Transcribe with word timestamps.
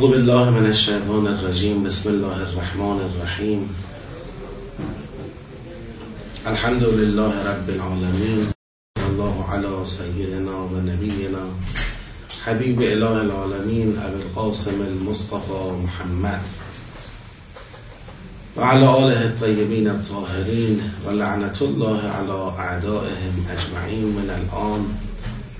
اعوذ 0.00 0.12
بالله 0.12 0.50
من 0.50 0.66
الشیطان 0.66 1.26
الرجیم 1.26 1.82
بسم 1.84 2.08
الله 2.10 2.36
الرحمن 2.42 3.00
الرحیم 3.06 3.64
الحمد 6.52 6.82
لله 6.82 7.42
رب 7.48 7.68
العالمین 7.72 8.46
الله 9.08 9.44
علی 9.56 9.72
سیدنا 9.84 10.62
و 10.70 10.80
نبینا 10.86 11.42
حبیب 12.44 12.80
اله 12.86 13.10
العالمین 13.24 13.98
ابو 14.06 14.22
القاسم 14.22 14.80
المصطفى 14.86 15.60
محمد. 15.82 16.40
و 18.56 18.60
علی 18.70 18.84
آله 18.84 19.20
الطیبین 19.20 19.88
الطاهرین 19.88 20.80
و 21.06 21.10
لعنت 21.10 21.62
الله 21.62 22.14
علی 22.14 22.40
اعدائهم 22.68 23.46
اجمعین 23.58 24.08
من 24.16 24.34
الان 24.38 24.90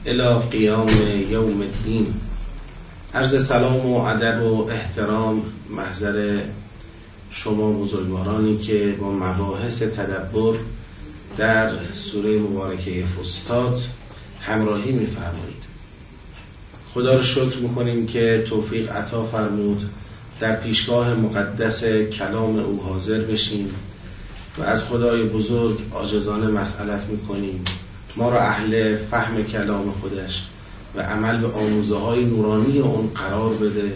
الى 0.07 0.48
قیام 0.50 0.88
یوم 1.30 1.61
الدین 1.61 2.30
عرض 3.15 3.47
سلام 3.47 3.87
و 3.87 3.99
ادب 3.99 4.43
و 4.43 4.69
احترام 4.71 5.43
محضر 5.71 6.41
شما 7.31 7.73
بزرگوارانی 7.73 8.59
که 8.59 8.96
با 9.01 9.13
مباحث 9.13 9.82
تدبر 9.82 10.55
در 11.37 11.71
سوره 11.95 12.39
مبارکه 12.39 13.04
فستات 13.04 13.89
همراهی 14.41 14.93
میفرمایید. 14.93 15.65
خدا 16.87 17.15
رو 17.15 17.23
شکر 17.23 17.59
می‌کنیم 17.59 18.07
که 18.07 18.45
توفیق 18.49 18.93
عطا 18.96 19.25
فرمود. 19.25 19.90
در 20.40 20.57
پیشگاه 20.57 21.15
مقدس 21.15 21.85
کلام 21.85 22.59
او 22.59 22.82
حاضر 22.82 23.21
بشیم 23.21 23.75
و 24.59 24.63
از 24.63 24.85
خدای 24.85 25.25
بزرگ 25.25 25.79
آجزانه 25.90 26.46
مسئلت 26.46 27.07
می‌کنیم. 27.07 27.65
ما 28.17 28.31
را 28.31 28.40
اهل 28.40 28.96
فهم 28.96 29.43
کلام 29.43 29.90
خودش 29.90 30.43
و 30.94 31.00
عمل 31.00 31.40
به 31.40 31.53
آموزه 31.58 31.96
های 31.96 32.25
نورانی 32.25 32.78
اون 32.78 33.06
قرار 33.14 33.55
بده 33.55 33.92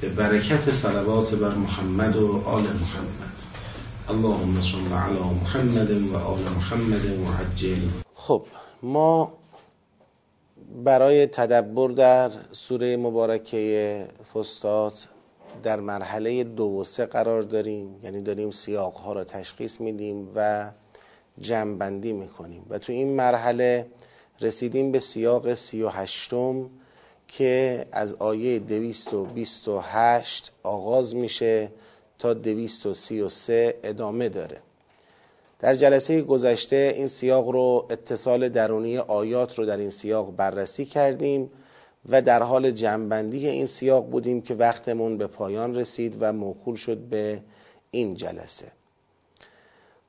به 0.00 0.08
برکت 0.08 0.70
صلوات 0.70 1.34
بر 1.34 1.54
محمد 1.54 2.16
و 2.16 2.42
آل 2.44 2.62
محمد. 2.62 3.38
اللهم 4.08 4.60
صل 4.60 4.92
علی 4.92 5.18
محمد 5.18 5.90
و 5.90 6.16
آل 6.16 6.42
محمد 6.56 7.04
و 7.04 7.32
عجل. 7.32 7.78
خب 8.14 8.46
ما 8.82 9.32
برای 10.84 11.26
تدبر 11.26 11.88
در 11.88 12.30
سوره 12.52 12.96
مبارکه 12.96 14.08
فستات 14.34 15.08
در 15.62 15.80
مرحله 15.80 16.44
دو 16.44 16.64
و 16.64 16.84
سه 16.84 17.06
قرار 17.06 17.42
داریم. 17.42 18.00
یعنی 18.02 18.22
داریم 18.22 18.50
سیاق 18.50 18.96
ها 18.96 19.12
را 19.12 19.24
تشخیص 19.24 19.80
میدیم 19.80 20.28
و 20.34 20.70
جمعبندی 21.40 22.12
می‌کنیم. 22.12 22.66
و 22.70 22.78
تو 22.78 22.92
این 22.92 23.16
مرحله 23.16 23.86
رسیدیم 24.40 24.92
به 24.92 25.00
سیاق 25.00 25.54
سی 25.54 25.82
و 25.82 25.88
هشتم 25.88 26.70
که 27.28 27.86
از 27.92 28.14
آیه 28.14 28.58
دویست 28.58 29.14
و 29.14 29.24
بیست 29.24 29.68
و 29.68 29.80
هشت 29.82 30.52
آغاز 30.62 31.16
میشه 31.16 31.70
تا 32.18 32.34
دویست 32.34 32.86
و 32.86 32.94
سی 32.94 33.20
و 33.20 33.28
سه 33.28 33.78
ادامه 33.82 34.28
داره. 34.28 34.56
در 35.60 35.74
جلسه 35.74 36.22
گذشته 36.22 36.92
این 36.96 37.06
سیاق 37.06 37.48
رو 37.48 37.86
اتصال 37.90 38.48
درونی 38.48 38.98
آیات 38.98 39.58
رو 39.58 39.66
در 39.66 39.76
این 39.76 39.90
سیاق 39.90 40.36
بررسی 40.36 40.84
کردیم 40.84 41.50
و 42.08 42.22
در 42.22 42.42
حال 42.42 42.70
جمعبندی 42.70 43.48
این 43.48 43.66
سیاق 43.66 44.06
بودیم 44.06 44.42
که 44.42 44.54
وقتمون 44.54 45.18
به 45.18 45.26
پایان 45.26 45.74
رسید 45.74 46.16
و 46.20 46.32
موکول 46.32 46.76
شد 46.76 46.98
به 46.98 47.40
این 47.90 48.14
جلسه. 48.14 48.77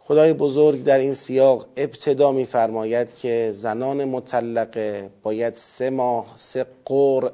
خدای 0.10 0.34
بزرگ 0.34 0.84
در 0.84 1.00
این 1.00 1.14
سیاق 1.14 1.66
ابتدا 1.78 2.32
میفرماید 2.32 3.16
که 3.16 3.52
زنان 3.54 4.06
مطلقه 4.06 5.10
باید 5.24 5.54
سه 5.54 5.90
ماه 5.90 6.34
سه 6.36 6.66
قرع 6.86 7.32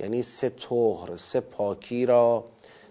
یعنی 0.00 0.22
سه 0.22 0.48
طهر 0.48 1.16
سه 1.16 1.40
پاکی 1.40 2.06
را 2.06 2.44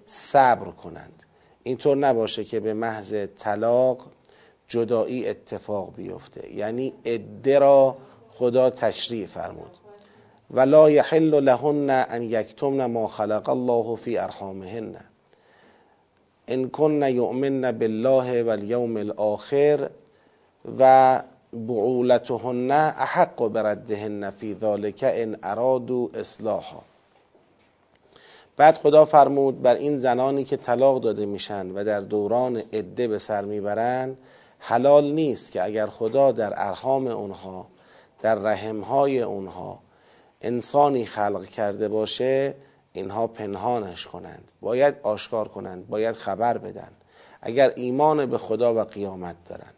صبر 0.05 0.71
کنند. 0.71 1.23
اینطور 1.63 1.97
نباشه 1.97 2.43
که 2.43 2.59
به 2.59 2.73
محض 2.73 3.13
طلاق 3.37 4.01
جدایی 4.67 5.27
اتفاق 5.27 5.95
بیفته. 5.95 6.53
یعنی 6.53 6.93
عده 7.05 7.59
را 7.59 7.97
خدا 8.29 8.69
تشریع 8.69 9.25
فرمود. 9.25 9.71
ولا 10.51 10.89
یحل 10.89 11.39
لهن 11.39 12.05
ان 12.09 12.21
یکتمن 12.21 12.85
ما 12.85 13.07
خلق 13.07 13.49
الله 13.49 13.95
فی 13.95 14.17
ارحامهن 14.17 15.12
ان 16.47 16.69
کن 16.69 17.01
یؤمن 17.01 17.71
بالله 17.71 18.43
و 18.43 18.49
الاخر 18.97 19.89
و 20.79 21.23
بعولتهن 21.53 22.71
احق 22.71 23.47
بردهن 23.47 24.29
فی 24.29 24.53
ذلك 24.53 25.03
ان 25.03 25.37
ارادوا 25.43 26.09
اصلاحا. 26.13 26.79
بعد 28.57 28.77
خدا 28.77 29.05
فرمود 29.05 29.61
بر 29.61 29.75
این 29.75 29.97
زنانی 29.97 30.43
که 30.43 30.57
طلاق 30.57 31.01
داده 31.01 31.25
میشن 31.25 31.71
و 31.71 31.83
در 31.83 32.01
دوران 32.01 32.63
عده 32.73 33.07
به 33.07 33.17
سر 33.17 33.45
می‌برن 33.45 34.15
حلال 34.59 35.11
نیست 35.11 35.51
که 35.51 35.63
اگر 35.63 35.87
خدا 35.87 36.31
در 36.31 36.53
ارحام 36.55 37.07
اونها 37.07 37.67
در 38.21 38.35
رحمهای 38.35 39.21
اونها 39.21 39.79
انسانی 40.41 41.05
خلق 41.05 41.45
کرده 41.45 41.87
باشه 41.87 42.53
اینها 42.93 43.27
پنهانش 43.27 44.07
کنند. 44.07 44.51
باید 44.61 44.95
آشکار 45.03 45.47
کنند 45.47 45.87
باید 45.87 46.15
خبر 46.15 46.57
بدن. 46.57 46.89
اگر 47.41 47.73
ایمان 47.75 48.25
به 48.25 48.37
خدا 48.37 48.75
و 48.75 48.79
قیامت 48.79 49.35
دارند. 49.45 49.73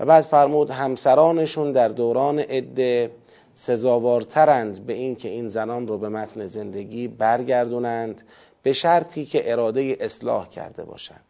و 0.00 0.06
بعد 0.06 0.24
فرمود 0.24 0.70
همسرانشون 0.70 1.72
در 1.72 1.88
دوران 1.88 2.38
عده 2.38 3.10
سزاوارترند 3.54 4.86
به 4.86 4.92
این 4.92 5.16
که 5.16 5.28
این 5.28 5.48
زنان 5.48 5.86
رو 5.86 5.98
به 5.98 6.08
متن 6.08 6.46
زندگی 6.46 7.08
برگردونند 7.08 8.22
به 8.62 8.72
شرطی 8.72 9.24
که 9.24 9.52
اراده 9.52 9.96
اصلاح 10.00 10.48
کرده 10.48 10.84
باشند. 10.84 11.20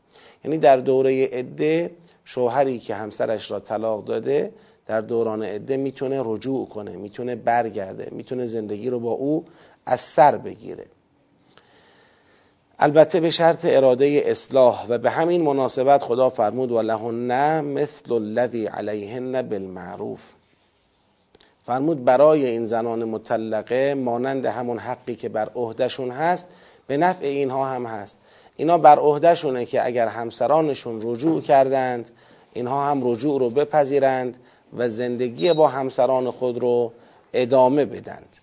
یعنی 0.44 0.58
در 0.58 0.76
دوره 0.76 1.26
عده 1.26 1.90
شوهری 2.24 2.78
که 2.78 2.94
همسرش 2.94 3.50
را 3.50 3.60
طلاق 3.60 4.04
داده 4.04 4.52
در 4.86 5.00
دوران 5.00 5.42
عده 5.42 5.76
می‌تونه 5.76 6.22
رجوع 6.24 6.68
کنه 6.68 6.96
می‌تونه 6.96 7.36
برگرده 7.36 8.08
می‌تونه 8.12 8.46
زندگی 8.46 8.90
رو 8.90 9.00
با 9.00 9.10
او 9.10 9.44
از 9.86 10.00
سر 10.00 10.36
بگیره. 10.36 10.86
البته 12.82 13.20
به 13.20 13.30
شرط 13.30 13.60
اراده 13.64 14.22
اصلاح 14.24 14.86
و 14.88 14.98
به 14.98 15.10
همین 15.10 15.42
مناسبت 15.42 16.02
خدا 16.02 16.30
فرمود 16.30 16.72
و 16.72 16.82
لهن 16.82 17.60
مثل 17.60 18.12
الذی 18.12 18.66
علیهن 18.66 19.42
بالمعروف. 19.42 20.20
فرمود 21.62 22.04
برای 22.04 22.46
این 22.46 22.66
زنان 22.66 23.04
مطلقه 23.04 23.94
مانند 23.94 24.46
همون 24.46 24.78
حقی 24.78 25.14
که 25.14 25.28
بر 25.28 25.48
عهدهشون 25.54 26.10
هست 26.10 26.48
به 26.86 26.96
نفع 26.96 27.26
اینها 27.26 27.66
هم 27.66 27.86
هست. 27.86 28.18
اینا 28.56 28.78
بر 28.78 28.98
عهدهشونه 28.98 29.64
که 29.64 29.86
اگر 29.86 30.08
همسرانشون 30.08 31.00
رجوع 31.02 31.40
کردند 31.40 32.10
اینها 32.52 32.90
هم 32.90 33.10
رجوع 33.10 33.40
رو 33.40 33.50
بپذیرند 33.50 34.36
و 34.76 34.88
زندگی 34.88 35.52
با 35.52 35.68
همسران 35.68 36.30
خود 36.30 36.58
رو 36.58 36.92
ادامه 37.32 37.84
بدند. 37.84 38.36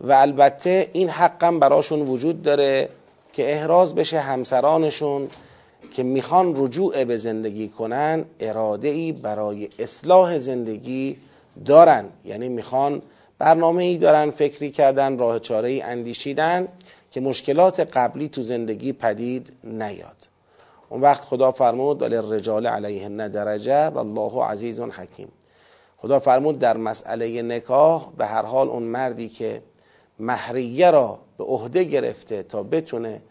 و 0.00 0.12
البته 0.12 0.88
این 0.92 1.08
حقم 1.08 1.58
براشون 1.58 2.00
وجود 2.00 2.42
داره 2.42 2.88
که 3.32 3.52
احراز 3.52 3.94
بشه 3.94 4.20
همسرانشون 4.20 5.28
که 5.92 6.02
می‌خوان 6.02 6.52
رجوع 6.56 7.04
به 7.04 7.16
زندگی 7.16 7.68
کنن 7.68 8.24
اراده 8.40 8.88
ای 8.88 9.12
برای 9.12 9.68
اصلاح 9.78 10.38
زندگی 10.38 11.16
دارن. 11.64 12.04
یعنی 12.24 12.48
می‌خوان 12.48 13.02
برنامه 13.38 13.82
ای 13.82 13.98
دارن 13.98 14.30
فکری 14.30 14.70
کردن 14.70 15.18
راه 15.18 15.38
چاره 15.38 15.68
ای 15.68 15.82
اندیشیدن 15.82 16.68
که 17.10 17.20
مشکلات 17.20 17.80
قبلی 17.80 18.28
تو 18.28 18.42
زندگی 18.42 18.92
پدید 18.92 19.52
نیاد. 19.64 20.16
اون 20.88 21.00
وقت 21.00 21.24
خدا 21.24 21.52
فرمود 21.52 22.02
ولی 22.02 22.16
الرجال 22.16 22.66
علیهن 22.66 23.28
درجه 23.28 23.86
و 23.86 23.98
الله 23.98 24.44
عزیز 24.44 24.80
حکیم 24.80 25.28
خدا 25.98 26.18
فرمود 26.18 26.58
در 26.58 26.76
مسئله 26.76 27.42
نکاح 27.42 28.12
به 28.18 28.26
هر 28.26 28.42
حال 28.42 28.68
اون 28.68 28.82
مردی 28.82 29.28
که 29.28 29.62
مهریه 30.20 30.90
را 30.90 31.18
به 31.38 31.44
عهده 31.44 31.84
گرفته 31.84 32.42
تا 32.42 32.62
بتونه 32.62 33.22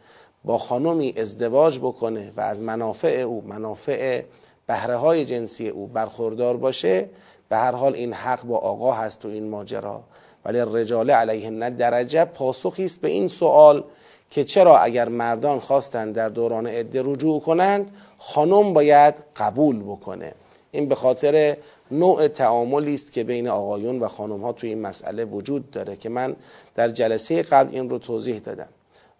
با 0.44 0.58
خانمی 0.58 1.14
ازدواج 1.18 1.80
بکنه 1.80 2.32
و 2.38 2.42
از 2.42 2.62
منافع 2.62 3.08
او 3.08 3.44
منافع 3.48 4.24
بهره 4.68 4.96
های 4.96 5.26
جنسی 5.26 5.70
او 5.70 5.88
برخوردار 5.88 6.58
باشه. 6.58 7.10
به 7.50 7.58
هر 7.58 7.72
حال 7.72 7.96
این 7.96 8.14
حق 8.14 8.44
با 8.44 8.58
آقا 8.58 8.92
هست 8.92 9.20
تو 9.20 9.28
این 9.28 9.50
ماجرا. 9.50 10.04
ولی 10.46 10.60
رجال 10.60 11.12
علیهن 11.12 11.70
درجه 11.70 12.26
پاسخی 12.26 12.86
است 12.86 13.02
به 13.02 13.08
این 13.08 13.28
سوال 13.28 13.84
که 14.30 14.44
چرا 14.44 14.78
اگر 14.78 15.10
مردان 15.10 15.60
خواستند 15.60 16.16
در 16.16 16.30
دوران 16.30 16.68
عده 16.68 17.02
رجوع 17.06 17.42
کنند 17.42 17.92
خانم 18.18 18.74
باید 18.74 19.16
قبول 19.36 19.84
بکنه. 19.84 20.34
این 20.72 20.90
به 20.90 20.96
خاطر 20.96 21.58
نوع 21.92 22.28
تعاملی 22.28 22.94
است 22.94 23.12
که 23.12 23.24
بین 23.24 23.48
آقایون 23.48 24.00
و 24.00 24.08
خانم 24.08 24.42
ها 24.42 24.52
توی 24.52 24.70
این 24.70 24.82
مسئله 24.82 25.26
وجود 25.26 25.72
داره 25.72 25.96
که 25.96 26.10
من 26.10 26.36
در 26.76 26.90
جلسه 26.90 27.42
قبل 27.42 27.76
این 27.76 27.90
رو 27.90 27.98
توضیح 27.98 28.40
دادم. 28.40 28.70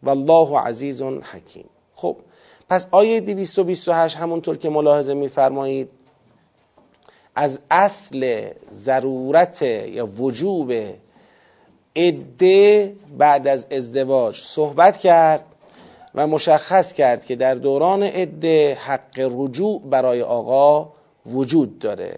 والله 0.04 0.60
عزیز 0.60 1.02
حکیم. 1.02 1.66
خب 1.96 2.18
پس 2.70 2.88
آیه 2.92 3.20
228 3.20 4.18
همونطور 4.18 4.58
که 4.58 4.70
ملاحظه 4.70 5.14
میفرمایید 5.14 5.90
از 7.36 7.60
اصل 7.72 8.50
ضرورت 8.72 9.62
یا 9.62 10.08
وجوب 10.08 10.74
عده 11.96 12.96
بعد 13.18 13.48
از 13.48 13.68
ازدواج 13.72 14.42
صحبت 14.42 14.98
کرد 14.98 15.46
و 16.16 16.28
مشخص 16.28 16.94
کرد 16.94 17.26
که 17.26 17.36
در 17.36 17.56
دوران 17.56 18.04
عده 18.04 18.78
حق 18.82 19.32
رجوع 19.36 19.82
برای 19.82 20.22
آقا 20.22 20.94
وجود 21.26 21.80
داره. 21.80 22.18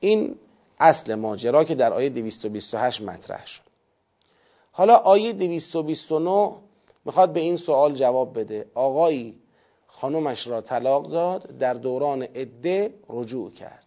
این 0.00 0.36
اصل 0.78 1.14
ماجرا 1.14 1.64
که 1.64 1.74
در 1.74 1.92
آیه 1.92 2.08
228 2.08 3.02
مطرح 3.02 3.46
شد. 3.46 3.62
حالا 4.72 4.96
آیه 4.96 5.32
229 5.32 6.52
می‌خواد 7.04 7.32
به 7.32 7.40
این 7.40 7.56
سوال 7.56 7.94
جواب 7.94 8.38
بده. 8.38 8.66
آقایی 8.74 9.38
خانومش 9.86 10.46
را 10.46 10.60
طلاق 10.60 11.10
داد 11.10 11.42
در 11.58 11.74
دوران 11.74 12.22
عده 12.22 12.94
رجوع 13.08 13.50
کرد 13.50 13.86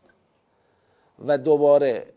و 1.26 1.38
دوباره 1.38 2.08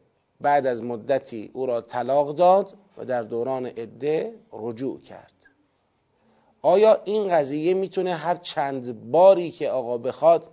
بعد 0.40 0.66
از 0.66 0.82
مدتی 0.82 1.50
او 1.52 1.66
را 1.66 1.80
طلاق 1.80 2.34
داد 2.34 2.74
و 2.96 3.04
در 3.04 3.22
دوران 3.22 3.66
عده 3.66 4.34
رجوع 4.52 5.00
کرد. 5.00 5.32
آیا 6.62 7.02
این 7.04 7.28
قضیه 7.28 7.74
می‌تونه 7.74 8.14
هر 8.14 8.34
چند 8.34 9.10
باری 9.10 9.50
که 9.50 9.70
آقا 9.70 9.98
بخواد 9.98 10.50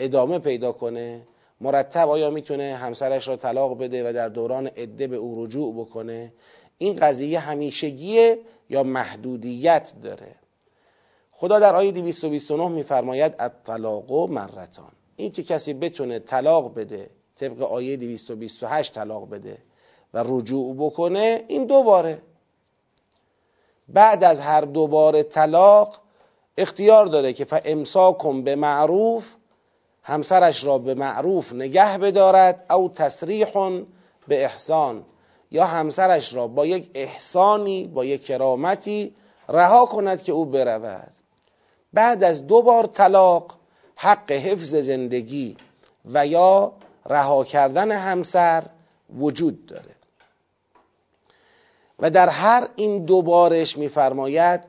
ادامه 0.00 0.38
پیدا 0.38 0.72
کنه؟ 0.72 1.26
مرتب 1.60 2.08
آیا 2.08 2.30
می‌تونه 2.30 2.74
همسرش 2.74 3.28
را 3.28 3.36
طلاق 3.36 3.78
بده 3.78 4.10
و 4.10 4.12
در 4.12 4.28
دوران 4.28 4.66
عده 4.66 5.06
به 5.06 5.16
او 5.16 5.44
رجوع 5.44 5.74
بکنه؟ 5.74 6.32
این 6.78 6.96
قضیه 6.96 7.38
همیشگیه 7.38 8.38
یا 8.70 8.82
محدودیت 8.82 9.92
داره؟ 10.02 10.34
خدا 11.32 11.58
در 11.58 11.76
آیه 11.76 11.92
229 11.92 12.68
میفرماید 12.68 13.34
الطلاق 13.38 14.30
مرتان. 14.30 14.92
این 15.16 15.32
که 15.32 15.42
کسی 15.42 15.74
بتونه 15.74 16.18
طلاق 16.18 16.74
بده 16.74 17.10
طبق 17.36 17.62
آیه 17.62 17.96
228 17.96 18.92
طلاق 18.92 19.30
بده 19.30 19.58
و 20.14 20.24
رجوع 20.26 20.74
بکنه 20.74 21.44
این 21.48 21.64
دوباره. 21.64 22.22
بعد 23.88 24.24
از 24.24 24.40
هر 24.40 24.60
دوباره 24.60 25.22
طلاق 25.22 26.00
اختیار 26.58 27.06
داره 27.06 27.32
که 27.32 27.44
فامساکم 27.44 28.42
به 28.42 28.56
معروف 28.56 29.24
همسرش 30.04 30.64
را 30.64 30.78
به 30.78 30.94
معروف 30.94 31.52
نگه 31.52 31.98
بدارد 31.98 32.64
او 32.70 32.88
تصریح 32.88 33.46
به 34.28 34.44
احسان. 34.44 35.04
یا 35.50 35.64
همسرش 35.64 36.34
را 36.34 36.46
با 36.46 36.66
یک 36.66 36.90
احسانی 36.94 37.86
با 37.86 38.04
یک 38.04 38.24
کرامتی 38.24 39.14
رها 39.48 39.86
کند 39.86 40.22
که 40.22 40.32
او 40.32 40.44
برود. 40.44 41.12
بعد 41.92 42.24
از 42.24 42.46
دو 42.46 42.62
بار 42.62 42.86
طلاق 42.86 43.54
حق 43.96 44.32
حفظ 44.32 44.74
زندگی 44.74 45.56
و 46.12 46.26
یا 46.26 46.72
رها 47.06 47.44
کردن 47.44 47.92
همسر 47.92 48.64
وجود 49.18 49.66
داره. 49.66 49.94
و 51.98 52.10
در 52.10 52.28
هر 52.28 52.68
این 52.76 53.04
دو 53.04 53.22
بارش 53.22 53.78
میفرماید 53.78 54.60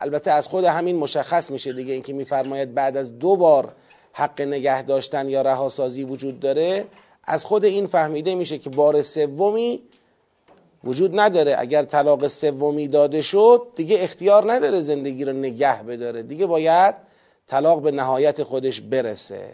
البته 0.00 0.30
از 0.30 0.46
خود 0.46 0.64
همین 0.64 0.96
مشخص 0.96 1.50
میشه 1.50 1.72
دیگه 1.72 1.92
اینکه 1.92 2.12
میفرماید 2.12 2.74
بعد 2.74 2.96
از 2.96 3.18
دو 3.18 3.36
بار 3.36 3.74
حق 4.16 4.40
نگه 4.40 4.82
داشتن 4.82 5.28
یا 5.28 5.42
رهاسازی 5.42 6.04
وجود 6.04 6.40
داره 6.40 6.86
از 7.24 7.44
خود 7.44 7.64
این 7.64 7.86
فهمیده 7.86 8.34
میشه 8.34 8.58
که 8.58 8.70
بار 8.70 9.02
سومی 9.02 9.82
وجود 10.84 11.20
نداره. 11.20 11.56
اگر 11.58 11.82
طلاق 11.82 12.26
سومی 12.26 12.88
داده 12.88 13.22
شد 13.22 13.62
دیگه 13.76 13.96
اختیار 14.00 14.52
نداره 14.52 14.80
زندگی 14.80 15.24
رو 15.24 15.32
نگه 15.32 15.82
بداره. 15.82 16.22
دیگه 16.22 16.46
باید 16.46 16.94
طلاق 17.46 17.82
به 17.82 17.90
نهایت 17.90 18.42
خودش 18.42 18.80
برسه. 18.80 19.48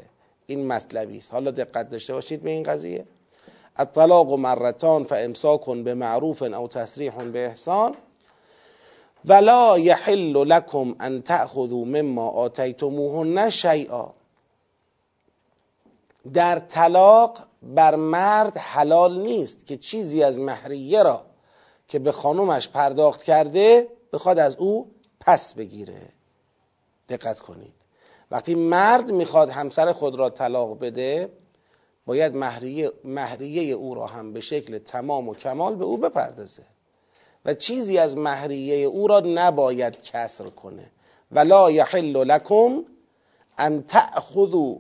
این 0.47 0.67
مطلبی 0.67 1.19
است. 1.19 1.33
حالا 1.33 1.51
دقت 1.51 1.91
داشته 1.91 2.13
باشید 2.13 2.43
به 2.43 2.51
این 2.51 2.63
قضیه. 2.63 3.05
الطلاق 3.77 4.33
مرتان 4.33 5.05
فامساک 5.05 5.65
به 5.65 5.95
معروف 5.95 6.43
او 6.43 6.69
تسریح 6.69 7.23
به 7.23 7.47
احسان. 7.47 7.95
ولا 9.25 9.79
یحل 9.79 10.45
لكم 10.45 10.95
ان 11.01 11.23
تأخذوا 11.23 11.85
مما 11.85 12.29
آتیتموهن 12.29 13.51
شیئا. 13.51 14.20
در 16.35 16.59
طلاق 16.59 17.39
بر 17.63 17.95
مرد 17.95 18.57
حلال 18.57 19.21
نیست 19.21 19.67
که 19.67 19.77
چیزی 19.77 20.23
از 20.23 20.39
مهریه 20.39 21.03
را 21.03 21.25
که 21.89 21.99
به 21.99 22.13
خانومش 22.13 22.69
پرداخت 22.69 23.23
کرده 23.23 23.89
بخواد 24.13 24.39
از 24.39 24.57
او 24.57 24.91
پس 25.21 25.55
بگیره. 25.55 26.03
دقت 27.09 27.41
کنید. 27.41 27.75
وقتی 28.31 28.55
مرد 28.55 29.13
می‌خواد 29.13 29.51
همسر 29.51 29.93
خود 29.93 30.19
را 30.19 30.31
طلاق 30.31 30.79
بده 30.79 31.33
باید 32.07 32.37
مهریه, 32.37 32.93
مهریه 33.05 33.75
او 33.75 33.95
را 33.95 34.07
هم 34.07 34.33
به 34.33 34.41
شکل 34.41 34.79
تمام 34.79 35.29
و 35.29 35.35
کمال 35.35 35.75
به 35.75 35.85
او 35.85 35.97
بپردازه. 35.97 36.63
و 37.45 37.55
چیزی 37.55 37.99
از 37.99 38.17
مهریه 38.17 38.87
او 38.87 39.07
را 39.07 39.21
نباید 39.21 40.03
کسر 40.03 40.45
کنه. 40.45 40.91
ولا 41.33 41.71
یحل 41.71 42.17
لکم 42.17 42.85
ان 43.59 43.83
تأخذوا 43.83 44.77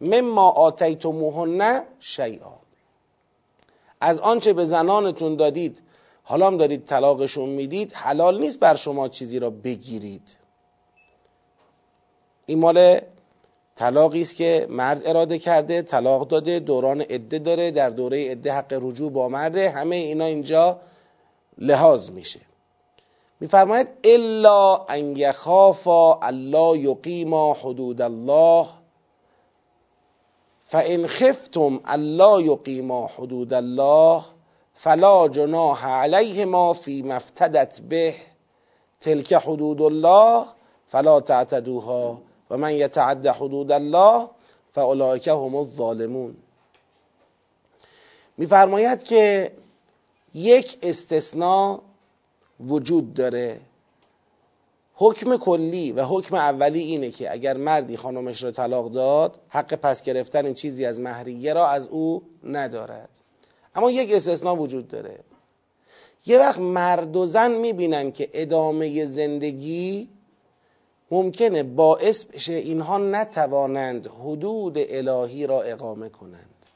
مما 0.00 0.50
آتیتموهن 0.50 1.82
شیئا. 2.00 2.58
از 4.00 4.20
آنچه 4.20 4.52
به 4.52 4.64
زنانتون 4.64 5.36
دادید 5.36 5.82
حالا 6.22 6.46
هم 6.46 6.56
دارید 6.56 6.84
طلاقشون 6.84 7.48
می‌دید 7.48 7.92
حلال 7.92 8.40
نیست 8.40 8.60
بر 8.60 8.76
شما 8.76 9.08
چیزی 9.08 9.38
را 9.38 9.50
بگیرید. 9.50 10.36
این 12.46 12.58
مال 12.58 13.00
طلاقی 13.76 14.22
است 14.22 14.34
که 14.34 14.66
مرد 14.70 15.02
اراده 15.06 15.38
کرده 15.38 15.82
طلاق 15.82 16.28
داده 16.28 16.58
دوران 16.58 17.00
عده 17.00 17.38
داره 17.38 17.70
در 17.70 17.90
دوره 17.90 18.30
عده 18.30 18.52
حق 18.52 18.78
رجوع 18.82 19.10
با 19.10 19.28
مرده 19.28 19.70
همه 19.70 19.96
اینا 19.96 20.24
اینجا 20.24 20.80
لحاظ 21.58 22.10
میشه. 22.10 22.40
میفرماید 23.40 23.88
الا 24.04 24.76
ان 24.76 25.16
یخافا 25.16 26.14
الله 26.14 26.78
یقیما 26.78 27.54
حدود 27.54 28.02
الله 28.02 28.66
فان 30.70 31.06
خفتم 31.06 31.80
الله 31.84 32.42
یقیما 32.42 33.06
حدود 33.06 33.54
الله 33.54 34.24
فلا 34.74 35.28
جناح 35.28 35.86
علیهما 35.86 36.72
فی 36.74 37.02
مفتدت 37.02 37.80
به 37.80 38.14
تلک 39.00 39.32
حدود 39.32 39.82
الله 39.82 40.46
فلا 40.88 41.20
تعتدوها 41.20 42.18
و 42.50 42.56
من 42.56 42.74
یتعد 42.74 43.26
حدود 43.26 43.72
الله 43.72 44.28
فاولئک 44.72 45.28
هم 45.28 45.54
الظالمون. 45.54 46.36
میفرماید 48.36 49.02
که 49.02 49.52
یک 50.34 50.78
استثناء 50.82 51.80
وجود 52.60 53.14
داره. 53.14 53.60
حکم 55.00 55.36
کلی 55.36 55.92
و 55.92 56.04
حکم 56.04 56.34
اولی 56.34 56.80
اینه 56.80 57.10
که 57.10 57.32
اگر 57.32 57.56
مردی 57.56 57.96
خانمش 57.96 58.42
را 58.42 58.50
طلاق 58.50 58.90
داد 58.92 59.40
حق 59.48 59.74
پس 59.74 60.02
گرفتن 60.02 60.44
این 60.44 60.54
چیزی 60.54 60.84
از 60.84 61.00
مهریه 61.00 61.52
را 61.52 61.66
از 61.66 61.88
او 61.88 62.22
ندارد. 62.44 63.08
اما 63.74 63.90
یک 63.90 64.12
استثناء 64.12 64.56
وجود 64.56 64.88
داره. 64.88 65.18
یه 66.26 66.38
وقت 66.38 66.58
مرد 66.58 67.16
و 67.16 67.26
زن 67.26 67.50
می‌بینن 67.50 68.12
که 68.12 68.30
ادامه 68.32 69.04
زندگی 69.04 70.08
ممکنه 71.10 71.62
باعث 71.62 72.24
بشه 72.24 72.52
اینها 72.52 72.98
نتوانند 72.98 74.06
حدود 74.06 74.76
الهی 74.78 75.46
را 75.46 75.62
اقامه 75.62 76.08
کنند. 76.08 76.66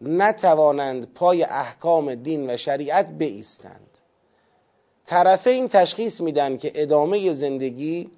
نتوانند 0.00 1.14
پای 1.14 1.42
احکام 1.42 2.14
دین 2.14 2.50
و 2.50 2.56
شریعت 2.56 3.10
بیستند. 3.10 3.98
طرفین 5.06 5.68
تشخیص 5.68 6.20
میدن 6.20 6.56
که 6.56 6.72
ادامه 6.74 7.32
زندگی 7.32 8.10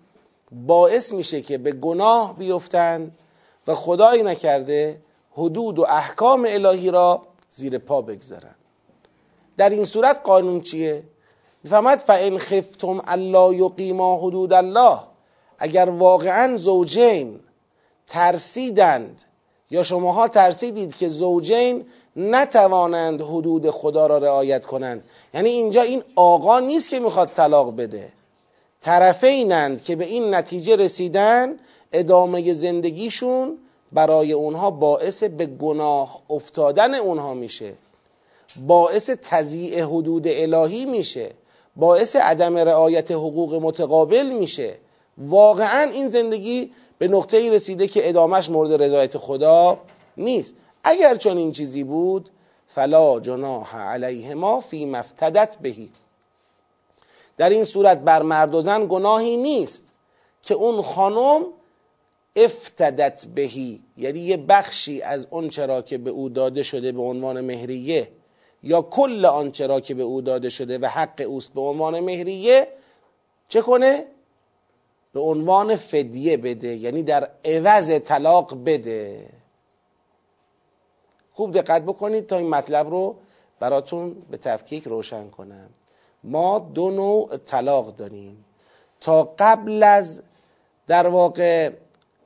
باعث 0.52 1.12
میشه 1.12 1.40
که 1.42 1.59
به 1.59 1.73
گناه 1.73 2.38
بیفتند 2.38 3.18
و 3.66 3.75
خدایی 3.75 4.23
نکرده 4.23 5.00
حدود 5.33 5.78
و 5.78 5.83
احکام 5.88 6.47
الهی 6.49 6.90
را 6.90 7.23
زیر 7.50 7.78
پا 7.78 8.02
بگذارن 8.02 8.54
در 9.57 9.71
این 9.71 9.85
صورت 9.85 10.21
قانون 10.25 10.61
چیه؟ 10.61 11.02
فهمد 11.68 11.99
فان 11.99 12.38
خفتم 12.38 13.02
الله 13.04 13.57
یقیما 13.57 14.18
حدود 14.18 14.52
الله 14.52 15.00
اگر 15.59 15.90
واقعا 15.90 16.57
زوجین 16.57 17.40
ترسیدند 18.07 19.23
یا 19.70 19.82
شماها 19.82 20.28
ترسیدید 20.28 20.96
که 20.96 21.08
زوجین 21.08 21.84
نتوانند 22.16 23.22
حدود 23.22 23.70
خدا 23.70 24.06
را 24.06 24.18
رعایت 24.18 24.66
کنند. 24.66 25.04
یعنی 25.34 25.48
اینجا 25.48 25.82
این 25.82 26.02
آقا 26.16 26.60
نیست 26.60 26.90
که 26.90 27.00
می‌خواد 27.00 27.30
طلاق 27.34 27.76
بده. 27.76 28.12
طرفینند 28.80 29.82
که 29.82 29.96
به 29.96 30.04
این 30.04 30.34
نتیجه 30.34 30.76
رسیدن 30.76 31.58
ادامه 31.92 32.54
زندگیشون 32.54 33.58
برای 33.92 34.32
اونها 34.32 34.70
باعث 34.70 35.22
به 35.22 35.46
گناه 35.46 36.22
افتادن 36.30 36.94
اونها 36.94 37.34
میشه. 37.34 37.72
باعث 38.66 39.10
تضییع 39.10 39.84
حدود 39.84 40.22
الهی 40.26 40.87
میشه. 40.87 41.30
باعث 41.76 42.16
عدم 42.16 42.56
رعایت 42.56 43.10
حقوق 43.10 43.54
متقابل 43.54 44.26
میشه. 44.26 44.75
واقعا 45.18 45.90
این 45.90 46.08
زندگی 46.08 46.70
به 46.99 47.09
نقطه 47.09 47.37
ای 47.37 47.50
رسیده 47.50 47.87
که 47.87 48.09
ادامش 48.09 48.50
مورد 48.50 48.83
رضایت 48.83 49.19
خدا 49.19 49.78
نیست. 50.17 50.55
اگر 50.85 51.17
چون 51.17 51.37
این 51.37 51.52
چیزی 51.52 51.85
بود 51.85 52.31
فلا 52.69 53.21
جناح 53.21 53.76
علیهما 53.76 54.61
فی 54.61 54.87
مفتدت 54.87 55.57
بهی. 55.57 55.90
در 57.37 57.50
این 57.50 57.64
صورت 57.64 57.99
بر 57.99 58.23
مرد 58.23 58.55
و 58.55 58.62
زن 58.62 58.87
گناهی 58.87 59.37
نیست 59.37 59.93
که 60.43 60.55
اون 60.55 60.83
خانم 60.83 61.47
افتدت 62.37 63.26
بهی. 63.35 63.81
یعنی 63.97 64.21
یه 64.21 64.37
بخشی 64.37 65.02
از 65.02 65.26
اون 65.31 65.49
چرا 65.49 65.83
که 65.83 65.99
به 65.99 66.11
او 66.11 66.28
داده 66.28 66.62
شده 66.62 66.93
به 66.93 67.02
عنوان 67.02 67.40
مهریه 67.40 68.09
یا 68.62 68.83
کل 68.83 69.25
آنچه 69.25 69.67
را 69.67 69.81
که 69.81 69.95
به 69.95 70.02
او 70.02 70.21
داده 70.21 70.49
شده 70.49 70.78
و 70.78 70.87
حق 70.87 71.25
اوست 71.26 71.52
به 71.52 71.61
عنوان 71.61 72.00
مهریه 72.00 72.69
چه 73.49 73.61
کنه؟ 73.61 74.07
به 75.12 75.20
عنوان 75.20 75.76
فدیه 75.76 76.36
بده 76.36 76.68
یعنی 76.68 77.02
در 77.02 77.30
عوض 77.44 77.90
طلاق 77.90 78.64
بده. 78.64 79.30
خوب 81.32 81.52
دقت 81.52 81.82
بکنید 81.82 82.26
تا 82.26 82.36
این 82.36 82.48
مطلب 82.48 82.90
رو 82.90 83.16
براتون 83.60 84.16
به 84.30 84.36
تفکیک 84.36 84.84
روشن 84.84 85.28
کنم. 85.28 85.68
ما 86.24 86.58
دو 86.58 86.90
نوع 86.90 87.36
طلاق 87.36 87.96
داریم. 87.96 88.44
تا 89.00 89.34
قبل 89.38 89.82
از 89.82 90.22
در 90.86 91.06
واقع 91.06 91.72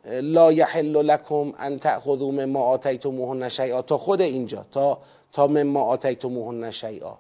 لا 0.05 0.53
یحل 0.53 0.97
لکم 0.97 1.53
ان 1.59 1.79
تأخذوا 1.79 2.31
مما 2.31 2.61
آتیتموهن 2.65 3.49
شیئا 3.49 3.83
تا 3.83 3.99
خود 3.99 4.21
اینجا 4.21 4.67
تا 4.73 4.99
تا 5.33 5.47
مما 5.47 5.83
آتیتموهن 5.83 6.71
شیئا. 6.71 7.19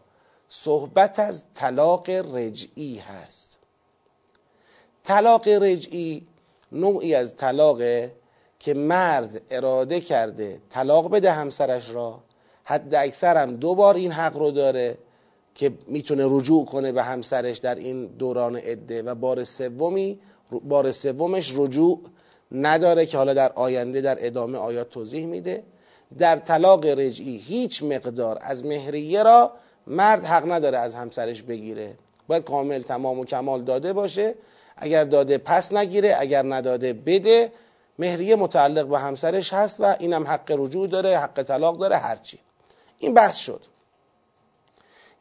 صحبت 0.48 1.18
از 1.18 1.44
طلاق 1.54 2.10
رجعی 2.10 2.98
هست. 2.98 3.58
طلاق 5.04 5.48
رجعی 5.48 6.26
نوعی 6.72 7.14
از 7.14 7.36
طلاقه 7.36 8.12
که 8.58 8.74
مرد 8.74 9.42
اراده 9.50 10.00
کرده 10.00 10.60
طلاق 10.70 11.10
بده 11.10 11.32
همسرش 11.32 11.90
را. 11.90 12.20
حد 12.64 12.94
اکثر 12.94 13.36
هم 13.36 13.52
دو 13.52 13.74
بار 13.74 13.94
این 13.94 14.12
حق 14.12 14.36
رو 14.36 14.50
داره 14.50 14.98
که 15.54 15.72
می‌تونه 15.86 16.24
رجوع 16.26 16.64
کنه 16.64 16.92
به 16.92 17.02
همسرش 17.02 17.58
در 17.58 17.74
این 17.74 18.06
دوران 18.06 18.56
عده 18.56 19.02
و 19.02 19.14
بار 19.14 19.44
سومی 19.44 20.18
بار 20.64 20.92
سومش 20.92 21.52
رجوع 21.56 22.00
نداره 22.52 23.06
که 23.06 23.16
حالا 23.16 23.34
در 23.34 23.52
آینده 23.52 24.00
در 24.00 24.16
ادامه 24.20 24.58
آیات 24.58 24.90
توضیح 24.90 25.26
میده. 25.26 25.62
در 26.18 26.36
طلاق 26.36 26.86
رجعی 26.86 27.36
هیچ 27.36 27.82
مقدار 27.82 28.38
از 28.40 28.64
مهریه 28.64 29.22
را 29.22 29.52
مرد 29.86 30.24
حق 30.24 30.52
نداره 30.52 30.78
از 30.78 30.94
همسرش 30.94 31.42
بگیره. 31.42 31.94
باید 32.28 32.44
کامل 32.44 32.82
تمام 32.82 33.18
و 33.18 33.24
کمال 33.24 33.62
داده 33.62 33.92
باشه. 33.92 34.34
اگر 34.76 35.04
داده 35.04 35.38
پس 35.38 35.72
نگیره 35.72 36.16
اگر 36.18 36.54
نداده 36.54 36.92
بده. 36.92 37.52
مهریه 37.98 38.36
متعلق 38.36 38.86
به 38.86 38.98
همسرش 38.98 39.52
هست 39.52 39.80
و 39.80 39.96
اینم 39.98 40.26
حق 40.26 40.54
رجوع 40.58 40.86
داره 40.86 41.18
حق 41.18 41.42
طلاق 41.42 41.78
داره 41.78 41.96
هرچی 41.96 42.38
این 42.98 43.14
بحث 43.14 43.36
شد. 43.36 43.60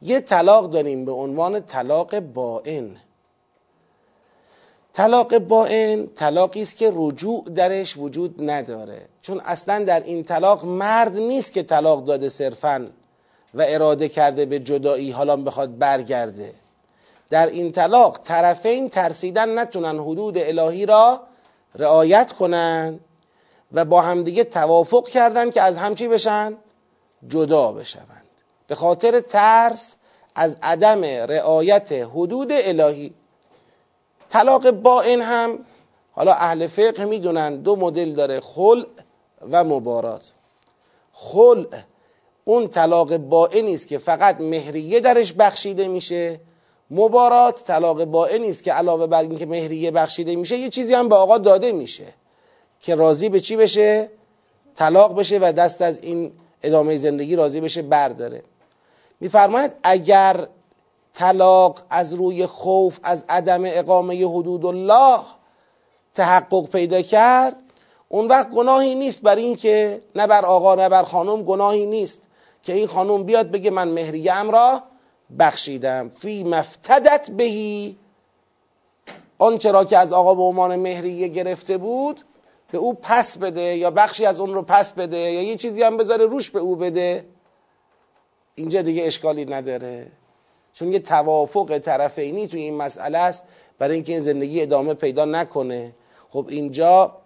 یه 0.02 0.20
طلاق 0.20 0.70
داریم 0.70 1.04
به 1.04 1.12
عنوان 1.12 1.60
طلاق 1.60 2.20
بائن 2.20 2.96
طلاق 4.92 5.38
بائن 5.38 6.06
طلاقی 6.06 6.62
است 6.62 6.76
که 6.76 6.92
رجوع 6.94 7.44
درش 7.44 7.96
وجود 7.96 8.50
نداره. 8.50 9.08
چون 9.22 9.40
اصلا 9.40 9.84
در 9.84 10.00
این 10.00 10.24
طلاق 10.24 10.64
مرد 10.64 11.16
نیست 11.16 11.52
که 11.52 11.62
طلاق 11.62 12.04
داده 12.04 12.28
صرفا 12.28 12.90
و 13.54 13.64
اراده 13.68 14.08
کرده 14.08 14.46
به 14.46 14.58
جدایی 14.58 15.10
حالا 15.10 15.36
بخواد 15.36 15.78
برگرده. 15.78 16.54
در 17.32 17.46
این 17.46 17.72
طلاق 17.72 18.18
طرفین 18.18 18.88
ترسیدن 18.88 19.58
نتونن 19.58 19.98
حدود 19.98 20.38
الهی 20.38 20.86
را 20.86 21.20
رعایت 21.74 22.32
کنن 22.32 23.00
و 23.72 23.84
با 23.84 24.00
همدیگه 24.00 24.44
توافق 24.44 25.08
کردن 25.08 25.50
که 25.50 25.62
از 25.62 25.78
همچی 25.78 26.08
بشن؟ 26.08 26.56
جدا 27.28 27.72
بشوند. 27.72 28.28
به 28.66 28.74
خاطر 28.74 29.20
ترس 29.20 29.96
از 30.34 30.58
عدم 30.62 31.04
رعایت 31.04 31.92
حدود 31.92 32.48
الهی. 32.52 33.14
طلاق 34.28 34.70
با 34.70 35.00
این 35.02 35.22
هم 35.22 35.58
حالا 36.12 36.32
اهل 36.32 36.66
فقه 36.66 37.04
می‌دونن 37.04 37.56
دو 37.56 37.76
مدل 37.76 38.12
داره 38.12 38.40
خلع 38.40 38.86
و 39.50 39.64
مبارات. 39.64 40.32
خلع 41.12 41.82
اون 42.44 42.68
طلاق 42.68 43.16
بائن 43.16 43.66
است 43.66 43.88
که 43.88 43.98
فقط 43.98 44.40
مهریه 44.40 45.00
درش 45.00 45.32
بخشیده 45.32 45.88
میشه. 45.88 46.40
مبارات 46.92 47.64
طلاق 47.64 48.04
بائن 48.04 48.44
است 48.44 48.64
که 48.64 48.72
علاوه 48.72 49.06
بر 49.06 49.22
اینکه 49.22 49.46
مهریه 49.46 49.90
بخشیده 49.90 50.36
میشه 50.36 50.58
یه 50.58 50.68
چیزی 50.68 50.94
هم 50.94 51.08
به 51.08 51.16
آقا 51.16 51.38
داده 51.38 51.72
میشه 51.72 52.06
که 52.80 52.94
راضی 52.94 53.28
به 53.28 53.40
چی 53.40 53.56
بشه؟ 53.56 54.10
طلاق 54.74 55.18
بشه 55.18 55.38
و 55.38 55.52
دست 55.52 55.82
از 55.82 56.02
این 56.02 56.32
ادامه 56.62 56.96
زندگی 56.96 57.36
راضی 57.36 57.60
بشه 57.60 57.82
برداره. 57.82 58.42
میفرماید 59.20 59.76
اگر 59.82 60.46
طلاق 61.14 61.78
از 61.90 62.12
روی 62.12 62.46
خوف 62.46 62.98
از 63.02 63.24
عدم 63.28 63.62
اقامه 63.64 64.26
حدود 64.26 64.66
الله 64.66 65.20
تحقق 66.14 66.68
پیدا 66.68 67.02
کرد 67.02 67.56
اون 68.08 68.28
وقت 68.28 68.50
گناهی 68.50 68.94
نیست 68.94 69.22
بر 69.22 69.36
این 69.36 69.56
که 69.56 70.00
نه 70.16 70.26
بر 70.26 70.44
آقا 70.44 70.74
نه 70.74 70.88
بر 70.88 71.02
خانم 71.02 71.42
گناهی 71.42 71.86
نیست 71.86 72.22
که 72.62 72.72
این 72.72 72.86
خانم 72.86 73.24
بیاد 73.24 73.50
بگه 73.50 73.70
من 73.70 73.88
مهریم 73.88 74.50
را 74.50 74.82
بخشیدم. 75.38 76.08
فی 76.08 76.44
مفتدت 76.44 77.30
بهی. 77.30 77.96
آنچه 79.38 79.70
را 79.70 79.84
که 79.84 79.98
از 79.98 80.12
آقا 80.12 80.34
به 80.34 80.42
عنوان 80.42 80.76
مهریه 80.76 81.28
گرفته 81.28 81.78
بود 81.78 82.20
به 82.72 82.78
او 82.78 82.94
پس 82.94 83.38
بده 83.38 83.60
یا 83.76 83.90
بخشی 83.90 84.26
از 84.26 84.38
اون 84.38 84.54
رو 84.54 84.62
پس 84.62 84.92
بده 84.92 85.16
یا 85.16 85.42
یه 85.42 85.56
چیزی 85.56 85.82
هم 85.82 85.96
بذاره 85.96 86.26
روش 86.26 86.50
به 86.50 86.58
او 86.58 86.76
بده. 86.76 87.24
اینجا 88.54 88.82
دیگه 88.82 89.04
اشکالی 89.04 89.44
نداره. 89.44 90.06
چون 90.74 90.92
یه 90.92 90.98
توافق 90.98 91.78
طرفینی 91.78 92.48
توی 92.48 92.60
این 92.60 92.74
مسئله 92.74 93.18
است 93.18 93.44
برای 93.78 93.94
اینکه 93.94 94.12
این 94.12 94.20
زندگی 94.20 94.62
ادامه 94.62 94.94
پیدا 94.94 95.24
نکنه. 95.24 95.94
خب 96.30 96.46
اینجا 96.48 97.16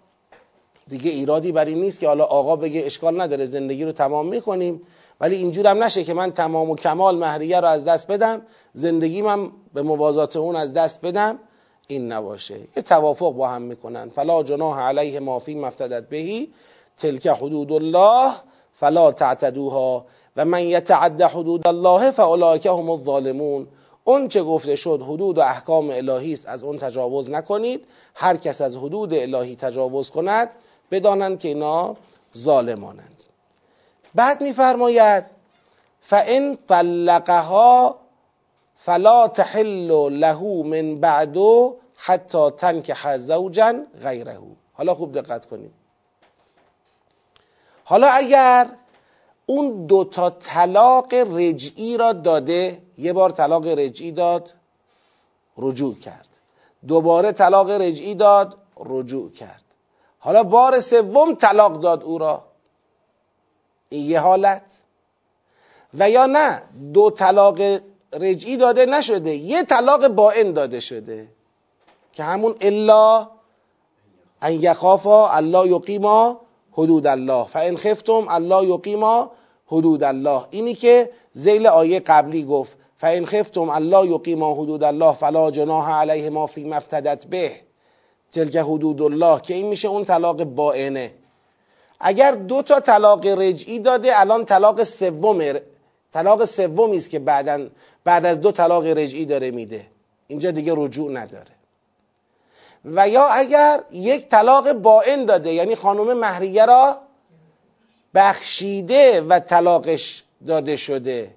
دیگه 0.87 1.11
ایرادی 1.11 1.51
بر 1.51 1.65
این 1.65 1.81
نیست 1.81 1.99
که 1.99 2.07
حالا 2.07 2.23
آقا 2.23 2.55
بگه 2.55 2.85
اشکال 2.85 3.21
نداره 3.21 3.45
زندگی 3.45 3.85
رو 3.85 3.91
تمام 3.91 4.27
می‌کنیم. 4.27 4.81
ولی 5.21 5.35
اینجورم 5.35 5.83
نشه 5.83 6.03
که 6.03 6.13
من 6.13 6.31
تمام 6.31 6.69
و 6.69 6.75
کمال 6.75 7.17
مهریه 7.17 7.59
رو 7.59 7.67
از 7.67 7.85
دست 7.85 8.07
بدم 8.07 8.41
زندگی 8.73 9.21
من 9.21 9.51
به 9.73 9.81
موازات 9.81 10.35
اون 10.35 10.55
از 10.55 10.73
دست 10.73 11.01
بدم. 11.01 11.39
این 11.87 12.11
نباشه. 12.11 12.59
یه 12.77 12.83
توافق 12.83 13.33
با 13.33 13.47
هم 13.47 13.61
می‌کنن. 13.61 14.09
فلا 14.09 14.43
جناح 14.43 14.79
علیه 14.79 15.19
ما 15.19 15.39
فی 15.39 15.55
مفتدت 15.55 16.09
بهی 16.09 16.53
تلک 16.97 17.27
حدود 17.27 17.71
الله 17.71 18.31
فلا 18.73 19.11
تعتدوها 19.11 20.05
و 20.35 20.45
من 20.45 20.63
یتعد 20.63 21.21
حدود 21.21 21.67
الله 21.67 22.11
فاولئک 22.11 22.65
هم 22.65 22.89
الظالمون. 22.89 23.67
اون 24.03 24.27
چه 24.27 24.43
گفته 24.43 24.75
شد 24.75 25.01
حدود 25.01 25.37
و 25.37 25.41
احکام 25.41 25.89
الهی 25.89 26.33
است 26.33 26.47
از 26.47 26.63
اون 26.63 26.77
تجاوز 26.77 27.29
نکنید. 27.29 27.85
هر 28.15 28.37
کس 28.37 28.61
از 28.61 28.75
حدود 28.75 29.13
الهی 29.13 29.55
تجاوز 29.55 30.09
کند 30.09 30.49
بدانند 30.91 31.39
که 31.39 31.47
اینا 31.47 31.95
ظالمانند. 32.37 33.23
بعد 34.17 34.41
میفرماید 34.41 35.23
فان 36.01 36.57
طلقها 36.67 37.95
فلا 38.75 39.27
تحل 39.27 39.91
له 40.19 40.63
من 40.63 40.99
بعد 40.99 41.37
حتی 41.97 42.49
تنکح 42.51 43.17
زوجا 43.17 43.73
غیره 44.01 44.39
حالا 44.73 44.93
خوب 44.93 45.19
دقت 45.19 45.45
کنید. 45.45 45.71
حالا 47.83 48.07
اگر 48.07 48.67
اون 49.45 49.85
دو 49.85 50.03
تا 50.03 50.29
طلاق 50.29 51.13
رجعی 51.13 51.97
را 51.97 52.13
داده 52.13 52.81
یه 52.97 53.13
بار 53.13 53.29
طلاق 53.29 53.67
رجعی 53.67 54.11
داد 54.11 54.53
رجوع 55.57 55.95
کرد. 55.99 56.29
دوباره 56.87 57.31
طلاق 57.31 57.69
رجعی 57.69 58.15
داد 58.15 58.57
رجوع 58.85 59.31
کرد. 59.31 59.63
حالا 60.19 60.43
بار 60.43 60.79
سوم 60.79 61.35
طلاق 61.35 61.79
داد 61.79 62.03
او 62.03 62.17
را. 62.17 62.46
این 63.89 64.09
یه 64.09 64.19
حالت. 64.19 64.61
و 65.93 66.09
یا 66.09 66.25
نه 66.25 66.61
دو 66.93 67.09
طلاق 67.11 67.61
رجعی 68.13 68.57
داده 68.57 68.85
نشده 68.85 69.35
یه 69.35 69.63
طلاق 69.63 70.07
بائن 70.07 70.53
داده 70.53 70.79
شده 70.79 71.27
که 72.13 72.23
همون 72.23 72.55
الا 72.61 73.29
ان 74.41 74.53
یخافا 74.53 75.29
الله 75.29 75.67
یقیما 75.67 76.41
حدود 76.71 77.07
الله. 77.07 77.43
فان 77.43 77.77
خفتم 77.77 78.25
الله 78.29 78.65
یقیما 78.65 79.31
حدود 79.67 80.03
الله. 80.03 80.41
اینی 80.51 80.73
که 80.73 81.09
زیل 81.33 81.67
آیه 81.67 81.99
قبلی 81.99 82.45
گفت 82.45 82.77
فان 82.97 83.25
خفتم 83.25 83.69
الله 83.69 84.07
یقیما 84.07 84.53
حدود 84.53 84.83
الله 84.83 85.13
فلا 85.13 85.51
جناح 85.51 85.91
علیه 85.91 86.29
ما 86.29 86.47
فی 86.47 86.63
مفتدت 86.63 87.25
به 87.25 87.51
تلک 88.31 88.55
حدود 88.55 89.01
الله 89.01 89.41
که 89.41 89.53
این 89.53 89.67
میشه 89.67 89.87
اون 89.87 90.05
طلاق 90.05 90.43
بائنه 90.43 91.11
اگر 91.99 92.31
دو 92.31 92.61
تا 92.61 92.79
طلاق 92.79 93.25
رجعی 93.25 93.79
داده 93.79 94.19
الان 94.19 94.45
طلاق 94.45 94.83
سوم 94.83 95.53
طلاق 96.11 96.45
سومی 96.45 96.97
است 96.97 97.09
که 97.09 97.19
بعدا 97.19 97.67
بعد 98.03 98.25
از 98.25 98.41
دو 98.41 98.51
طلاق 98.51 98.85
رجعی 98.85 99.25
داره 99.25 99.51
میده. 99.51 99.87
اینجا 100.27 100.51
دیگه 100.51 100.73
رجوع 100.75 101.11
نداره. 101.11 101.57
و 102.85 103.09
یا 103.09 103.27
اگر 103.27 103.83
یک 103.91 104.27
طلاق 104.27 104.71
بائن 104.71 105.25
داده 105.25 105.53
یعنی 105.53 105.75
خانم 105.75 106.13
مهریه 106.13 106.65
را 106.65 106.97
بخشیده 108.13 109.21
و 109.21 109.39
طلاقش 109.39 110.23
داده 110.47 110.75
شده 110.75 111.31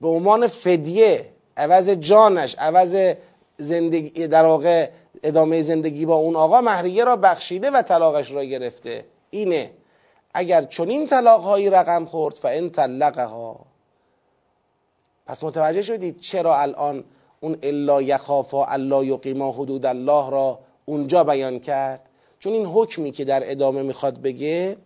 به 0.00 0.08
عنوان 0.08 0.46
فدیه 0.46 1.28
عوض 1.56 1.90
جانش 1.90 2.54
عوض 2.58 3.14
زندگی 3.56 4.26
در 4.26 4.44
واقع 4.44 4.88
ادامه 5.22 5.62
زندگی 5.62 6.06
با 6.06 6.16
اون 6.16 6.36
آقا 6.36 6.60
مهریه 6.60 7.04
را 7.04 7.16
بخشیده 7.16 7.70
و 7.70 7.82
طلاقش 7.82 8.32
را 8.32 8.44
گرفته. 8.44 9.04
اینه. 9.36 9.70
اگر 10.34 10.62
چنین 10.62 11.06
طلاق 11.06 11.40
هایی 11.40 11.70
رقم 11.70 12.04
خورد 12.04 12.34
فان 12.34 12.70
طلقها. 12.70 13.60
پس 15.26 15.44
متوجه 15.44 15.82
شدید 15.82 16.20
چرا 16.20 16.56
الان 16.56 17.04
اون 17.40 17.58
الا 17.62 18.02
یخافا 18.02 18.64
الا 18.64 19.04
یقیما 19.04 19.52
حدود 19.52 19.86
الله 19.86 20.30
را 20.30 20.58
اونجا 20.84 21.24
بیان 21.24 21.58
کرد؟ 21.60 22.00
چون 22.38 22.52
این 22.52 22.66
حکمی 22.66 23.10
که 23.10 23.24
در 23.24 23.50
ادامه 23.50 23.82
می‌خواد 23.82 24.22
بگه 24.22 24.76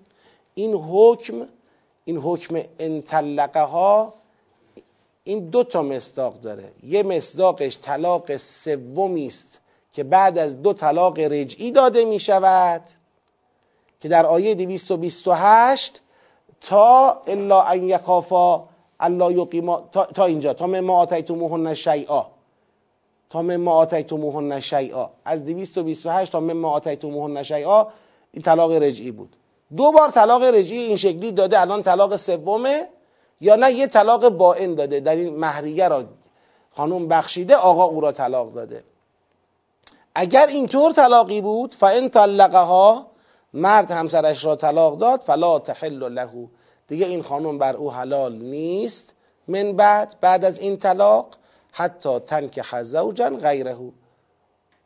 این 0.55 0.75
حکم 0.75 1.47
این 2.05 2.17
حکم 2.17 2.63
انطلقه 2.79 3.63
ها 3.63 4.15
این 5.25 5.49
دو 5.49 5.65
تا 5.65 5.83
مصداق 5.83 6.41
داره. 6.41 6.73
یه 6.83 7.03
مصداقش 7.03 7.79
طلاق 7.83 8.37
سومی 8.37 9.27
است 9.27 9.61
که 9.93 10.05
بعد 10.05 10.39
از 10.39 10.63
دو 10.63 10.73
طلاق 10.73 11.19
رجعی 11.19 11.71
داده 11.71 12.05
می 12.05 12.21
شود 12.21 12.83
که 14.01 14.09
در 14.09 14.27
آیه 14.27 14.55
228 14.55 16.03
تا 16.61 17.23
الا 17.27 17.63
ان 17.63 17.83
یخافا 17.89 18.65
الله 19.01 19.33
یقیما 19.33 19.89
تا, 19.93 20.05
تا 20.05 20.25
اینجا 20.25 20.55
تا 20.55 20.67
مما 20.67 20.99
آتیتموهن 20.99 21.75
شیئا. 21.75 22.27
تا 23.31 23.43
مما 23.43 23.73
آتیتموهن 23.73 24.61
شیئا. 24.61 25.11
از 25.25 25.45
228 25.45 26.33
تا 26.33 26.41
مما 26.41 26.71
آتیتموهن 26.71 27.43
شیئا 27.43 27.89
این 28.33 28.43
طلاق 28.43 28.73
رجعی 28.73 29.11
بود. 29.11 29.37
دو 29.77 29.93
بار 29.93 30.11
طلاق 30.11 30.43
رجعی 30.43 30.79
این 30.79 30.97
شکلی 30.97 31.33
داده 31.33 31.61
الان 31.61 31.83
طلاق 31.83 32.17
سومه 32.17 32.89
یا 33.41 33.57
نه 33.57 33.73
یه 33.73 33.87
طلاق 33.87 34.29
بائن 34.29 34.75
داده 34.75 35.01
در 35.01 35.17
این 35.17 35.37
مهریه 35.37 35.89
را 35.89 36.05
خانم 36.77 37.09
بخشیده 37.09 37.57
آقا 37.57 37.85
او 37.85 38.01
را 38.01 38.13
طلاق 38.13 38.53
داده. 38.53 38.85
اگر 40.15 40.47
اینطور 40.47 40.93
طلاقی 40.93 41.41
بود 41.41 41.75
فان 41.75 42.09
طلقها 42.09 43.07
مرد 43.59 43.91
همسرش 43.91 44.45
را 44.45 44.57
طلاق 44.57 44.99
داد 44.99 45.21
فلا 45.21 45.59
تحل 45.59 46.09
له. 46.09 46.49
دیگه 46.89 47.07
این 47.07 47.23
خانم 47.23 47.59
بر 47.59 47.77
او 47.77 47.93
حلال 47.93 48.33
نیست. 48.35 49.15
من 49.49 49.73
بعد 49.73 50.15
بعد 50.21 50.45
از 50.45 50.59
این 50.59 50.77
طلاق 50.77 51.27
حتی 51.73 52.19
تنک 52.19 52.83
زوجا 52.83 53.31
غیره. 53.31 53.77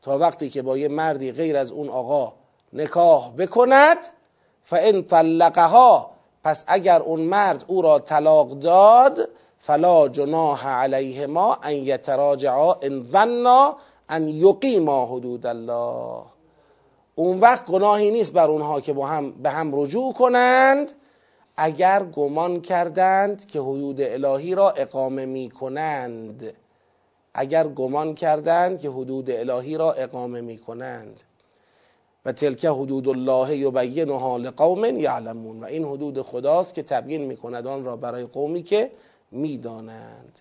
تا 0.02 0.18
وقتی 0.18 0.50
که 0.50 0.62
با 0.62 0.78
یه 0.78 0.88
مردی 0.88 1.32
غیر 1.32 1.56
از 1.56 1.72
اون 1.72 1.88
آقا 1.88 2.32
نکاح 2.72 3.32
بکند 3.32 3.98
فان 4.64 5.02
طلقها 5.02 6.10
پس 6.44 6.64
اگر 6.66 7.00
اون 7.02 7.20
مرد 7.20 7.64
او 7.66 7.82
را 7.82 7.98
طلاق 7.98 8.50
داد 8.50 9.28
فلا 9.58 10.08
جناح 10.08 10.68
علیهما 10.68 11.58
ان 11.62 11.72
یتراجعا 11.72 12.72
ان 12.72 13.02
ظنا 13.02 13.76
ان 14.08 14.28
یقیما 14.28 15.06
حدود 15.06 15.46
الله. 15.46 16.31
اون 17.14 17.40
وقت 17.40 17.64
گناهی 17.66 18.10
نیست 18.10 18.32
بر 18.32 18.50
اونها 18.50 18.80
که 18.80 18.92
با 18.92 19.06
هم 19.06 19.32
به 19.32 19.50
هم 19.50 19.80
رجوع 19.80 20.12
کنند. 20.12 20.92
اگر 21.56 22.04
گمان 22.04 22.60
کردند 22.60 23.46
که 23.46 23.60
حدود 23.60 24.00
الهی 24.00 24.54
را 24.54 24.70
اقامه 24.70 25.26
می 25.26 25.50
کنند. 25.50 26.52
اگر 27.34 27.68
گمان 27.68 28.14
کردند 28.14 28.80
که 28.80 28.90
حدود 28.90 29.30
الهی 29.30 29.76
را 29.76 29.92
اقامه 29.92 30.40
می 30.40 30.58
کنند. 30.58 31.22
و 32.24 32.32
تلک 32.32 32.64
حدود 32.64 33.08
الله 33.08 33.56
یبینها 33.56 34.36
لقوم 34.36 34.84
یعلمون. 34.84 35.60
و 35.60 35.64
این 35.64 35.84
حدود 35.84 36.22
خداست 36.22 36.74
که 36.74 36.82
تبیین 36.82 37.24
می‌کند 37.24 37.66
آن 37.66 37.84
را 37.84 37.96
برای 37.96 38.24
قومی 38.24 38.62
که 38.62 38.90
می‌دانند 39.30 40.40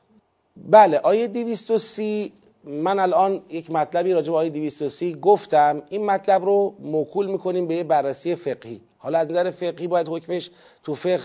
بله 0.57 0.97
آیه 0.97 1.27
230 1.27 2.33
من 2.63 2.99
الان 2.99 3.41
یک 3.49 3.71
مطلبی 3.71 4.13
راجع 4.13 4.31
به 4.31 4.37
آیه 4.37 4.49
230 4.49 5.15
گفتم. 5.21 5.81
این 5.89 6.05
مطلب 6.05 6.45
رو 6.45 6.75
موکول 6.79 7.27
می‌کنیم 7.27 7.67
به 7.67 7.75
یه 7.75 7.83
بررسی 7.83 8.35
فقهی. 8.35 8.81
حالا 8.97 9.19
از 9.19 9.31
نظر 9.31 9.51
فقهی 9.51 9.87
باید 9.87 10.07
حکمش 10.09 10.49
تو 10.83 10.95
فقه 10.95 11.21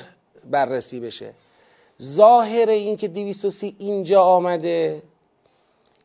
بررسی 0.51 1.01
بشه. 1.01 1.33
ظاهر 2.03 2.69
این 2.69 2.97
که 2.97 3.09
230 3.09 3.77
اینجا 3.79 4.23
آمده 4.23 5.03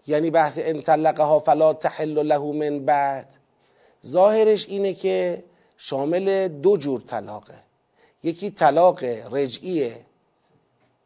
یعنی 0.08 0.29
بحث 0.29 0.60
انطلقها 0.62 1.39
فلا 1.39 1.73
تحل 1.73 2.23
له 2.23 2.39
من 2.39 2.86
بعد. 2.86 3.36
ظاهرش 4.06 4.67
اینه 4.69 4.93
که 4.93 5.43
شامل 5.77 6.47
دو 6.47 6.77
جور 6.77 7.01
طلاقه. 7.01 7.53
یکی 8.23 8.49
طلاق 8.49 9.03
رجعیه 9.32 9.97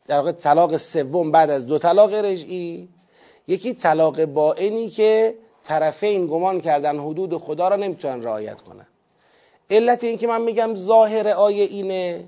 در 0.08 0.18
واقع 0.18 0.32
طلاق 0.32 0.78
سوم 0.78 1.32
بعد 1.32 1.50
از 1.50 1.66
دو 1.66 1.78
طلاق 1.78 2.14
رجعی. 2.14 2.90
یکی 3.48 3.74
طلاق 3.74 4.26
بائنی 4.26 4.90
که 4.90 5.36
طرفین 5.64 6.28
گمان 6.28 6.62
کردن 6.62 7.00
حدود 7.00 7.38
خدا 7.38 7.68
را 7.68 7.76
نمی‌تونن 7.76 8.24
رعایت 8.24 8.62
کنن. 8.62 8.88
علت 9.70 10.04
این 10.04 10.18
که 10.18 10.28
من 10.28 10.42
میگم 10.42 10.76
ظاهر 10.76 11.28
آیه 11.28 11.64
اینه 11.64 12.24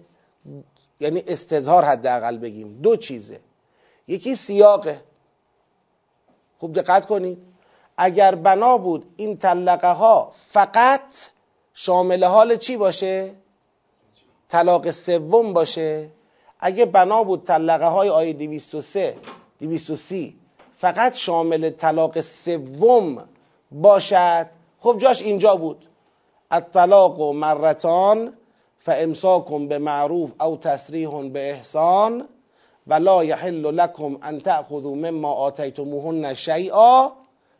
یعنی 0.99 1.23
استظهار 1.27 1.83
حداقل 1.83 2.37
بگیم. 2.37 2.79
دو 2.81 2.95
چیزه. 2.95 3.39
یکی 4.07 4.35
سیاقه. 4.35 5.01
خوب 6.57 6.73
دقت 6.73 7.05
کنید. 7.05 7.37
اگر 7.97 8.35
بنا 8.35 8.77
بود 8.77 9.13
این 9.17 9.37
طلقه 9.37 9.91
ها 9.91 10.33
فقط 10.49 11.01
شامل 11.73 12.23
حال 12.23 12.55
چی 12.55 12.77
باشه؟ 12.77 13.31
طلاق 14.49 14.91
سوم 14.91 15.53
باشه. 15.53 16.09
اگه 16.59 16.85
بنا 16.85 17.23
بود 17.23 17.43
طلقه 17.43 17.85
های 17.85 18.09
آیه 18.09 18.33
203 18.33 19.15
230 19.59 20.36
فقط 20.79 21.15
شامل 21.15 21.69
طلاق 21.69 22.21
سوم 22.21 23.23
باشد. 23.71 24.47
خب 24.79 24.97
جاش 24.97 25.21
اینجا 25.21 25.55
بود. 25.55 25.87
الطلاق 26.51 27.21
مرتان 27.21 28.33
فامساکم 28.77 29.67
به 29.67 29.77
معروف 29.77 30.31
او 30.41 30.57
تسریح 30.57 31.21
به 31.29 31.51
احسان 31.51 32.27
ولا 32.87 33.23
یحل 33.23 33.77
لكم 33.77 34.17
ان 34.23 34.41
تأخذوا 34.41 34.95
مما 34.95 35.33
آتیتموهن 35.33 36.33
شیئا 36.33 37.11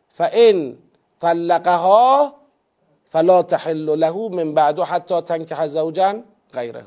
فان 0.08 0.76
طلقها 1.20 2.34
فلا 3.10 3.42
تحل 3.42 4.00
له 4.00 4.28
من 4.28 4.54
بعد 4.54 4.80
حتی 4.80 5.20
تنکح 5.20 5.66
زوجا 5.66 6.22
غیره. 6.54 6.84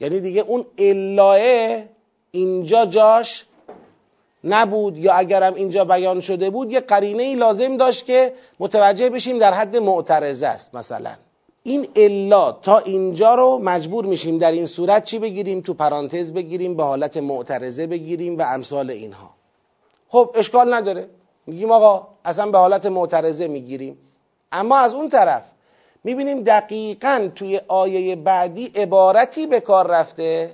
یعنی 0.00 0.20
دیگه 0.20 0.40
اون 0.40 0.64
الاه 0.78 1.84
اینجا 2.30 2.86
جاش 2.86 3.46
نبود 4.44 4.98
یا 4.98 5.12
اگرم 5.12 5.54
اینجا 5.54 5.84
بیان 5.84 6.20
شده 6.20 6.50
بود 6.50 6.72
یه 6.72 6.80
قرینه 6.80 7.22
ای 7.22 7.34
لازم 7.34 7.76
داشت 7.76 8.06
که 8.06 8.32
متوجه 8.60 9.10
بشیم 9.10 9.38
در 9.38 9.54
حد 9.54 9.76
معترضه 9.76 10.46
است 10.46 10.74
مثلا. 10.74 11.12
این 11.62 11.88
الا 11.96 12.52
تا 12.52 12.78
اینجا 12.78 13.34
رو 13.34 13.58
مجبور 13.58 14.06
میشیم 14.06 14.38
در 14.38 14.52
این 14.52 14.66
صورت 14.66 15.04
چی 15.04 15.18
بگیریم؟ 15.18 15.60
تو 15.60 15.74
پرانتز 15.74 16.32
بگیریم 16.32 16.76
به 16.76 16.82
حالت 16.82 17.16
معترضه 17.16 17.86
بگیریم 17.86 18.38
و 18.38 18.42
امثال 18.42 18.90
اینها. 18.90 19.30
خب 20.08 20.30
اشکال 20.34 20.74
نداره. 20.74 21.08
میگیم 21.46 21.70
آقا 21.70 22.06
اصلا 22.24 22.50
به 22.50 22.58
حالت 22.58 22.86
معترضه 22.86 23.48
می‌گیریم. 23.48 23.98
اما 24.52 24.78
از 24.78 24.94
اون 24.94 25.08
طرف 25.08 25.42
می‌بینیم 26.04 26.42
دقیقا 26.42 27.28
توی 27.34 27.60
آیه 27.68 28.16
بعدی 28.16 28.66
عبارتی 28.66 29.46
به 29.46 29.60
کار 29.60 29.86
رفته 29.86 30.50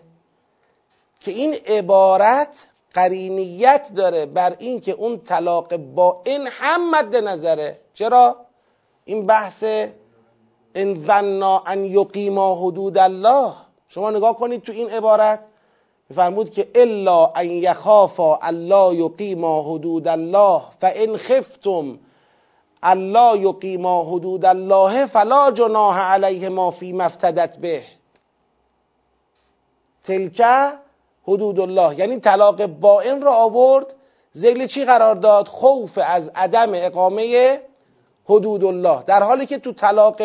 که 1.21 1.31
این 1.31 1.55
عبارت 1.67 2.67
قرینیت 2.97 3.91
داره 3.95 4.27
بر 4.27 4.57
این 4.59 4.81
که 4.81 4.93
اون 4.93 5.19
طلاق 5.19 5.77
با 5.77 6.23
این 6.25 6.49
هم 6.51 6.91
مد 6.91 7.17
نظره. 7.17 7.79
چرا؟ 7.95 8.37
این 9.05 9.27
بحث 9.27 9.65
ان 10.75 11.05
ظنا 11.07 11.63
ان 11.67 11.85
یقیما 11.85 12.55
حدود 12.55 12.99
الله. 12.99 13.53
شما 13.89 14.11
نگاه 14.11 14.37
کنید 14.37 14.63
تو 14.63 14.73
این 14.73 14.91
عبارت 14.91 15.41
میفرمود 16.11 16.51
که 16.51 16.69
الا 16.75 17.27
ان 17.27 17.51
یخافا 17.51 18.37
الله 18.37 18.95
یقیما 18.95 19.63
حدود 19.63 20.09
الله 20.09 20.63
فان 20.81 21.17
خفتم 21.17 21.99
الله 22.83 23.41
یقیما 23.41 24.05
حدود 24.05 24.45
الله 24.45 25.07
فلا 25.07 25.51
جناح 25.51 25.99
علیه 25.99 26.49
ما 26.49 26.71
فی 26.71 26.93
مفتدت 26.93 27.57
به. 27.57 27.83
تلکه 30.05 30.86
حدود 31.29 31.61
الله 31.61 31.99
یعنی 31.99 32.21
طلاق 32.21 32.67
بائن 32.67 33.21
را 33.23 33.35
آورد. 33.35 33.95
زیل 34.33 34.67
چی 34.67 34.85
قرار 34.85 35.15
داد؟ 35.15 35.49
خوف 35.49 35.99
از 36.03 36.31
عدم 36.35 36.71
اقامه 36.75 37.59
حدود 38.25 38.65
الله 38.65 39.03
در 39.07 39.23
حالی 39.23 39.47
که 39.47 39.59
تو 39.59 39.73
طلاق 39.73 40.23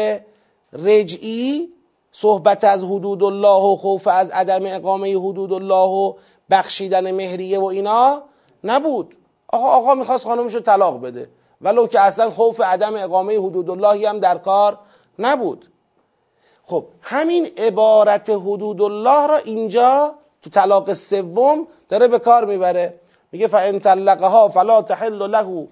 رجعی 0.74 1.70
صحبت 2.12 2.64
از 2.64 2.84
حدود 2.84 3.24
الله 3.24 3.74
و 3.74 3.76
خوف 3.76 4.08
از 4.08 4.32
عدم 4.32 4.66
اقامه 4.66 5.18
حدود 5.18 5.54
الله 5.54 5.90
و 5.90 6.14
بخشیدن 6.50 7.12
مهریه 7.12 7.60
و 7.60 7.66
اینا 7.66 8.24
نبود. 8.64 9.16
آقا 9.54 9.68
آقا 9.68 9.96
می‌خواست 9.96 10.24
خانمش 10.24 10.54
رو 10.54 10.60
طلاق 10.60 11.02
بده. 11.02 11.30
ولو 11.62 11.88
که 11.88 12.00
اصلا 12.00 12.30
خوف 12.30 12.62
عدم 12.62 12.96
اقامه 12.96 13.38
حدود 13.38 13.70
اللهی 13.70 14.06
هم 14.06 14.20
در 14.20 14.38
کار 14.38 14.80
نبود. 15.20 15.66
خب 16.66 16.86
همین 17.02 17.46
عبارت 17.58 18.30
حدود 18.30 18.82
الله 18.82 19.28
را 19.28 19.38
اینجا 19.38 20.16
تو 20.42 20.50
طلاق 20.50 20.94
سوم 20.94 21.68
داره 21.90 22.08
به 22.08 22.20
کار 22.20 22.46
می‌بره. 22.46 23.00
میگه 23.32 23.48
فان 23.48 23.80
طلقها 23.80 24.50
فلا 24.50 24.82
تحل 24.82 25.30
له 25.30 25.68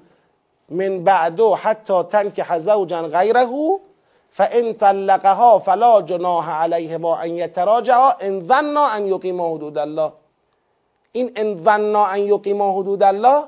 من 0.70 1.04
بعدو 1.04 1.56
حتی 1.56 2.04
تنکح 2.04 2.60
زوجا 2.60 3.02
غیره 3.02 3.50
فان 4.30 4.74
طلقها 4.74 5.60
فلا 5.60 6.02
جناح 6.02 6.50
علیهما 6.50 7.18
ان 7.18 7.30
یتراجعا 7.30 8.12
ان 8.20 8.40
ظنا 8.40 8.88
ان 8.88 9.08
یقیما 9.08 9.50
حدود 9.56 9.78
الله. 9.78 10.12
این 11.12 11.32
ان 11.36 11.58
ظنا 11.58 12.06
ان 12.06 12.20
یقیما 12.20 12.80
حدود 12.80 13.04
الله 13.04 13.44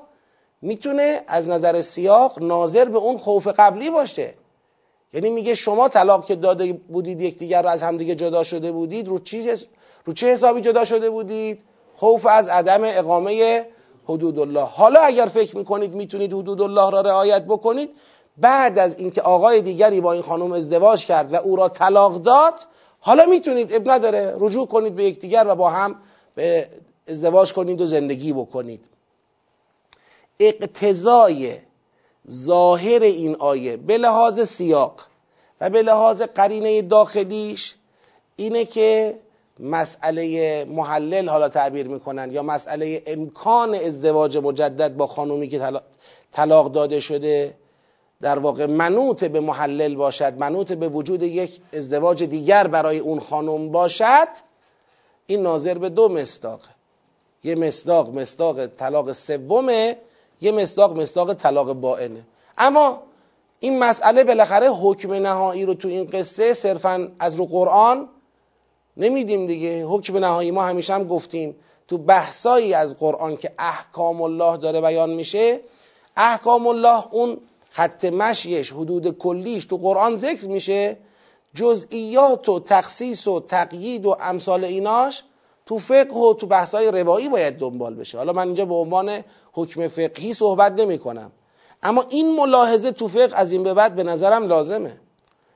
می‌تونه 0.62 1.22
از 1.28 1.48
نظر 1.48 1.82
سیاق 1.82 2.44
ناظر 2.44 2.86
به 2.86 2.98
اون 2.98 3.18
خوف 3.18 3.48
قبلی 3.48 3.90
باشه. 3.90 4.34
یعنی 5.14 5.30
میگه 5.30 5.54
شما 5.54 5.90
طلاق 5.90 6.26
که 6.26 6.36
داده 6.36 6.74
بودید 6.74 7.22
یکدیگر 7.22 7.62
رو 7.62 7.70
از 7.70 7.84
همدیگه 7.84 8.16
جدا 8.16 8.44
شده 8.44 8.72
بودید 8.72 9.08
رو 9.08 9.20
چی 9.20 9.42
رو 10.06 10.14
چه 10.14 10.28
حسابی 10.28 10.62
جدا 10.62 10.86
شده 10.86 11.10
بودید؟ 11.10 11.60
خوف 11.96 12.26
از 12.26 12.48
عدم 12.48 12.82
اقامه 12.84 13.66
حدود 14.06 14.40
الله 14.40 14.62
حالا 14.62 15.00
اگر 15.00 15.26
فکر 15.26 15.58
می‌کنید 15.58 15.94
می‌تونید 15.94 16.34
حدود 16.34 16.62
الله 16.62 16.90
را 16.90 17.02
رعایت 17.02 17.44
بکنید 17.46 17.90
بعد 18.38 18.80
از 18.80 18.98
اینکه 18.98 19.22
آقای 19.22 19.62
دیگری 19.62 20.02
با 20.02 20.14
این 20.14 20.22
خانم 20.22 20.52
ازدواج 20.52 21.06
کرد 21.06 21.34
و 21.34 21.36
او 21.36 21.56
را 21.56 21.70
طلاق 21.70 22.22
داد 22.22 22.54
حالا 23.00 23.26
می‌تونید 23.26 23.74
اب 23.74 23.90
نداره 23.90 24.36
رجوع 24.40 24.68
کنید 24.68 24.96
به 24.96 25.04
یکدیگر 25.04 25.46
و 25.48 25.56
با 25.56 25.70
هم 25.70 25.96
به 26.36 26.68
ازدواج 27.08 27.54
کنید 27.54 27.82
و 27.82 27.86
زندگی 27.86 28.34
بکنید. 28.34 28.86
اقتضای 30.40 31.58
ظاهر 32.30 33.02
این 33.02 33.36
آیه 33.36 33.78
به 33.78 33.98
لحاظ 33.98 34.40
سیاق 34.40 35.02
و 35.62 35.70
به 35.70 35.82
لحاظ 35.82 36.22
قرینه 36.22 36.82
داخلیش 36.82 37.76
اینه 38.36 38.66
که 38.66 39.20
مسئله 39.62 40.66
محلل 40.66 41.30
حالا 41.30 41.50
تعبیر 41.50 41.88
می‌کنن 41.88 42.32
یا 42.32 42.44
مسئله 42.44 43.04
امکان 43.06 43.76
ازدواج 43.76 44.38
مجدد 44.38 44.98
با 44.98 45.08
خانومی 45.08 45.48
که 45.48 45.82
طلاق 46.32 46.72
داده 46.72 47.00
شده 47.00 47.54
در 48.22 48.40
واقع 48.40 48.66
منوط 48.66 49.24
به 49.24 49.40
محلل 49.40 49.96
باشد 49.96 50.34
منوط 50.38 50.72
به 50.72 50.90
وجود 50.90 51.24
یک 51.24 51.62
ازدواج 51.74 52.24
دیگر 52.24 52.68
برای 52.68 53.00
اون 53.00 53.20
خانم 53.20 53.72
باشد 53.72 54.28
این 55.28 55.42
ناظر 55.42 55.78
به 55.78 55.90
دو 55.90 56.10
مصداق. 56.10 56.60
یه 57.44 57.56
مصداق 57.56 58.16
مصداق 58.16 58.68
طلاق 58.68 59.12
سومه 59.12 59.98
یه 60.42 60.52
مصداق 60.52 60.98
مصداق 60.98 61.34
طلاق 61.34 61.74
باینه 61.74 62.24
اما 62.58 63.04
این 63.60 63.80
مسئله 63.80 64.24
بالاخره 64.24 64.70
حکم 64.70 65.14
نهایی 65.14 65.66
رو 65.66 65.74
تو 65.74 65.88
این 65.88 66.08
قصه 66.08 66.54
صرفا 66.54 67.12
از 67.20 67.36
رو 67.36 67.46
قرآن 67.46 68.10
نمیدیم 69.02 69.48
دیگه. 69.48 69.86
حکم 69.86 70.18
نهایی 70.18 70.52
ما 70.52 70.64
همیشه 70.64 70.94
هم 70.94 71.04
گفتیم. 71.04 71.56
تو 71.88 71.98
بحثایی 71.98 72.74
از 72.74 72.98
قرآن 72.98 73.38
که 73.38 73.52
احکام 73.60 74.22
الله 74.22 74.58
داره 74.58 74.82
بیان 74.82 75.10
میشه 75.10 75.60
احکام 76.18 76.68
الله 76.68 77.04
اون 77.12 77.38
خط 77.72 78.06
مشیش 78.06 78.72
حدود 78.72 79.18
کلیش 79.18 79.66
تو 79.66 79.78
قرآن 79.78 80.16
ذکر 80.16 80.48
میشه. 80.48 80.98
جزئیات 81.56 82.50
و 82.50 82.60
تخصیص 82.60 83.28
و 83.28 83.40
تقیید 83.40 84.06
و 84.06 84.16
امثال 84.20 84.66
ایناش 84.66 85.24
تو 85.66 85.80
فقه 85.80 86.20
و 86.20 86.34
تو 86.34 86.48
بحثای 86.48 86.92
روایی 86.92 87.30
باید 87.30 87.58
دنبال 87.58 87.96
بشه. 87.96 88.18
حالا 88.18 88.34
من 88.34 88.48
اینجا 88.48 88.66
به 88.66 88.74
عنوان 88.74 89.24
حکم 89.54 89.88
فقهی 89.88 90.34
صحبت 90.34 90.80
نمی 90.80 90.98
کنم 90.98 91.32
اما 91.84 92.06
این 92.10 92.36
ملاحظه 92.36 92.92
تو 92.92 93.08
فقه 93.08 93.36
از 93.36 93.52
این 93.52 93.64
به 93.64 93.74
بعد 93.74 93.96
به 93.96 94.04
نظرم 94.04 94.48
لازمه. 94.48 94.98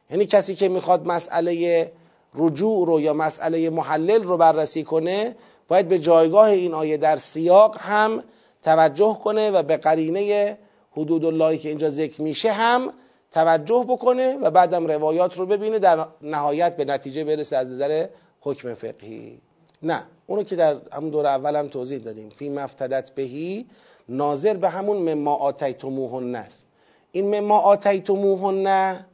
یعنی 0.09 0.25
کسی 0.25 0.55
که 0.55 0.69
می‌خواد 0.69 1.07
مسئله 1.07 1.91
رجوع 2.37 2.87
رو 2.87 3.01
یا 3.01 3.13
مسئله 3.13 3.69
محلل 3.69 4.23
رو 4.23 4.37
بررسی 4.37 4.83
کنه 4.83 5.35
باید 5.67 5.87
به 5.87 5.99
جایگاه 5.99 6.49
این 6.49 6.73
آیه 6.73 6.97
در 6.97 7.17
سیاق 7.17 7.77
هم 7.79 8.23
توجه 8.63 9.19
کنه 9.23 9.51
و 9.51 9.63
به 9.63 9.77
قرینه 9.77 10.57
حدود 10.91 11.25
اللهی 11.25 11.57
که 11.57 11.69
اینجا 11.69 11.89
ذکر 11.89 12.21
میشه 12.21 12.51
هم 12.51 12.91
توجه 13.31 13.85
بکنه 13.89 14.37
و 14.37 14.51
بعدم 14.51 14.87
روایات 14.87 15.37
رو 15.37 15.45
ببینه 15.45 15.79
در 15.79 16.07
نهایت 16.21 16.77
به 16.77 16.85
نتیجه 16.85 17.23
برسه 17.23 17.57
از 17.57 17.73
نظر 17.73 18.07
حکم 18.41 18.73
فقهی. 18.73 19.39
نه 19.83 20.03
اونو 20.27 20.43
که 20.43 20.55
در 20.55 20.77
همون 20.93 21.09
دور 21.09 21.25
اول 21.25 21.55
هم 21.55 21.67
توضیح 21.67 21.97
دادیم. 21.99 22.29
فی 22.29 22.49
مفتدت 22.49 23.11
بهی 23.11 23.65
ناظر 24.09 24.53
به 24.53 24.69
همون 24.69 24.97
مما 24.97 25.35
آتیتموهن 25.35 26.35
است. 26.35 26.67
این 27.11 27.39
مما 27.39 27.59
آتیتموهن 27.59 29.05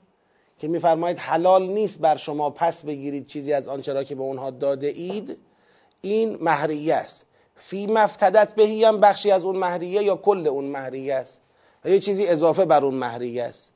که 0.61 0.67
میفرمایید 0.67 1.19
حلال 1.19 1.67
نیست 1.67 1.99
بر 1.99 2.17
شما 2.17 2.49
پس 2.49 2.83
بگیرید 2.83 3.27
چیزی 3.27 3.53
از 3.53 3.67
آنچه 3.67 3.93
را 3.93 4.03
که 4.03 4.15
به 4.15 4.21
اونها 4.21 4.49
داده 4.49 4.87
اید 4.87 5.37
این 6.01 6.37
مهریه 6.41 6.95
است. 6.95 7.25
فی 7.55 7.87
مفتدت 7.87 8.55
بهی 8.55 8.83
هم 8.83 8.99
بخشی 8.99 9.31
از 9.31 9.43
اون 9.43 9.55
مهریه 9.55 10.03
یا 10.03 10.15
کل 10.15 10.47
اون 10.47 10.65
مهریه 10.65 11.15
است؟ 11.15 11.41
و 11.85 11.89
یه 11.89 11.99
چیزی 11.99 12.27
اضافه 12.27 12.65
بر 12.65 12.85
اون 12.85 12.93
مهریه 12.93 13.43
است. 13.43 13.71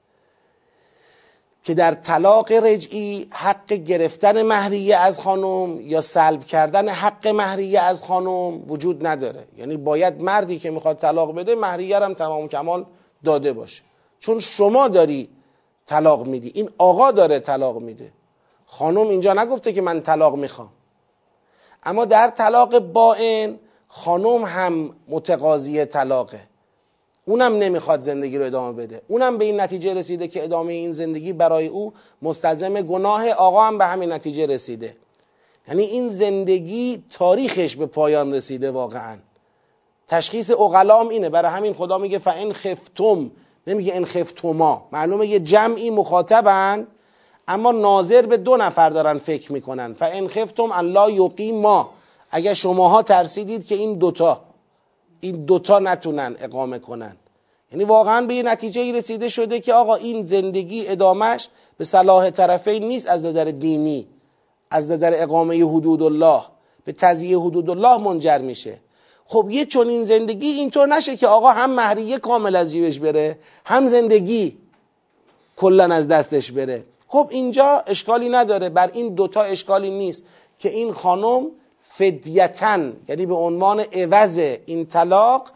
که 1.64 1.74
در 1.74 1.94
طلاق 1.94 2.52
رجعی 2.52 3.28
حق 3.32 3.74
گرفتن 3.74 4.42
مهریه 4.42 4.98
از 4.98 5.20
خانم 5.20 5.82
یا 5.82 6.02
سلب 6.02 6.44
کردن 6.44 6.90
حق 6.90 7.28
مهریه 7.28 7.80
از 7.80 8.04
خانم 8.04 8.72
وجود 8.72 9.08
نداره. 9.08 9.44
یعنی 9.58 9.78
باید 9.78 10.22
مردی 10.22 10.60
که 10.60 10.72
می‌خواد 10.72 10.98
طلاق 10.98 11.36
بده 11.36 11.56
مهریه 11.56 12.00
هم 12.00 12.14
تمام 12.14 12.48
کمال 12.48 12.86
داده 13.24 13.54
باشه. 13.54 13.84
چون 14.20 14.40
شما 14.40 14.88
داری 14.88 15.30
طلاق 15.86 16.28
میدی. 16.28 16.52
این 16.56 16.70
آقا 16.78 17.12
داره 17.12 17.40
طلاق 17.40 17.80
میده. 17.82 18.12
خانم 18.66 19.08
اینجا 19.08 19.34
نگفته 19.34 19.74
که 19.74 19.82
من 19.82 20.02
طلاق 20.02 20.36
می‌خوام. 20.36 20.70
اما 21.84 22.06
در 22.06 22.28
طلاق 22.28 22.80
باین 22.80 23.60
خانم 23.88 24.46
هم 24.46 24.96
متقاضی 25.08 25.86
طلاقه. 25.86 26.40
اونم 27.26 27.58
نمی‌خواد 27.58 28.02
زندگی 28.02 28.38
رو 28.38 28.46
ادامه 28.46 28.74
بده. 28.74 29.02
اونم 29.08 29.38
به 29.38 29.46
این 29.46 29.62
نتیجه 29.62 29.94
رسیده 29.94 30.28
که 30.28 30.44
ادامه 30.44 30.74
این 30.74 30.92
زندگی 30.92 31.34
برای 31.34 31.68
او 31.68 31.94
مستلزم 32.22 32.82
گناه 32.82 33.30
آقا 33.30 33.64
هم 33.64 33.78
به 33.78 33.86
همین 33.86 34.12
نتیجه 34.12 34.46
رسیده. 34.46 34.98
یعنی 35.68 35.84
این 35.84 36.08
زندگی 36.08 37.04
تاریخش 37.12 37.76
به 37.76 37.86
پایان 37.86 38.34
رسیده 38.34 38.72
واقعا. 38.72 39.18
تشخیص 40.08 40.52
اقلام 40.52 41.10
اینه. 41.10 41.30
برای 41.30 41.52
همین 41.52 41.74
خدا 41.74 41.98
میگه 41.98 42.18
فان 42.18 42.54
خفتم 42.54 43.32
نمیگه 43.68 43.96
ان 43.96 44.06
خفتما 44.06 44.88
معلومه 44.92 45.28
یه 45.28 45.40
جمعی 45.40 45.90
مخاطبن 45.90 46.88
اما 47.48 47.72
ناظر 47.72 48.26
به 48.26 48.38
دو 48.38 48.58
نفر 48.58 48.90
دارن 48.90 49.18
فکر 49.18 49.52
می‌کنن. 49.52 49.94
فان 49.94 50.28
خفتم 50.28 50.72
ان 50.72 50.86
لا 50.86 51.10
یقیما. 51.10 51.90
اگر 52.32 52.54
شماها 52.54 53.04
ترسیدید 53.04 53.66
که 53.66 53.76
این 53.76 53.98
دوتا 53.98 54.42
این 55.20 55.46
دوتا 55.46 55.80
نتونن 55.80 56.36
اقامه 56.40 56.80
کنن. 56.80 57.16
یعنی 57.72 57.84
واقعا 57.84 58.26
به 58.26 58.36
یه 58.36 58.44
نتیجه 58.44 58.82
ای 58.82 58.94
رسیده 58.94 59.30
شده 59.30 59.60
که 59.60 59.74
آقا 59.74 59.96
این 59.96 60.24
زندگی 60.24 60.88
ادامش 60.88 61.48
به 61.78 61.86
صلاح 61.86 62.30
طرفین 62.30 62.84
نیست 62.84 63.08
از 63.08 63.26
نظر 63.26 63.46
دینی 63.46 64.08
از 64.72 64.92
نظر 64.92 65.12
اقامه 65.16 65.56
حدود 65.64 66.04
الله 66.04 66.42
به 66.86 66.92
تضییع 66.92 67.40
حدود 67.40 67.70
الله 67.70 67.98
منجر 67.98 68.38
میشه. 68.38 68.78
خب 69.28 69.48
یه 69.50 69.66
چون 69.66 69.88
این 69.90 70.04
زندگی 70.04 70.48
اینطور 70.48 70.88
نشه 70.88 71.18
که 71.18 71.28
آقا 71.28 71.52
هم 71.52 71.70
مهریه 71.70 72.20
کامل 72.20 72.56
از 72.56 72.72
جیبش 72.72 73.00
بره 73.00 73.40
هم 73.66 73.88
زندگی 73.88 74.58
کلا 75.58 75.96
از 75.96 76.08
دستش 76.08 76.52
بره. 76.52 76.84
خب 77.08 77.28
اینجا 77.32 77.84
اشکالی 77.88 78.30
نداره 78.30 78.70
بر 78.70 78.90
این 78.94 79.16
دوتا 79.16 79.42
اشکالی 79.42 79.90
نیست 79.90 80.24
که 80.60 80.70
این 80.70 80.94
خانم 80.94 81.48
فدیتن 81.84 82.98
یعنی 83.10 83.26
به 83.26 83.36
عنوان 83.36 83.80
عوض 83.80 84.38
این 84.66 84.86
طلاق 84.86 85.50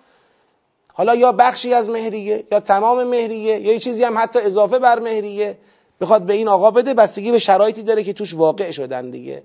حالا 0.94 1.16
یا 1.16 1.32
بخشی 1.32 1.74
از 1.74 1.90
مهریه 1.90 2.44
یا 2.52 2.60
تمام 2.60 3.04
مهریه 3.04 3.60
یا 3.60 3.74
یه 3.74 3.80
چیزی 3.80 4.04
هم 4.04 4.18
حتی 4.18 4.40
اضافه 4.40 4.80
بر 4.80 5.00
مهریه 5.00 5.58
بخواد 6.02 6.22
به 6.22 6.34
این 6.34 6.48
آقا 6.48 6.72
بده 6.72 6.94
بستگی 6.94 7.32
به 7.32 7.40
شرایطی 7.40 7.84
داره 7.84 8.04
که 8.04 8.14
توش 8.14 8.34
واقع 8.34 8.72
شدن 8.72 9.10
دیگه. 9.10 9.44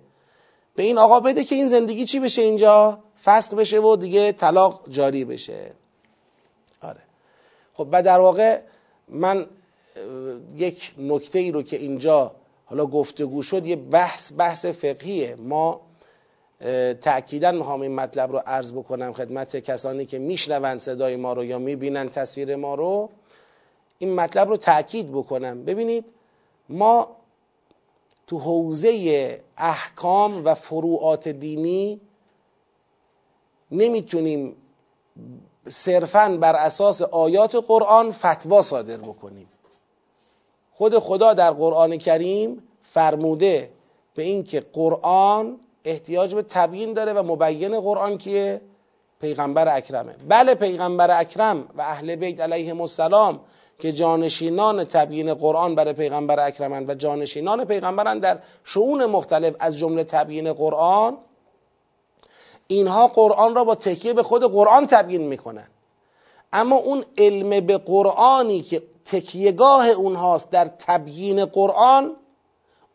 به 0.77 0.83
این 0.83 0.99
آقا 0.99 1.21
بده 1.21 1.45
که 1.45 1.55
این 1.55 1.69
زندگی 1.69 2.05
چی 2.05 2.21
بشه 2.21 2.43
اینجا؟ 2.43 2.99
فسخ 3.25 3.55
بشه 3.55 3.81
و 3.81 3.97
دیگه 3.97 4.33
طلاق 4.33 4.81
جاری 4.89 5.25
بشه. 5.25 5.71
آره. 6.81 7.01
خب 7.75 7.89
و 7.93 8.03
در 8.03 8.21
واقع 8.21 8.61
من 9.09 9.47
یک 10.57 10.95
نکته 10.99 11.39
ای 11.39 11.53
رو 11.53 11.63
که 11.63 11.77
اینجا 11.77 12.35
حالا 12.65 12.87
گفتگو 12.87 13.43
شد 13.43 13.67
یه 13.67 13.77
بحث 13.77 14.33
بحث 14.37 14.67
فقهیه. 14.67 15.35
ما 15.35 15.81
تأکیدا 17.01 17.53
می‌خوام 17.53 17.81
این 17.81 17.95
مطلب 17.95 18.33
رو 18.33 18.43
عرض 18.47 18.73
بکنم 18.73 19.13
خدمت 19.13 19.57
کسانی 19.57 20.07
که 20.07 20.19
میشنوند 20.19 20.81
صدای 20.81 21.17
ما 21.17 21.33
رو 21.33 21.45
یا 21.45 21.59
می‌بینن 21.59 22.09
تصویر 22.09 22.57
ما 22.57 22.75
رو. 22.75 23.11
این 23.99 24.15
مطلب 24.15 24.49
رو 24.49 24.57
تأکید 24.57 25.13
بکنم. 25.13 25.65
ببینید 25.65 26.05
ما 26.69 27.17
تو 28.27 28.39
حوزه 28.39 29.43
احکام 29.57 30.45
و 30.45 30.55
فروعات 30.55 31.29
دینی 31.29 32.01
نمی‌تونیم 33.75 34.57
صرفا 35.69 36.39
بر 36.41 36.57
اساس 36.57 37.03
آیات 37.03 37.55
قرآن 37.55 38.13
فتوا 38.13 38.63
صادر 38.63 38.97
بکنیم. 38.97 39.49
خود 40.73 40.99
خدا 40.99 41.35
در 41.35 41.51
قرآن 41.51 41.97
کریم 41.97 42.63
فرموده 42.83 43.71
به 44.15 44.23
اینکه 44.23 44.61
قرآن 44.73 45.61
احتیاج 45.85 46.35
به 46.35 46.43
تبیین 46.43 46.93
داره 46.93 47.13
و 47.13 47.23
مبین 47.23 47.81
قرآن 47.81 48.19
کیه؟ 48.19 48.61
پیغمبر 49.21 49.77
اکرمه. 49.77 50.15
بله 50.29 50.55
پیغمبر 50.55 51.21
اکرم 51.21 51.69
و 51.77 51.83
اهل 51.83 52.17
بیت 52.17 52.41
علیهم 52.41 52.81
السلام 52.81 53.41
که 53.79 53.93
جانشینان 53.93 54.85
تبیین 54.85 55.35
قرآن 55.35 55.75
برای 55.75 55.93
پیغمبر 55.93 56.47
اکرمن 56.47 56.87
و 56.87 56.95
جانشینان 56.95 57.65
پیغمبرن 57.65 58.19
در 58.19 58.39
شعون 58.65 59.07
مختلف 59.07 59.57
از 59.61 59.79
جمله 59.79 60.05
تبیین 60.05 60.53
قرآن 60.53 61.17
اینها 62.67 63.09
قرآن 63.09 63.55
را 63.55 63.65
با 63.65 63.75
تکیه 63.75 64.13
به 64.13 64.23
خود 64.23 64.45
قرآن 64.45 64.87
تبیین 64.87 65.23
می‌کنن 65.23 65.67
اما 66.53 66.77
اون 66.77 67.05
علم 67.19 67.67
به 67.67 67.79
قرآنی 67.79 68.63
که 68.63 68.83
تکیهگاه 69.05 69.89
اونهاست 69.89 70.51
در 70.51 70.71
تبیین 70.79 71.45
قرآن 71.45 72.17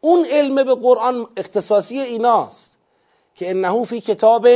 اون 0.01 0.25
علم 0.25 0.55
به 0.55 0.75
قرآن 0.75 1.27
اختصاصی 1.37 1.99
ایناست 1.99 2.77
که 3.35 3.49
انه 3.49 3.83
فی 3.83 4.01
کتاب 4.01 4.47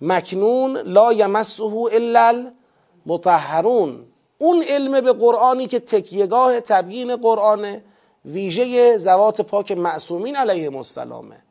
مکنون 0.00 0.76
لا 0.76 1.12
یمسه 1.12 1.64
الا 1.64 2.52
المطهرون. 3.06 4.06
اون 4.38 4.62
علم 4.62 5.00
به 5.00 5.12
قرآنی 5.12 5.66
که 5.66 5.80
تکیهگاه 5.80 6.60
تبیین 6.60 7.16
قرآنه 7.16 7.84
ویژه 8.24 8.98
زوات 8.98 9.40
پاک 9.40 9.72
معصومین 9.72 10.36
علیهم 10.36 10.76
السلامه. 10.76 11.42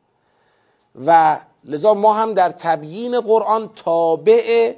و 1.06 1.38
لذا 1.64 1.94
ما 1.94 2.14
هم 2.14 2.34
در 2.34 2.50
تبیین 2.50 3.20
قرآن 3.20 3.70
تابع 3.76 4.74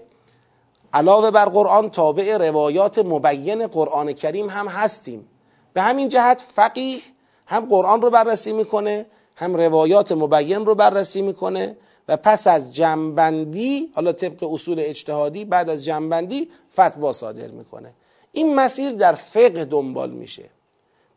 علاوه 0.93 1.31
بر 1.31 1.45
قرآن 1.45 1.91
تابع 1.91 2.37
روایات 2.37 2.99
مبین 2.99 3.67
قرآن 3.67 4.13
کریم 4.13 4.49
هم 4.51 4.69
هستیم. 4.69 5.29
به 5.73 5.83
همین 5.83 6.09
جهت 6.09 6.45
فقیه 6.55 7.01
هم 7.47 7.65
قرآن 7.69 8.03
رو 8.03 8.11
بررسی 8.11 8.53
می‌کنه 8.53 9.07
هم 9.35 9.57
روایات 9.57 10.13
مبین 10.13 10.67
رو 10.67 10.75
بررسی 10.75 11.23
می‌کنه 11.23 11.77
و 12.09 12.17
پس 12.17 12.47
از 12.47 12.75
جنبندی 12.75 13.91
حالا 13.95 14.13
طبق 14.13 14.53
اصول 14.53 14.77
اجتهادی 14.81 15.45
بعد 15.45 15.71
از 15.71 15.85
جنبندی 15.85 16.51
فتوا 16.73 17.13
صادر 17.13 17.49
می‌کنه. 17.49 17.95
این 18.33 18.55
مسیر 18.55 18.93
در 18.93 19.13
فقه 19.13 19.65
دنبال 19.65 20.11
میشه. 20.11 20.51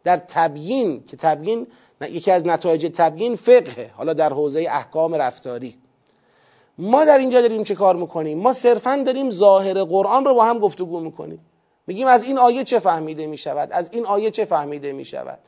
در 0.03 0.17
تبیین 0.17 1.03
که 1.05 1.17
تبیین 1.17 1.67
یکی 2.07 2.31
از 2.31 2.45
نتایج 2.45 2.91
تبیین 2.93 3.35
فقهه 3.35 3.91
حالا 3.93 4.13
در 4.13 4.33
حوزه 4.33 4.59
احکام 4.59 5.15
رفتاری. 5.15 5.77
ما 6.77 7.05
در 7.05 7.17
اینجا 7.17 7.41
داریم 7.41 7.63
چه 7.63 7.75
کار 7.75 7.95
می‌کنیم؟ 7.95 8.37
ما 8.37 8.53
صرفا 8.53 9.03
داریم 9.05 9.29
ظاهر 9.29 9.83
قرآن 9.83 10.25
رو 10.25 10.33
با 10.33 10.45
هم 10.45 10.59
گفتگو 10.59 10.99
می‌کنیم. 10.99 11.39
میگیم 11.87 12.07
از 12.07 12.23
این 12.23 12.39
آیه 12.39 12.63
چه 12.63 12.79
فهمیده 12.79 13.27
می‌شود؟ 13.27 13.71
از 13.71 13.89
این 13.93 14.05
آیه 14.05 14.31
چه 14.31 14.45
فهمیده 14.45 14.93
می‌شود؟ 14.93 15.39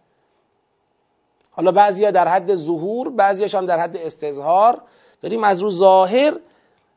حالا 1.51 1.71
بعضیا 1.71 2.11
در 2.11 2.27
حد 2.27 2.55
ظهور 2.55 3.09
بعضیاش 3.09 3.55
هم 3.55 3.65
در 3.65 3.79
حد 3.79 3.97
استظهار. 3.97 4.81
داریم 5.21 5.43
از 5.43 5.59
رو 5.59 5.71
ظاهر 5.71 6.33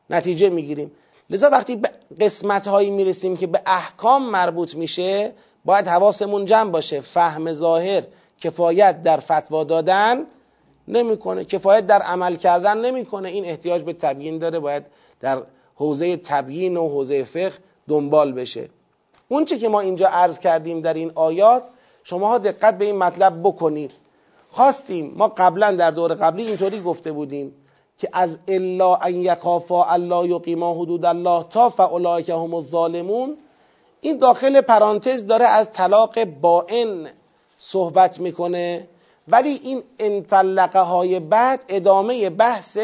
نتیجه 0.09 0.49
می‌گیریم. 0.49 0.91
لذا 1.29 1.49
وقتی 1.49 1.75
به 1.75 1.89
قسمت 2.19 2.67
هایی 2.67 2.89
می‌رسیم 2.89 3.37
که 3.37 3.47
به 3.47 3.61
احکام 3.65 4.29
مربوط 4.29 4.75
میشه 4.75 5.31
باید 5.65 5.87
حواسمون 5.87 6.45
جمع 6.45 6.71
باشه. 6.71 7.01
فهم 7.01 7.53
ظاهر 7.53 8.03
کفایت 8.41 9.03
در 9.03 9.17
فتوا 9.17 9.63
دادن 9.63 10.25
نمی‌کنه. 10.87 11.45
کفایت 11.45 11.87
در 11.87 12.01
عمل 12.01 12.35
کردن 12.35 12.77
نمی‌کنه. 12.77 13.29
این 13.29 13.45
احتیاج 13.45 13.81
به 13.81 13.93
تبیین 13.93 14.37
داره. 14.37 14.59
باید 14.59 14.83
در 15.21 15.41
حوزه 15.75 16.17
تبیین 16.17 16.77
و 16.77 16.89
حوزه 16.89 17.23
فقه 17.23 17.53
دنبال 17.87 18.31
بشه. 18.31 18.69
اون 19.27 19.45
چه 19.45 19.57
که 19.57 19.69
ما 19.69 19.79
اینجا 19.79 20.07
عرض 20.07 20.39
کردیم 20.39 20.81
در 20.81 20.93
این 20.93 21.11
آیات 21.15 21.63
شماها 22.03 22.37
دقت 22.37 22.77
به 22.77 22.85
این 22.85 22.97
مطلب 22.97 23.39
بکنید. 23.43 23.91
خواستیم 24.51 25.13
ما 25.15 25.27
قبلا 25.27 25.71
در 25.71 25.91
دور 25.91 26.13
قبلی 26.13 26.47
اینطوری 26.47 26.81
گفته 26.81 27.11
بودیم 27.11 27.55
که 27.97 28.09
از 28.13 28.37
الا 28.47 28.95
ان 28.95 29.15
یخافا 29.15 29.83
الله 29.83 30.29
یقیما 30.29 30.73
حدود 30.73 31.05
الله 31.05 31.45
تا 31.49 31.69
فاولئک 31.69 32.29
هم 32.29 32.53
الظالمون 32.53 33.37
این 34.01 34.17
داخل 34.17 34.61
پرانتز 34.61 35.25
داره 35.25 35.45
از 35.45 35.71
طلاق 35.71 36.23
بائن 36.23 37.07
صحبت 37.57 38.19
می‌کنه. 38.19 38.87
ولی 39.27 39.59
این 39.63 39.83
انطلقه 39.99 40.79
های 40.79 41.19
بعد 41.19 41.65
ادامه 41.69 42.29
بحث 42.29 42.77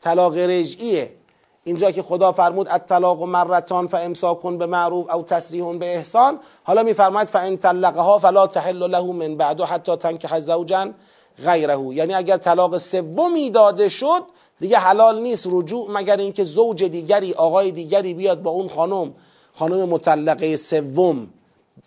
طلاق 0.00 0.38
رجعیه. 0.38 1.12
اینجا 1.64 1.90
که 1.90 2.02
خدا 2.02 2.32
فرمود 2.32 2.68
الطلاق 2.70 3.22
مرتان 3.22 3.86
فامساکن 3.86 4.58
به 4.58 4.66
معروف 4.66 5.14
او 5.14 5.22
تسریح 5.22 5.72
به 5.78 5.96
احسان 5.96 6.38
حالا 6.64 6.82
میفرماید 6.82 7.28
فان 7.28 7.56
طلقها 7.56 8.18
فلا 8.18 8.46
تحل 8.46 8.90
له 8.90 9.12
من 9.12 9.36
بعد 9.36 9.60
حتی 9.60 9.96
تنکح 9.96 10.40
زوجا 10.40 10.90
غیره. 11.44 11.78
یعنی 11.80 12.14
اگر 12.14 12.36
طلاق 12.36 12.78
سومی 12.78 13.50
داده 13.50 13.88
شد 13.88 14.22
دیگه 14.60 14.78
حلال 14.78 15.22
نیست 15.22 15.46
رجوع 15.50 15.90
مگر 15.90 16.16
اینکه 16.16 16.44
زوج 16.44 16.84
دیگری 16.84 17.34
آقای 17.34 17.70
دیگری 17.70 18.14
بیاد 18.14 18.42
با 18.42 18.50
اون 18.50 18.68
خانم 18.68 19.14
خانم 19.54 19.88
مطلقه 19.88 20.56
سوم. 20.56 21.28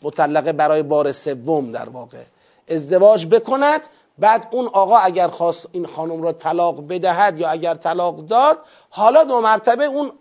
مطلقه 0.01 0.53
برای 0.53 0.83
بار 0.83 1.11
سوم 1.11 1.71
در 1.71 1.89
واقع. 1.89 2.23
ازدواج 2.67 3.25
بکند 3.25 3.87
بعد 4.19 4.47
اون 4.51 4.67
آقا 4.67 4.97
اگر 4.97 5.27
خواست 5.27 5.69
این 5.71 5.85
خانم 5.85 6.21
را 6.21 6.31
طلاق 6.31 6.87
بدهد 6.87 7.39
یا 7.39 7.49
اگر 7.49 7.73
طلاق 7.73 8.25
داد 8.25 8.59
حالا 8.89 9.23
دو 9.23 9.41
مرتبه 9.41 9.85
اون 9.85 10.11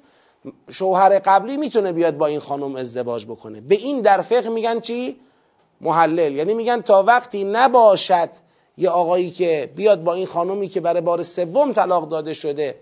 شوهر 0.71 1.19
قبلی 1.19 1.57
می‌تونه 1.57 1.93
بیاد 1.93 2.17
با 2.17 2.27
این 2.27 2.41
خانم 2.41 2.77
ازدواج 2.77 3.27
بکنه. 3.27 3.61
به 3.61 3.75
این 3.75 4.01
در 4.01 4.23
فقه 4.23 4.49
میگن 4.49 4.81
چی؟ 4.81 5.17
محلل. 5.81 6.37
یعنی 6.37 6.55
میگن 6.55 6.81
تا 6.81 7.03
وقتی 7.03 7.45
نباشد 7.45 8.29
یه 8.79 8.91
آقایی 8.91 9.31
که 9.31 9.73
بیاد 9.77 10.05
با 10.05 10.15
این 10.15 10.27
خانومی 10.27 10.69
که 10.69 10.81
برای 10.81 11.01
بار 11.01 11.23
سوم 11.23 11.73
طلاق 11.73 12.09
داده 12.09 12.33
شده 12.33 12.75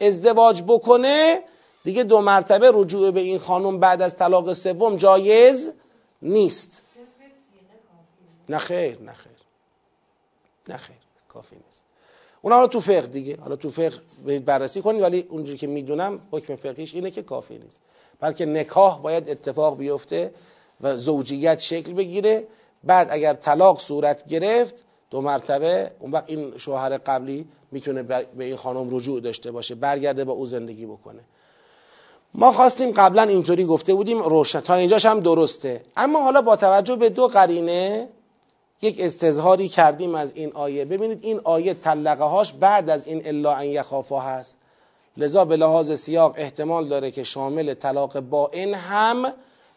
ازدواج 0.00 0.62
بکنه 0.62 1.40
دیگه 1.84 2.02
دو 2.02 2.20
مرتبه 2.20 2.70
رجوع 2.74 3.10
به 3.10 3.20
این 3.20 3.38
خانم 3.38 3.80
بعد 3.80 4.02
از 4.02 4.16
طلاق 4.16 4.52
سوم 4.52 4.96
جایز 4.96 5.72
نیست. 6.22 6.82
نه 8.48 8.58
خیر 8.58 9.00
نه 9.02 9.12
خیر. 9.12 9.32
نه 10.68 10.76
خیر 10.76 10.96
کافی 11.28 11.56
نیست. 11.56 11.84
اونا 12.42 12.60
رو 12.60 12.66
تو 12.66 12.80
فقه 12.80 13.06
دیگه. 13.06 13.36
حالا 13.40 13.56
تو 13.56 13.70
فقه 13.70 14.38
بررسی 14.38 14.82
کنید 14.82 15.02
ولی 15.02 15.26
اونجوری 15.30 15.58
که 15.58 15.66
می‌دونم 15.66 16.20
حکم 16.30 16.56
فقهیش 16.56 16.94
اینه 16.94 17.10
که 17.10 17.22
کافی 17.22 17.58
نیست. 17.58 17.80
بلکه 18.20 18.46
نکاح 18.46 19.00
باید 19.00 19.30
اتفاق 19.30 19.78
بیفته 19.78 20.34
و 20.80 20.96
زوجیت 20.96 21.58
شکل 21.58 21.92
بگیره. 21.92 22.46
بعد 22.84 23.08
اگر 23.10 23.34
طلاق 23.34 23.78
صورت 23.78 24.26
گرفت 24.26 24.84
دو 25.10 25.20
مرتبه 25.20 25.90
اون 25.98 26.10
وقت 26.10 26.24
این 26.26 26.58
شوهر 26.58 26.98
قبلی 26.98 27.48
می‌تونه 27.70 28.02
به 28.02 28.44
این 28.44 28.56
خانم 28.56 28.96
رجوع 28.96 29.20
داشته 29.20 29.50
باشه 29.50 29.74
برگرده 29.74 30.24
با 30.24 30.32
او 30.32 30.46
زندگی 30.46 30.86
بکنه. 30.86 31.20
ما 32.38 32.52
خواستیم 32.52 32.90
قبلا 32.90 33.22
اینطوری 33.22 33.64
گفته 33.64 33.94
بودیم 33.94 34.22
روشن. 34.22 34.60
تا 34.60 34.74
اینجاش 34.74 35.06
هم 35.06 35.20
درسته. 35.20 35.80
اما 35.96 36.22
حالا 36.22 36.42
با 36.42 36.56
توجه 36.56 36.96
به 36.96 37.08
دو 37.10 37.28
قرینه 37.28 38.08
یک 38.82 39.00
استظهاری 39.00 39.68
کردیم 39.68 40.14
از 40.14 40.32
این 40.36 40.52
آیه. 40.52 40.84
ببینید 40.84 41.18
این 41.22 41.40
آیه 41.44 41.74
تلقه 41.74 42.24
هاش 42.24 42.52
بعد 42.52 42.90
از 42.90 43.06
این 43.06 43.22
الا 43.26 43.54
ان 43.54 43.64
یخافا 43.64 44.20
هست. 44.20 44.56
لذا 45.16 45.44
به 45.44 45.56
لحاظ 45.56 45.92
سیاق 45.92 46.34
احتمال 46.36 46.88
داره 46.88 47.10
که 47.10 47.24
شامل 47.24 47.74
طلاق 47.74 48.20
با 48.20 48.50
این 48.52 48.74
هم 48.74 49.32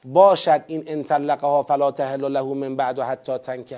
باشد 0.05 0.63
این 0.67 0.83
ان 0.87 1.03
طلقه 1.03 1.47
ها 1.47 1.63
فلا 1.63 1.91
تحل 1.91 2.31
له 2.31 2.43
من 2.43 2.75
بعد 2.75 2.99
و 2.99 3.03
حتی 3.03 3.37
تنکه 3.37 3.77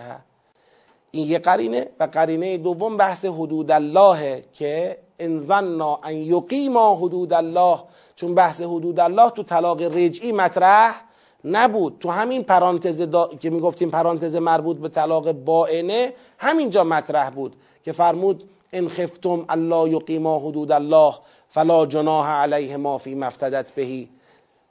این 1.11 1.27
یه 1.27 1.39
قرینه 1.39 1.87
و 1.99 2.03
قرینه 2.03 2.57
دوم 2.57 2.97
بحث 2.97 3.25
حدود 3.25 3.71
الله 3.71 4.43
که 4.53 4.97
ان 5.19 5.39
ظنا 5.39 5.99
ان 6.03 6.13
یقیما 6.13 6.95
حدود 6.95 7.33
الله. 7.33 7.79
چون 8.15 8.35
بحث 8.35 8.61
حدود 8.61 8.99
الله 8.99 9.29
تو 9.29 9.43
طلاق 9.43 9.81
رجعی 9.81 10.31
مطرح 10.31 11.01
نبود. 11.45 11.97
تو 11.99 12.09
همین 12.09 12.43
پرانتز 12.43 13.01
دا... 13.01 13.27
که 13.39 13.49
می‌گفتیم 13.49 13.89
پرانتز 13.89 14.35
مربوط 14.35 14.77
به 14.77 14.89
طلاق 14.89 15.31
بائنه 15.31 16.13
همینجا 16.37 16.83
مطرح 16.83 17.29
بود 17.29 17.55
که 17.85 17.91
فرمود 17.91 18.49
ان 18.73 18.89
خفتم 18.89 19.45
الله 19.49 19.89
یقیما 19.89 20.39
حدود 20.39 20.71
الله 20.71 21.13
فلا 21.49 21.85
جناح 21.85 22.29
علیه 22.29 22.77
ما 22.77 22.97
فی 22.97 23.15
مفتدت 23.15 23.71
بهی 23.71 24.09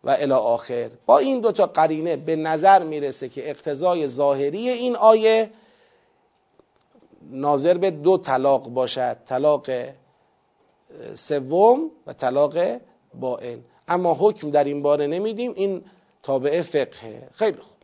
و 0.04 0.16
الی 0.20 0.32
آخر. 0.32 0.90
با 1.06 1.18
این 1.18 1.40
دوتا 1.40 1.66
قرینه 1.66 2.16
به 2.16 2.36
نظر 2.36 2.82
می‌رسه 2.82 3.28
که 3.28 3.50
اقتضای 3.50 4.08
ظاهری 4.08 4.68
این 4.68 4.96
آیه 4.96 5.50
ناظر 7.20 7.78
به 7.78 7.90
دو 7.90 8.18
طلاق 8.18 8.68
باشد 8.68 9.16
طلاق 9.26 9.70
سوم 11.14 11.90
و 12.06 12.12
طلاق 12.12 12.58
بائن 13.14 13.58
اما 13.88 14.16
حکم 14.20 14.50
در 14.50 14.64
این 14.64 14.82
باره 14.82 15.06
نمیدیم 15.06 15.52
این 15.56 15.84
تابع 16.22 16.62
فقهه 16.62 17.28
خیلی 17.34 17.56
خوب. 17.56 17.76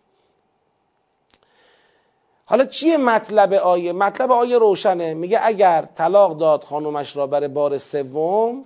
حالا 2.45 2.65
چیه 2.65 2.97
مطلب 2.97 3.53
آیه؟ 3.53 3.93
مطلب 3.93 4.33
آیه 4.33 4.59
روشنه. 4.59 5.15
میگه 5.15 5.39
اگر 5.43 5.89
طلاق 5.95 6.39
داد 6.39 6.65
خانومش 6.65 7.17
را 7.17 7.27
برای 7.27 7.49
بار 7.49 7.79
سوم 7.79 8.65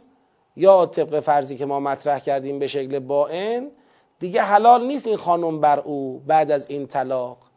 یا 0.57 0.87
طبق 0.87 1.21
فرضی 1.21 1.57
که 1.57 1.67
ما 1.67 1.81
مطرح 1.81 2.19
کردیم 2.19 2.59
به 2.59 2.67
شکل 2.67 2.99
بائن 2.99 3.71
دیگه 4.19 4.43
حلال 4.43 4.87
نیست 4.87 5.07
این 5.07 5.17
خانم 5.17 5.61
بر 5.61 5.81
او 5.81 6.23
بعد 6.27 6.51
از 6.51 6.67
این 6.69 6.87
طلاق. 6.87 7.50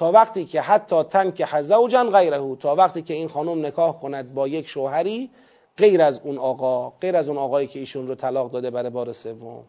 تا 0.00 0.12
وقتی 0.12 0.44
که 0.44 0.60
حتی 0.60 1.02
تن 1.02 1.30
که 1.30 1.62
زوجا 1.62 2.04
غیره 2.04 2.56
تا 2.56 2.74
وقتی 2.74 3.02
که 3.02 3.14
این 3.14 3.28
خانم 3.28 3.66
نکاح 3.66 4.00
کند 4.00 4.34
با 4.34 4.48
یک 4.48 4.68
شوهری 4.68 5.30
غیر 5.76 6.02
از 6.02 6.20
اون 6.24 6.38
آقا 6.38 6.90
غیر 6.90 7.16
از 7.16 7.28
اون 7.28 7.38
آقایی 7.38 7.66
که 7.66 7.78
ایشون 7.78 8.08
رو 8.08 8.14
طلاق 8.14 8.50
داده 8.50 8.70
برای 8.70 8.90
بار 8.90 9.12
سوم. 9.12 9.64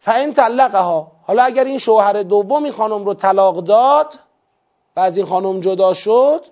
فاین 0.00 0.32
طلقها 0.32 1.12
حالا 1.22 1.42
اگر 1.42 1.64
این 1.64 1.78
شوهر 1.78 2.22
دوم 2.22 2.64
این 2.64 2.72
خانم 2.72 3.04
رو 3.04 3.14
طلاق 3.14 3.64
داد 3.64 4.18
و 4.96 5.00
از 5.00 5.16
این 5.16 5.26
خانم 5.26 5.60
جدا 5.60 5.94
شد 5.94 6.46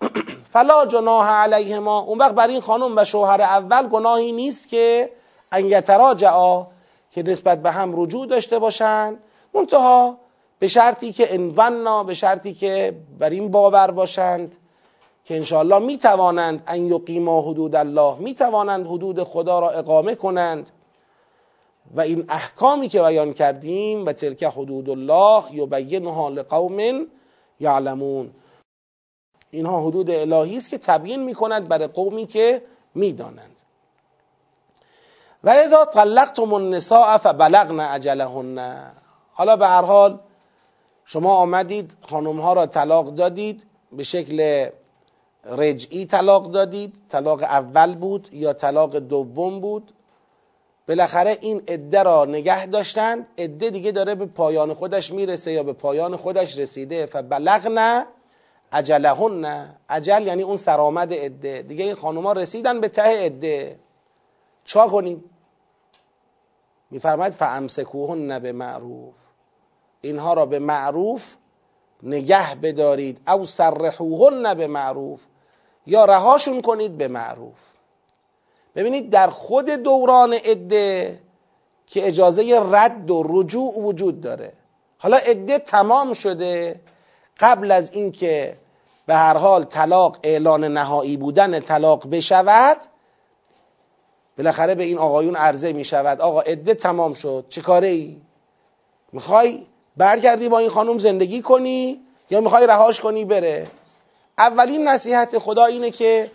فلا 0.52 0.86
جناح 0.86 1.28
علیهما. 1.28 2.00
اون 2.00 2.18
وقت 2.18 2.34
بر 2.34 2.48
این 2.48 2.60
خانم 2.60 2.96
و 2.96 3.04
شوهر 3.04 3.40
اول 3.40 3.88
گناهی 3.88 4.32
نیست 4.32 4.68
که 4.68 5.12
ان 5.52 5.66
یتراجعا 5.66 6.66
که 7.10 7.22
نسبت 7.22 7.62
به 7.62 7.70
هم 7.70 8.02
رجوع 8.02 8.26
داشته 8.26 8.58
باشند 8.58 9.18
منتها 9.54 10.21
به 10.62 10.68
شرطی 10.68 11.12
که 11.12 11.34
انونا 11.34 12.04
به 12.04 12.14
شرطی 12.14 12.54
که 12.54 13.02
بر 13.18 13.30
این 13.30 13.50
باور 13.50 13.90
باشند 13.90 14.56
که 15.24 15.36
انشاءالله 15.36 15.78
می 15.78 15.98
توانند 15.98 16.62
ان 16.66 16.86
یقیما 16.86 17.42
حدود 17.42 17.76
الله 17.76 18.18
می 18.18 18.34
توانند 18.34 18.86
حدود 18.86 19.24
خدا 19.24 19.58
را 19.58 19.70
اقامه 19.70 20.14
کنند 20.14 20.70
و 21.94 22.00
این 22.00 22.24
احکامی 22.28 22.88
که 22.88 23.02
بیان 23.02 23.32
کردیم 23.32 24.06
و 24.06 24.12
تلک 24.12 24.42
حدود 24.42 24.90
الله 24.90 25.42
یبینها 25.52 26.28
لقوم 26.28 27.06
یعلمون. 27.60 28.30
اینها 29.50 29.86
حدود 29.86 30.10
الهی 30.10 30.56
است 30.56 30.70
که 30.70 30.78
تبیین 30.78 31.22
می 31.22 31.34
کند 31.34 31.68
برای 31.68 31.86
قومی 31.86 32.26
که 32.26 32.62
می‌دانند. 32.94 33.60
و 35.44 35.50
اذا 35.50 35.84
طلقتم 35.84 36.52
النساء 36.52 37.18
فبلغن 37.18 37.80
اجلهن. 37.80 38.90
حالا 39.32 39.56
به 39.56 39.66
هر 39.66 39.82
حال 39.82 40.18
شما 41.12 41.34
آمدید 41.34 41.96
خانم 42.00 42.40
ها 42.40 42.52
را 42.52 42.66
طلاق 42.66 43.14
دادید 43.14 43.66
به 43.92 44.02
شکل 44.02 44.68
رجعی 45.44 46.06
طلاق 46.06 46.50
دادید. 46.50 47.02
طلاق 47.08 47.42
اول 47.42 47.94
بود 47.94 48.28
یا 48.32 48.52
طلاق 48.52 48.96
دوم 48.98 49.60
بود. 49.60 49.92
بالاخره 50.88 51.38
این 51.40 51.62
عده 51.68 52.02
را 52.02 52.24
نگه 52.24 52.66
داشتن. 52.66 53.26
عده 53.38 53.70
دیگه 53.70 53.92
داره 53.92 54.14
به 54.14 54.26
پایان 54.26 54.74
خودش 54.74 55.12
می‌رسه 55.12 55.52
یا 55.52 55.62
به 55.62 55.72
پایان 55.72 56.16
خودش 56.16 56.58
رسیده. 56.58 57.06
فبلغن 57.06 58.06
اجلهن. 58.72 59.74
اجل 59.88 60.26
یعنی 60.26 60.42
اون 60.42 60.56
سرآمد 60.56 61.14
عده. 61.14 61.62
دیگه 61.62 61.84
این 61.84 61.94
خانوما 61.94 62.32
رسیدن 62.32 62.80
به 62.80 62.88
ته 62.88 63.24
عده. 63.24 63.78
چا 64.64 64.88
کنیم 64.88 65.24
میفرماید 66.90 67.32
فامسکوهن 67.32 68.38
به 68.38 68.52
معروف 68.52 69.21
اینها 70.02 70.34
را 70.34 70.46
به 70.46 70.58
معروف 70.58 71.34
نگه 72.02 72.54
بدارید. 72.54 73.20
او 73.28 73.44
سرحوهن 73.44 74.54
به 74.54 74.66
معروف 74.66 75.20
یا 75.86 76.04
رهاشون 76.04 76.60
کنید 76.60 76.98
به 76.98 77.08
معروف. 77.08 77.58
ببینید 78.76 79.10
در 79.10 79.30
خود 79.30 79.70
دوران 79.70 80.32
عده 80.32 81.20
که 81.86 82.08
اجازه 82.08 82.60
رد 82.70 83.10
و 83.10 83.22
رجوع 83.28 83.78
وجود 83.78 84.20
داره. 84.20 84.52
حالا 84.98 85.16
عده 85.16 85.58
تمام 85.58 86.12
شده 86.12 86.80
قبل 87.40 87.70
از 87.70 87.90
اینکه 87.90 88.56
به 89.06 89.14
هر 89.14 89.36
حال 89.36 89.64
طلاق 89.64 90.18
اعلان 90.22 90.64
نهایی 90.64 91.16
بودن 91.16 91.60
طلاق 91.60 92.10
بشود 92.10 92.76
بالاخره 94.38 94.74
به 94.74 94.84
این 94.84 94.98
آقایون 94.98 95.36
عرضه 95.36 95.72
می 95.72 95.84
شود 95.84 96.20
آقا 96.20 96.40
عده 96.40 96.74
تمام 96.74 97.14
شد 97.14 97.46
چه 97.48 97.60
کاره 97.60 97.88
ای؟ 97.88 98.20
می‌خوای؟ 99.12 99.66
برگردی 99.96 100.48
با 100.48 100.58
این 100.58 100.68
خانم 100.68 100.98
زندگی 100.98 101.42
کنی 101.42 102.00
یا 102.30 102.40
می‌خوای 102.40 102.66
رهاش 102.66 103.00
کنی 103.00 103.24
بره. 103.24 103.70
اولین 104.38 104.88
نصیحت 104.88 105.38
خدا 105.38 105.64
اینه 105.64 105.90
که 105.90 106.30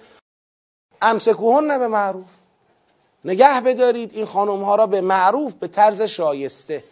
امسکوهن 1.02 1.78
به 1.78 1.88
معروف. 1.88 2.26
نگه 3.26 3.62
بدارید 3.62 4.15
این 4.15 4.26
خانم 4.26 4.63
ها 4.63 4.76
را 4.76 4.88
به 4.88 5.02
معروف 5.02 5.54
به 5.54 5.67
طرز 5.67 6.02
شایسته. 6.02 6.84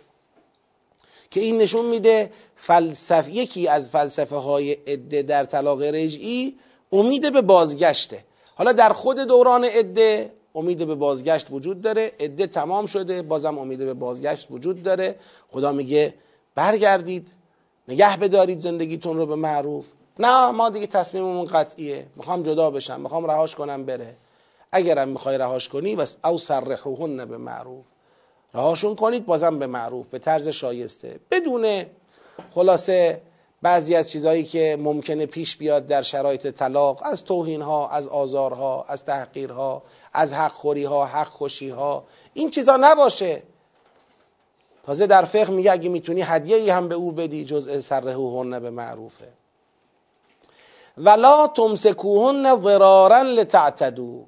که 1.31 1.39
این 1.39 1.57
نشون 1.57 1.85
میده 1.85 2.31
فلسفه 2.55 3.31
یکی 3.31 3.67
از 3.67 3.89
فلسفه 3.89 4.35
های 4.35 4.71
عده 4.71 5.21
در 5.21 5.45
طلاق 5.45 5.81
رجعی 5.81 6.55
امید 6.91 7.33
به 7.33 7.41
بازگشته. 7.41 8.23
حالا 8.55 8.71
در 8.71 8.93
خود 8.93 9.19
دوران 9.19 9.65
عده 9.65 10.31
امید 10.55 10.87
به 10.87 10.95
بازگشت 10.95 11.47
وجود 11.51 11.81
داره. 11.81 12.11
عده 12.19 12.47
تمام 12.47 12.85
شده 12.85 13.21
بازم 13.21 13.57
امید 13.57 13.79
به 13.79 13.93
بازگشت 13.93 14.47
وجود 14.51 14.83
داره. 14.83 15.15
خدا 15.51 15.71
میگه 15.71 16.13
برگردید 16.55 17.33
نگه 17.87 18.17
بدارید 18.17 18.59
زندگیتون 18.59 19.17
رو 19.17 19.25
به 19.25 19.35
معروف. 19.35 19.85
نه 20.19 20.51
ما 20.51 20.69
دیگه 20.69 20.87
تصمیممون 20.87 21.45
قطعیه. 21.45 22.07
می‌خوام 22.15 22.43
جدا 22.43 22.71
بشم 22.71 23.01
می‌خوام 23.01 23.25
رهاش 23.25 23.55
کنم 23.55 23.85
بره. 23.85 24.15
اگرم 24.71 25.07
می‌خوای 25.07 25.37
رهاش 25.37 25.69
کنی 25.69 25.95
بس 25.95 26.17
او 26.23 26.37
سرحوهن 26.37 27.25
به 27.25 27.37
معروف. 27.37 27.85
رهاشون 28.53 28.95
کنید 28.95 29.25
بازم 29.25 29.59
به 29.59 29.67
معروف 29.67 30.07
به 30.07 30.19
طرز 30.19 30.47
شایسته. 30.47 31.19
بدون 31.31 31.85
خلاصه 32.51 33.21
بعضی 33.61 33.95
از 33.95 34.11
چیزهایی 34.11 34.43
که 34.43 34.77
ممکنه 34.79 35.25
پیش 35.25 35.57
بیاد 35.57 35.87
در 35.87 36.01
شرایط 36.01 36.47
طلاق 36.47 37.01
از 37.03 37.23
توهین 37.23 37.61
ها 37.61 37.89
از 37.89 38.07
آزارها 38.07 38.85
از 38.87 39.05
تحقیرها 39.05 39.83
از 40.13 40.33
حق 40.33 40.51
خوری 40.51 40.83
ها 40.83 41.05
حق 41.05 41.27
خوشی 41.27 41.69
ها 41.69 42.03
این 42.33 42.49
چیزا 42.49 42.77
نباشه. 42.81 43.43
تازه 44.85 45.07
در 45.07 45.21
فقه 45.21 45.51
میگه 45.51 45.71
اگه 45.71 45.89
می‌تونی 45.89 46.21
هدیه 46.21 46.57
ای 46.57 46.69
هم 46.69 46.87
به 46.87 46.95
او 46.95 47.11
بدی 47.11 47.45
جزء 47.45 47.79
سرهوهن 47.79 48.59
به 48.59 48.69
معروفه. 48.69 49.27
ولا 50.97 51.47
تمسکوهن 51.47 52.55
ضرارا 52.55 53.21
لتعتدو 53.21 54.25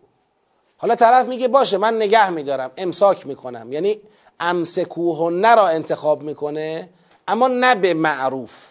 حالا 0.77 0.95
طرف 0.95 1.27
میگه 1.27 1.47
باشه 1.47 1.77
من 1.77 1.95
نگه 1.95 2.29
میدارم 2.29 2.71
امساک 2.77 3.27
می‌کنم. 3.27 3.73
یعنی 3.73 3.97
امسکوهن 4.39 5.55
را 5.55 5.67
انتخاب 5.67 6.21
می‌کنه 6.21 6.89
اما 7.27 7.47
نه 7.47 7.75
به 7.75 7.93
معروف. 7.93 8.67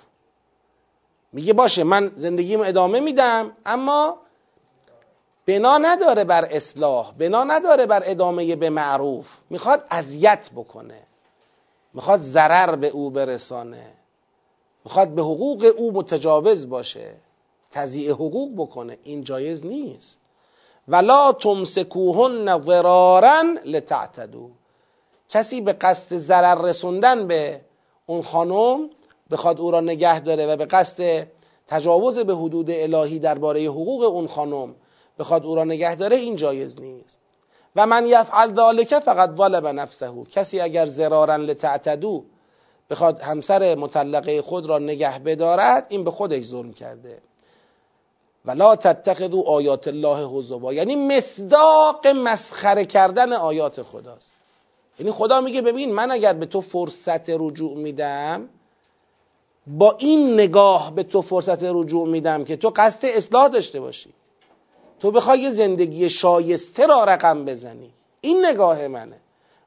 میگه 1.32 1.52
باشه 1.52 1.84
من 1.84 2.12
زندگیم 2.16 2.60
ادامه 2.60 3.00
میدم 3.00 3.52
اما 3.66 4.16
بنا 5.46 5.78
نداره 5.78 6.24
بر 6.24 6.44
اصلاح 6.50 7.12
بنا 7.18 7.44
نداره 7.44 7.86
بر 7.86 8.02
ادامه 8.06 8.56
به 8.56 8.70
معروف. 8.70 9.32
می‌خواد 9.50 9.84
اذیت 9.90 10.50
بکنه. 10.56 11.02
می‌خواد 11.96 12.20
ضرر 12.20 12.76
به 12.76 12.88
او 12.88 13.10
برسانه. 13.10 13.92
می‌خواد 14.84 15.08
به 15.08 15.22
حقوق 15.22 15.74
او 15.76 15.92
متجاوز 15.92 16.68
باشه. 16.68 17.14
تضییع 17.70 18.12
حقوق 18.12 18.50
بکنه. 18.56 18.98
این 19.04 19.24
جایز 19.24 19.66
نیست. 19.66 20.18
ولا 20.88 21.32
تمسکوهن 21.32 22.62
ضرارا 22.62 23.42
لتعتدو 23.64 24.50
کسی 25.28 25.60
به 25.60 25.72
قصد 25.72 26.16
ضرر 26.16 26.62
رسوندن 26.62 27.26
به 27.26 27.60
اون 28.06 28.22
خانم 28.22 28.90
بخواد 29.30 29.60
او 29.60 29.70
را 29.70 29.80
نگه 29.80 30.20
داره 30.20 30.46
و 30.46 30.56
به 30.56 30.64
قصد 30.64 31.26
تجاوز 31.66 32.18
به 32.18 32.36
حدود 32.36 32.70
الهی 32.70 33.18
درباره 33.18 33.64
حقوق 33.64 34.02
اون 34.02 34.26
خانم 34.26 34.74
بخواد 35.18 35.46
او 35.46 35.54
را 35.54 35.64
نگه 35.64 35.94
داره 35.94 36.16
این 36.16 36.36
جایز 36.36 36.80
نیست. 36.80 37.20
و 37.76 37.86
من 37.86 38.06
یفعل 38.06 38.54
ذالک 38.54 38.98
فقط 38.98 39.36
ظلم 39.36 39.66
نفسه. 39.80 40.10
کسی 40.32 40.60
اگر 40.60 40.86
زرارا 40.86 41.36
لتعتدو 41.36 42.24
بخواد 42.90 43.20
همسر 43.20 43.74
مطلقه 43.74 44.42
خود 44.42 44.66
را 44.66 44.78
نگه 44.78 45.18
بدارد 45.18 45.86
این 45.88 46.04
به 46.04 46.10
خودش 46.10 46.44
ظلم 46.44 46.72
کرده. 46.72 47.18
ولا 48.44 48.76
تتخذوا 48.76 49.42
آیات 49.42 49.88
الله 49.88 50.28
حزوا 50.38 50.72
یعنی 50.72 50.96
مصداق 50.96 52.06
مسخره 52.06 52.84
کردن 52.84 53.32
آیات 53.32 53.82
خداست. 53.82 54.34
یعنی 54.98 55.12
خدا 55.12 55.40
میگه 55.40 55.62
ببین 55.62 55.94
من 55.94 56.10
اگر 56.10 56.32
به 56.32 56.46
تو 56.46 56.60
فرصت 56.60 57.30
رجوع 57.30 57.76
میدم 57.76 58.48
با 59.66 59.96
این 59.98 60.34
نگاه 60.34 60.94
به 60.94 61.02
تو 61.02 61.22
فرصت 61.22 61.62
رجوع 61.62 62.08
میدم 62.08 62.44
که 62.44 62.56
تو 62.56 62.72
قصد 62.76 63.04
اصلاح 63.04 63.48
داشته 63.48 63.80
باشی. 63.80 64.12
تو 65.00 65.10
بخوای 65.10 65.38
یه 65.38 65.50
زندگی 65.50 66.10
شایسته 66.10 66.86
را 66.86 67.04
رقم 67.04 67.44
بزنی. 67.44 67.92
این 68.20 68.46
نگاه 68.46 68.88
منه. 68.88 69.16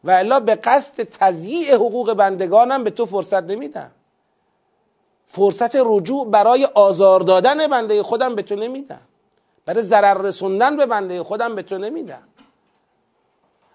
و 0.04 0.12
الا 0.12 0.40
به 0.40 0.56
قصد 0.56 1.04
تضییع 1.04 1.76
حقوق 1.76 2.14
بندگانم 2.14 2.84
به 2.84 2.90
تو 2.90 3.06
فرصت 3.06 3.44
نمیدم. 3.44 3.92
فرصت 5.28 5.76
رجوع 5.76 6.30
برای 6.30 6.66
آزار 6.66 7.20
دادن 7.20 7.68
بنده 7.68 8.04
خودم 8.04 8.36
به 8.36 8.42
تو 8.42 8.56
نمیدم. 8.56 9.02
برای 9.66 9.84
ضرر 9.84 10.22
رسوندن 10.22 10.78
به 10.78 10.86
بنده 10.86 11.24
خودم 11.24 11.56
به 11.56 11.62
تو 11.62 11.78
نمیدم. 11.78 12.24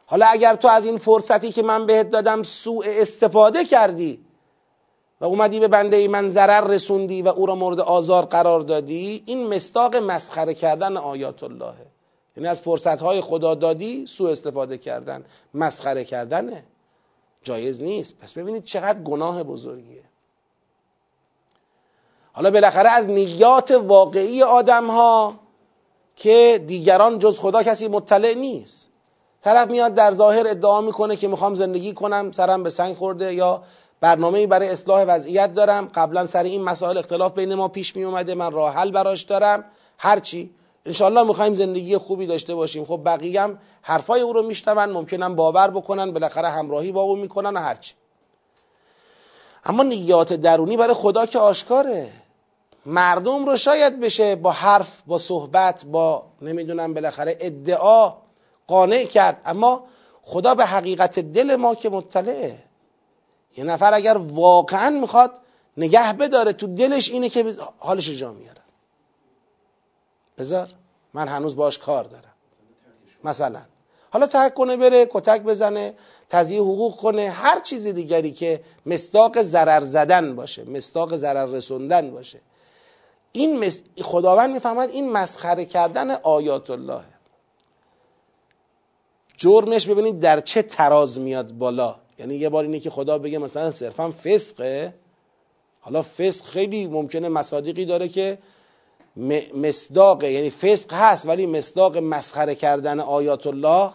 حالا 0.07 0.26
اگر 0.26 0.55
تو 0.55 0.68
از 0.68 0.84
این 0.84 0.98
فرصتی 0.98 1.52
که 1.52 1.62
من 1.62 1.86
بهت 1.86 2.11
دادم 2.11 2.42
سوء 2.42 2.84
استفاده 2.86 3.64
کردی 3.64 4.24
و 5.25 5.27
اومدی 5.27 5.61
به 5.61 5.68
بنده 5.68 6.09
من 6.09 6.29
ضرر 6.29 6.64
رسوندی 6.66 7.22
و 7.22 7.29
او 7.29 7.47
را 7.47 7.55
مورد 7.55 7.81
آزار 7.81 8.25
قرار 8.25 8.61
دادی 8.61 9.22
این 9.27 9.47
مستاق 9.47 9.97
مسخره 9.97 10.55
کردن 10.55 10.97
آیات 10.97 11.43
اللهه 11.43 11.87
یعنی 12.37 12.49
از 12.49 12.61
فرصتهای 12.61 13.20
خدا 13.20 13.55
دادی 13.55 14.07
سوء 14.07 14.31
استفاده 14.31 14.79
کردن. 14.79 15.25
مسخره 15.55 16.05
کردنه. 16.05 16.64
جایز 17.43 17.83
نیست. 17.83 18.18
پس 18.18 18.33
ببینید 18.33 18.64
چقدر 18.64 18.99
گناه 18.99 19.43
بزرگیه. 19.43 20.03
حالا 22.33 22.51
بالاخره 22.51 22.91
از 22.91 23.09
نیات 23.09 23.70
واقعی 23.70 24.43
آدم 24.43 24.87
ها 24.87 25.35
که 26.16 26.64
دیگران 26.66 27.18
جز 27.18 27.39
خدا 27.39 27.62
کسی 27.62 27.89
مطلع 27.89 28.35
نیست. 28.35 28.89
طرف 29.41 29.70
میاد 29.70 29.95
در 29.95 30.12
ظاهر 30.12 30.47
ادعا 30.47 30.81
می‌کنه 30.81 31.16
که 31.16 31.29
می‌خوام 31.29 31.55
زندگی 31.55 31.93
کنم 31.93 32.33
سرم 32.33 32.62
به 32.62 32.70
سنگ 32.70 32.97
خورده 32.97 33.35
یا 33.35 33.62
برنامه 34.05 34.46
برای 34.46 34.68
اصلاح 34.68 35.05
وضعیت 35.09 35.55
دارم. 35.55 35.90
قبلا 35.94 36.26
سر 36.26 36.42
این 36.42 36.62
مسائل 36.62 36.98
اختلاف 36.98 37.32
بین 37.32 37.55
ما 37.55 37.68
پیش 37.68 37.96
می 37.96 38.05
اومده 38.05 38.34
من 38.34 38.52
راه 38.52 38.74
حل 38.74 38.90
براش 38.90 39.22
دارم. 39.22 39.64
هرچی 39.98 40.50
انشالله 40.86 41.22
می‌خوایم 41.22 41.55
زندگی 41.55 41.96
خوبی 41.96 42.26
داشته 42.26 42.55
باشیم. 42.55 42.84
خب 42.84 43.00
بقیه 43.05 43.40
هم 43.40 43.59
حرفای 43.82 44.20
او 44.20 44.32
رو 44.32 44.42
میشنون 44.42 44.90
ممکنم 44.90 45.36
باور 45.36 45.70
بکنن 45.70 46.12
بالاخره 46.12 46.48
همراهی 46.48 46.92
با 46.92 47.02
او 47.02 47.16
می‌کنن 47.16 47.55
و 47.55 47.61
هرچی 47.61 47.94
اما 49.64 49.82
نیات 49.82 50.32
درونی 50.32 50.76
برای 50.76 50.94
خدا 50.94 51.26
که 51.26 51.38
آشکاره. 51.38 52.12
مردم 52.86 53.46
رو 53.46 53.57
شاید 53.57 54.00
بشه 54.00 54.36
با 54.36 54.50
حرف 54.50 55.02
با 55.07 55.18
صحبت 55.18 55.84
با 55.84 56.22
نمی‌دونم 56.42 56.94
بالاخره 56.94 57.36
ادعا 57.40 58.14
قانع 58.66 59.05
کرد. 59.05 59.40
اما 59.46 59.84
خدا 60.22 60.55
به 60.55 60.64
حقیقت 60.64 61.18
دل 61.18 61.57
ما 61.57 61.74
که 61.74 61.88
مطلعه. 61.88 62.74
یه 63.57 63.64
نفر 63.64 63.94
اگر 63.94 64.16
واقعا 64.16 64.90
می‌خواد 64.90 65.40
نگه 65.76 66.12
بداره 66.12 66.52
تو 66.52 66.66
دلش 66.66 67.11
اینه 67.11 67.28
که 67.28 67.55
حالش 67.78 68.11
جا 68.11 68.32
میاره. 68.32 68.61
بذار. 70.38 70.68
من 71.14 71.28
هنوز 71.28 71.57
باش 71.57 71.78
کار 71.78 72.05
دارم. 72.05 72.32
مثلا. 73.24 73.62
حالا 74.11 74.26
ترک 74.26 74.55
کنه 74.55 74.76
بره 74.76 75.07
کتک 75.11 75.42
بزنه 75.42 75.94
تضییع 76.28 76.61
حقوق 76.61 76.96
کنه 76.96 77.30
هر 77.30 77.61
چیز 77.61 77.86
دیگری 77.86 78.32
که 78.32 78.64
مستاق 78.86 79.42
ضرر 79.42 79.84
زدن 79.84 80.36
باشه 80.36 80.64
مستاق 80.64 81.16
ضرر 81.16 81.46
رسوندن 81.46 82.11
باشه. 82.11 82.40
این 83.32 83.70
خداوند 84.02 84.50
می‌فهمد 84.50 84.90
این 84.90 85.12
مسخره 85.12 85.64
کردن 85.64 86.11
آیات 86.11 86.70
الله 86.70 87.05
جرمش 89.36 89.86
ببینید 89.86 90.20
در 90.20 90.40
چه 90.40 90.62
تراز 90.62 91.20
میاد 91.20 91.52
بالا. 91.52 92.03
یعنی 92.18 92.34
یه 92.34 92.48
بار 92.48 92.64
اینه 92.64 92.80
که 92.80 92.90
خدا 92.90 93.18
بگه 93.18 93.38
مثلا 93.38 93.70
صرفا 93.70 94.10
فسقه. 94.10 94.94
حالا 95.80 96.02
فسق 96.02 96.44
خیلی 96.44 96.86
ممکنه 96.86 97.28
مصادیقی 97.28 97.84
داره 97.84 98.08
که 98.08 98.38
مصداق 99.54 100.24
یعنی 100.24 100.50
فسق 100.50 100.92
هست 100.92 101.28
ولی 101.28 101.46
مصداق 101.46 101.96
مسخره 101.96 102.54
کردن 102.54 103.00
آیات 103.00 103.46
الله 103.46 103.90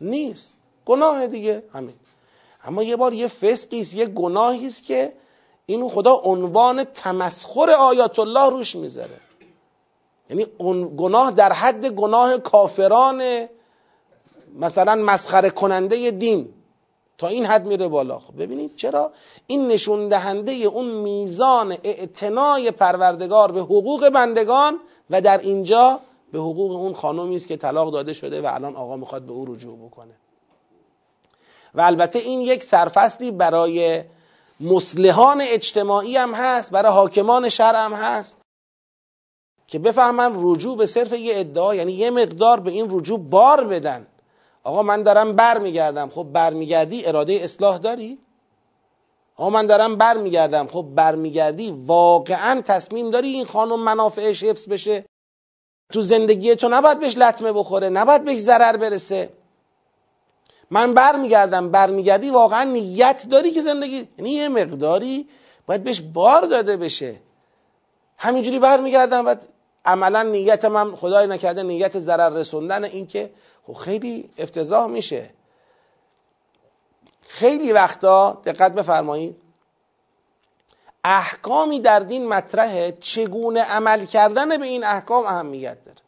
نیست. 0.00 0.54
گناه 0.84 1.26
دیگه 1.26 1.62
همین. 1.72 1.94
اما 2.64 2.82
یه 2.82 2.96
بار 2.96 3.12
یه 3.12 3.28
فسقی 3.28 3.80
است 3.80 3.94
یه 3.94 4.06
گناهی 4.06 4.66
است 4.66 4.84
که 4.84 5.12
اینو 5.66 5.88
خدا 5.88 6.12
عنوان 6.12 6.84
تمسخر 6.84 7.70
آیات 7.70 8.18
الله 8.18 8.50
روش 8.50 8.76
می‌ذاره. 8.76 9.20
یعنی 10.30 10.46
اون 10.58 10.96
گناه 10.96 11.30
در 11.30 11.52
حد 11.52 11.86
گناه 11.86 12.38
کافران 12.38 13.48
مثلا 14.58 14.94
مسخره 14.94 15.50
کننده 15.50 16.10
دین. 16.10 16.48
تا 17.18 17.26
این 17.26 17.46
حد 17.46 17.66
میره 17.66 17.88
بالا. 17.88 18.18
خب 18.18 18.42
ببینید 18.42 18.76
چرا؟ 18.76 19.12
این 19.46 19.68
نشون 19.68 20.08
دهنده 20.08 20.52
اون 20.52 20.84
میزان 20.84 21.76
اعتنای 21.84 22.70
پروردگار 22.70 23.52
به 23.52 23.60
حقوق 23.60 24.08
بندگان 24.08 24.78
و 25.10 25.20
در 25.20 25.38
اینجا 25.38 26.00
به 26.32 26.38
حقوق 26.38 26.72
اون 26.72 26.94
خانمی 26.94 27.36
است 27.36 27.48
که 27.48 27.56
طلاق 27.56 27.92
داده 27.92 28.12
شده 28.12 28.40
و 28.40 28.46
الان 28.54 28.76
آقا 28.76 28.96
می‌خواد 28.96 29.22
به 29.22 29.32
او 29.32 29.54
رجوع 29.54 29.78
بکنه. 29.78 30.14
و 31.74 31.80
البته 31.80 32.18
این 32.18 32.40
یک 32.40 32.64
سرفصلی 32.64 33.30
برای 33.30 34.04
مسلحان 34.60 35.40
اجتماعی 35.40 36.16
هم 36.16 36.34
هست 36.34 36.70
برای 36.70 36.92
حاکمان 36.92 37.48
شرع 37.48 37.84
هم 37.84 37.92
هست 37.92 38.36
که 39.66 39.78
بفهمن 39.78 40.32
رجوع 40.36 40.76
به 40.76 40.86
صرف 40.86 41.12
یه 41.12 41.32
ادعا 41.36 41.74
یعنی 41.74 41.92
یه 41.92 42.10
مقدار 42.10 42.60
به 42.60 42.70
این 42.70 42.86
رجوع 42.90 43.18
بار 43.18 43.64
بدن. 43.64 44.06
آقا 44.66 44.82
من 44.82 45.02
دارم 45.02 45.36
بر 45.36 45.58
میگردم 45.58 46.08
خب 46.08 46.26
برمیگردی 46.32 47.06
اراده 47.06 47.32
اصلاح 47.32 47.78
داری؟ 47.78 48.18
آقا 49.36 49.50
من 49.50 49.66
دارم 49.66 49.96
بر 49.96 50.16
میگردم 50.16 50.66
خب 50.66 50.86
برمیگردی 50.94 51.74
واقعا 51.86 52.60
تصمیم 52.60 53.10
داری 53.10 53.28
این 53.28 53.44
خانم 53.44 53.80
منافعش 53.80 54.42
حفظ 54.42 54.68
بشه؟ 54.68 55.04
تو 55.92 56.00
زندگی 56.00 56.54
تو 56.54 56.68
نباید 56.68 57.00
بهش 57.00 57.16
لطمه 57.16 57.52
بخوره 57.52 57.88
نباید 57.88 58.24
بهش 58.24 58.40
ضرر 58.40 58.76
برسه. 58.76 59.30
من 60.70 60.94
برمیگردم. 60.94 61.70
برمیگردی 61.70 62.30
واقعا 62.30 62.64
نیت 62.64 63.26
داری 63.30 63.50
که 63.50 63.62
زندگی 63.62 64.08
یعنی 64.18 64.30
یه 64.30 64.48
مقداری 64.48 65.28
باید 65.66 65.84
بهش 65.84 66.00
بار 66.00 66.42
داده 66.42 66.76
بشه. 66.76 67.20
همینجوری 68.18 68.58
برمیگردم 68.58 69.26
و 69.26 69.34
عملا 69.84 70.22
نیت 70.22 70.64
من 70.64 70.96
خدای 70.96 71.26
نکرده 71.26 71.62
نیت 71.62 71.98
ضرر 71.98 72.28
رسوندن 72.28 72.84
این 72.84 73.06
که 73.06 73.30
خب 73.66 73.74
خیلی 73.74 74.30
افتضاح 74.38 74.86
میشه. 74.86 75.30
خیلی 77.26 77.72
وقتا 77.72 78.42
دقت 78.44 78.72
بفرمایید. 78.72 79.36
احکامی 81.04 81.80
در 81.80 82.00
دین 82.00 82.28
مطرحه 82.28 82.98
چگونه 83.00 83.60
عمل 83.60 84.04
کردن 84.04 84.58
به 84.58 84.66
این 84.66 84.84
احکام 84.84 85.24
اهمیت 85.24 85.82
داره. 85.82 85.98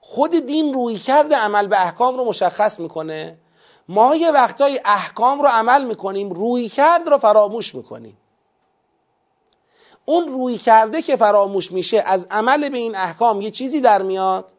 خود 0.00 0.30
دین 0.30 0.74
روی 0.74 0.98
کرده 0.98 1.36
عمل 1.36 1.66
به 1.66 1.82
احکام 1.82 2.18
رو 2.18 2.24
مشخص 2.24 2.80
می‌کنه. 2.80 3.38
ما 3.88 4.16
یه 4.16 4.30
وقتای 4.30 4.80
احکام 4.84 5.42
رو 5.42 5.48
عمل 5.48 5.84
می‌کنیم 5.84 6.30
روی 6.30 6.68
کرد 6.68 7.08
رو 7.08 7.18
فراموش 7.18 7.74
می‌کنیم. 7.74 8.18
اون 10.04 10.28
روی 10.28 10.58
کرده 10.58 11.02
که 11.02 11.16
فراموش 11.16 11.72
میشه 11.72 12.02
از 12.06 12.26
عمل 12.30 12.68
به 12.68 12.78
این 12.78 12.96
احکام 12.96 13.40
یه 13.40 13.50
چیزی 13.50 13.80
در 13.80 14.02
میاد. 14.02 14.52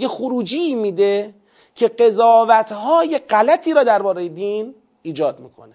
یه 0.00 0.08
خروجی 0.08 0.74
میده 0.74 1.34
که 1.74 1.88
قضاوتهای 1.88 3.18
غلطی 3.18 3.74
را 3.74 3.84
درباره 3.84 4.28
دین 4.28 4.74
ایجاد 5.02 5.40
می‌کنه. 5.40 5.74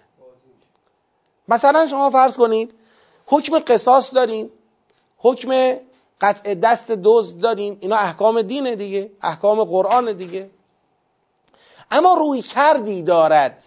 مثلا 1.48 1.86
شما 1.86 2.10
فرض 2.10 2.36
کنید 2.36 2.74
حکم 3.26 3.58
قصاص 3.58 4.14
داریم 4.14 4.50
حکم 5.18 5.76
قطع 6.20 6.54
دست 6.54 6.90
دزد 6.90 7.40
داریم 7.40 7.78
اینا 7.80 7.96
احکام 7.96 8.42
دینه 8.42 8.76
دیگه 8.76 9.10
احکام 9.22 9.64
قرآن 9.64 10.12
دیگه. 10.12 10.50
اما 11.90 12.14
روی 12.14 12.42
کردی 12.42 13.02
دارد. 13.02 13.64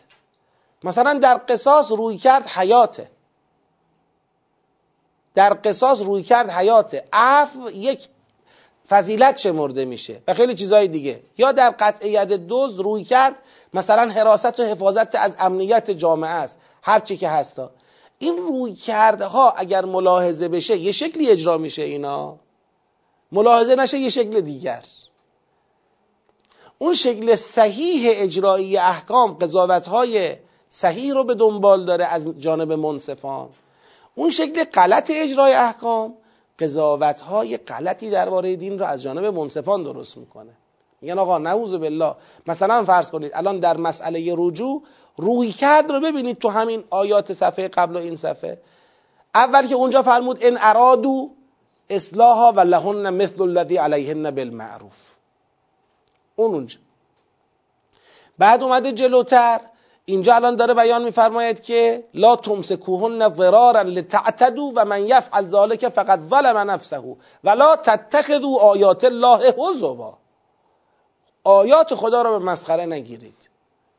مثلا 0.84 1.14
در 1.14 1.41
قصاص 1.47 1.91
روی 1.91 2.18
کرد 2.18 2.47
حیاته. 2.47 3.12
در 5.36 5.57
قصاص 5.64 6.01
روی 6.01 6.24
کرد 6.24 6.49
حیاته. 6.49 7.05
عفو 7.14 7.72
یک 7.72 8.07
فضیلت 8.89 9.37
شمرده 9.37 9.85
میشه 9.85 10.21
و 10.27 10.33
خیلی 10.33 10.55
چیزهای 10.55 10.87
دیگه. 10.87 11.21
یا 11.37 11.51
در 11.51 11.69
قطع 11.69 12.09
ید 12.09 12.33
دوز 12.33 12.79
روی 12.79 13.03
کرد 13.03 13.35
مثلا 13.73 14.11
حراست 14.11 14.59
و 14.59 14.63
حفاظت 14.63 15.15
از 15.15 15.35
امنیت 15.39 15.91
جامعه 15.91 16.29
است 16.29 16.57
هرچی 16.81 17.17
که 17.17 17.29
هستا. 17.29 17.71
این 18.19 18.37
روی 18.37 18.75
کرده 18.75 19.25
ها 19.25 19.51
اگر 19.51 19.85
ملاحظه 19.85 20.47
بشه 20.47 20.77
یه 20.77 20.91
شکلی 20.91 21.29
اجرا 21.29 21.57
میشه 21.57 21.81
اینا. 21.81 22.37
ملاحظه 23.31 23.75
نشه 23.75 23.97
یه 23.97 24.09
شکل 24.09 24.41
دیگر. 24.41 24.83
اون 26.77 26.93
شکل 26.93 27.35
صحیح 27.35 28.09
اجرایی 28.11 28.77
احکام 28.77 29.33
قضاوت 29.33 29.87
های 29.87 30.35
صحیح 30.69 31.13
رو 31.13 31.23
به 31.23 31.35
دنبال 31.35 31.85
داره 31.85 32.05
از 32.05 32.39
جانب 32.39 32.71
منصفان. 32.71 33.49
اون 34.15 34.31
شکل 34.31 34.63
غلط 34.63 35.11
اجرای 35.15 35.53
احکام 35.53 36.13
قضاوت 36.60 37.22
های 37.22 37.57
غلطی 37.57 38.10
درباره 38.10 38.55
دین 38.55 38.80
رو 38.80 38.86
از 38.86 39.03
جانب 39.03 39.26
منصفان 39.26 39.84
درست 39.84 40.18
می‌کنه. 40.18 40.51
میگن 41.01 41.20
آقا 41.20 41.38
نعوذ 41.38 41.74
بالله. 41.74 42.16
مثلا 42.47 42.84
فرض 42.84 43.12
کنید 43.12 43.32
الان 43.34 43.60
در 43.60 43.78
مسئله 43.78 44.36
رجوع 44.38 44.84
روی 45.18 45.51
کرد 45.51 45.91
رو 45.91 45.99
ببینید 45.99 46.39
تو 46.39 46.49
همین 46.49 46.84
آیات 46.89 47.34
صفحه 47.34 47.68
قبل 47.68 47.95
و 47.95 47.99
این 47.99 48.16
صفحه. 48.16 48.62
اول 49.36 49.68
که 49.68 49.76
اونجا 49.76 50.03
فرمود 50.03 50.38
ان 50.41 50.57
ارادو 50.62 51.30
اصلاحا 51.89 52.51
و 52.51 52.60
لهن 52.60 53.10
مثل 53.10 53.41
الذی 53.41 53.78
علیهن 53.78 54.32
بالمعروف. 54.32 54.91
اون 56.36 56.53
اونجا. 56.53 56.80
بعد 58.38 58.64
اومده 58.64 58.91
جلوتر 58.91 59.60
اینجا 60.10 60.36
الان 60.36 60.55
داره 60.55 60.74
بیان 60.74 61.03
میفرماید 61.03 61.62
که 61.62 62.03
لا 62.14 62.36
تمسکوهن 62.36 63.30
ضرارا 63.30 63.82
لتعتدوا 63.82 64.72
و 64.76 64.86
من 64.86 65.07
یفعل 65.07 65.45
ذلك 65.45 65.89
فقد 65.89 66.30
ظلم 66.30 66.57
نفسه 66.57 67.18
ولا 67.43 67.76
تتخذوا 67.76 68.60
آیات 68.60 69.03
الله 69.03 69.53
هزوا. 69.60 70.18
آیات 71.43 71.95
خدا 71.95 72.22
را 72.22 72.39
به 72.39 72.45
مسخره 72.45 72.86
نگیرید. 72.86 73.49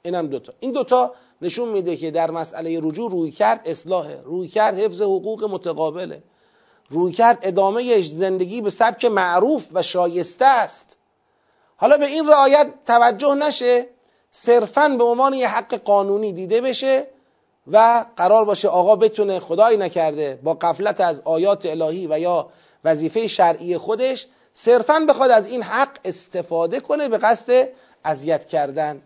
اینم 0.02 0.26
دوتا 0.26 0.52
این 0.60 0.72
دوتا 0.72 1.14
نشون 1.42 1.68
میده 1.68 1.96
که 1.96 2.10
در 2.10 2.30
مسئله 2.30 2.80
رجوع 2.82 3.10
روی 3.10 3.30
کرد 3.30 3.60
اصلاحه 3.64 4.20
روی 4.24 4.48
کرد 4.48 4.78
حفظ 4.78 5.02
حقوق 5.02 5.44
متقابله. 5.44 6.22
روی 6.90 7.12
کرد 7.12 7.38
ادامه 7.42 8.02
زندگی 8.02 8.60
به 8.60 8.70
سبک 8.70 9.04
معروف 9.04 9.66
و 9.72 9.82
شایسته 9.82 10.46
است. 10.46 10.96
حالا 11.76 11.96
به 11.96 12.06
این 12.06 12.28
رعایت 12.28 12.70
توجه 12.86 13.34
نشه. 13.34 13.86
صرفا 14.30 14.88
به 14.88 15.04
عنوان 15.04 15.34
یه 15.34 15.48
حق 15.48 15.74
قانونی 15.74 16.32
دیده 16.32 16.60
بشه 16.60 17.06
و 17.72 18.04
قرار 18.16 18.44
باشه 18.44 18.68
آقا 18.68 18.96
بتونه 18.96 19.40
خدایی 19.40 19.76
نکرده 19.76 20.38
با 20.42 20.54
قفلت 20.54 21.00
از 21.00 21.22
آیات 21.24 21.66
الهی 21.66 22.06
و 22.10 22.18
یا 22.18 22.48
وظیفه 22.84 23.26
شرعی 23.26 23.78
خودش 23.78 24.26
صرفا 24.54 25.06
بخواد 25.08 25.30
از 25.30 25.50
این 25.50 25.62
حق 25.62 25.98
استفاده 26.04 26.80
کنه 26.80 27.08
به 27.08 27.18
قصد 27.18 27.68
اذیت 28.04 28.44
کردن. 28.44 29.02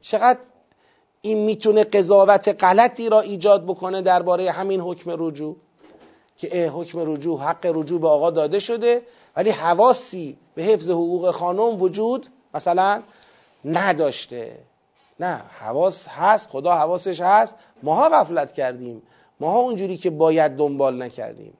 چقدر 0.00 0.38
این 1.22 1.38
می‌تونه 1.38 1.84
قضاوت 1.84 2.64
غلطی 2.64 3.08
را 3.08 3.20
ایجاد 3.20 3.64
بکنه 3.64 4.02
درباره 4.02 4.50
همین 4.50 4.80
حکم 4.80 5.10
رجوع؟ 5.18 5.56
که 6.36 6.68
حکم 6.68 7.12
رجوع 7.12 7.40
حق 7.40 7.72
رجوع 7.74 8.00
به 8.00 8.08
آقا 8.08 8.30
داده 8.30 8.58
شده 8.58 9.02
ولی 9.36 9.50
حواسی 9.50 10.38
به 10.54 10.62
حفظ 10.62 10.90
حقوق 10.90 11.30
خانم 11.30 11.82
وجود 11.82 12.26
مثلا 12.54 13.02
نداشته. 13.64 14.58
نه 15.20 15.40
حواس 15.58 16.08
هست 16.08 16.50
خدا 16.50 16.74
حواسش 16.74 17.20
هست. 17.20 17.56
ماها 17.82 18.08
غفلت 18.08 18.52
کردیم. 18.52 19.02
ماها 19.40 19.58
اونجوری 19.58 19.96
که 19.96 20.10
باید 20.10 20.56
دنبال 20.56 21.02
نکردیم. 21.02 21.54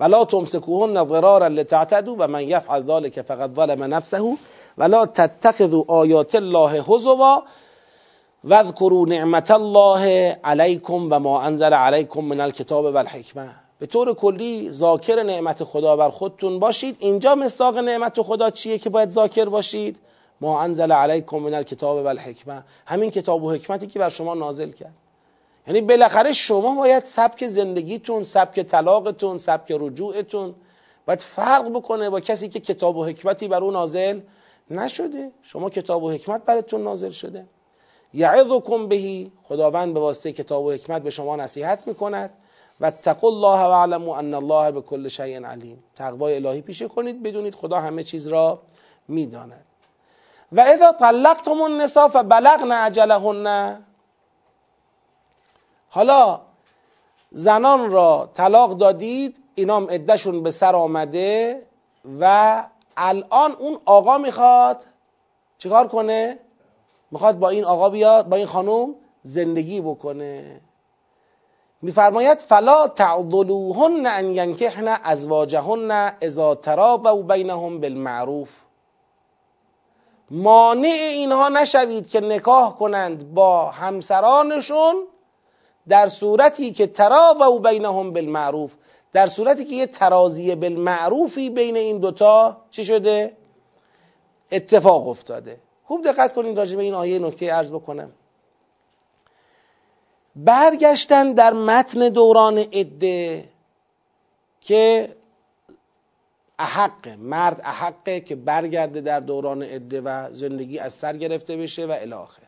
ولا 0.00 0.24
تمسكوهن 0.24 1.04
ضرارا 1.04 1.48
لتعتدوا 1.48 2.16
و 2.18 2.28
من 2.28 2.60
ذلك 2.70 3.22
فقد 3.22 3.54
ظلم 3.54 3.84
نفسه 3.84 4.36
ولا 4.78 5.06
تتخذوا 5.06 5.84
آیات 5.88 6.34
الله 6.34 6.82
هزوا 6.82 7.42
واذكروا 8.44 9.06
نعمت 9.08 9.50
الله 9.50 10.36
علیکم 10.44 11.08
و 11.10 11.18
ما 11.18 11.42
انزل 11.42 11.72
علیکم 11.72 12.24
من 12.24 12.40
الكتاب 12.40 12.84
والحکمه. 12.84 13.50
به 13.78 13.86
طور 13.86 14.14
کلی 14.14 14.70
ذاکر 14.70 15.22
نعمت 15.22 15.64
خدا 15.64 15.96
بر 15.96 16.10
خودتون 16.10 16.58
باشید. 16.58 16.96
اینجا 16.98 17.34
مصداق 17.34 17.78
نعمت 17.78 18.22
خدا 18.22 18.50
چیه 18.50 18.78
که 18.78 18.90
باید 18.90 19.10
ذاکر 19.10 19.44
باشید؟ 19.44 19.98
ما 20.44 20.60
انزل 20.60 20.92
علیکم 20.92 21.36
من 21.38 21.54
الکتاب 21.54 22.04
والحکمه. 22.04 22.64
همین 22.86 23.10
کتاب 23.10 23.42
و 23.42 23.52
حکمتی 23.52 23.86
که 23.86 23.98
بر 23.98 24.08
شما 24.08 24.34
نازل 24.34 24.70
کرد. 24.70 24.94
یعنی 25.66 25.80
بالاخره 25.80 26.32
شما 26.32 26.74
باید 26.74 27.04
سبک 27.04 27.46
زندگیتون 27.46 28.22
سبک 28.22 28.60
طلاقتون 28.60 29.38
سبک 29.38 29.76
رجوعتون 29.80 30.54
باید 31.06 31.20
فرق 31.20 31.68
بکنه 31.68 32.10
با 32.10 32.20
کسی 32.20 32.48
که 32.48 32.60
کتاب 32.60 32.96
و 32.96 33.04
حکمتی 33.04 33.48
بر 33.48 33.64
اون 33.64 33.72
نازل 33.72 34.20
نشده. 34.70 35.30
شما 35.42 35.70
کتاب 35.70 36.02
و 36.02 36.10
حکمت 36.10 36.44
براتون 36.44 36.82
نازل 36.82 37.10
شده. 37.10 37.46
یعظکم 38.14 38.88
بهی. 38.88 39.32
خداوند 39.42 39.94
به 39.94 40.00
واسطه 40.00 40.32
کتاب 40.32 40.64
و 40.64 40.72
حکمت 40.72 41.02
به 41.02 41.10
شما 41.10 41.36
نصیحت 41.36 41.86
می‌کند. 41.86 42.30
و 42.80 42.86
اتقوا 42.86 43.28
الله 43.28 43.68
و 43.68 43.72
علموا 43.72 44.18
ان 44.18 44.34
الله 44.34 44.72
به 44.72 44.80
کل 44.80 45.08
شیء 45.08 45.46
علیم. 45.46 45.84
تقوای 45.96 46.34
الهی 46.34 46.60
پیشه 46.60 46.88
کنید. 46.88 47.22
بدونید 47.22 47.54
خدا 47.54 47.80
همه 47.80 48.04
چیز 48.04 48.26
را 48.26 48.62
می‌داند. 49.08 49.64
و 50.54 50.60
اذا 50.60 50.92
طلقتم 50.92 51.62
النساء 51.62 52.08
فبلغن 52.08 52.72
اجلهن. 52.72 53.76
حالا 55.90 56.40
زنان 57.32 57.90
را 57.90 58.30
طلاق 58.34 58.76
دادید 58.76 59.42
اینام 59.54 59.90
عدهشون 59.90 60.42
به 60.42 60.50
سر 60.50 60.76
آمده 60.76 61.62
و 62.20 62.64
الان 62.96 63.52
اون 63.52 63.78
آقا 63.84 64.18
می‌خواد 64.18 64.86
چیکار 65.58 65.88
کنه؟ 65.88 66.38
می‌خواد 67.10 67.38
با 67.38 67.48
این 67.48 67.64
آقا 67.64 67.90
بیاد 67.90 68.28
با 68.28 68.36
این 68.36 68.46
خانم 68.46 68.94
زندگی 69.22 69.80
بکنه. 69.80 70.60
میفرماید 71.82 72.40
فلا 72.40 72.88
تعضلوهن 72.88 74.06
ان 74.06 74.30
ینکحن 74.30 74.88
ازواجهن 74.88 75.90
اذا 76.22 76.54
ترابوا 76.54 77.22
بینهم 77.22 77.80
بالمعروف. 77.80 78.63
مانع 80.34 81.08
اینها 81.10 81.48
نشوید 81.48 82.08
که 82.08 82.20
نکاح 82.20 82.76
کنند 82.76 83.34
با 83.34 83.70
همسرانشون 83.70 84.94
در 85.88 86.08
صورتی 86.08 86.72
که 86.72 86.86
تراو 86.86 87.58
بینهم 87.58 88.12
بالمعروف. 88.12 88.72
در 89.12 89.26
صورتی 89.26 89.64
که 89.64 89.74
یه 89.74 89.86
ترازی 89.86 90.54
بالمعروفی 90.54 91.50
بین 91.50 91.76
این 91.76 91.98
دوتا 91.98 92.56
چی 92.70 92.84
شده؟ 92.84 93.36
اتفاق 94.52 95.08
افتاده. 95.08 95.58
خوب 95.84 96.04
دقت 96.04 96.34
کنید 96.34 96.58
راجع 96.58 96.76
به 96.76 96.82
این 96.82 96.94
آیه 96.94 97.18
نکته 97.18 97.46
ارز 97.54 97.72
بکنم. 97.72 98.12
برگشتن 100.36 101.32
در 101.32 101.52
متن 101.52 102.08
دوران 102.08 102.58
عده 102.58 103.44
که 104.60 105.08
احق 106.58 107.08
مرد 107.08 107.60
احقه 107.64 108.20
که 108.20 108.36
برگرده 108.36 109.00
در 109.00 109.20
دوران 109.20 109.62
عده 109.62 110.00
و 110.00 110.32
زندگی 110.32 110.78
از 110.78 110.92
سر 110.92 111.16
گرفته 111.16 111.56
بشه 111.56 111.86
و 111.86 111.96
الاخر 112.00 112.42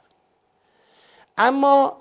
اما 1.39 1.97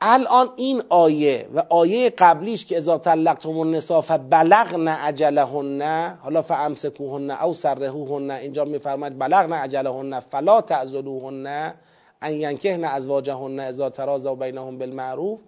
الان 0.00 0.50
این 0.56 0.82
آیه 0.88 1.48
و 1.54 1.62
آیه 1.70 2.10
قبلیش 2.10 2.64
که 2.64 2.78
اذا 2.78 2.98
طلقتم 2.98 3.58
النساء 3.58 4.00
فبلغن 4.00 4.88
اجلهن 4.88 5.82
حالا 6.22 6.42
فامسکوهن 6.42 7.30
او 7.30 7.54
سرهوهن 7.54 8.30
اینجا 8.30 8.64
میفرماید 8.64 9.18
بلغن 9.18 9.52
اجلهن 9.52 10.20
فلا 10.20 10.60
تعذلوهن 10.60 11.74
ان 12.22 12.32
ینکهن 12.32 12.84
ازواجهن 12.84 13.60
اذا 13.60 13.90
تراضوا 13.90 14.34
بینهم 14.34 14.78
بالمعروف. 14.78 15.40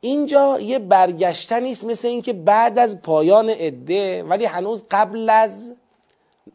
اینجا 0.00 0.60
یه 0.60 0.78
برگشتنی 0.78 1.70
است 1.70 1.84
مثل 1.84 2.08
اینکه 2.08 2.32
بعد 2.32 2.78
از 2.78 3.02
پایان 3.02 3.50
عده 3.50 4.22
ولی 4.22 4.44
هنوز 4.44 4.84
قبل 4.90 5.30
از 5.30 5.74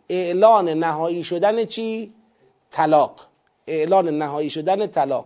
اعلان 0.10 0.70
نهایی 0.70 1.24
شدن 1.24 1.66
چی؟ 1.66 2.14
طلاق. 2.72 3.28
اعلان 3.68 4.10
نهایی 4.18 4.50
شدن 4.50 4.88
طلاق. 4.88 5.26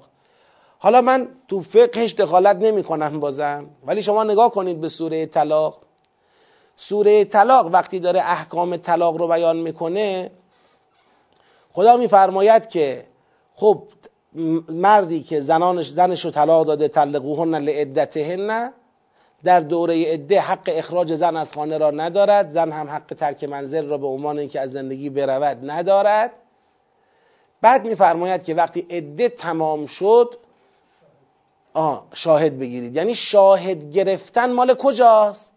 حالا 0.79 1.01
من 1.01 1.27
تو 1.47 1.61
فقهش 1.61 2.13
دخالت 2.13 2.55
نمی 2.55 2.83
کنم 2.83 3.19
بازم 3.19 3.69
ولی 3.85 4.03
شما 4.03 4.23
نگاه 4.23 4.51
کنید 4.51 4.81
به 4.81 4.89
سوره 4.89 5.25
طلاق. 5.25 5.81
سوره 6.77 7.25
طلاق 7.25 7.65
وقتی 7.73 7.99
داره 7.99 8.19
احکام 8.19 8.77
طلاق 8.77 9.17
رو 9.17 9.27
بیان 9.27 9.57
می‌کنه 9.57 10.31
خدا 11.73 11.97
میفرماید 11.97 12.69
که 12.69 13.05
خب 13.55 13.83
مردی 14.69 15.23
که 15.23 15.41
زنانش 15.41 15.89
زنش 15.89 16.25
رو 16.25 16.31
طلاق 16.31 16.67
داده 16.67 16.87
طلقوهن 16.87 17.55
لعدتهن 17.55 18.73
در 19.43 19.59
دوره 19.59 20.05
عده 20.13 20.39
حق 20.39 20.69
اخراج 20.73 21.15
زن 21.15 21.35
از 21.37 21.53
خانه 21.53 21.77
را 21.77 21.91
ندارد. 21.91 22.49
زن 22.49 22.71
هم 22.71 22.87
حق 22.89 23.13
ترک 23.17 23.43
منزل 23.43 23.85
را 23.85 23.97
به 23.97 24.07
عنوان 24.07 24.39
اینکه 24.39 24.59
از 24.59 24.71
زندگی 24.71 25.09
برود 25.09 25.57
ندارد. 25.63 26.31
بعد 27.61 27.85
میفرماید 27.85 28.43
که 28.43 28.53
وقتی 28.55 28.85
عده 28.89 29.29
تمام 29.29 29.85
شد 29.85 30.35
آه 31.73 32.07
شاهد 32.13 32.59
بگیرید. 32.59 32.95
یعنی 32.95 33.15
شاهد 33.15 33.91
گرفتن 33.91 34.51
مال 34.51 34.73
کجاست؟ 34.73 35.53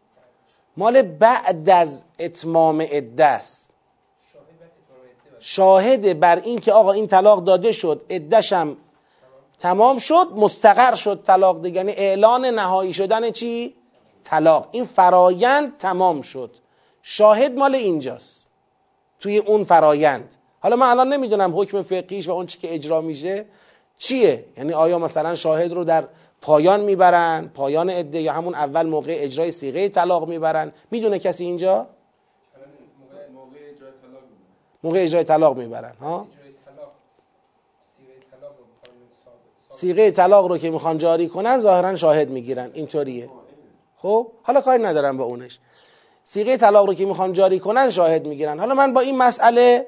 مال 0.77 1.03
بعد 1.03 1.71
از 1.71 2.05
اتمام 2.19 2.83
عده 2.83 3.25
است. 3.25 3.62
شاهد 5.45 6.21
بر 6.21 6.37
این 6.37 6.59
که 6.59 6.73
آقا 6.73 6.93
این 6.93 7.07
طلاق 7.07 7.45
داده 7.45 7.73
شد 7.73 8.03
عدهشم 8.11 8.77
تمام 9.59 9.99
شد 9.99 10.27
مستقر 10.37 10.95
شد 10.95 11.23
طلاق 11.23 11.63
دیگه. 11.63 11.77
یعنی 11.77 11.93
اعلان 11.93 12.47
نهایی 12.47 12.95
شدن 12.95 13.31
چی؟ 13.31 13.75
طلاق. 14.25 14.69
این 14.73 14.85
فرایند 14.85 15.79
تمام 15.79 16.23
شد. 16.23 16.51
شاهد 17.03 17.53
مال 17.59 17.75
اینجاست. 17.75 18.51
توی 19.21 19.39
اون 19.39 19.65
فرایند. 19.65 20.35
حالا 20.61 20.77
من 20.77 20.87
الان 20.87 21.13
نمی‌دونم 21.13 21.59
حکم 21.59 21.83
فقیش 21.83 22.29
و 22.29 22.33
اون 22.33 22.47
چی 22.47 22.59
که 22.59 22.75
اجرا 22.75 23.01
میشه 23.01 23.45
چیه. 23.99 24.45
یعنی 24.57 24.73
آیا 24.73 24.99
مثلا 24.99 25.35
شاهد 25.35 25.73
رو 25.73 25.85
در 25.85 26.05
پایان 26.41 26.81
می‌برن 26.81 27.51
پایان 27.55 27.91
عده 27.91 28.21
یا 28.21 28.33
همون 28.33 28.55
اول 28.55 28.87
موقع 28.87 29.17
اجرای 29.19 29.53
سیغه 29.53 29.89
طلاق 29.89 30.29
می‌برن؟ 30.29 30.73
می‌دونه 30.91 31.19
کسی 31.19 31.45
اینجا؟ 31.45 31.87
موقع 34.85 35.03
اجرای 35.03 35.25
طلاق 35.25 35.57
می‌برن 35.57 35.95
ها؟ 36.01 36.27
سیغه 39.71 40.11
طلاق 40.11 40.47
رو 40.47 40.59
که 40.59 40.71
می‌خوان 40.71 40.99
جاری 40.99 41.29
کنن 41.29 41.59
ظاهرا 41.61 41.97
شاهد 41.97 42.31
می‌گیرن 42.31 42.71
اینطوریه. 42.75 43.29
خب؟ 43.97 44.27
حالا 44.43 44.61
کاری 44.61 44.83
ندارم 44.83 45.17
با 45.17 45.25
اونش. 45.25 45.59
سیغه 46.25 46.57
طلاق 46.57 46.87
رو 46.87 46.95
که 46.95 47.07
می‌خوان 47.07 47.33
جاری 47.33 47.59
کنن 47.59 47.91
شاهد 47.91 48.27
می‌گیرن. 48.27 48.61
حالا 48.61 48.75
من 48.75 48.93
با 48.93 49.01
این 49.01 49.19
مسئله 49.19 49.87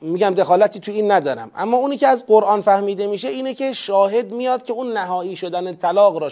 میگم 0.00 0.34
دخالتی 0.34 0.80
تو 0.80 0.92
این 0.92 1.10
ندارم. 1.10 1.50
اما 1.54 1.76
اونی 1.76 1.96
که 1.96 2.06
از 2.06 2.26
قرآن 2.26 2.60
فهمیده 2.60 3.06
میشه 3.06 3.28
اینه 3.28 3.54
که 3.54 3.72
شاهد 3.72 4.32
میاد 4.32 4.62
که 4.62 4.72
اون 4.72 4.92
نهایی 4.92 5.36
شدن 5.36 5.76
طلاق 5.76 6.16
را 6.16 6.30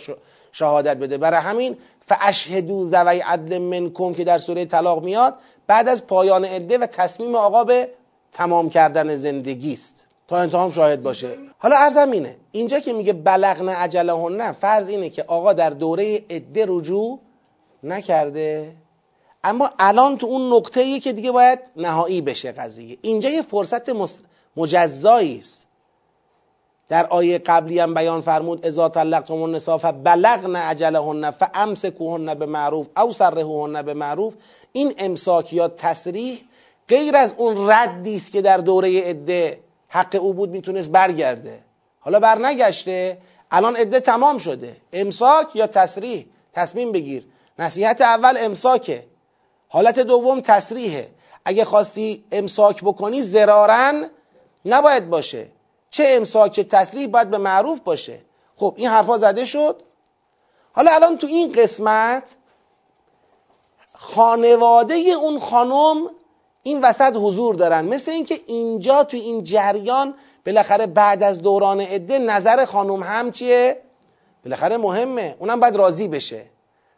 شهادت 0.53 0.97
بده. 0.97 1.19
برای 1.19 1.41
همین 1.41 1.77
فاشهدو 2.07 2.91
ذوی 2.91 3.21
عدل 3.21 3.59
منکم 3.59 4.15
که 4.15 4.25
در 4.25 4.39
سوره 4.39 4.65
طلاق 4.65 5.05
میاد 5.05 5.35
بعد 5.67 5.89
از 5.89 6.07
پایان 6.07 6.45
عده 6.45 6.79
و 6.79 6.87
تصمیم 6.87 7.35
آقا 7.35 7.65
به 7.65 7.89
تمام 8.39 8.70
کردن 8.70 9.16
زندگی 9.16 9.72
است. 9.72 10.07
تا 10.28 10.36
انتهام 10.36 10.70
شاهد 10.70 11.03
باشه. 11.03 11.28
حالا 11.59 11.76
ارزم 11.76 12.11
اینه. 12.11 12.36
اینجا 12.53 12.80
که 12.80 12.93
میگه 12.93 13.12
بلغن 13.12 13.68
نه 14.36 14.53
فرض 14.53 14.89
اینه 14.89 15.09
که 15.09 15.22
آقا 15.22 15.53
در 15.53 15.70
دوره 15.70 16.24
عده 16.30 16.64
رجوع 16.68 17.20
نکرده. 17.82 18.72
اما 19.45 19.70
الان 19.78 20.18
تو 20.18 20.26
اون 20.26 20.53
نقطه 20.57 20.80
ای 20.80 21.01
که 21.01 21.12
دیگه 21.12 21.30
باید 21.30 21.59
نهایی 21.76 22.20
بشه 22.20 22.53
قضیه. 22.53 22.97
اینجا 23.03 23.28
یه 23.30 23.43
فرصت 23.43 23.89
مجزایی 24.57 25.39
است. 25.39 25.66
در 26.89 27.07
آیه 27.07 27.39
قبلی 27.39 27.78
هم 27.78 27.95
بیان 27.95 28.20
فرمود 28.20 28.66
اذا 28.66 28.89
طلقتم 28.89 29.43
النساء 29.43 29.78
فبلغن 29.78 30.57
اجلهن 30.57 31.30
فامسكوهن 31.30 32.34
به 32.34 32.47
معروف 32.47 32.86
او 32.97 33.12
سرهوهن 33.12 33.82
به 33.82 33.95
معروف. 33.95 34.34
این 34.72 34.95
امساک 34.99 35.53
یا 35.53 35.68
تصریح 35.68 36.47
غیر 36.89 37.16
از 37.16 37.34
اون 37.36 37.70
ردی 37.70 38.16
است 38.16 38.32
که 38.32 38.43
در 38.43 38.59
دوره 38.59 39.01
عده 39.01 39.61
حق 39.89 40.18
او 40.20 40.34
بود 40.34 40.51
می‌تونست 40.51 40.91
برگرده. 40.91 41.61
حالا 42.01 42.20
بر 42.20 42.39
نگشته 42.39 43.18
الان 43.51 43.76
عده 43.76 44.01
تمام 44.01 44.39
شده. 44.39 44.76
امساک 44.93 45.57
یا 45.57 45.66
تصریح 45.66 46.26
تصمیم 46.53 46.93
بگیر. 46.93 47.26
نصیحت 47.59 48.01
اول 48.01 48.36
امساکه. 48.39 49.05
حالت 49.68 49.99
دوم 49.99 50.41
تصریحه 50.41 51.11
اگه 51.45 51.64
خواستی 51.64 52.24
امساک 52.32 52.84
بکنی 52.84 53.22
زرارن 53.22 54.11
نباید 54.64 55.11
باشه. 55.11 55.47
چه 55.91 56.05
امساک 56.09 56.53
چه 56.53 56.64
تصریح 56.64 57.09
باید 57.09 57.30
به 57.30 57.39
معروف 57.39 57.80
باشه. 57.80 58.20
خب 58.57 58.74
این 58.76 58.89
حرفا 58.89 59.18
زده 59.18 59.45
شد. 59.45 59.82
حالا 60.72 60.91
الان 60.91 61.18
تو 61.18 61.26
این 61.26 61.53
قسمت 61.53 62.34
خانواده 63.95 64.95
اون 64.95 65.39
خانم 65.39 66.11
این 66.69 66.81
وسط 66.81 67.16
حضور 67.16 67.55
دارن. 67.55 67.85
مثل 67.85 68.11
اینکه 68.11 68.41
اینجا 68.47 69.05
تو 69.05 69.16
این 69.16 69.45
جریان 69.45 70.14
بالاخره 70.47 70.87
بعد 70.87 71.23
از 71.23 71.43
دوران 71.43 71.81
عده 71.81 72.19
نظر 72.19 72.64
خانم 72.64 73.03
هم 73.03 73.33
چیه؟ 73.33 73.77
بالاخره 74.45 74.77
مهمه. 74.77 75.37
اونم 75.39 75.61
باید 75.61 75.77
راضی 75.77 76.09
بشه. 76.09 76.45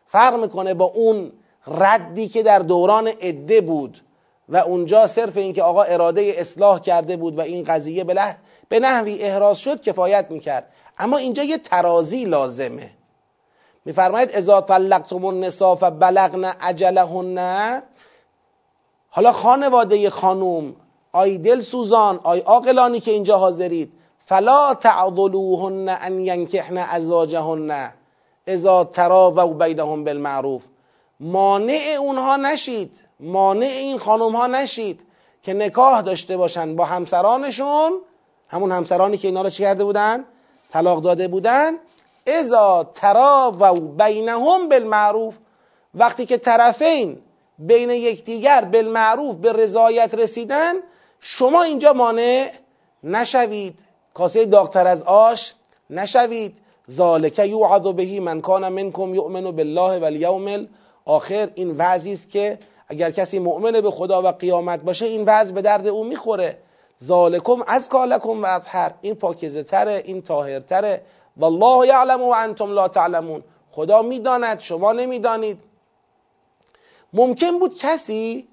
فرق 0.07 0.41
می‌کنه 0.41 0.75
با 0.75 0.85
اون 0.85 1.33
ردی 1.67 2.29
که 2.29 2.43
در 2.43 2.59
دوران 2.59 3.09
عده 3.09 3.61
بود 3.61 4.01
و 4.49 4.57
اونجا 4.57 5.07
صرف 5.07 5.37
اینکه 5.37 5.63
آقا 5.63 5.83
اراده 5.83 6.35
اصلاح 6.37 6.81
کرده 6.81 7.17
بود 7.17 7.39
و 7.39 7.41
این 7.41 7.65
قضیه 7.65 8.05
به 8.69 8.81
نحوی 8.81 9.23
احراز 9.23 9.59
شد 9.59 9.83
کفایت 9.83 10.31
می‌کرد. 10.31 10.65
اما 10.99 11.17
اینجا 11.17 11.43
یه 11.43 11.59
ترازی 11.59 12.25
لازمه. 12.25 12.91
میفرماید 13.85 14.31
اذا 14.35 14.61
طلقتم 14.61 15.25
النساء 15.25 15.75
فبلغن 15.75 16.53
اجلهن 16.61 17.83
حالا 19.11 19.33
خانواده 19.33 20.11
خانوم 20.11 20.77
آی 21.13 21.39
دل 21.39 21.61
سوزان 21.61 22.21
آی 22.23 22.41
عاقلانی 22.41 23.01
که 23.01 23.11
اینجا 23.11 23.39
حاضرید 23.39 23.93
فلا 24.27 24.75
تعضلوهن 24.75 25.89
ان 25.89 26.19
ینکحن 26.21 26.79
ازواجهن 26.79 27.93
اذا 28.47 28.85
تراضوا 28.85 29.47
بینهم 29.47 30.05
بالمعروف. 30.05 30.63
مانع 31.21 31.97
اونها 31.99 32.37
نشید 32.37 33.05
مانع 33.21 33.67
این 33.67 33.99
خانم 33.99 34.37
ها 34.37 34.47
نشید 34.47 35.01
که 35.43 35.55
نکاح 35.55 36.01
داشته 36.01 36.37
باشن 36.37 36.77
با 36.77 36.85
همسرانشون 36.85 37.93
همون 38.49 38.73
همسرانی 38.73 39.17
که 39.17 39.29
اینا 39.29 39.43
رو 39.43 39.51
چی 39.51 39.63
کرده 39.63 39.85
بودن؟ 39.85 40.25
طلاق 40.73 41.03
داده 41.03 41.29
بودن. 41.29 41.73
اذا 42.27 42.91
تراضوا 42.95 43.73
بینهم 43.75 44.69
بالمعروف. 44.69 45.35
وقتی 45.95 46.27
که 46.27 46.37
طرفین 46.37 47.19
بین 47.61 47.91
یکدیگر 47.91 48.65
بالمعروف 48.65 49.37
به 49.37 49.53
رضایت 49.53 50.15
رسیدن 50.15 50.75
شما 51.21 51.63
اینجا 51.63 51.93
مانع 51.93 52.51
نشوید. 53.05 53.79
کاسه 54.15 54.47
داغتر 54.47 54.87
از 54.87 55.03
آش 55.03 55.55
نشوید. 55.91 56.59
ذالک 56.91 57.39
یوعظ 57.39 57.87
بهی 57.87 58.21
من 58.21 58.41
کان 58.41 58.69
منکم 58.69 59.15
یؤمن 59.15 59.51
بالله 59.51 59.99
والیوم 59.99 60.69
آخر 61.05 61.51
این 61.55 61.75
وضعی 61.79 62.13
است 62.13 62.31
که 62.31 62.59
اگر 62.89 63.11
کسی 63.11 63.39
مؤمن 63.39 63.73
به 63.73 63.91
خدا 63.91 64.23
و 64.23 64.27
قیامت 64.27 64.81
باشه 64.81 65.07
این 65.07 65.25
وضع 65.27 65.55
به 65.55 65.63
درد 65.63 65.87
او 65.87 66.05
می‌خوره. 66.05 66.59
ذالکم 67.05 67.63
از 67.67 67.89
کالکم 67.89 68.43
و 68.43 68.47
از 68.47 68.67
هر 68.67 68.93
این 69.01 69.15
پاکزه 69.15 69.63
تره 69.63 70.03
این 70.05 70.23
طاهر 70.23 70.61
تره. 70.61 71.03
والله 71.37 71.87
یعلم 71.87 72.23
و 72.23 72.29
انتم 72.37 72.73
لا 72.73 72.89
تعلمون. 72.89 73.43
خدا 73.71 74.03
می‌داند 74.03 74.61
شما 74.61 74.93
نمی‌دانید. 74.93 75.70
ممکن 77.13 77.59
بود 77.59 77.79
کسی 77.79 78.49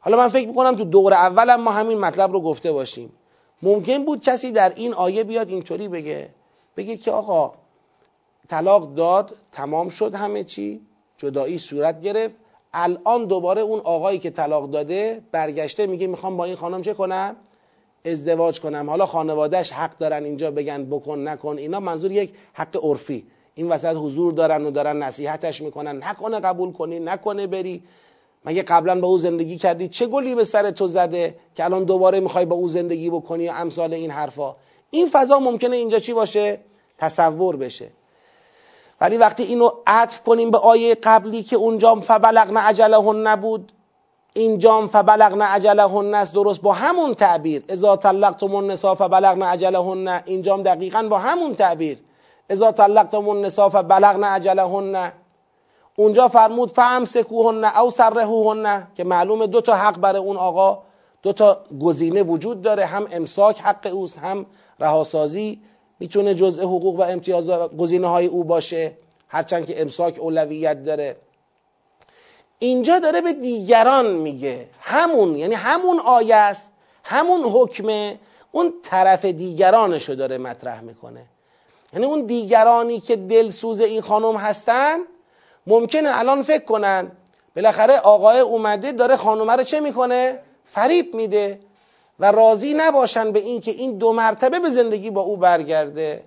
حالا 0.00 0.16
من 0.16 0.28
فکر 0.28 0.48
می‌کنم 0.48 0.76
تو 0.76 0.84
دور 0.84 1.14
اولم 1.14 1.60
ما 1.60 1.70
همین 1.70 1.98
مطلب 1.98 2.32
رو 2.32 2.40
گفته 2.40 2.72
باشیم. 2.72 3.12
ممکن 3.62 4.04
بود 4.04 4.20
کسی 4.20 4.52
در 4.52 4.72
این 4.76 4.94
آیه 4.94 5.24
بیاد 5.24 5.48
اینطوری 5.48 5.88
بگه 5.88 6.28
بگه 6.76 6.96
که 6.96 7.10
آقا 7.10 7.52
طلاق 8.48 8.94
داد 8.94 9.36
تمام 9.52 9.88
شد 9.88 10.14
همه 10.14 10.44
چی 10.44 10.80
جدایی 11.16 11.58
صورت 11.58 12.00
گرفت. 12.00 12.34
الان 12.74 13.26
دوباره 13.26 13.60
اون 13.60 13.80
آقایی 13.80 14.18
که 14.18 14.30
طلاق 14.30 14.70
داده 14.70 15.22
برگشته 15.32 15.86
میگه 15.86 16.06
می‌خوام 16.06 16.36
با 16.36 16.44
این 16.44 16.56
خانم 16.56 16.82
چه 16.82 16.94
کنم؟ 16.94 17.36
ازدواج 18.04 18.60
کنم. 18.60 18.90
حالا 18.90 19.06
خانوادهش 19.06 19.72
حق 19.72 19.98
دارن 19.98 20.24
اینجا 20.24 20.50
بگن 20.50 20.84
بکن 20.84 21.28
نکن 21.28 21.58
اینا. 21.58 21.80
منظور 21.80 22.12
یک 22.12 22.34
حق 22.52 22.84
عرفی. 22.84 23.26
این 23.54 23.68
وسط 23.68 23.96
حضور 23.96 24.32
دارن 24.32 24.66
و 24.66 24.70
دارن 24.70 25.02
نصیحتش 25.02 25.60
می‌کنن. 25.60 26.04
نکنه 26.04 26.40
قبول 26.40 26.72
کنی 26.72 27.00
نکنه 27.00 27.46
بری. 27.46 27.82
مگه 28.44 28.62
قبلا 28.62 29.00
با 29.00 29.08
او 29.08 29.18
زندگی 29.18 29.56
کردی؟ 29.56 29.88
چه 29.88 30.06
گلی 30.06 30.34
به 30.34 30.44
سر 30.44 30.70
تو 30.70 30.86
زده 30.86 31.34
که 31.54 31.64
الان 31.64 31.84
دوباره 31.84 32.20
می‌خوای 32.20 32.44
با 32.44 32.56
او 32.56 32.68
زندگی 32.68 33.10
بکنی 33.10 33.44
یا 33.44 33.54
امثال 33.54 33.94
این 33.94 34.10
حرفا؟ 34.10 34.56
این 34.90 35.08
فضا 35.12 35.38
ممکنه 35.38 35.76
اینجا 35.76 35.98
چی 35.98 36.12
باشه؟ 36.12 36.58
تصور 36.98 37.56
بشه. 37.56 37.88
ولی 39.00 39.16
وقتی 39.16 39.42
اینو 39.42 39.70
عطف 39.86 40.22
کنیم 40.22 40.50
به 40.50 40.58
آیه 40.58 40.94
قبلی 40.94 41.42
که 41.42 41.56
اونجا 41.56 41.94
فبلغن 41.94 42.56
عجلهن 42.56 43.26
نبود 43.26 43.72
اینجام 44.34 44.88
فبلغن 44.88 45.42
عجلهن 45.42 46.14
است 46.14 46.34
درست 46.34 46.60
با 46.60 46.72
همون 46.72 47.14
تعبیر. 47.14 47.62
اذا 47.68 47.96
طلقتم 47.96 48.54
النساء 48.54 48.94
فبلغن 48.94 49.42
عجلهن 49.42 50.22
اینجام 50.26 50.62
دقیقا 50.62 51.02
با 51.02 51.18
همون 51.18 51.54
تعبیر. 51.54 51.98
اذا 52.50 52.70
طلقتم 52.70 53.28
النساء 53.28 53.68
فبلغن 53.68 54.24
عجلهن 54.24 55.12
اونجا 55.96 56.28
فرمود 56.28 56.70
فامسکوهن 56.70 57.64
او 57.64 57.90
سرهوهن 57.90 58.86
که 58.94 59.04
معلومه 59.04 59.46
دو 59.46 59.60
تا 59.60 59.74
حق 59.74 59.98
برای 59.98 60.20
اون 60.20 60.36
آقا. 60.36 60.82
دو 61.22 61.32
تا 61.32 61.64
گزینه 61.80 62.22
وجود 62.22 62.62
داره 62.62 62.84
هم 62.84 63.06
امساک 63.12 63.60
حق 63.60 63.86
اوست 63.92 64.18
هم 64.18 64.46
رهاسازی 64.80 65.62
می‌تونه 66.00 66.34
جزء 66.34 66.62
حقوق 66.62 66.94
و 66.94 67.02
امتیاز 67.02 67.50
گزینه 67.50 68.06
های 68.06 68.26
او 68.26 68.44
باشه 68.44 68.96
هرچند 69.28 69.66
که 69.66 69.82
امساک 69.82 70.18
اولویت 70.18 70.84
داره. 70.84 71.16
اینجا 72.58 72.98
داره 72.98 73.20
به 73.20 73.32
دیگران 73.32 74.12
میگه. 74.12 74.68
همون 74.80 75.36
یعنی 75.36 75.54
همون 75.54 76.00
آیه 76.00 76.36
است 76.36 76.70
همون 77.04 77.44
حکمه 77.44 78.18
اون 78.52 78.72
طرف 78.82 79.24
دیگرانشو 79.24 80.14
داره 80.14 80.38
مطرح 80.38 80.80
می‌کنه. 80.80 81.26
یعنی 81.92 82.06
اون 82.06 82.26
دیگرانی 82.26 83.00
که 83.00 83.16
دلسوز 83.16 83.80
این 83.80 84.00
خانم 84.00 84.36
هستن 84.36 84.98
ممکنه 85.66 86.18
الان 86.18 86.42
فکر 86.42 86.64
کنن 86.64 87.12
بالاخره 87.56 87.98
آقای 87.98 88.40
اومده 88.40 88.92
داره 88.92 89.16
خانومه 89.16 89.52
رو 89.52 89.62
چه 89.62 89.80
می‌کنه؟ 89.80 90.38
فریب 90.64 91.14
میده 91.14 91.60
و 92.20 92.32
راضی 92.32 92.74
نباشن 92.74 93.32
به 93.32 93.38
اینکه 93.38 93.70
این 93.70 93.98
دو 93.98 94.12
مرتبه 94.12 94.60
به 94.60 94.70
زندگی 94.70 95.10
با 95.10 95.20
او 95.20 95.36
برگرده. 95.36 96.24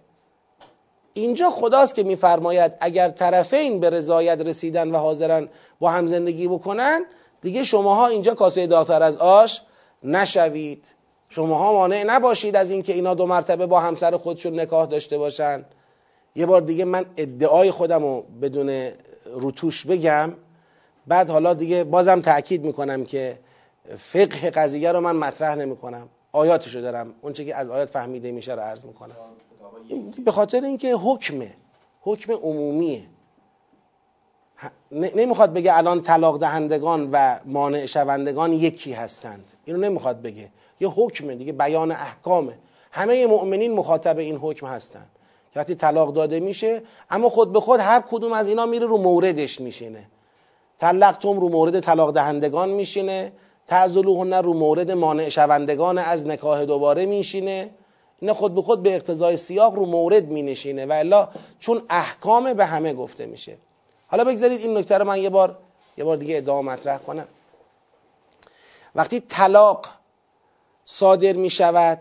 اینجا 1.13 1.49
خداست 1.49 1.95
که 1.95 2.03
میفرماید 2.03 2.71
اگر 2.79 3.09
طرفین 3.09 3.79
به 3.79 3.89
رضایت 3.89 4.41
رسیدن 4.41 4.91
و 4.91 4.97
حاضرن 4.97 5.49
با 5.79 5.89
هم 5.89 6.07
زندگی 6.07 6.47
بکنن 6.47 7.05
دیگه 7.41 7.63
شماها 7.63 8.07
اینجا 8.07 8.33
کاسه 8.33 8.67
داغتر 8.67 9.03
از 9.03 9.17
آش 9.17 9.61
نشوید. 10.03 10.87
شماها 11.35 11.73
مانع 11.73 12.03
نباشید 12.07 12.55
از 12.55 12.69
اینکه 12.69 12.93
اینا 12.93 13.13
دو 13.13 13.25
مرتبه 13.25 13.65
با 13.65 13.79
همسر 13.79 14.17
خودشون 14.17 14.59
نکاح 14.59 14.87
داشته 14.87 15.17
باشن. 15.17 15.65
یه 16.35 16.45
بار 16.45 16.61
دیگه 16.61 16.85
من 16.85 17.05
ادعای 17.17 17.71
خودم 17.71 18.03
رو 18.03 18.23
بدون 18.41 18.89
روتوش 19.33 19.85
بگم. 19.85 20.33
بعد 21.07 21.29
حالا 21.29 21.53
دیگه 21.53 21.83
بازم 21.83 22.21
تاکید 22.21 22.65
می‌کنم 22.65 23.05
که 23.05 23.39
فقه 23.97 24.49
قضیه 24.49 24.91
رو 24.91 25.01
من 25.01 25.15
مطرح 25.15 25.55
نمی 25.55 25.77
کنم 25.77 26.09
آیاتشو 26.31 26.81
دارم. 26.81 27.13
اونچه 27.21 27.45
که 27.45 27.55
از 27.55 27.69
آیات 27.69 27.89
فهمیده 27.89 28.31
میشه 28.31 28.53
رو 28.53 28.61
عرض 28.61 28.85
می‌کنم. 28.85 29.15
به 30.25 30.31
خاطر 30.31 30.61
اینکه 30.61 30.95
حکمه. 30.95 31.53
حکم 32.01 32.33
عمومیه. 32.33 33.05
نمی‌خواد 34.91 35.53
بگه 35.53 35.77
الان 35.77 36.01
طلاق 36.01 36.39
دهندگان 36.39 37.09
و 37.11 37.39
مانع 37.45 37.85
شوندگان 37.85 38.53
یکی 38.53 38.93
هستند. 38.93 39.51
اینو 39.65 39.79
نمی‌خواد 39.79 40.21
بگه. 40.21 40.49
یه 40.79 40.87
حکمه 40.87 41.35
دیگه 41.35 41.53
بیان 41.53 41.91
احکامه. 41.91 42.57
همه 42.91 43.27
مؤمنین 43.27 43.73
مخاطب 43.73 44.17
این 44.17 44.37
حکم 44.37 44.67
هستند 44.67 45.09
وقتی 45.55 45.75
طلاق 45.75 46.13
داده 46.13 46.39
میشه 46.39 46.81
اما 47.09 47.29
خود 47.29 47.53
به 47.53 47.59
خود 47.59 47.79
هر 47.79 48.03
کدوم 48.11 48.33
از 48.33 48.47
اینا 48.47 48.65
میره 48.65 48.85
رو 48.85 48.97
موردش 48.97 49.61
میشینه. 49.61 50.05
طلقتم 50.79 51.39
رو 51.39 51.49
مورد 51.49 51.79
طلاق 51.79 52.13
دهندگان 52.13 52.69
میشینه. 52.69 53.31
تعذلوهن 53.67 54.33
رو 54.33 54.53
مورد 54.53 54.91
مانع 54.91 55.29
شوندگان 55.29 55.97
از 55.97 56.27
نکاح 56.27 56.65
دوباره 56.65 57.05
میشینه. 57.05 57.69
اینا 58.19 58.33
خود 58.33 58.55
به 58.55 58.61
خود 58.61 58.83
به 58.83 58.95
اقتضای 58.95 59.37
سیاق 59.37 59.75
رو 59.75 59.85
مورد 59.85 60.25
مینشینه. 60.25 60.85
و 60.85 60.91
الا 60.91 61.29
چون 61.59 61.81
احکام 61.89 62.53
به 62.53 62.65
همه 62.65 62.93
گفته 62.93 63.25
میشه. 63.25 63.57
حالا 64.07 64.23
بگذارید 64.23 64.61
این 64.61 64.77
نکته 64.77 64.97
رو 64.97 65.05
من 65.05 65.21
یه 65.21 65.29
بار 65.29 65.57
یه 65.97 66.03
بار 66.03 66.17
دیگه 66.17 66.37
ادعا 66.37 66.61
مطرح 66.61 66.97
کنم. 66.97 67.27
وقتی 68.95 69.19
طلاق 69.19 69.85
صادر 70.85 71.33
می 71.33 71.49
شود 71.49 71.99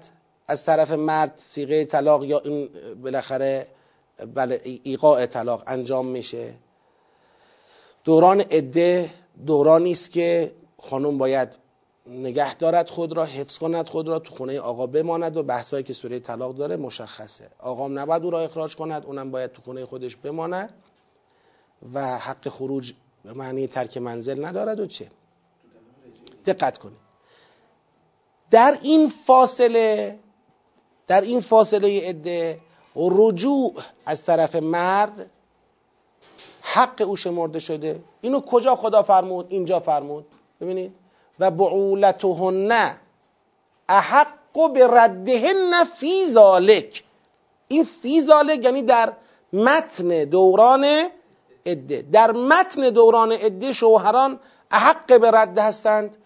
از 0.49 0.65
طرف 0.65 0.91
مرد 0.91 1.33
سیغه 1.37 1.85
طلاق 1.85 2.25
یا 2.25 2.39
این 2.39 2.69
بالاخره 3.03 3.67
بله 4.35 4.61
ایقاع 4.65 5.27
طلاق 5.27 5.63
انجام 5.67 6.07
میشه. 6.07 6.55
دوران 8.05 8.41
عده 8.41 9.11
دورانی 9.47 9.91
است 9.91 10.11
که 10.11 10.53
خانم 10.79 11.19
باید 11.19 11.49
نگه 12.07 12.55
دارد 12.55 12.91
خود 12.91 13.17
را 13.17 13.25
حفظ 13.25 13.59
کند 13.59 13.89
خود 13.89 14.09
را 14.09 14.19
تو 14.19 14.35
خونه 14.35 14.61
آقا 14.61 14.87
بماند 14.87 15.37
و 15.37 15.43
بحثایی 15.43 15.85
که 15.85 15.93
سوره 15.93 16.21
طلاق 16.21 16.57
داره 16.57 16.77
مشخصه. 16.77 17.51
آقام 17.59 17.99
نباید 17.99 18.25
او 18.25 18.31
را 18.31 18.41
اخراج 18.41 18.77
کند 18.77 19.07
اونم 19.07 19.31
باید 19.31 19.53
تو 19.53 19.63
خونه 19.63 19.87
خودش 19.87 20.17
بماند 20.17 20.73
و 21.95 22.19
حق 22.19 22.49
خروج 22.49 22.93
به 23.25 23.33
معنی 23.33 23.67
ترک 23.67 23.97
منزل 23.97 24.45
ندارد 24.45 24.81
و 24.81 24.87
چه؟ 24.87 25.11
دقت 26.47 26.79
کنید. 26.79 27.04
در 28.51 28.79
این 28.83 29.13
فاصله 29.27 30.19
در 31.07 31.21
این 31.21 31.41
فاصله 31.41 32.09
عده 32.09 32.61
رجوع 32.97 33.75
از 34.07 34.25
طرف 34.25 34.57
مرد 34.57 35.31
حق 36.63 37.03
او 37.07 37.17
شمرده 37.17 37.59
شده. 37.59 38.01
اینو 38.21 38.41
کجا 38.41 38.77
خدا 38.77 39.03
فرمود؟ 39.03 39.47
اینجا 39.49 39.81
فرمود. 39.81 40.27
ببینید. 40.61 40.95
و 41.39 41.51
بعولتهن 41.51 42.97
احق 43.89 44.73
به 44.73 44.87
ردهن 44.87 45.85
فی 45.85 46.27
ذالک 46.27 47.05
این 47.69 47.85
فی 47.85 48.21
ذالک 48.21 48.65
یعنی 48.65 48.83
در 48.83 49.13
متن 49.53 50.25
دوران 50.25 51.09
عده. 51.67 52.03
در 52.13 52.33
متن 52.33 52.91
دوران 52.91 53.33
عده 53.33 53.73
شوهران 53.73 54.41
احق 54.71 55.21
به 55.21 55.31
رد 55.31 55.59
هستند. 55.59 56.17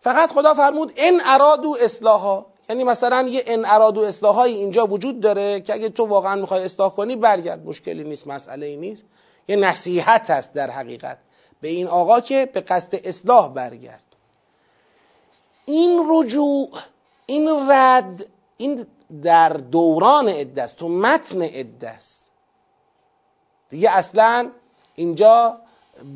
فقط 0.00 0.32
خدا 0.32 0.54
فرمود 0.54 0.92
ان 0.96 1.20
ارادو 1.26 1.76
اصلاحا. 1.80 2.44
یعنی 2.70 2.84
مثلا 2.84 3.28
یه 3.28 3.42
ان 3.46 3.64
ارادو 3.66 4.00
اصلاحایی 4.00 4.54
اینجا 4.54 4.86
وجود 4.86 5.20
داره 5.20 5.60
که 5.60 5.74
اگه 5.74 5.88
تو 5.88 6.06
واقعا 6.06 6.34
می‌خوای 6.34 6.64
اصلاح 6.64 6.92
کنی 6.92 7.16
برگرد 7.16 7.66
مشکلی 7.66 8.04
نیست 8.04 8.26
مسئله 8.26 8.66
ای 8.66 8.76
نیست. 8.76 9.04
یه 9.48 9.56
نصیحت 9.56 10.30
هست 10.30 10.52
در 10.52 10.70
حقیقت. 10.70 11.18
به 11.60 11.68
این 11.68 11.86
آقا 11.86 12.20
که 12.20 12.50
به 12.52 12.60
قصد 12.60 13.00
اصلاح 13.04 13.48
برگرد. 13.48 14.04
این 15.64 16.06
رجوع 16.10 16.70
این 17.26 17.70
رد 17.70 18.26
این 18.56 18.86
در 19.22 19.48
دوران 19.48 20.28
عده 20.28 20.62
است 20.62 20.76
تو 20.76 20.88
متن 20.88 21.42
عده 21.42 21.88
است 21.88 22.30
دیگه 23.70 23.90
اصلا 23.90 24.50
اینجا 24.94 25.58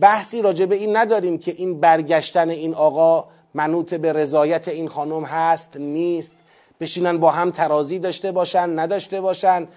بحثی 0.01 0.43
راجع 0.43 0.67
به 0.67 0.77
این 0.77 0.97
نداریم 0.97 1.39
که 1.39 1.55
این 1.57 1.81
برگشتن 1.81 2.51
این 2.51 2.75
آقا 2.75 3.29
منوط 3.55 3.95
به 3.95 4.13
رضایت 4.13 4.69
این 4.69 4.89
خانم 4.89 5.25
هست 5.25 5.77
نیست. 5.77 6.33
بشینن 6.81 7.19
با 7.19 7.31
هم 7.31 7.51
ترازی 7.51 7.99
داشته 7.99 8.33
باشن 8.33 8.79
نداشته 8.79 9.21
باشن. 9.21 9.69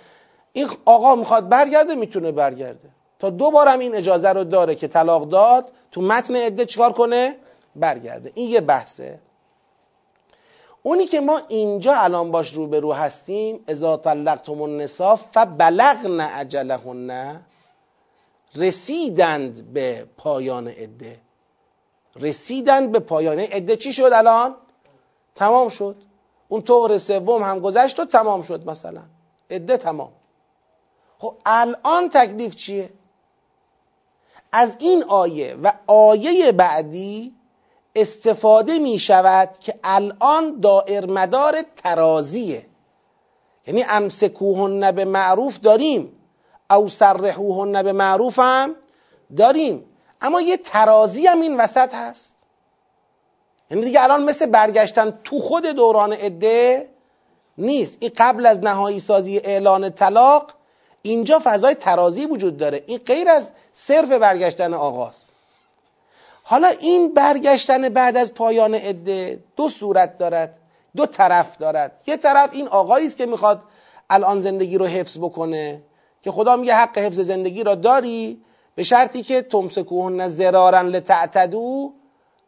این 0.54 0.70
آقا 0.86 1.16
می‌خواد 1.16 1.50
برگرده 1.50 1.96
می‌تونه 1.96 2.32
برگرده. 2.32 2.90
تا 3.20 3.30
دو 3.30 3.52
بارم 3.52 3.80
این 3.80 3.96
اجازه 3.96 4.30
رو 4.30 4.44
داره 4.44 4.76
که 4.76 4.88
طلاق 4.88 5.30
داد 5.30 5.72
تو 5.92 6.02
متن 6.02 6.36
عده 6.36 6.66
چیکار 6.66 6.94
کنه؟ 6.94 7.36
برگرده. 7.76 8.32
این 8.36 8.50
یه 8.50 8.62
بحثه. 8.62 9.20
اونی 10.84 11.06
که 11.06 11.22
ما 11.22 11.42
اینجا 11.48 11.96
الان 11.96 12.32
باش 12.32 12.54
روبرو 12.54 12.94
هستیم 12.94 13.60
اذا 13.68 13.98
طلقتم 13.98 14.62
النساء 14.62 15.16
فبلغن 15.16 16.20
اجلهن 16.22 17.42
رسیدند 18.56 19.74
به 19.74 20.06
پایان 20.18 20.68
عده. 20.68 21.25
رسیدند 22.16 22.92
به 22.92 23.00
پایان 23.00 23.40
عده 23.40 23.76
چی 23.76 23.94
شد 23.94 24.10
الان؟ 24.14 24.56
تمام 25.36 25.70
شد. 25.70 25.96
اون 26.48 26.62
طهر 26.62 26.98
سوم 26.98 27.44
هم 27.44 27.60
گذشت 27.60 28.00
و 28.00 28.06
تمام 28.06 28.42
شد 28.42 28.70
مثلا. 28.70 29.02
عده 29.50 29.78
تمام. 29.78 30.12
خب 31.20 31.36
الان 31.46 32.10
تکلیف 32.10 32.56
چیه؟ 32.56 32.90
از 34.52 34.76
این 34.80 35.04
آیه 35.04 35.56
و 35.64 35.74
آیه 35.88 36.52
بعدی 36.52 37.36
استفاده 37.96 38.80
می 38.80 39.00
شود 39.00 39.60
که 39.60 39.80
الان 39.84 40.60
دائر 40.60 41.06
مدار 41.06 41.62
ترازیه. 41.76 42.66
یعنی 43.68 43.84
امسکوهن 43.90 44.92
به 44.92 45.06
معروف 45.06 45.60
داریم. 45.60 46.12
او 46.72 46.88
سرحوهن 46.88 47.84
به 47.84 47.94
معروف 47.94 48.40
هم 48.40 48.76
داریم. 49.38 49.86
اما 50.22 50.42
یه 50.42 50.58
ترازی 50.58 51.28
هم 51.28 51.42
این 51.42 51.58
وسط 51.58 51.94
هست. 51.94 52.36
یعنی 53.72 53.84
دیگه 53.84 54.04
الان 54.04 54.24
مثل 54.24 54.46
برگشتن 54.46 55.20
تو 55.24 55.40
خود 55.40 55.66
دوران 55.66 56.14
عده 56.14 56.90
نیست. 57.58 57.98
این 58.00 58.12
قبل 58.18 58.46
از 58.46 58.60
نهایی 58.60 59.00
سازی 59.00 59.38
اعلان 59.38 59.90
طلاق 59.90 60.52
اینجا 61.02 61.42
فضای 61.44 61.76
ترازی 61.76 62.26
وجود 62.26 62.58
داره. 62.58 62.84
این 62.88 62.98
غیر 62.98 63.30
از 63.30 63.52
صرف 63.74 64.12
برگشتن 64.12 64.74
آغاز. 64.74 65.28
حالا 66.44 66.68
این 66.68 67.14
برگشتن 67.14 67.90
بعد 67.90 68.18
از 68.18 68.34
پایان 68.34 68.76
عده 68.76 69.40
دو 69.56 69.70
صورت 69.70 70.18
دارد 70.18 70.58
دو 70.96 71.06
طرف 71.06 71.58
دارد. 71.58 71.92
یه 72.08 72.18
طرف 72.18 72.50
این 72.54 72.68
آقایی 72.68 73.06
است 73.06 73.18
که 73.18 73.26
می‌خواد 73.26 73.64
الان 74.10 74.40
زندگی 74.40 74.78
رو 74.78 74.86
حفظ 74.86 75.18
بکنه 75.18 75.82
که 76.22 76.32
خدا 76.32 76.56
میگه 76.56 76.76
حق 76.76 76.98
حفظ 76.98 77.20
زندگی 77.20 77.64
را 77.64 77.76
داری. 77.76 78.45
به 78.76 78.84
شرطی 78.84 79.24
که 79.24 79.42
تمسکوهن 79.42 80.28
زرارن 80.28 80.88
لتعتدو 80.88 81.94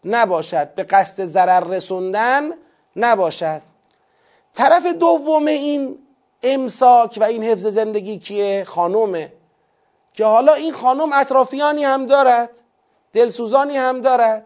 نباشد 0.06 0.74
به 0.74 0.84
قصد 0.84 1.26
ضرر 1.26 1.64
رسوندن 1.64 2.52
نباشد. 2.96 3.62
طرف 4.54 4.86
دوم 4.86 5.46
این 5.46 5.98
امساک 6.44 7.18
و 7.22 7.24
این 7.24 7.44
حفظ 7.44 7.66
زندگی 7.66 8.18
کیه؟ 8.20 8.64
خانومه. 8.64 9.34
که 10.14 10.26
حالا 10.26 10.54
این 10.54 10.74
خانم 10.74 11.14
اطرافیانی 11.14 11.84
هم 11.84 12.06
دارد 12.06 12.50
دلسوزانی 13.14 13.78
هم 13.78 14.02
دارد. 14.02 14.46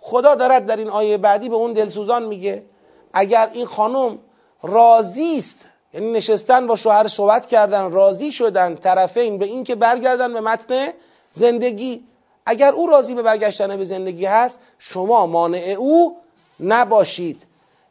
خدا 0.00 0.34
دارد 0.34 0.66
در 0.66 0.76
این 0.76 0.88
آیه 0.88 1.18
بعدی 1.18 1.48
به 1.48 1.56
اون 1.56 1.72
دلسوزان 1.72 2.22
میگه 2.22 2.64
اگر 3.12 3.50
این 3.52 3.66
خانم 3.66 4.18
راضی 4.62 5.36
است 5.36 5.68
یعنی 5.94 6.12
نشستن 6.12 6.66
با 6.66 6.76
شوهر 6.76 7.08
صحبت 7.08 7.46
کردن 7.46 7.90
راضی 7.90 8.32
شدن 8.32 8.74
طرفین 8.74 9.38
به 9.38 9.46
این 9.46 9.64
که 9.64 9.74
برگردن 9.74 10.32
به 10.32 10.40
متن 10.40 10.88
زندگی. 11.36 12.04
اگر 12.46 12.72
او 12.72 12.86
راضی 12.86 13.14
به 13.14 13.22
برگشتن 13.22 13.76
به 13.76 13.84
زندگی 13.84 14.24
هست 14.24 14.58
شما 14.78 15.26
مانع 15.26 15.74
او 15.78 16.16
نباشید. 16.60 17.46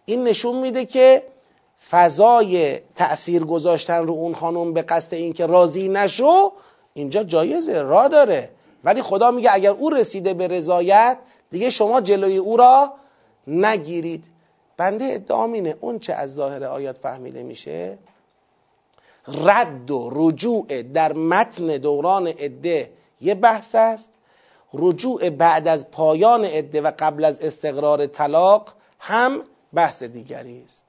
این 0.06 0.24
نشون 0.24 0.56
میده 0.56 0.86
که 0.86 1.24
فضای 1.90 2.80
تأثیر 2.96 3.44
گذاشتن 3.44 4.08
رو 4.08 4.14
اون 4.14 4.36
خانم 4.36 4.74
به 4.74 4.82
قصد 4.82 5.14
اینکه 5.14 5.46
راضی 5.46 5.88
نشو 5.88 6.52
اینجا 6.94 7.24
جایزه 7.24 7.82
را 7.82 8.08
داره. 8.08 8.50
ولی 8.84 9.02
خدا 9.02 9.32
میگه 9.32 9.50
اگر 9.54 9.70
او 9.70 9.90
رسیده 9.90 10.34
به 10.34 10.48
رضایت 10.48 11.18
دیگه 11.52 11.70
شما 11.70 12.02
جلوی 12.02 12.38
او 12.38 12.58
را 12.58 12.94
نگیرید. 13.48 14.26
بنده 14.78 15.06
ادعام 15.06 15.54
اینه 15.54 15.76
اون 15.82 16.00
چه 16.00 16.14
از 16.14 16.36
ظاهر 16.36 16.64
آیات 16.64 16.98
فهمیده 16.98 17.44
میشه 17.44 17.98
رد 19.28 19.92
و 19.92 20.10
رجوع 20.14 20.82
در 20.82 21.14
متن 21.14 21.66
دوران 21.66 22.28
عده 22.28 22.92
یه 23.22 23.36
بحث 23.36 23.76
است. 23.76 24.10
رجوع 24.74 25.30
بعد 25.30 25.68
از 25.68 25.92
پایان 25.92 26.46
عده 26.46 26.82
و 26.82 26.92
قبل 27.00 27.26
از 27.26 27.40
استقرار 27.40 28.06
طلاق 28.06 28.74
هم 29.00 29.42
بحث 29.74 30.04
دیگری 30.04 30.64
است. 30.66 30.84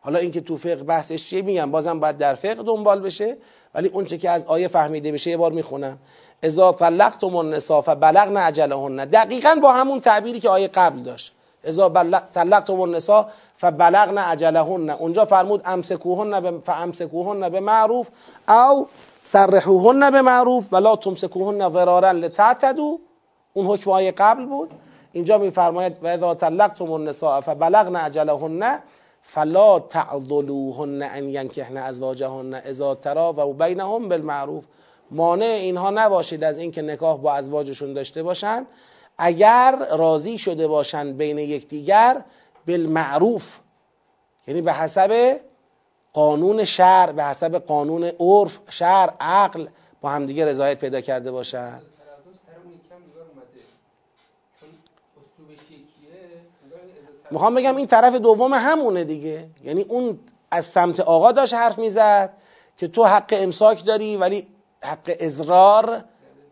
حالا 0.00 0.18
اینکه 0.18 0.40
تو 0.40 0.56
فقه 0.56 0.82
بحثش 0.82 1.28
چیه 1.28 1.42
میگم 1.42 1.70
بازم 1.70 2.00
باید 2.00 2.18
در 2.18 2.34
فقه 2.34 2.62
دنبال 2.62 3.00
بشه 3.00 3.36
ولی 3.74 3.88
اونچه 3.88 4.18
که 4.18 4.30
از 4.30 4.44
آیه 4.44 4.68
فهمیده 4.68 5.12
بشه 5.12 5.30
یه 5.30 5.36
بار 5.36 5.52
می‌خونم. 5.52 5.98
اذا 6.42 6.72
طلقتم 6.72 7.36
النساء 7.36 7.80
فبلغن 7.80 8.36
اجلهن 8.36 8.96
دقیقا 8.96 9.58
با 9.62 9.72
همون 9.72 10.00
تعبیری 10.00 10.40
که 10.40 10.48
آیه 10.48 10.68
قبل 10.68 11.02
داشت. 11.02 11.32
اذا 11.64 11.88
طلقتم 12.34 12.80
النساء 12.80 13.28
فبلغن 13.56 14.18
اجلهن 14.18 14.90
اونجا 14.90 15.24
فرمود 15.24 15.62
امسکوهن 15.64 16.40
به 16.40 16.60
فامسکوهن 16.64 17.48
به 17.48 17.60
معروف 17.60 18.08
او 18.48 18.88
سرحوهن 19.22 20.10
به 20.10 20.22
معروف 20.22 20.64
ولا 20.72 20.96
تمسکوهن 20.96 21.70
ضرارا 21.70 22.12
لتعتدوا. 22.12 22.98
اون 23.52 23.66
حکم 23.66 23.90
آیه 23.90 24.10
قبل 24.10 24.46
بود. 24.46 24.70
اینجا 25.12 25.38
میفرماید 25.38 25.96
و 26.02 26.06
اذا 26.06 26.34
طلقتم 26.34 26.92
النساء 26.92 27.40
فبلغن 27.40 27.96
اجلهن 27.96 28.78
فلا 29.22 29.78
تعضلوهن 29.78 31.02
ان 31.02 31.24
ينكحن 31.24 31.76
ازواجهن 31.76 32.54
اذا 32.54 32.94
تراضوا 32.94 33.52
بینهم 33.52 34.08
بالمعروف. 34.08 34.64
مانع 35.10 35.44
اینها 35.44 35.90
نباشید 35.90 36.44
از 36.44 36.58
اینکه 36.58 36.82
نکاح 36.82 37.16
با 37.16 37.32
ازواجشون 37.32 37.92
داشته 37.92 38.22
باشند 38.22 38.66
اگر 39.18 39.78
راضی 39.90 40.38
شده 40.38 40.68
باشند 40.68 41.16
بین 41.16 41.38
یکدیگر 41.38 42.24
بالمعروف 42.66 43.58
یعنی 44.46 44.62
به 44.62 44.72
حسب 44.72 45.40
قانون 46.12 46.64
شهر 46.64 47.12
به 47.12 47.24
حسب 47.24 47.58
قانون 47.58 48.04
عرف 48.04 48.58
شهر 48.70 49.12
عقل 49.20 49.66
با 50.00 50.08
همدیگه 50.08 50.44
رضایت 50.44 50.78
پیدا 50.78 51.00
کرده 51.00 51.30
باشند 51.30 51.82
می‌خوام 57.30 57.54
بگم 57.54 57.76
این 57.76 57.86
طرف 57.86 58.14
دوم 58.14 58.54
همونه 58.54 59.04
دیگه. 59.04 59.46
یعنی 59.64 59.82
اون 59.82 60.18
از 60.50 60.66
سمت 60.66 61.00
آقا 61.00 61.32
داشت 61.32 61.54
حرف 61.54 61.78
می‌زد 61.78 62.32
که 62.76 62.88
تو 62.88 63.04
حق 63.04 63.34
امساک 63.36 63.84
داری 63.84 64.16
ولی 64.16 64.46
حق 64.82 65.16
ازرار 65.20 66.04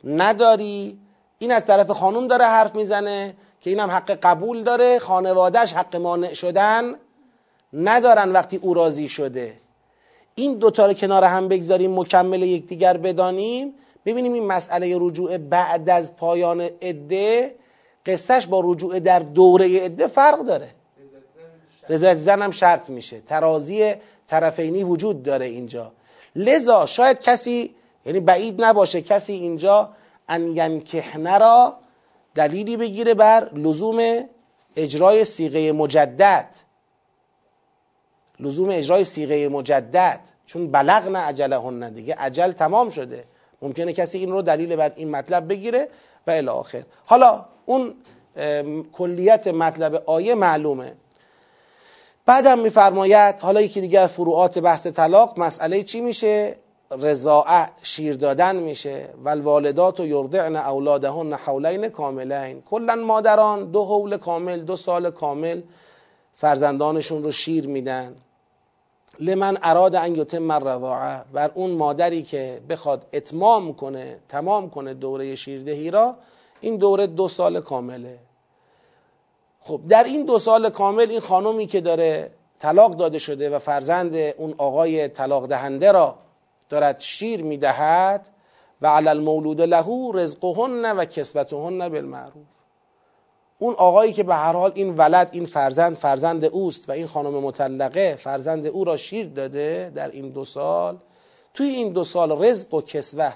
نداری. 0.04 0.98
این 1.38 1.52
از 1.52 1.66
طرف 1.66 1.90
خانوم 1.90 2.28
داره 2.28 2.44
حرف 2.44 2.74
می‌زنه 2.74 3.34
که 3.60 3.70
اینم 3.70 3.90
حق 3.90 4.10
قبول 4.10 4.62
داره. 4.62 4.98
خانوادهش 4.98 5.72
حق 5.72 5.96
مانع 5.96 6.34
شدن. 6.34 6.94
ندارن 7.72 8.32
وقتی 8.32 8.56
او 8.56 8.74
راضی 8.74 9.08
شده. 9.08 9.54
این 10.34 10.54
دوتا 10.54 10.86
رو 10.86 10.92
کنار 10.92 11.24
هم 11.24 11.48
بگذاریم 11.48 11.98
مکمل 11.98 12.42
یکدیگر 12.42 12.96
بدانیم. 12.96 13.74
ببینیم 14.06 14.32
این 14.32 14.46
مسئله 14.46 14.96
رجوع 15.00 15.38
بعد 15.38 15.90
از 15.90 16.16
پایان 16.16 16.60
عده 16.60 17.54
قصهش 18.06 18.46
با 18.46 18.60
رجوع 18.64 19.00
در 19.00 19.18
دوره 19.18 19.80
عده 19.84 20.06
فرق 20.06 20.40
داره. 20.40 20.68
رضایت 21.88 22.14
زن 22.14 22.42
هم 22.42 22.50
شرط 22.50 22.90
میشه. 22.90 23.20
ترازی 23.20 23.94
طرفینی 24.26 24.84
وجود 24.84 25.22
داره 25.22 25.46
اینجا. 25.46 25.92
لذا 26.36 26.86
شاید 26.86 27.20
کسی 27.20 27.74
یعنی 28.06 28.20
بعید 28.20 28.64
نباشه 28.64 29.02
کسی 29.02 29.32
اینجا 29.32 29.90
ان 30.28 30.56
ینکحنه 30.56 31.38
را 31.38 31.74
دلیلی 32.34 32.76
بگیره 32.76 33.14
بر 33.14 33.54
لزوم 33.54 34.24
اجرای 34.76 35.24
سیغه 35.24 35.72
مجدد. 35.72 36.54
لزوم 38.40 38.68
اجرای 38.70 39.04
سیغه 39.04 39.48
مجدد 39.48 40.20
چون 40.46 40.70
بلغن 40.70 41.16
اجلهن 41.16 41.90
دیگه 41.90 42.14
عجل 42.14 42.52
تمام 42.52 42.90
شده. 42.90 43.24
ممکنه 43.62 43.92
کسی 43.92 44.18
این 44.18 44.32
رو 44.32 44.42
دلیل 44.42 44.76
بر 44.76 44.92
این 44.96 45.10
مطلب 45.10 45.48
بگیره 45.48 45.88
و 46.26 46.30
الی 46.30 46.48
آخر. 46.48 46.82
حالا 47.06 47.44
اون 47.66 47.94
کلیت 48.92 49.46
مطلب 49.46 50.02
آیه 50.06 50.34
معلومه. 50.34 50.92
بعدم 52.26 52.58
میفرماید 52.58 53.40
حالا 53.40 53.60
یکی 53.60 53.80
دیگه 53.80 54.00
از 54.00 54.12
فروعات 54.12 54.58
بحث 54.58 54.86
طلاق 54.86 55.38
مسئله 55.38 55.82
چی 55.82 56.00
میشه؟ 56.00 56.56
رضاعه 56.90 57.66
شیر 57.82 58.16
دادن 58.16 58.56
میشه. 58.56 59.08
و 59.24 59.28
الوالدات 59.28 60.00
و 60.00 60.06
یرضعن 60.06 60.56
اولادهن 60.56 61.32
حولین 61.32 61.88
کاملین. 61.88 62.62
کلا 62.62 62.94
مادران 62.94 63.70
دو 63.70 63.84
حول 63.84 64.16
کامل 64.16 64.60
دو 64.60 64.76
سال 64.76 65.10
کامل 65.10 65.62
فرزندانشون 66.34 67.22
رو 67.22 67.32
شیر 67.32 67.66
میدن. 67.66 68.16
لمن 69.20 69.58
اراد 69.62 69.94
ان 69.94 70.16
یتم 70.16 70.50
الرضاعه 70.50 71.24
بر 71.32 71.50
اون 71.54 71.70
مادری 71.70 72.22
که 72.22 72.60
بخواد 72.68 73.06
اتمام 73.12 73.74
کنه 73.74 74.18
تمام 74.28 74.70
کنه 74.70 74.94
دوره 74.94 75.34
شیردهی 75.34 75.90
را 75.90 76.14
این 76.60 76.76
دوره 76.76 77.06
دو 77.06 77.28
سال 77.28 77.60
کامله. 77.60 78.18
خب 79.60 79.80
در 79.88 80.04
این 80.04 80.24
دو 80.24 80.38
سال 80.38 80.70
کامل 80.70 81.10
این 81.10 81.20
خانومی 81.20 81.66
که 81.66 81.80
داره 81.80 82.30
طلاق 82.58 82.96
داده 82.96 83.18
شده 83.18 83.50
و 83.50 83.58
فرزند 83.58 84.16
اون 84.16 84.54
آقای 84.58 85.08
طلاق 85.08 85.46
دهنده 85.46 85.92
را 85.92 86.18
دارد 86.68 87.00
شیر 87.00 87.42
می‌دهد 87.42 88.28
و 88.82 88.86
علی 88.86 89.08
المولود 89.08 89.60
له 89.60 90.12
رزقهن 90.14 90.96
و 90.96 91.04
کسبتهن 91.04 91.88
بالمعروف. 91.88 92.57
اون 93.58 93.74
آقایی 93.74 94.12
که 94.12 94.22
به 94.22 94.34
هر 94.34 94.52
حال 94.52 94.72
این 94.74 94.96
ولد 94.96 95.28
این 95.32 95.46
فرزند 95.46 95.94
فرزند 95.94 96.44
اوست 96.44 96.88
و 96.88 96.92
این 96.92 97.06
خانم 97.06 97.34
مطلقه 97.34 98.16
فرزند 98.16 98.66
او 98.66 98.84
را 98.84 98.96
شیر 98.96 99.26
داده 99.26 99.92
در 99.94 100.10
این 100.10 100.28
دو 100.28 100.44
سال 100.44 100.98
توی 101.54 101.66
این 101.66 101.92
دو 101.92 102.04
سال 102.04 102.44
رزق 102.44 102.74
و 102.74 102.80
کسوه 102.80 103.32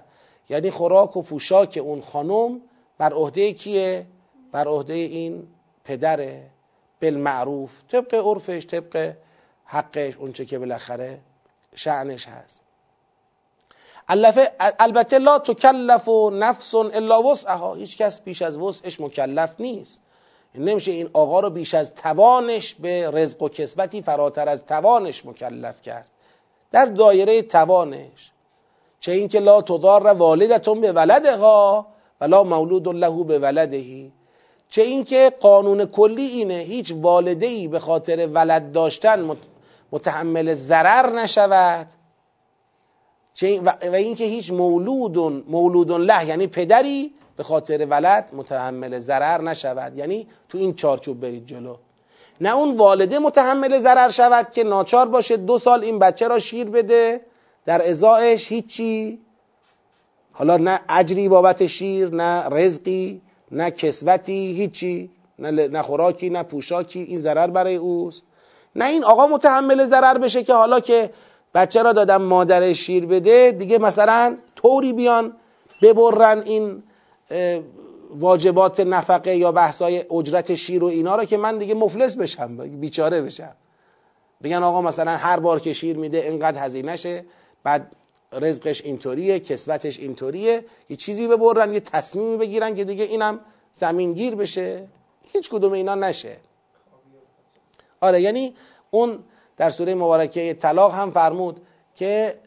یعنی 0.49 0.71
خوراک 0.71 1.17
و 1.17 1.23
پوشاک 1.23 1.79
اون 1.83 2.01
خانم 2.01 2.61
بر 2.99 3.13
عهده 3.13 3.53
کیه؟ 3.53 4.07
بر 4.53 4.69
عهده 4.69 4.95
این 4.95 5.47
پدره 5.85 6.51
بالمعروف 7.03 7.71
طبق 7.89 8.15
عرفش 8.15 8.67
طبق 8.67 9.13
حقش 9.65 10.17
اونچه 10.17 10.45
که 10.45 10.59
بالاخره 10.59 11.19
شعنش 11.75 12.29
هست. 12.29 12.63
البته 14.79 15.19
لا 15.19 15.39
تکلف 15.39 16.09
و 16.09 16.31
نفس 16.31 16.75
الا 16.75 17.23
وسعها 17.23 17.75
هیچ 17.75 17.97
کس 17.97 18.21
بیش 18.21 18.43
از 18.43 18.59
وسعش 18.59 19.01
مکلف 19.01 19.61
نیست. 19.61 20.01
نمیشه 20.55 20.93
این 20.93 21.11
آقا 21.13 21.41
رو 21.41 21.51
بیش 21.51 21.75
از 21.75 21.95
توانش 21.95 22.75
به 22.75 23.11
رزق 23.11 23.43
و 23.43 23.49
کسبتی 23.49 24.03
فراتر 24.03 24.49
از 24.49 24.67
توانش 24.67 25.27
مکلف 25.27 25.83
کرد. 25.83 26.09
در 26.73 26.85
دایره 26.85 27.43
توانش 27.43 28.31
چه 29.01 29.13
اینکه 29.13 29.41
لا 29.41 29.63
تضار 29.63 30.07
والدتون 30.07 30.81
به 30.81 30.93
ولدها 30.93 31.87
ولا 32.21 32.45
مولود 32.45 32.89
له 32.89 33.25
به 33.25 33.39
ولدهی 33.39 34.13
چه 34.71 34.83
اینکه 34.83 35.33
قانون 35.41 35.85
کلی 35.85 36.27
اینه 36.27 36.55
هیچ 36.55 36.95
والده 36.97 37.47
ای 37.47 37.69
به 37.69 37.79
خاطر 37.79 38.27
ولد 38.27 38.73
داشتن 38.73 39.37
متحمل 39.93 40.55
ضرر 40.55 41.11
نشود. 41.11 41.87
و 43.63 43.95
اینکه 43.95 44.25
هیچ 44.25 44.53
مولود 44.53 45.19
مولود 45.49 45.93
له 45.93 46.27
یعنی 46.27 46.47
پدری 46.47 47.15
به 47.43 47.49
خاطر 47.49 47.87
ولد 47.91 48.31
متحمل 48.37 48.99
ضرر 48.99 49.41
نشود. 49.41 49.99
یعنی 49.99 50.29
تو 50.49 50.59
این 50.59 50.75
چارچوب 50.75 51.21
برید 51.21 51.47
جلو. 51.47 51.77
نه 52.41 52.57
اون 52.57 52.77
والده 52.77 53.19
متحمل 53.19 53.79
ضرر 53.79 54.09
شود 54.09 54.51
که 54.51 54.65
ناچار 54.65 55.09
باشه 55.09 55.37
دو 55.37 55.59
سال 55.59 55.85
این 55.85 55.99
بچه 55.99 56.29
را 56.29 56.39
شیر 56.39 56.71
بده. 56.71 57.21
در 57.67 57.89
ازایش 57.91 58.53
هیچی. 58.53 59.19
حالا 60.33 60.57
نه 60.57 60.81
اجری 60.89 61.29
بابت 61.29 61.67
شیر 61.67 62.09
نه 62.09 62.49
رزقی 62.49 63.21
نه 63.51 63.71
کسوتی 63.71 64.53
هیچی. 64.53 65.11
نه, 65.39 65.83
خوراکی 65.83 66.31
نه 66.31 66.43
پوشاکی. 66.43 67.01
این 67.01 67.19
ضرر 67.19 67.47
برای 67.47 67.77
اوست. 67.77 68.23
نه 68.77 68.85
این 68.85 69.05
آقا 69.05 69.27
متحمل 69.27 69.87
ضرر 69.87 70.19
بشه 70.19 70.43
که 70.43 70.55
حالا 70.55 70.81
که 70.81 71.11
بچه 71.55 71.83
را 71.83 71.93
دادم 71.93 72.23
مادر 72.23 72.73
شیر 72.73 73.07
بده 73.07 73.51
دیگه 73.51 73.79
مثلا 73.79 74.37
طوری 74.57 74.93
بیان 74.93 75.33
ببرن 75.83 76.43
این 76.47 76.83
واجبات 78.11 78.81
نفقه 78.81 79.37
یا 79.37 79.53
بحثای 79.53 80.05
اجرت 80.11 80.55
شیر 80.55 80.85
و 80.85 80.87
اینا 80.87 81.17
رو 81.17 81.25
که 81.25 81.37
من 81.37 81.59
دیگه 81.59 81.75
مفلس 81.75 82.17
بشم 82.17 82.57
بیچاره 82.57 83.23
بشم. 83.23 83.57
بگن 84.43 84.63
آقا 84.63 84.83
مثلا 84.83 85.17
هر 85.17 85.41
بار 85.41 85.61
که 85.61 85.73
شیر 85.73 85.97
میده 85.97 86.19
اینقدر 86.19 86.65
هزینهشه 86.65 87.25
بعد 87.63 87.97
رزقش 88.33 88.85
اینطوریه 88.85 89.41
کسبتش 89.41 89.99
اینطوریه 89.99 90.65
یه 90.89 90.97
چیزی 90.97 91.29
ببرن 91.29 91.73
یه 91.73 91.81
تصمیمی 91.81 92.37
بگیرن 92.37 92.75
که 92.75 92.85
دیگه 92.85 93.05
اینم 93.05 93.41
زمین 93.73 94.13
گیر 94.13 94.35
بشه. 94.35 94.89
هیچ 95.33 95.51
کدوم 95.51 95.73
اینا 95.73 95.95
نشه. 95.95 96.37
آره 98.01 98.21
یعنی 98.21 98.55
اون 98.91 99.19
در 99.57 99.71
سوره 99.71 99.95
مبارکه 99.95 100.55
طلاق 100.55 100.95
هم 100.95 101.11
فرمود 101.11 101.61
که 101.95 102.39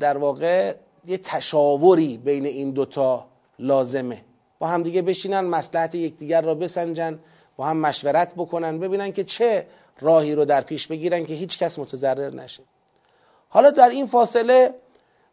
در 0.00 0.16
واقع 0.16 0.74
یه 1.06 1.18
تشاوری 1.18 2.18
بین 2.18 2.46
این 2.46 2.70
دوتا 2.70 3.26
لازمه. 3.58 4.22
با 4.58 4.66
هم 4.66 4.82
دیگه 4.82 5.02
بشینن 5.02 5.40
مسلحت 5.40 5.94
یکدیگر 5.94 6.42
را 6.42 6.54
بسنجن 6.54 7.18
با 7.56 7.66
هم 7.66 7.76
مشورت 7.76 8.34
بکنن 8.34 8.78
ببینن 8.78 9.12
که 9.12 9.24
چه 9.24 9.66
راهی 10.00 10.34
رو 10.34 10.44
در 10.44 10.60
پیش 10.60 10.86
بگیرن 10.86 11.26
که 11.26 11.34
هیچ 11.34 11.58
کس 11.58 11.78
متضرر 11.78 12.30
نشه. 12.30 12.62
حالا 13.48 13.70
در 13.70 13.88
این 13.88 14.06
فاصله 14.06 14.74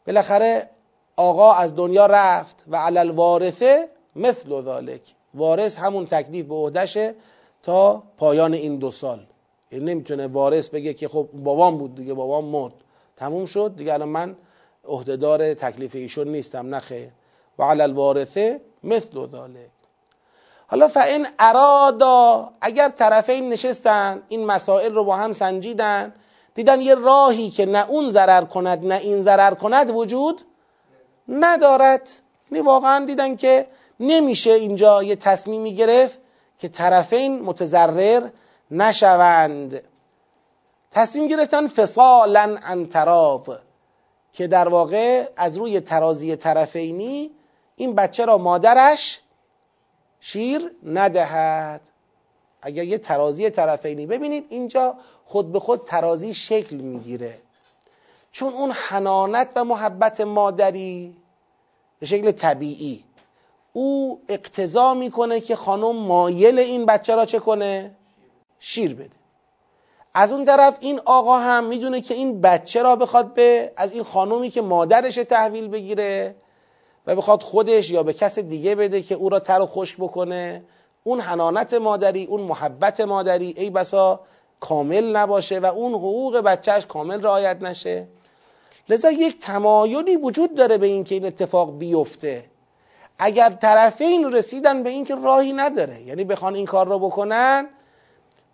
بالاخره 0.07 0.69
آقا 1.15 1.53
از 1.53 1.75
دنیا 1.75 2.05
رفت 2.05 2.63
و 2.67 2.75
علل 2.75 3.09
وارثه 3.09 3.89
مثل 4.15 4.63
ذالک 4.63 5.01
وارث 5.33 5.77
همون 5.77 6.05
تکلیف 6.05 6.45
به 6.45 6.55
عهدشه 6.55 7.15
تا 7.63 8.03
پایان 8.17 8.53
این 8.53 8.77
دو 8.77 8.91
سال. 8.91 9.25
یعنی 9.71 9.85
نمی‌تونه 9.85 10.27
وارث 10.27 10.69
بگه 10.69 10.93
که 10.93 11.07
خب 11.07 11.29
بابام 11.33 11.77
بود 11.77 11.95
دیگه 11.95 12.13
بابام 12.13 12.45
مرد. 12.45 12.73
تموم 13.17 13.45
شد. 13.45 13.75
دیگه 13.75 13.93
الان 13.93 14.09
من 14.09 14.35
عهدهدار 14.85 15.53
تکلیف 15.53 15.95
ایشون 15.95 16.27
نیستم. 16.27 16.75
نخیر 16.75 17.09
و 17.59 17.63
علی 17.63 17.81
الوارثه 17.81 18.61
مثل 18.83 19.27
ذالک 19.27 19.69
حالا 20.67 20.87
فان 20.87 21.27
ارادا 21.39 22.49
اگر 22.61 22.89
طرفین 22.89 23.49
نشستن 23.49 24.23
این 24.27 24.45
مسائل 24.45 24.93
رو 24.93 25.03
با 25.03 25.15
هم 25.15 25.31
سنجیدن 25.31 26.13
دیدن 26.55 26.81
یه 26.81 26.95
راهی 26.95 27.49
که 27.49 27.65
نه 27.65 27.89
اون 27.89 28.09
ضرر 28.09 28.45
کند 28.45 28.85
نه 28.85 28.95
این 28.95 29.21
ضرر 29.23 29.53
کند 29.53 29.89
وجود 29.89 30.41
ندارد. 31.27 32.09
یعنی 32.51 32.65
واقعا 32.65 33.05
دیدن 33.05 33.35
که 33.35 33.67
نمیشه 33.99 34.51
اینجا 34.51 35.03
یه 35.03 35.15
تصمیمی 35.15 35.75
گرفت 35.75 36.19
که 36.59 36.67
طرفین 36.67 37.41
متضرر 37.41 38.29
نشوند. 38.71 39.83
تصمیم 40.91 41.27
گرفتن 41.27 41.67
فصالا 41.67 42.57
عن 42.63 42.85
تراب 42.85 43.55
که 44.33 44.47
در 44.47 44.67
واقع 44.69 45.29
از 45.35 45.57
روی 45.57 45.79
ترازی 45.79 46.35
طرفینی 46.35 47.31
این 47.75 47.95
بچه 47.95 48.25
را 48.25 48.37
مادرش 48.37 49.19
شیر 50.19 50.71
ندهد. 50.85 51.81
اگر 52.61 52.83
یه 52.83 52.97
ترازی 52.97 53.49
طرفینی 53.49 54.05
ببینید 54.05 54.45
اینجا 54.49 54.95
خود 55.25 55.51
به 55.51 55.59
خود 55.59 55.85
ترازی 55.85 56.33
شکل 56.33 56.75
می‌گیره. 56.75 57.39
چون 58.31 58.53
اون 58.53 58.71
حنانت 58.71 59.53
و 59.55 59.63
محبت 59.63 60.21
مادری 60.21 61.15
به 61.99 62.05
شکل 62.05 62.31
طبیعی 62.31 63.03
او 63.73 64.21
اقتضا 64.29 64.93
می‌کنه 64.93 65.39
که 65.39 65.55
خانم 65.55 65.95
مایل 65.95 66.59
این 66.59 66.85
بچه 66.85 67.15
را 67.15 67.25
چه 67.25 67.39
کنه؟ 67.39 67.95
شیر 68.59 68.95
بده. 68.95 69.09
از 70.13 70.31
اون 70.31 70.45
طرف 70.45 70.77
این 70.79 70.99
آقا 71.05 71.37
هم 71.37 71.63
می‌دونه 71.63 72.01
که 72.01 72.13
این 72.13 72.41
بچه 72.41 72.81
را 72.81 72.95
بخواد 72.95 73.33
به 73.33 73.73
از 73.77 73.93
این 73.93 74.03
خانومی 74.03 74.49
که 74.49 74.61
مادرش 74.61 75.15
تحویل 75.15 75.67
بگیره 75.67 76.35
و 77.07 77.15
بخواد 77.15 77.43
خودش 77.43 77.89
یا 77.89 78.03
به 78.03 78.13
کس 78.13 78.39
دیگه 78.39 78.75
بده 78.75 79.01
که 79.01 79.15
او 79.15 79.29
را 79.29 79.39
تر 79.39 79.61
و 79.61 79.65
خشک 79.65 79.97
بکنه. 79.97 80.63
اون 81.03 81.19
حنانت 81.19 81.73
مادری 81.73 82.25
اون 82.25 82.41
محبت 82.41 83.01
مادری 83.01 83.53
ای 83.57 83.69
بسا 83.69 84.19
کامل 84.59 85.15
نباشه 85.15 85.59
و 85.59 85.65
اون 85.65 85.93
حقوق 85.93 86.37
بچهش 86.37 86.85
کامل 86.85 87.21
رعایت 87.21 87.61
نشه. 87.61 88.07
لذا 88.89 89.11
یک 89.11 89.39
تمایلی 89.39 90.17
وجود 90.17 90.55
داره 90.55 90.77
به 90.77 90.87
اینکه 90.87 91.15
این 91.15 91.25
اتفاق 91.25 91.77
بیفته. 91.77 92.45
اگر 93.19 93.49
طرفین 93.49 94.31
رسیدن 94.31 94.83
به 94.83 94.89
اینکه 94.89 95.15
راهی 95.15 95.53
نداره 95.53 96.01
یعنی 96.01 96.23
بخوان 96.23 96.55
این 96.55 96.65
کار 96.65 96.87
رو 96.87 96.99
بکنن 96.99 97.69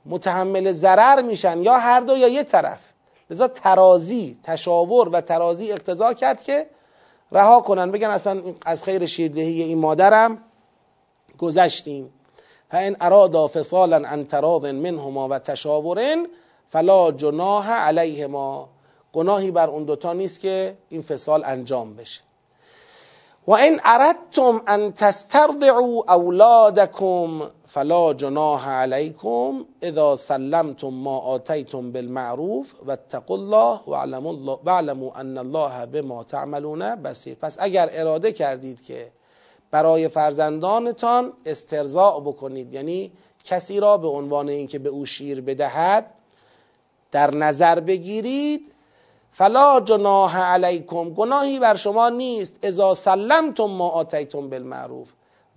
متحمل 0.05 0.71
ضرر 0.71 1.21
میشن 1.21 1.61
یا 1.61 1.77
هر 1.77 1.99
دو 1.99 2.17
یا 2.17 2.27
یه 2.27 2.43
طرف. 2.43 2.79
لذا 3.29 3.47
ترازی 3.47 4.39
تشاور 4.43 5.09
و 5.09 5.21
ترازی 5.21 5.71
اقتضا 5.71 6.13
کرد 6.13 6.43
که 6.43 6.67
رها 7.31 7.61
کنن. 7.61 7.91
بگن 7.91 8.09
اصلا 8.09 8.41
از 8.65 8.83
خیر 8.83 9.05
شیردهی 9.05 9.61
این 9.61 9.77
مادرم 9.77 10.37
گذشتیم. 11.37 12.13
فان 12.71 12.95
ارادا 12.99 13.47
فصالا 13.47 13.95
عن 13.95 14.25
تراض 14.25 14.65
منهما 14.65 15.27
و 15.27 15.39
تشاور 15.39 16.27
فلا 16.69 17.11
جناح 17.11 17.71
علیهما 17.71 18.69
گناهی 19.13 19.51
بر 19.51 19.69
اون 19.69 19.83
دوتا 19.83 20.13
نیست 20.13 20.39
که 20.39 20.77
این 20.89 21.01
فصال 21.01 21.43
انجام 21.45 21.95
بشه. 21.95 22.21
و 23.47 23.51
این 23.51 23.79
اردتم 23.83 24.61
ان 24.67 24.91
تسترضعوا 24.91 26.03
اولادکم 26.07 27.41
فلا 27.71 28.13
جناح 28.13 28.69
علیکم 28.69 29.65
اذا 29.81 30.15
سلمتم 30.15 30.87
ما 30.87 31.17
آتیتم 31.19 31.91
بالمعروف 31.91 32.73
و 32.85 32.91
اتقوا 32.91 33.37
الله 33.37 33.79
و 33.87 33.93
ان 35.15 35.37
الله 35.37 35.85
بما 35.85 36.23
تعملون 36.23 36.95
بسیر 36.95 37.35
پس 37.35 37.57
اگر 37.59 37.89
اراده 37.91 38.31
کردید 38.31 38.83
که 38.83 39.11
برای 39.71 40.07
فرزندانتان 40.07 41.33
استرزاع 41.45 42.21
بکنید 42.21 42.73
یعنی 42.73 43.11
کسی 43.43 43.79
را 43.79 43.97
به 43.97 44.07
عنوان 44.07 44.49
اینکه 44.49 44.79
به 44.79 44.89
او 44.89 45.05
شیر 45.05 45.41
بدهد 45.41 46.05
در 47.11 47.35
نظر 47.35 47.79
بگیرید 47.79 48.73
فلا 49.31 49.79
جناح 49.79 50.37
علیکم 50.37 51.09
گناهی 51.09 51.59
بر 51.59 51.75
شما 51.75 52.09
نیست. 52.09 52.59
اذا 52.63 52.93
سلمتم 52.93 53.63
ما 53.63 53.89
آتیتم 53.89 54.49
بالمعروف. 54.49 55.07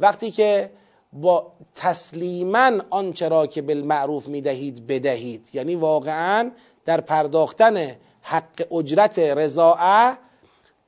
وقتی 0.01 0.31
که 0.31 0.71
با 1.13 1.53
تسلیما 1.75 2.71
آنچه 2.91 3.29
را 3.29 3.47
که 3.47 3.63
بالمعروف 3.63 4.29
می‌دهید 4.29 4.87
بدهید. 4.87 5.49
یعنی 5.53 5.75
واقعا 5.75 6.51
در 6.85 7.01
پرداختن 7.01 7.97
حق 8.23 8.73
اجرت 8.73 9.19
رضاعه 9.19 10.19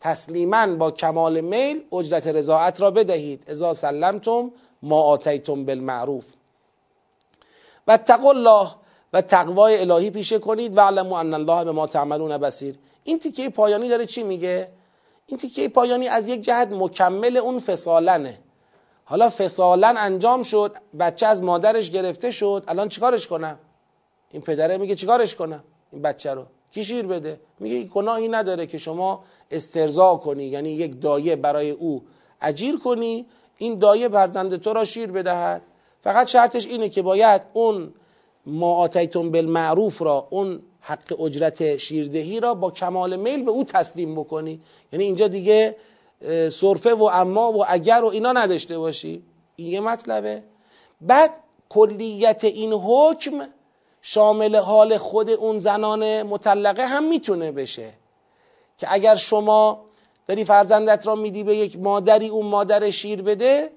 تسلیما 0.01 0.66
با 0.66 0.91
کمال 0.91 1.41
میل 1.41 1.85
اجرت 1.93 2.27
رضاعت 2.27 2.81
را 2.81 2.91
بدهید. 2.91 3.45
اذا 3.47 3.75
سلمتم 3.75 4.51
ما 4.83 5.03
آتیتم 5.03 5.64
بالمعروف. 5.64 6.25
و 7.87 7.97
تقوا 7.97 8.31
الله 8.31 8.70
و 9.12 9.20
تقوای 9.20 9.79
الهی 9.79 10.11
پیشه 10.11 10.39
کنید 10.39 10.77
و 10.77 10.81
علمو 10.81 11.12
ان 11.14 11.35
الله 11.35 11.64
به 11.64 11.72
ما 11.72 11.87
تعملون 11.87 12.39
بسیر 12.39 12.79
این 13.05 13.18
تیکه 13.18 13.51
پایانی 13.51 13.89
داره 13.89 14.07
چی 14.07 14.22
میگه؟ 14.22 14.68
این 15.27 15.39
تیکه 15.39 15.68
پایانی 15.68 16.09
از 16.09 16.29
یک 16.29 16.41
جهت 16.41 16.68
مکمل 16.72 17.37
اون 17.37 17.59
فسالنه 17.59 18.39
حالا 19.05 19.30
فسالن 19.30 19.94
انجام 19.96 20.42
شد 20.42 20.76
بچه 20.98 21.26
از 21.26 21.42
مادرش 21.42 21.90
گرفته 21.90 22.30
شد 22.30 22.64
الان 22.68 22.88
چیکارش 22.88 23.26
کنم؟ 23.26 23.59
این 24.30 24.42
پدره 24.42 24.78
میگه 24.78 24.94
چیکارش 24.94 25.34
کنم؟ 25.34 25.64
این 25.92 26.02
بچه 26.02 26.34
رو. 26.34 26.46
کی 26.72 26.84
شیر 26.84 27.07
بده؟ 27.07 27.40
میگه 27.59 27.84
گناهی 27.84 28.28
نداره 28.28 28.66
که 28.66 28.78
شما 28.78 29.24
استرزا 29.50 30.16
کنی 30.16 30.44
یعنی 30.44 30.70
یک 30.70 31.00
دایه 31.00 31.36
برای 31.36 31.70
او 31.70 32.02
اجیر 32.40 32.76
کنی 32.76 33.26
این 33.59 33.78
دایه 33.78 34.09
فرزند 34.09 34.57
تو 34.57 34.72
را 34.72 34.84
شیر 34.84 35.12
بدهد. 35.12 35.62
فقط 36.00 36.26
شرطش 36.26 36.66
اینه 36.66 36.88
که 36.88 37.02
باید 37.02 37.42
اون 37.52 37.94
ما 38.46 38.74
آتیتون 38.74 39.30
بالمعروف 39.30 40.02
را 40.02 40.26
اون 40.30 40.62
حق 40.80 41.20
اجرت 41.20 41.76
شیردهی 41.76 42.40
را 42.40 42.55
با 42.55 42.70
کمال 42.70 43.16
میل 43.16 43.42
به 43.42 43.50
او 43.50 43.64
تسلیم 43.64 44.14
بکنی. 44.14 44.61
یعنی 44.92 45.05
اینجا 45.05 45.28
دیگه 45.28 45.76
صرفه 46.51 46.95
و 46.95 47.11
اما 47.12 47.53
و 47.53 47.64
اگر 47.68 48.01
و 48.05 48.07
اینا 48.07 48.33
نداشته 48.33 48.79
باشی؟ 48.79 49.22
این 49.57 49.68
یه 49.68 49.81
مطلبه. 49.81 50.43
بعد 51.01 51.31
کلیت 51.68 52.45
این 52.45 52.72
حکم 52.72 53.49
شامل 54.03 54.57
حال 54.57 54.99
خود 54.99 55.31
اون 55.31 55.59
زنان 55.59 56.22
مطلقه 56.22 56.87
هم 56.87 57.05
می‌تونه 57.05 57.53
بشه. 57.53 57.93
که 58.79 58.87
اگر 58.91 59.16
شما 59.16 59.85
داری 60.27 60.45
فرزندت 60.45 61.07
را 61.07 61.14
میدی 61.14 61.43
به 61.43 61.57
یک 61.57 61.79
مادری 61.79 62.29
اون 62.29 62.47
مادر 62.47 62.91
شیر 62.91 63.22
بده 63.22 63.70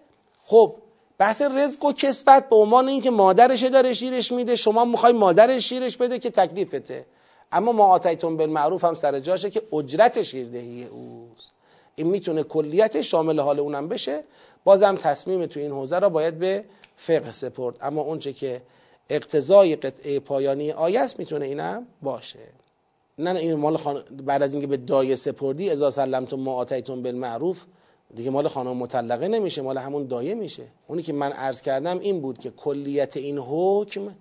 خب 0.46 0.76
بحث 1.18 1.42
رزق 1.42 1.86
و 1.86 1.94
کسبت 1.94 2.50
به 2.50 2.56
عنوان 2.56 2.88
اینکه 2.88 3.12
مادرش 3.12 3.64
داره 3.64 3.94
شیرش 3.94 4.32
میده 4.32 4.56
شما 4.56 4.86
می‌خوای 4.86 5.14
مادرش 5.14 5.70
شیرش 5.70 5.98
بده 5.98 6.20
که 6.20 6.30
تکلیفته. 6.30 7.06
اما 7.52 7.72
ما 7.72 7.86
آتیتون 7.88 8.38
بالمعروف 8.38 8.84
هم 8.84 8.94
سر 8.94 9.20
جاشه 9.20 9.50
که 9.50 9.62
اجرت 9.74 10.22
شیردهی 10.22 10.84
اوست. 10.84 11.57
این 11.98 12.08
می‌تونه 12.08 12.44
کلیت 12.44 13.02
شامل 13.02 13.40
حال 13.40 13.60
اونم 13.60 13.88
بشه. 13.88 14.24
بازم 14.64 14.96
تصمیم 14.96 15.46
تو 15.46 15.60
این 15.60 15.72
حوزه 15.72 16.00
را 16.00 16.10
باید 16.10 16.40
به 16.40 16.66
فقه 16.98 17.32
سپرد. 17.32 17.76
اما 17.82 18.02
اونچه 18.02 18.34
که 18.34 18.62
اقتضای 19.10 19.76
قطعه 19.76 20.20
پایانی 20.20 20.72
آیه 20.72 21.00
است 21.00 21.20
می‌تونه 21.20 21.46
اینم 21.46 21.88
باشه. 22.02 22.40
نه 23.20 23.40
این 23.40 23.54
مال 23.54 23.78
خان... 23.78 24.04
بعد 24.26 24.44
از 24.44 24.54
اینکه 24.54 24.68
به 24.68 24.78
دایه 24.78 25.16
سپردی 25.16 25.70
اذا 25.70 25.92
سلمتم 25.92 26.40
ما 26.40 26.56
آتیتون 26.56 27.02
بالمعروف 27.02 27.64
دیگه 28.16 28.30
مال 28.30 28.48
خانم 28.48 28.78
مطلقه 28.78 29.28
نمیشه 29.28 29.62
مال 29.62 29.78
همون 29.78 30.08
دایه 30.08 30.36
میشه. 30.36 30.64
اونی 30.88 31.04
که 31.04 31.14
من 31.14 31.32
عرض 31.32 31.62
کردم 31.62 32.00
این 32.00 32.22
بود 32.22 32.40
که 32.40 32.52
کلیت 32.52 33.18
این 33.18 33.38
حکم 33.38 34.16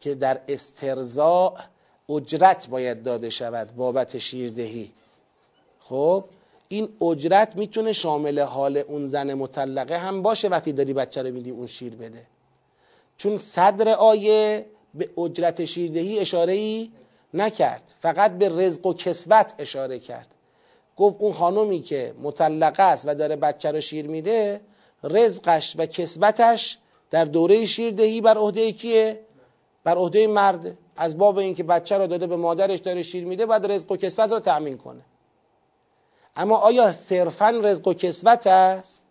که 0.00 0.14
در 0.14 0.40
استرزاع 0.48 1.58
اجرت 2.08 2.68
باید 2.68 3.02
داده 3.02 3.30
شود 3.30 3.76
بابت 3.76 4.18
شیردهی. 4.18 4.90
خب؟ 5.80 6.24
این 6.68 6.88
اجرت 7.02 7.56
می‌تونه 7.56 7.92
شامل 7.92 8.40
حال 8.40 8.76
اون 8.76 9.06
زن 9.06 9.34
مطلقه 9.34 9.98
هم 9.98 10.22
باشه 10.22 10.48
وقتی 10.48 10.72
داری 10.72 10.92
بچه 10.92 11.22
رو 11.22 11.30
میدی 11.30 11.50
اون 11.50 11.66
شیر 11.66 11.94
بده. 11.96 12.26
چون 13.16 13.38
صدر 13.38 13.88
آیه 13.88 14.66
به 14.94 15.10
اجرت 15.18 15.64
شیردهی 15.64 16.18
اشاره 16.18 16.52
ای 16.52 16.90
نکرد. 17.34 17.94
فقط 18.00 18.38
به 18.38 18.48
رزق 18.48 18.86
و 18.86 18.94
کسبت 18.94 19.54
اشاره 19.58 19.98
کرد. 19.98 20.28
گفت 20.96 21.16
اون 21.18 21.32
خانومی 21.32 21.80
که 21.80 22.14
مطلقه 22.22 22.82
است 22.82 23.08
و 23.08 23.14
داره 23.14 23.36
بچه 23.36 23.70
رو 23.70 23.80
شیر 23.80 24.06
میده 24.06 24.60
رزقش 25.04 25.74
و 25.78 25.86
کسبتش 25.86 26.78
در 27.10 27.24
دوره 27.24 27.66
شیردهی 27.66 28.20
بر 28.20 28.38
عهده 28.38 28.72
کیه؟ 28.72 29.20
بر 29.84 29.94
عهده 29.96 30.26
مرد. 30.26 30.78
از 30.96 31.18
باب 31.18 31.38
اینکه 31.38 31.62
بچه 31.62 31.98
رو 31.98 32.06
داده 32.06 32.26
به 32.26 32.36
مادرش 32.36 32.78
داره 32.78 33.02
شیر 33.02 33.24
میده 33.24 33.46
بعد 33.46 33.72
رزق 33.72 33.92
و 33.92 33.96
کسبت 33.96 34.32
رو 34.32 34.40
تأمین 34.40 34.76
کنه. 34.76 35.00
اما 36.38 36.56
آیا 36.56 36.92
صرفا 36.92 37.50
رزق 37.50 37.88
و 37.88 37.94
کسبت 37.94 38.46
است؟ 38.46 39.02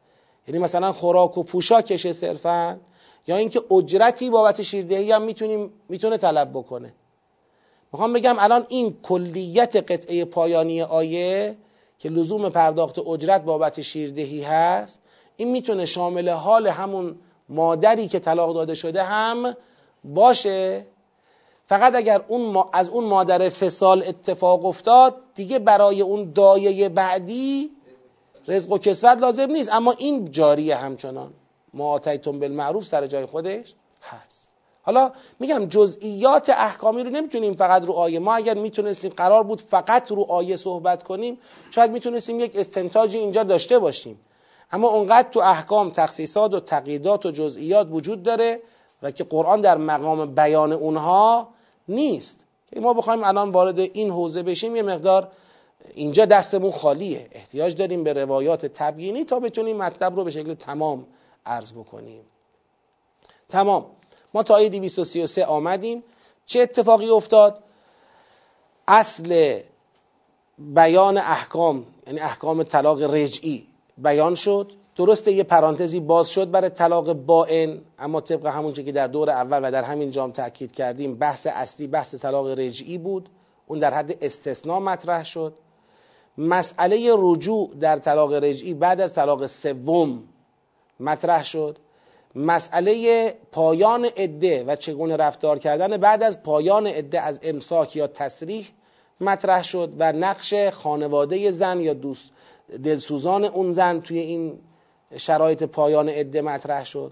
یعنی 0.47 0.59
مثلا 0.59 0.91
خوراک 0.91 1.37
و 1.37 1.43
پوشاکشه 1.43 2.13
صرفا؟ 2.13 2.79
یا 3.27 3.37
اینکه 3.37 3.61
اجرتی 3.71 4.29
بابت 4.29 4.61
شیردهی 4.61 5.11
هم 5.11 5.21
می‌تونیم 5.21 5.73
می‌تونه 5.89 6.17
طلب 6.17 6.49
بکنه؟ 6.53 6.93
می‌خوام 7.93 8.13
بگم 8.13 8.35
الان 8.39 8.65
این 8.69 8.97
کلیت 9.03 9.75
قطعه 9.75 10.25
پایانی 10.25 10.81
آیه 10.81 11.57
که 11.99 12.09
لزوم 12.09 12.49
پرداخت 12.49 12.99
اجرت 12.99 13.41
بابت 13.41 13.81
شیردهی 13.81 14.43
هست 14.43 14.99
این 15.37 15.51
می‌تونه 15.51 15.85
شامل 15.85 16.29
حال 16.29 16.67
همون 16.67 17.15
مادری 17.49 18.07
که 18.07 18.19
طلاق 18.19 18.55
داده 18.55 18.75
شده 18.75 19.03
هم 19.03 19.53
باشه. 20.03 20.85
فقط 21.67 21.95
اگر 21.95 22.21
اون 22.27 22.63
از 22.73 22.87
اون 22.87 23.03
مادر 23.03 23.49
فسال 23.49 24.03
اتفاق 24.07 24.65
افتاد 24.65 25.15
دیگه 25.35 25.59
برای 25.59 26.01
اون 26.01 26.31
دایه 26.35 26.89
بعدی 26.89 27.71
رزق 28.47 28.71
و 28.71 28.77
کسوت 28.77 29.17
لازم 29.17 29.51
نیست. 29.51 29.73
اما 29.73 29.91
این 29.97 30.31
جاریه 30.31 30.75
همچنان. 30.75 31.33
ما 31.73 31.89
آتیتون 31.89 32.39
بالمعروف 32.39 32.85
سر 32.85 33.07
جای 33.07 33.25
خودش 33.25 33.73
هست. 34.01 34.49
حالا 34.81 35.11
میگم 35.39 35.65
جزئیات 35.65 36.49
احکامی 36.49 37.03
رو 37.03 37.09
نمی‌تونیم 37.09 37.53
فقط 37.53 37.85
رو 37.85 37.93
آیه 37.93 38.19
ما. 38.19 38.35
اگر 38.35 38.53
می‌تونستیم 38.53 39.13
قرار 39.17 39.43
بود 39.43 39.61
فقط 39.61 40.11
رو 40.11 40.23
آیه 40.29 40.55
صحبت 40.55 41.03
کنیم 41.03 41.37
شاید 41.71 41.91
می‌تونستیم 41.91 42.39
یک 42.39 42.55
استنتاجی 42.55 43.17
اینجا 43.17 43.43
داشته 43.43 43.79
باشیم. 43.79 44.19
اما 44.71 44.87
اونقدر 44.87 45.29
تو 45.29 45.39
احکام 45.39 45.91
تخصیصات 45.91 46.53
و 46.53 46.59
تقییدات 46.59 47.25
و 47.25 47.31
جزئیات 47.31 47.87
وجود 47.91 48.23
داره 48.23 48.61
و 49.03 49.11
که 49.11 49.23
قرآن 49.23 49.61
در 49.61 49.77
مقام 49.77 50.35
بیان 50.35 50.73
اونها 50.73 51.47
نیست. 51.87 52.45
که 52.73 52.79
ما 52.79 52.93
بخوایم 52.93 53.23
الان 53.23 53.51
وارد 53.51 53.79
این 53.79 54.09
حوزه 54.11 54.43
بشیم 54.43 54.75
یه 54.75 54.81
مقدار 54.81 55.31
اینجا 55.95 56.25
دستمون 56.25 56.71
خالیه. 56.71 57.27
احتیاج 57.31 57.75
داریم 57.75 58.03
به 58.03 58.13
روایات 58.13 58.65
تبیینی 58.65 59.23
تا 59.23 59.39
بتونیم 59.39 59.77
مطلب 59.77 60.15
رو 60.15 60.23
به 60.23 60.31
شکل 60.31 60.53
تمام 60.53 61.05
عرض 61.45 61.73
بکنیم. 61.73 62.21
تمام. 63.49 63.85
ما 64.33 64.43
تا 64.43 64.53
آیه 64.53 64.69
233 64.69 65.45
آمدیم. 65.45 66.03
چه 66.45 66.59
اتفاقی 66.59 67.09
افتاد؟ 67.09 67.63
اصل 68.87 69.59
بیان 70.57 71.17
احکام 71.17 71.85
یعنی 72.07 72.19
احکام 72.19 72.63
طلاق 72.63 73.03
رجعی 73.03 73.67
بیان 73.97 74.35
شد. 74.35 74.71
درسته 74.97 75.31
یه 75.31 75.43
پرانتزی 75.43 75.99
باز 75.99 76.29
شد 76.29 76.51
برای 76.51 76.69
طلاق 76.69 77.13
باین 77.13 77.81
اما 77.99 78.21
طبق 78.21 78.45
همون 78.45 78.73
که 78.73 78.91
در 78.91 79.07
دور 79.07 79.29
اول 79.29 79.59
و 79.63 79.71
در 79.71 79.83
همین 79.83 80.11
جام 80.11 80.31
تاکید 80.31 80.71
کردیم 80.71 81.15
بحث 81.15 81.47
اصلی 81.47 81.87
بحث 81.87 82.15
طلاق 82.15 82.47
رجعی 82.47 82.97
بود. 82.97 83.29
اون 83.67 83.79
در 83.79 83.93
حد 83.93 84.23
استثناء 84.23 84.79
مطرح 84.79 85.25
شد. 85.25 85.53
مسئله 86.37 87.09
رجوع 87.17 87.71
در 87.79 87.97
طلاق 87.97 88.33
رجعی 88.33 88.73
بعد 88.73 89.01
از 89.01 89.13
طلاق 89.13 89.45
سوم 89.45 90.23
مطرح 90.99 91.43
شد. 91.43 91.77
مسئله 92.35 93.33
پایان 93.51 94.05
عده 94.17 94.63
و 94.63 94.75
چگونه 94.75 95.17
رفتار 95.17 95.59
کردن 95.59 95.97
بعد 95.97 96.23
از 96.23 96.43
پایان 96.43 96.87
عده 96.87 97.21
از 97.21 97.39
امساک 97.43 97.95
یا 97.95 98.07
تصریح 98.07 98.67
مطرح 99.21 99.63
شد 99.63 99.93
و 99.99 100.11
نقش 100.11 100.53
خانواده 100.69 101.51
زن 101.51 101.79
یا 101.79 101.93
دوست 101.93 102.31
دلسوزان 102.83 103.45
اون 103.45 103.71
زن 103.71 104.01
توی 104.01 104.19
این 104.19 104.59
شرایط 105.17 105.63
پایان 105.63 106.09
عده 106.09 106.41
مطرح 106.41 106.85
شد. 106.85 107.11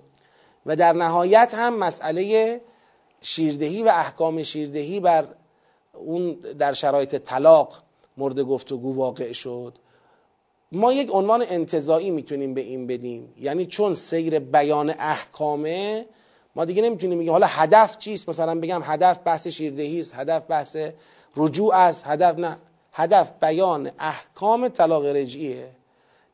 و 0.66 0.76
در 0.76 0.94
نهایت 0.94 1.54
هم 1.54 1.78
مسئله 1.78 2.62
شیردهی 3.22 3.84
و 3.84 3.88
احکام 3.88 4.44
شیردهی 4.44 5.00
بر 5.00 5.28
اون 5.94 6.32
در 6.34 6.74
شرایط 6.74 7.16
طلاق 7.16 7.74
مورد 8.18 8.40
گفتگو 8.40 8.96
واقع 8.96 9.32
شد. 9.32 9.74
ما 10.72 10.94
یک 10.94 11.10
عنوان 11.14 11.46
انتظایی 11.50 12.12
می‌تونیم 12.12 12.54
به 12.54 12.62
این 12.62 12.88
بدیم. 12.88 13.34
یعنی 13.38 13.66
چون 13.66 13.94
سیر 13.94 14.40
بیان 14.40 14.90
احکامه 14.90 16.06
ما 16.56 16.66
دیگه 16.66 16.82
نمی‌تونیم 16.82 17.20
بگیم 17.20 17.32
حالا 17.32 17.48
هدف 17.48 17.98
چیست؟ 17.98 18.30
مثلا 18.30 18.60
بگم 18.60 18.82
هدف 18.84 19.20
بحث 19.26 19.48
شیردهی 19.48 20.02
است 20.02 20.16
هدف 20.16 20.44
بحث 20.48 20.78
رجوع 21.38 21.76
است 21.76 22.04
هدف 22.08 22.40
نه. 22.40 22.58
هدف 22.94 23.32
بیان 23.42 23.92
احکام 24.00 24.68
طلاق 24.68 25.06
رجعیه. 25.06 25.70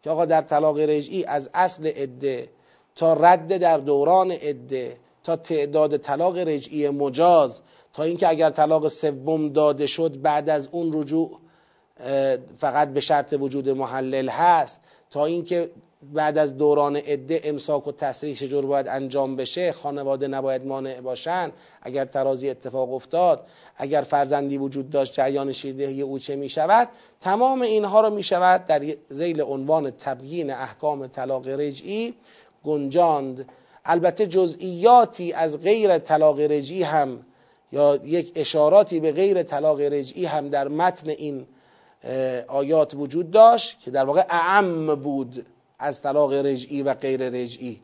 که 0.02 0.10
آقا 0.10 0.26
در 0.26 0.42
طلاق 0.42 0.80
رجعی 0.80 1.26
از 1.26 1.50
اصل 1.54 1.88
عده 1.88 2.50
تا 2.96 3.14
رد 3.14 3.58
در 3.58 3.78
دوران 3.78 4.32
عده 4.32 4.98
تا 5.24 5.36
تعداد 5.36 5.98
طلاق 5.98 6.38
رجعی 6.38 6.90
مجاز 6.90 7.62
تا 7.94 8.04
اینکه 8.04 8.28
اگر 8.30 8.50
طلاق 8.50 8.88
سوم 8.88 9.50
داده 9.50 9.88
شد 9.88 10.22
بعد 10.22 10.50
از 10.50 10.70
اون 10.72 10.94
رجوع 10.94 11.40
فقط 12.58 12.94
به 12.94 13.00
شرط 13.00 13.36
وجود 13.40 13.70
محلل 13.70 14.30
هست 14.30 14.80
تا 15.10 15.26
اینکه 15.26 15.70
بعد 16.04 16.38
از 16.38 16.58
دوران 16.58 16.96
عده 16.96 17.42
امساک 17.44 17.88
و 17.88 17.92
تصریح 17.92 18.36
چجور 18.36 18.66
باید 18.66 18.88
انجام 18.88 19.36
بشه 19.36 19.72
خانواده 19.72 20.28
نباید 20.28 20.66
مانع 20.66 21.02
باشن. 21.02 21.52
اگر 21.82 22.06
ترازی 22.06 22.50
اتفاق 22.50 22.94
افتاد 22.94 23.48
اگر 23.78 24.02
فرزندی 24.02 24.58
وجود 24.58 24.90
داشت 24.90 25.14
جریان 25.14 25.52
شیردهی 25.52 26.02
او 26.02 26.20
چه 26.20 26.36
می 26.36 26.50
شود 26.50 26.90
تمام 27.22 27.62
اینها 27.62 28.02
رو 28.02 28.10
می 28.10 28.24
شود 28.24 28.66
در 28.66 28.82
زیل 29.08 29.42
عنوان 29.42 29.92
تبیین 29.92 30.52
احکام 30.52 31.08
طلاق 31.08 31.48
رجعی 31.48 32.14
گنجاند. 32.64 33.50
البته 33.86 34.28
جزئیاتی 34.28 35.34
از 35.34 35.60
غیر 35.60 35.98
طلاق 35.98 36.40
رجعی 36.40 36.84
هم 36.84 37.26
یا 37.72 38.00
یک 38.04 38.32
اشاراتی 38.36 39.00
به 39.00 39.12
غیر 39.12 39.44
طلاق 39.44 39.82
رجعی 39.82 40.26
هم 40.26 40.50
در 40.50 40.68
متن 40.68 41.10
این 41.10 41.48
آیات 42.48 42.94
وجود 42.96 43.32
داشت 43.32 43.80
که 43.80 43.92
در 43.92 44.06
واقع 44.06 44.26
اعم 44.30 44.96
بود. 44.96 45.46
از 45.82 46.02
طلاق 46.02 46.34
رجعی 46.34 46.84
و 46.84 46.94
غیر 46.94 47.30
رجعی. 47.30 47.82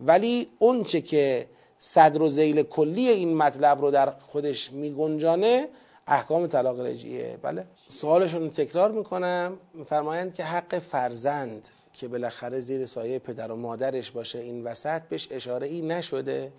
ولی 0.00 0.48
اونچه 0.58 1.00
که 1.00 1.48
صدر 1.78 2.22
و 2.22 2.28
زیل 2.28 2.62
کلی 2.62 3.08
این 3.08 3.36
مطلب 3.36 3.80
رو 3.80 3.90
در 3.90 4.10
خودش 4.10 4.72
میگنجانه 4.72 5.68
احکام 6.06 6.46
طلاق 6.46 6.80
رجعیه. 6.80 7.38
بله. 7.42 7.66
سوالشون 7.88 8.50
تکرار 8.50 8.92
می‌کنم. 8.92 9.58
میفرمایند 9.74 10.34
که 10.34 10.44
حق 10.44 10.78
فرزند 10.78 11.68
که 11.92 12.08
بالاخره 12.08 12.60
زیر 12.60 12.86
سایه 12.86 13.18
پدر 13.18 13.52
و 13.52 13.56
مادرش 13.56 14.10
باشه 14.10 14.38
این 14.38 14.64
وسط 14.64 15.02
بهش 15.02 15.28
اشاره 15.30 15.66
ای 15.66 15.80
نشده. 15.80 16.52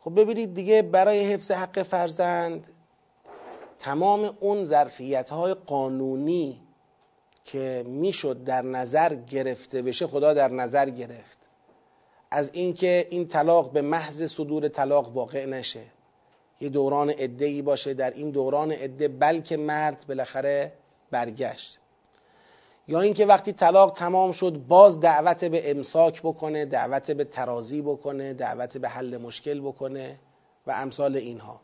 خب 0.00 0.20
ببینید 0.20 0.54
دیگه 0.54 0.82
برای 0.82 1.20
حفظ 1.20 1.50
حق 1.50 1.82
فرزند 1.82 2.68
تمام 3.78 4.36
اون 4.40 4.64
ظرفیت 4.64 5.30
های 5.30 5.54
قانونی 5.54 6.65
که 7.46 7.84
می‌شد 7.86 8.44
در 8.44 8.62
نظر 8.62 9.14
گرفته 9.14 9.82
بشه 9.82 10.06
خدا 10.06 10.34
در 10.34 10.52
نظر 10.52 10.90
گرفت. 10.90 11.38
از 12.30 12.50
اینکه 12.52 13.06
این 13.10 13.28
طلاق 13.28 13.72
به 13.72 13.82
محض 13.82 14.22
صدور 14.22 14.68
طلاق 14.68 15.16
واقع 15.16 15.46
نشه. 15.46 15.82
یه 16.60 16.68
دوران 16.68 17.10
ای 17.38 17.62
باشه 17.62 17.94
در 17.94 18.10
این 18.10 18.30
دوران 18.30 18.72
عده 18.72 19.08
بلکه 19.08 19.56
مرد 19.56 20.04
بالاخره 20.08 20.72
برگشت. 21.10 21.78
یا 22.88 23.00
اینکه 23.00 23.26
وقتی 23.26 23.52
طلاق 23.52 23.92
تمام 23.92 24.32
شد 24.32 24.52
باز 24.68 25.00
دعوت 25.00 25.44
به 25.44 25.70
امساک 25.70 26.22
بکنه 26.22 26.64
دعوت 26.64 27.10
به 27.10 27.24
ترازی 27.24 27.82
بکنه 27.82 28.34
دعوت 28.34 28.78
به 28.78 28.88
حل 28.88 29.16
مشکل 29.16 29.60
بکنه 29.60 30.18
و 30.66 30.70
امثال 30.70 31.16
اینها. 31.16 31.60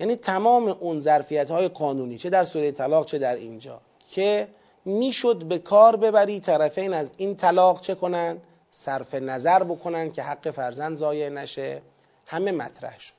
یعنی 0.00 0.16
تمام 0.16 0.68
اون 0.68 1.00
ظرفیت 1.00 1.50
های 1.50 1.68
قانونی 1.68 2.18
چه 2.18 2.30
در 2.30 2.44
سوره 2.44 2.72
طلاق 2.72 3.06
چه 3.06 3.18
در 3.18 3.34
اینجا 3.34 3.80
که 4.08 4.48
می‌شد 4.86 5.44
به 5.44 5.58
کار 5.58 5.96
ببری 5.96 6.40
طرفین 6.40 6.92
از 6.92 7.12
این 7.16 7.36
طلاق 7.36 7.80
چه 7.80 7.94
کنن؟ 7.94 8.38
صرف 8.70 9.14
نظر 9.14 9.62
بکنن 9.62 10.12
که 10.12 10.22
حق 10.22 10.50
فرزند 10.50 10.96
ضایع 10.96 11.28
نشه. 11.28 11.82
همه 12.26 12.52
مطرح 12.52 12.98
شد. 12.98 13.12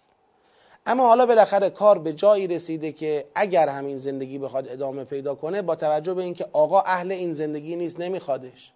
اما 0.86 1.08
حالا 1.08 1.26
بالاخره 1.26 1.70
کار 1.70 2.00
به 2.00 2.14
جایی 2.14 2.48
رسیده 2.48 2.92
که 2.92 3.26
اگر 3.36 3.70
همین 3.70 3.98
زندگی 3.98 4.38
بخواد 4.38 4.70
ادامه 4.70 5.04
پیدا 5.04 5.36
کنه 5.36 5.62
با 5.62 5.76
توجه 5.76 6.14
به 6.14 6.24
اینکه 6.24 6.46
آقا 6.54 6.82
اهل 6.82 7.12
این 7.12 7.34
زندگی 7.34 7.76
نیست 7.76 8.00
نمیخوادش. 8.00 8.72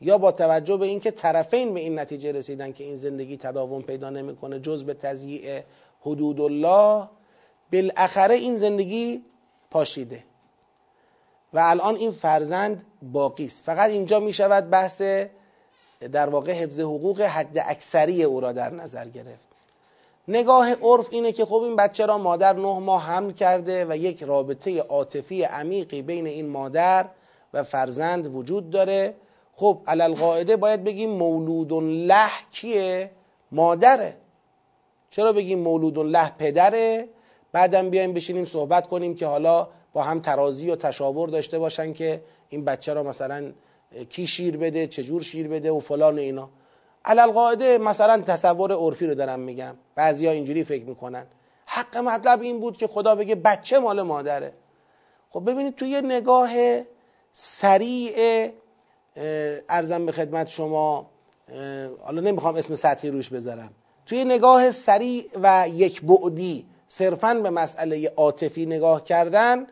یا 0.00 0.18
با 0.18 0.32
توجه 0.32 0.76
به 0.76 0.86
اینکه 0.86 1.10
طرفین 1.10 1.74
به 1.74 1.80
این 1.80 1.98
نتیجه 1.98 2.32
رسیدن 2.32 2.72
که 2.72 2.84
این 2.84 2.96
زندگی 2.96 3.36
تداوم 3.36 3.82
پیدا 3.82 4.10
نمی‌کنه 4.10 4.60
جز 4.60 4.84
به 4.84 4.94
تضییع 4.94 5.62
حدود 6.00 6.40
الله 6.40 7.08
بالاخره 7.72 8.34
این 8.34 8.56
زندگی 8.56 9.24
پاشیده. 9.70 10.24
و 11.54 11.58
الان 11.58 11.96
این 11.96 12.10
فرزند 12.10 12.84
باقی 13.02 13.46
است. 13.46 13.64
فقط 13.64 13.90
اینجا 13.90 14.20
می 14.20 14.32
شود 14.32 14.70
بحث 14.70 15.02
در 16.12 16.28
واقع 16.28 16.52
حفظ 16.52 16.80
حقوق 16.80 17.20
حد 17.20 17.58
اکثری 17.66 18.24
او 18.24 18.40
را 18.40 18.52
در 18.52 18.70
نظر 18.70 19.08
گرفت. 19.08 19.52
نگاه 20.28 20.74
عرف 20.74 21.08
اینه 21.10 21.32
که 21.32 21.44
خب 21.44 21.54
این 21.54 21.76
بچه 21.76 22.06
را 22.06 22.18
مادر 22.18 22.52
نه 22.52 22.78
ماه 22.78 23.02
حمل 23.02 23.32
کرده 23.32 23.86
و 23.88 23.96
یک 23.96 24.22
رابطه 24.22 24.80
عاطفی 24.80 25.42
عمیقی 25.42 26.02
بین 26.02 26.26
این 26.26 26.48
مادر 26.48 27.06
و 27.54 27.62
فرزند 27.62 28.34
وجود 28.34 28.70
داره. 28.70 29.14
خب 29.56 29.78
علل 29.86 30.14
قاعده 30.14 30.56
باید 30.56 30.84
بگیم 30.84 31.10
مولود 31.10 31.72
له 31.72 32.30
کیه؟ 32.52 33.10
مادره. 33.52 34.16
چرا 35.10 35.32
بگیم 35.32 35.58
مولود 35.58 35.98
له 35.98 36.30
پدره؟ 36.38 37.08
بعدم 37.52 37.90
بیایم 37.90 38.12
بشینیم 38.12 38.44
صحبت 38.44 38.86
کنیم 38.86 39.14
که 39.14 39.26
حالا 39.26 39.68
با 39.92 40.02
هم 40.02 40.20
ترازی 40.20 40.70
و 40.70 40.76
تشاور 40.76 41.28
داشته 41.28 41.58
باشن 41.58 41.92
که 41.92 42.22
این 42.48 42.64
بچه 42.64 42.92
را 42.92 43.02
مثلا 43.02 43.52
کی 44.10 44.26
شیر 44.26 44.56
بده 44.56 44.86
چجور 44.86 45.22
شیر 45.22 45.48
بده 45.48 45.70
و 45.70 45.80
فلان 45.80 46.14
و 46.14 46.18
اینا. 46.18 46.50
علل 47.04 47.30
قاعده 47.30 47.78
مثلا 47.78 48.22
تصور 48.22 48.72
عرفی 48.72 49.06
رو 49.06 49.14
دارم 49.14 49.40
میگم. 49.40 49.74
بعضیا 49.94 50.30
اینجوری 50.30 50.64
فکر 50.64 50.84
می‌کنن. 50.84 51.26
حق 51.66 51.96
مطلب 51.96 52.42
این 52.42 52.60
بود 52.60 52.76
که 52.76 52.86
خدا 52.86 53.14
بگه 53.14 53.34
بچه 53.34 53.78
مال 53.78 54.02
مادره. 54.02 54.52
خب 55.30 55.50
ببینید 55.50 55.76
توی 55.76 56.00
نگاه 56.00 56.50
سریع 57.32 58.48
ارزم 59.68 60.06
به 60.06 60.12
خدمت 60.12 60.48
شما 60.48 61.10
حالا 62.02 62.20
نمی‌خوام 62.20 62.56
اسم 62.56 62.74
سطحی 62.74 63.10
روش 63.10 63.28
بذارم. 63.28 63.72
توی 64.06 64.24
نگاه 64.24 64.70
سریع 64.70 65.30
و 65.42 65.68
یک 65.68 66.02
بعدی 66.02 66.66
صرفا 66.88 67.34
به 67.34 67.50
مسئله 67.50 68.12
عاطفی 68.16 68.66
نگاه 68.66 69.04
کردن 69.04 69.66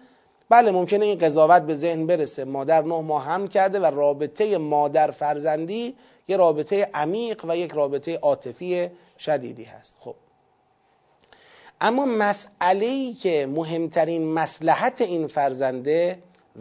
بله 0.51 0.71
ممکنه 0.71 1.05
این 1.05 1.19
قضاوت 1.19 1.63
به 1.63 1.75
ذهن 1.75 2.07
برسه. 2.07 2.45
مادر 2.45 2.83
نه 2.83 3.01
ماه 3.01 3.25
هم 3.25 3.49
کرده 3.49 3.81
و 3.81 3.85
رابطه 3.87 4.59
مادر 4.59 5.11
فرزندی 5.11 5.95
یه 6.29 6.37
رابطه 6.37 6.91
عمیق 6.95 7.45
و 7.49 7.57
یک 7.57 7.73
رابطه 7.73 8.19
عاطفی 8.19 8.91
شدیدی 9.19 9.65
هست. 9.65 9.97
خب. 10.01 10.15
اما 11.81 12.07
مسئله 12.07 13.13
که 13.13 13.47
مهمترین 13.47 14.33
مسلحت 14.33 15.01
این 15.01 15.27
فرزنده 15.27 16.19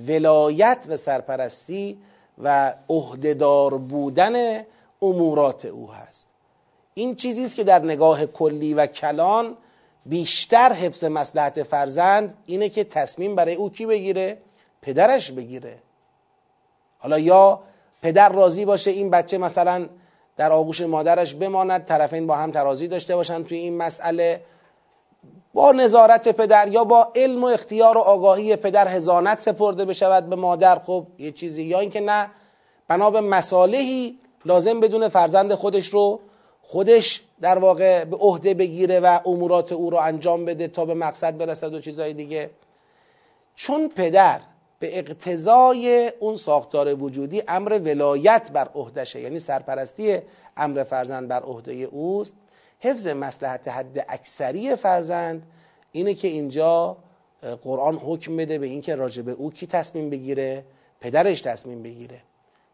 ولایت 0.07 0.85
و 0.89 0.97
سرپرستی 0.97 1.97
و 2.43 2.73
عهدهدار 2.89 3.77
بودن 3.77 4.63
امورات 5.01 5.65
او 5.65 5.91
هست. 5.91 6.27
این 6.93 7.15
چیزی 7.15 7.45
است 7.45 7.55
که 7.55 7.63
در 7.63 7.79
نگاه 7.79 8.25
کلی 8.25 8.73
و 8.73 8.85
کلان 8.85 9.57
بیشتر 10.09 10.73
حفظ 10.73 11.03
مسلحت 11.03 11.63
فرزند 11.63 12.37
اینه 12.45 12.69
که 12.69 12.83
تصمیم 12.83 13.35
برای 13.35 13.55
او 13.55 13.69
کی 13.69 13.85
بگیره؟ 13.85 14.37
پدرش 14.81 15.31
بگیره. 15.31 15.79
حالا 16.99 17.19
یا 17.19 17.59
پدر 18.01 18.29
راضی 18.29 18.65
باشه 18.65 18.91
این 18.91 19.09
بچه 19.09 19.37
مثلا 19.37 19.89
در 20.37 20.51
آغوش 20.51 20.81
مادرش 20.81 21.33
بماند 21.33 21.85
طرفین 21.85 22.27
با 22.27 22.35
هم 22.35 22.51
ترازی 22.51 22.87
داشته 22.87 23.15
باشن 23.15 23.43
توی 23.43 23.57
این 23.57 23.77
مسئله. 23.77 24.41
با 25.53 25.71
نظارت 25.71 26.27
پدر 26.27 26.67
یا 26.67 26.83
با 26.83 27.11
علم 27.15 27.43
و 27.43 27.47
اختیار 27.47 27.97
و 27.97 28.01
آگاهی 28.01 28.55
پدر 28.55 28.87
هزانت 28.87 29.39
سپرده 29.39 29.85
بشود 29.85 30.29
به 30.29 30.35
مادر. 30.35 30.79
خب 30.79 31.07
یه 31.17 31.31
چیزی. 31.31 31.63
یا 31.63 31.79
اینکه 31.79 32.01
نه 32.01 32.29
بنا 32.87 33.11
به 33.11 33.21
مصالحی 33.21 34.19
لازم 34.45 34.79
بدون 34.79 35.07
فرزند 35.07 35.53
خودش 35.53 35.87
رو 35.87 36.19
خودش 36.71 37.21
در 37.41 37.57
واقع 37.57 38.03
به 38.03 38.17
عهده 38.17 38.53
بگیره 38.53 38.99
و 38.99 39.19
امورات 39.25 39.71
او 39.71 39.89
رو 39.89 39.97
انجام 39.97 40.45
بده 40.45 40.67
تا 40.67 40.85
به 40.85 40.93
مقصد 40.93 41.37
برسد 41.37 41.73
و 41.73 41.79
چیزهای 41.79 42.13
دیگه. 42.13 42.49
چون 43.55 43.89
پدر 43.89 44.41
به 44.79 44.99
اقتضای 44.99 46.11
اون 46.19 46.35
ساختار 46.35 47.03
وجودی 47.03 47.43
امر 47.47 47.79
ولایت 47.83 48.51
بر 48.51 48.67
عهدشه 48.67 49.21
یعنی 49.21 49.39
سرپرستی 49.39 50.17
امر 50.57 50.83
فرزند 50.83 51.27
بر 51.27 51.41
عهده 51.41 51.71
اوست 51.71 52.33
حفظ 52.79 53.07
مسلحت 53.07 53.67
حد 53.67 54.05
اکثری 54.09 54.75
فرزند 54.75 55.43
اینه 55.91 56.13
که 56.13 56.27
اینجا 56.27 56.97
قرآن 57.63 57.95
حکم 57.95 58.37
بده 58.37 58.57
به 58.57 58.67
اینکه 58.67 58.95
راجع 58.95 59.21
به 59.21 59.31
او 59.31 59.51
کی 59.51 59.67
تصمیم 59.67 60.09
بگیره 60.09 60.65
پدرش 61.01 61.41
تصمیم 61.41 61.83
بگیره. 61.83 62.21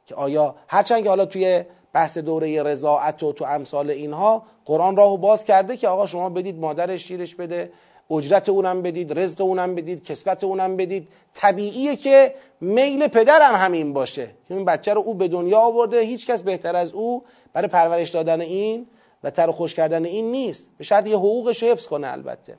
که 0.05 0.15
آیا 0.15 0.55
هرچند 0.67 1.03
که 1.03 1.09
حالا 1.09 1.25
توی 1.25 1.63
بحث 1.93 2.17
دوره 2.17 2.63
رضاعت 2.63 3.23
و 3.23 3.33
تو 3.33 3.45
امثال 3.45 3.91
اینها 3.91 4.43
قرآن 4.65 4.95
راهو 4.95 5.17
باز 5.17 5.43
کرده 5.43 5.77
که 5.77 5.87
آقا 5.87 6.05
شما 6.05 6.29
بدید 6.29 6.59
مادرش 6.59 7.07
شیرش 7.07 7.35
بده 7.35 7.71
اجرت 8.11 8.49
اونم 8.49 8.81
بدید 8.81 9.19
رزق 9.19 9.41
اونم 9.41 9.75
بدید 9.75 10.03
کسبت 10.03 10.43
اونم 10.43 10.77
بدید. 10.77 11.07
طبیعیه 11.33 11.95
که 11.95 12.35
میل 12.61 13.07
پدرم 13.07 13.55
همین 13.55 13.93
باشه. 13.93 14.27
که 14.47 14.53
این 14.53 14.65
بچه 14.65 14.93
رو 14.93 15.01
او 15.01 15.13
به 15.13 15.27
دنیا 15.27 15.59
آورده 15.59 15.99
هیچ 15.99 16.27
کس 16.27 16.43
بهتر 16.43 16.75
از 16.75 16.91
او 16.91 17.23
برای 17.53 17.67
پرورش 17.67 18.09
دادن 18.09 18.41
این 18.41 18.87
و 19.23 19.29
تر 19.29 19.51
خوش 19.51 19.73
کردن 19.73 20.05
این 20.05 20.31
نیست. 20.31 20.69
به 20.77 20.83
شرط 20.83 21.07
یه 21.07 21.17
حقوقش 21.17 21.63
رو 21.63 21.69
حفظ 21.69 21.87
کنه 21.87 22.11
البته. 22.11 22.57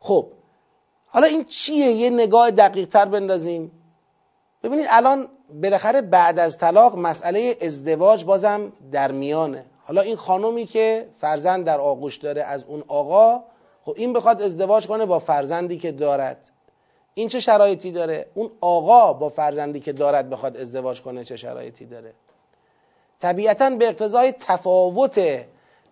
خب 0.00 0.26
حالا 1.06 1.26
این 1.26 1.44
چیه؟ 1.44 1.86
یه 1.86 2.10
نگاه 2.10 2.50
دقیق 2.50 2.88
تر 2.88 3.04
بندازیم. 3.04 3.70
ببینید 4.62 4.86
الان 4.90 5.28
بالاخره 5.62 6.02
بعد 6.02 6.38
از 6.38 6.58
طلاق 6.58 6.98
مسئله 6.98 7.56
ازدواج 7.60 8.24
بازم 8.24 8.72
در 8.92 9.12
میانه. 9.12 9.64
حالا 9.84 10.00
این 10.00 10.16
خانومی 10.16 10.66
که 10.66 11.08
فرزند 11.18 11.64
در 11.64 11.80
آغوش 11.80 12.16
داره 12.16 12.42
از 12.42 12.64
اون 12.64 12.84
آقا 12.88 13.42
خب 13.84 13.94
این 13.96 14.12
بخواد 14.12 14.42
ازدواج 14.42 14.86
کنه 14.86 15.06
با 15.06 15.18
فرزندی 15.18 15.76
که 15.76 15.92
دارد. 15.92 16.50
این 17.14 17.28
چه 17.28 17.40
شرایطی 17.40 17.90
داره؟ 17.90 18.26
اون 18.34 18.50
آقا 18.60 19.12
با 19.12 19.28
فرزندی 19.28 19.80
که 19.80 19.92
دارد 19.92 20.30
بخواد 20.30 20.56
ازدواج 20.56 21.02
کنه 21.02 21.24
چه 21.24 21.36
شرایطی 21.36 21.84
داره؟ 21.84 22.14
طبیعتا 23.20 23.70
به 23.70 23.88
اقتضای 23.88 24.32
تفاوت 24.32 25.20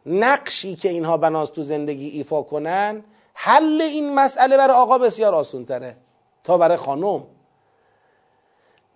نقشی 0.07 0.77
که 0.77 0.89
اینها 0.89 1.17
بناس 1.17 1.51
تو 1.51 1.63
زندگی 1.63 2.09
ایفا 2.09 2.43
کنن 2.43 3.05
حل 3.35 3.83
این 3.83 4.15
مسئله 4.15 4.57
برای 4.57 4.77
آقا 4.77 4.99
بسیار 4.99 5.35
آسون 5.35 5.65
تره 5.65 5.97
تا 6.45 6.59
برای 6.59 6.77
خانم. 6.77 7.23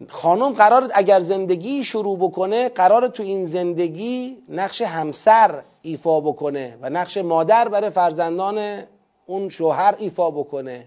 خانم 0.09 0.53
قرار 0.53 0.91
اگر 0.95 1.21
زندگی 1.21 1.85
شروع 1.85 2.19
بکنه 2.19 2.69
قرار 2.69 3.09
تو 3.09 3.23
این 3.23 3.47
زندگی 3.47 4.43
نقش 4.49 4.83
همسر 4.83 5.63
ایفا 5.83 6.21
بکنه 6.21 6.79
و 6.81 6.91
نقش 6.91 7.17
مادر 7.17 7.69
برای 7.69 7.91
فرزندان 7.91 8.83
اون 9.27 9.49
شوهر 9.49 9.95
ایفا 9.99 10.31
بکنه. 10.31 10.87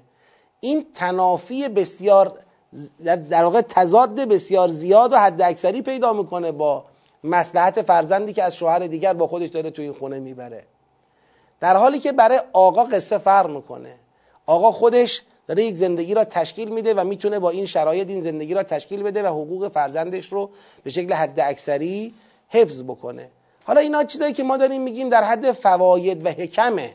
این 0.60 0.86
تنافی 0.94 1.70
بسیار 1.70 2.40
در 3.30 3.44
واقع 3.44 3.62
تضاد 3.62 4.16
بسیار 4.16 4.70
زیاد 4.70 5.14
و 5.14 5.18
حد 5.18 5.42
اکثری 5.42 5.82
پیدا 5.82 6.14
می‌کنه 6.14 6.52
با 6.52 6.86
مسلحت 7.24 7.82
فرزندی 7.82 8.34
که 8.34 8.44
از 8.44 8.56
شوهر 8.56 8.80
دیگر 8.80 9.14
با 9.14 9.28
خودش 9.28 9.50
داره 9.50 9.70
تو 9.70 9.82
این 9.82 9.94
خونه 9.94 10.20
می‌بره. 10.20 10.64
در 11.60 11.78
حالی 11.78 12.00
که 12.00 12.12
برای 12.12 12.42
آقا 12.54 12.84
قصه 12.84 13.18
فرق 13.18 13.50
می‌کنه. 13.50 13.96
آقا 14.46 14.72
خودش 14.72 15.22
داره 15.48 15.64
یک 15.64 15.76
زندگی 15.76 16.14
را 16.14 16.24
تشکیل 16.24 16.70
میده 16.70 16.94
و 16.94 17.04
می‌تونه 17.04 17.40
با 17.40 17.50
این 17.50 17.66
شرایط 17.66 18.10
این 18.10 18.22
زندگی 18.22 18.54
را 18.54 18.64
تشکیل 18.64 19.04
بده 19.04 19.24
و 19.24 19.28
حقوق 19.28 19.68
فرزندش 19.68 20.34
رو 20.34 20.50
به 20.84 20.90
شکل 20.90 21.14
حد 21.14 21.40
اکثری 21.40 22.14
حفظ 22.50 22.84
بکنه. 22.84 23.30
حالا 23.64 23.82
اینا 23.82 24.04
چیزایی 24.04 24.34
که 24.34 24.44
ما 24.44 24.58
داریم 24.58 24.82
میگیم 24.82 25.10
در 25.10 25.24
حد 25.24 25.52
فواید 25.52 26.26
و 26.26 26.30
حکمه. 26.30 26.94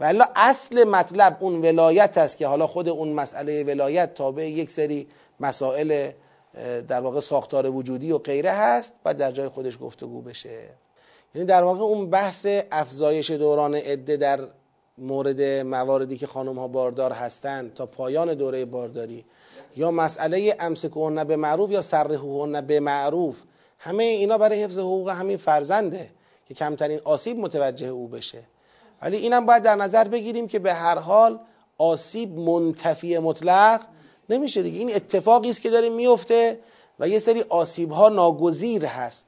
و 0.00 0.26
اصل 0.36 0.84
مطلب 0.84 1.36
اون 1.40 1.62
ولایت 1.62 2.18
است 2.18 2.36
که 2.36 2.46
حالا 2.46 2.66
خود 2.66 2.88
اون 2.88 3.08
مسئله 3.08 3.64
ولایت 3.64 4.14
تابع 4.14 4.50
یک 4.50 4.70
سری 4.70 5.06
مسائل 5.40 6.10
در 6.88 7.00
واقع 7.00 7.20
ساختار 7.20 7.70
وجودی 7.70 8.12
و 8.12 8.18
غیره 8.18 8.50
هست 8.50 8.94
و 9.04 9.14
در 9.14 9.30
جای 9.30 9.48
خودش 9.48 9.78
گفتگو 9.80 10.22
بشه. 10.22 10.60
یعنی 11.34 11.46
در 11.46 11.62
واقع 11.62 11.80
اون 11.80 12.10
بحث 12.10 12.46
افزایش 12.70 13.30
دوران 13.30 13.74
عده 13.74 14.16
در 14.16 14.40
مورد 15.02 15.42
مواردی 15.42 16.16
که 16.16 16.26
خانم 16.26 16.58
ها 16.58 16.68
باردار 16.68 17.12
هستند 17.12 17.74
تا 17.74 17.86
پایان 17.86 18.34
دوره 18.34 18.64
بارداری 18.64 19.24
یا 19.76 19.90
مسئله 19.90 20.56
امسکوهن 20.60 21.24
به 21.24 21.36
معروف 21.36 21.70
یا 21.70 21.80
سرهوهن 21.80 22.60
به 22.60 22.80
معروف 22.80 23.36
همه 23.78 24.04
اینا 24.04 24.38
برای 24.38 24.64
حفظ 24.64 24.78
حقوق 24.78 25.08
همین 25.08 25.36
فرزنده 25.36 26.10
که 26.48 26.54
کمترین 26.54 27.00
آسیب 27.04 27.38
متوجه 27.38 27.86
او 27.86 28.08
بشه. 28.08 28.42
ولی 29.02 29.16
اینم 29.16 29.46
باید 29.46 29.62
در 29.62 29.76
نظر 29.76 30.08
بگیریم 30.08 30.48
که 30.48 30.58
به 30.58 30.74
هر 30.74 30.98
حال 30.98 31.40
آسیب 31.78 32.38
منتفی 32.38 33.18
مطلق 33.18 33.80
نمیشه 34.28 34.62
دیگه. 34.62 34.78
این 34.78 34.94
اتفاقی 34.94 35.50
است 35.50 35.62
که 35.62 35.70
داره 35.70 35.88
میفته 35.88 36.58
و 37.00 37.08
یه 37.08 37.18
سری 37.18 37.42
آسیب 37.48 37.90
ها 37.90 38.08
ناگزیر 38.08 38.86
هست. 38.86 39.26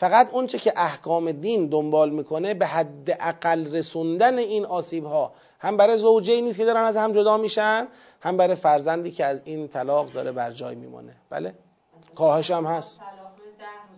فقط 0.00 0.30
اونچه 0.32 0.58
که 0.58 0.72
احکام 0.76 1.32
دین 1.32 1.66
دنبال 1.66 2.10
می‌کنه 2.10 2.54
به 2.54 2.66
حد 2.66 3.16
اقل 3.20 3.72
رسوندن 3.72 4.38
این 4.38 4.64
آسیب 4.66 5.04
ها 5.04 5.32
هم 5.58 5.76
برای 5.76 5.96
زوجه 5.96 6.40
نیست 6.40 6.58
که 6.58 6.64
دارن 6.64 6.84
از 6.84 6.96
هم 6.96 7.12
جدا 7.12 7.36
میشن 7.36 7.88
هم 8.20 8.36
برای 8.36 8.54
فرزندی 8.54 9.10
که 9.10 9.24
از 9.24 9.42
این 9.44 9.68
طلاق 9.68 10.12
داره 10.12 10.32
بر 10.32 10.50
جای 10.50 10.74
میمانه. 10.74 11.16
بله؟ 11.30 11.54
کاهش 12.14 12.50
هم 12.50 12.66
هست. 12.66 13.00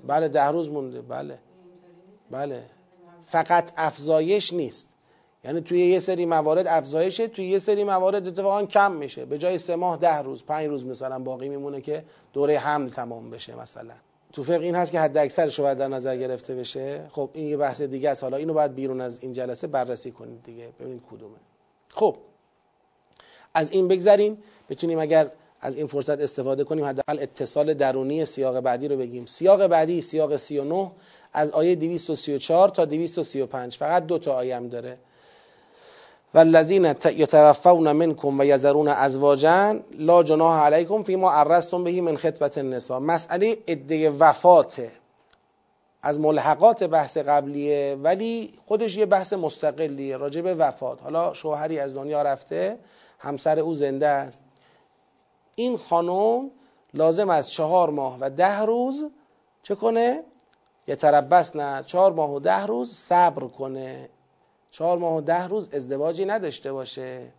بله 0.06 0.28
ده 0.28 0.46
روز 0.46 0.70
مونده. 0.70 1.02
بله. 1.02 1.38
بله. 2.30 2.62
فقط 3.26 3.72
افزایش 3.76 4.52
نیست. 4.52 4.90
یعنی 5.44 5.60
توی 5.60 5.80
یه 5.80 6.00
سری 6.00 6.26
موارد 6.26 6.66
افزایشه 6.66 7.28
توی 7.28 7.44
یه 7.44 7.58
سری 7.58 7.84
موارد 7.84 8.26
اتفاقا 8.26 8.66
کم 8.66 8.92
میشه. 8.92 9.24
به 9.24 9.38
جای 9.38 9.58
سه 9.58 9.76
ماه 9.76 9.96
ده 9.96 10.18
روز 10.18 10.44
پنج 10.44 10.66
روز 10.66 10.84
مثلا 10.84 11.18
باقی 11.18 11.48
میمونه 11.48 11.80
که 11.80 12.04
دوره 12.32 12.58
حمل 12.58 12.88
تمام 12.88 13.30
بشه 13.30 13.54
مثلا. 13.54 13.94
تو 14.32 14.42
فقه 14.42 14.64
این 14.64 14.74
هست 14.74 14.92
که 14.92 15.00
حد 15.00 15.18
اکثرش 15.18 15.58
رو 15.58 15.64
باید 15.64 15.78
در 15.78 15.88
نظر 15.88 16.16
گرفته 16.16 16.54
بشه. 16.54 17.08
خب 17.10 17.30
این 17.32 17.48
یه 17.48 17.56
بحث 17.56 17.82
دیگه 17.82 18.10
است. 18.10 18.22
حالا 18.22 18.36
اینو 18.36 18.54
باید 18.54 18.74
بیرون 18.74 19.00
از 19.00 19.22
این 19.22 19.32
جلسه 19.32 19.66
بررسی 19.66 20.10
کنید 20.10 20.42
دیگه. 20.42 20.68
ببینید 20.80 21.02
کدومه. 21.10 21.36
خب 21.88 22.16
از 23.54 23.70
این 23.70 23.88
بگذریم. 23.88 24.42
بتونیم 24.70 24.98
اگر 24.98 25.30
از 25.60 25.76
این 25.76 25.86
فرصت 25.86 26.20
استفاده 26.20 26.64
کنیم 26.64 26.84
حداقل 26.84 27.18
اتصال 27.18 27.74
درونی 27.74 28.24
سیاق 28.24 28.60
بعدی 28.60 28.88
رو 28.88 28.96
بگیم. 28.96 29.26
سیاق 29.26 29.66
بعدی 29.66 30.00
سیاق 30.00 30.36
39 30.36 30.90
از 31.32 31.50
آیه 31.50 31.74
234 31.74 32.68
تا 32.68 32.84
235 32.84 33.76
فقط 33.76 34.06
دو 34.06 34.18
تا 34.18 34.34
آیه 34.34 34.56
هم 34.56 34.68
داره. 34.68 34.98
والذین 36.34 36.94
یتوفون 37.04 37.92
منکم 37.92 38.40
و 38.40 38.44
یذرون 38.44 38.88
ازواجا 38.88 39.80
لا 39.90 40.22
جناح 40.22 40.64
علیکم 40.64 41.02
فیما 41.02 41.32
عرضتم 41.32 41.84
بهی 41.84 42.00
من 42.00 42.16
خطبت 42.16 42.58
النساء. 42.58 42.98
مسئله 42.98 43.58
عده 43.68 44.10
وفاته 44.10 44.92
از 46.02 46.20
ملحقات 46.20 46.84
بحث 46.84 47.16
قبلیه 47.16 47.98
ولی 48.02 48.54
خودش 48.66 48.96
یه 48.96 49.06
بحث 49.06 49.32
مستقلیه 49.32 50.16
راجع 50.16 50.40
به 50.40 50.54
وفات. 50.54 51.02
حالا 51.02 51.34
شوهری 51.34 51.78
از 51.78 51.94
دنیا 51.94 52.22
رفته 52.22 52.78
همسر 53.18 53.58
او 53.58 53.74
زنده 53.74 54.08
است. 54.08 54.42
این 55.56 55.76
خانم 55.76 56.50
لازم 56.94 57.30
از 57.30 57.50
چهار 57.50 57.90
ماه 57.90 58.18
و 58.20 58.30
ده 58.30 58.60
روز 58.60 59.10
چه 59.62 59.74
کنه؟ 59.74 60.22
یه 60.86 60.96
تربس 60.96 61.56
نه 61.56 61.82
چهار 61.86 62.12
ماه 62.12 62.34
و 62.34 62.40
ده 62.40 62.66
روز 62.66 62.94
صبر 62.94 63.46
کنه. 63.46 64.08
چهار 64.72 64.98
ماه 64.98 65.16
و 65.16 65.20
ده 65.20 65.46
روز 65.46 65.68
ازدواجی 65.74 66.24
نداشته 66.24 66.72
باشه. 66.72 67.32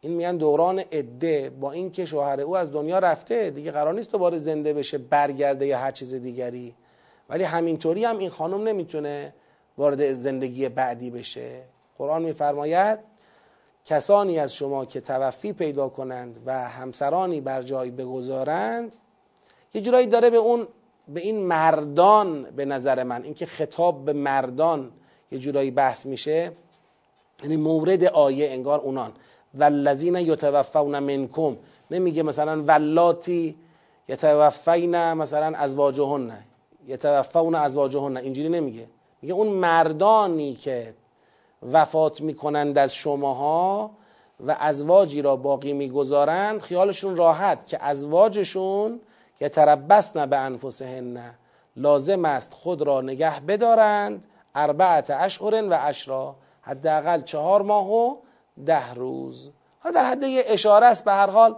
این 0.00 0.12
میگن 0.12 0.36
دوران 0.36 0.78
عده. 0.78 1.50
با 1.50 1.72
اینکه 1.72 2.04
شوهر 2.04 2.40
او 2.40 2.56
از 2.56 2.72
دنیا 2.72 2.98
رفته 2.98 3.50
دیگه 3.50 3.70
قرار 3.70 3.94
نیست 3.94 4.12
دوباره 4.12 4.38
زنده 4.38 4.72
بشه 4.72 4.98
برگرده 4.98 5.66
یا 5.66 5.78
هر 5.78 5.92
چیز 5.92 6.14
دیگری. 6.14 6.74
ولی 7.28 7.44
همینطوری 7.44 8.04
هم 8.04 8.18
این 8.18 8.30
خانم 8.30 8.68
نمی‌تونه 8.68 9.34
وارد 9.78 10.12
زندگی 10.12 10.68
بعدی 10.68 11.10
بشه. 11.10 11.62
قرآن 11.98 12.22
میفرماید 12.22 12.98
کسانی 13.84 14.38
از 14.38 14.54
شما 14.54 14.84
که 14.84 15.00
توفی 15.00 15.52
پیدا 15.52 15.88
کنند 15.88 16.38
و 16.46 16.68
همسرانی 16.68 17.40
بر 17.40 17.62
جای 17.62 17.90
بگذارند 17.90 18.92
یه 19.74 19.80
جورایی 19.80 20.06
داره 20.06 20.30
به 20.30 20.36
اون 20.36 20.68
به 21.08 21.20
این 21.20 21.46
مردان 21.46 22.42
به 22.42 22.64
نظر 22.64 23.02
من 23.02 23.22
اینکه 23.22 23.46
خطاب 23.46 24.04
به 24.04 24.12
مردان 24.12 24.92
یه 25.32 25.38
جورایی 25.38 25.70
بحث 25.70 26.06
میشه. 26.06 26.52
یعنی 27.42 27.56
مورد 27.56 28.04
آیه 28.04 28.50
انگار 28.50 28.80
اونان. 28.80 29.12
والذین 29.54 30.16
یتوفون 30.16 30.98
منکم. 30.98 31.56
نمیگه 31.90 32.22
مثلا 32.22 32.62
ولاتی 32.62 33.56
یتوفین 34.08 35.12
مثلا 35.12 35.52
ازواجهن. 35.56 36.32
یتوفون 36.88 37.54
ازواجهن. 37.54 38.16
اینجوری 38.16 38.48
نمیگه. 38.48 38.86
میگه 39.22 39.34
اون 39.34 39.48
مردانی 39.48 40.54
که 40.54 40.94
وفات 41.72 42.20
می‌کنند 42.20 42.78
از 42.78 42.94
شماها 42.94 43.90
و 44.46 44.56
ازواجی 44.60 45.22
را 45.22 45.36
باقی 45.36 45.72
می‌گذارند 45.72 46.60
خیالشون 46.60 47.16
راحت 47.16 47.66
که 47.66 47.84
ازواجشون 47.84 49.00
یتربصن 49.40 50.26
به 50.26 50.36
انفسهن. 50.36 51.34
لازم 51.76 52.24
است 52.24 52.54
خود 52.54 52.82
را 52.82 53.00
نگه 53.00 53.40
بدارند 53.40 54.26
اربعت 54.62 55.10
اشهر 55.10 55.64
و 55.70 55.78
اشرا 55.80 56.36
حداقل 56.62 57.22
چهار 57.22 57.62
ماه 57.62 57.90
و 57.92 58.16
ده 58.66 58.94
روز. 58.94 59.50
حالا 59.80 60.00
در 60.00 60.10
حد 60.10 60.22
یه 60.22 60.44
اشاره 60.46 60.86
است 60.86 61.04
به 61.04 61.12
هر 61.12 61.30
حال 61.30 61.56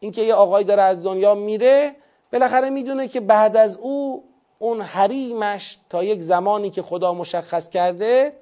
اینکه 0.00 0.22
یه 0.22 0.34
آقای 0.34 0.64
داره 0.64 0.82
از 0.82 1.02
دنیا 1.02 1.34
میره 1.34 1.96
بالاخره 2.32 2.70
می‌دونه 2.70 3.08
که 3.08 3.20
بعد 3.20 3.56
از 3.56 3.76
او 3.76 4.24
اون 4.58 4.80
حریمش 4.80 5.78
تا 5.90 6.04
یک 6.04 6.20
زمانی 6.20 6.70
که 6.70 6.82
خدا 6.82 7.14
مشخص 7.14 7.68
کرده 7.68 8.32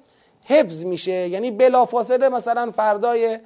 حفظ 0.45 0.85
میشه. 0.85 1.11
یعنی 1.29 1.51
بلافاصله 1.51 2.29
مثلا 2.29 2.71
فردای 2.71 3.39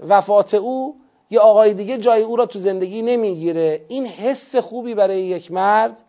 وفات 0.00 0.54
او 0.54 0.96
یه 1.30 1.40
آقای 1.40 1.74
دیگه 1.74 1.98
جای 1.98 2.22
او 2.22 2.36
را 2.36 2.46
تو 2.46 2.58
زندگی 2.58 3.02
نمی‌گیره. 3.02 3.84
این 3.88 4.06
حس 4.06 4.56
خوبی 4.56 4.94
برای 4.94 5.20
یک 5.20 5.52
مرد 5.52 6.02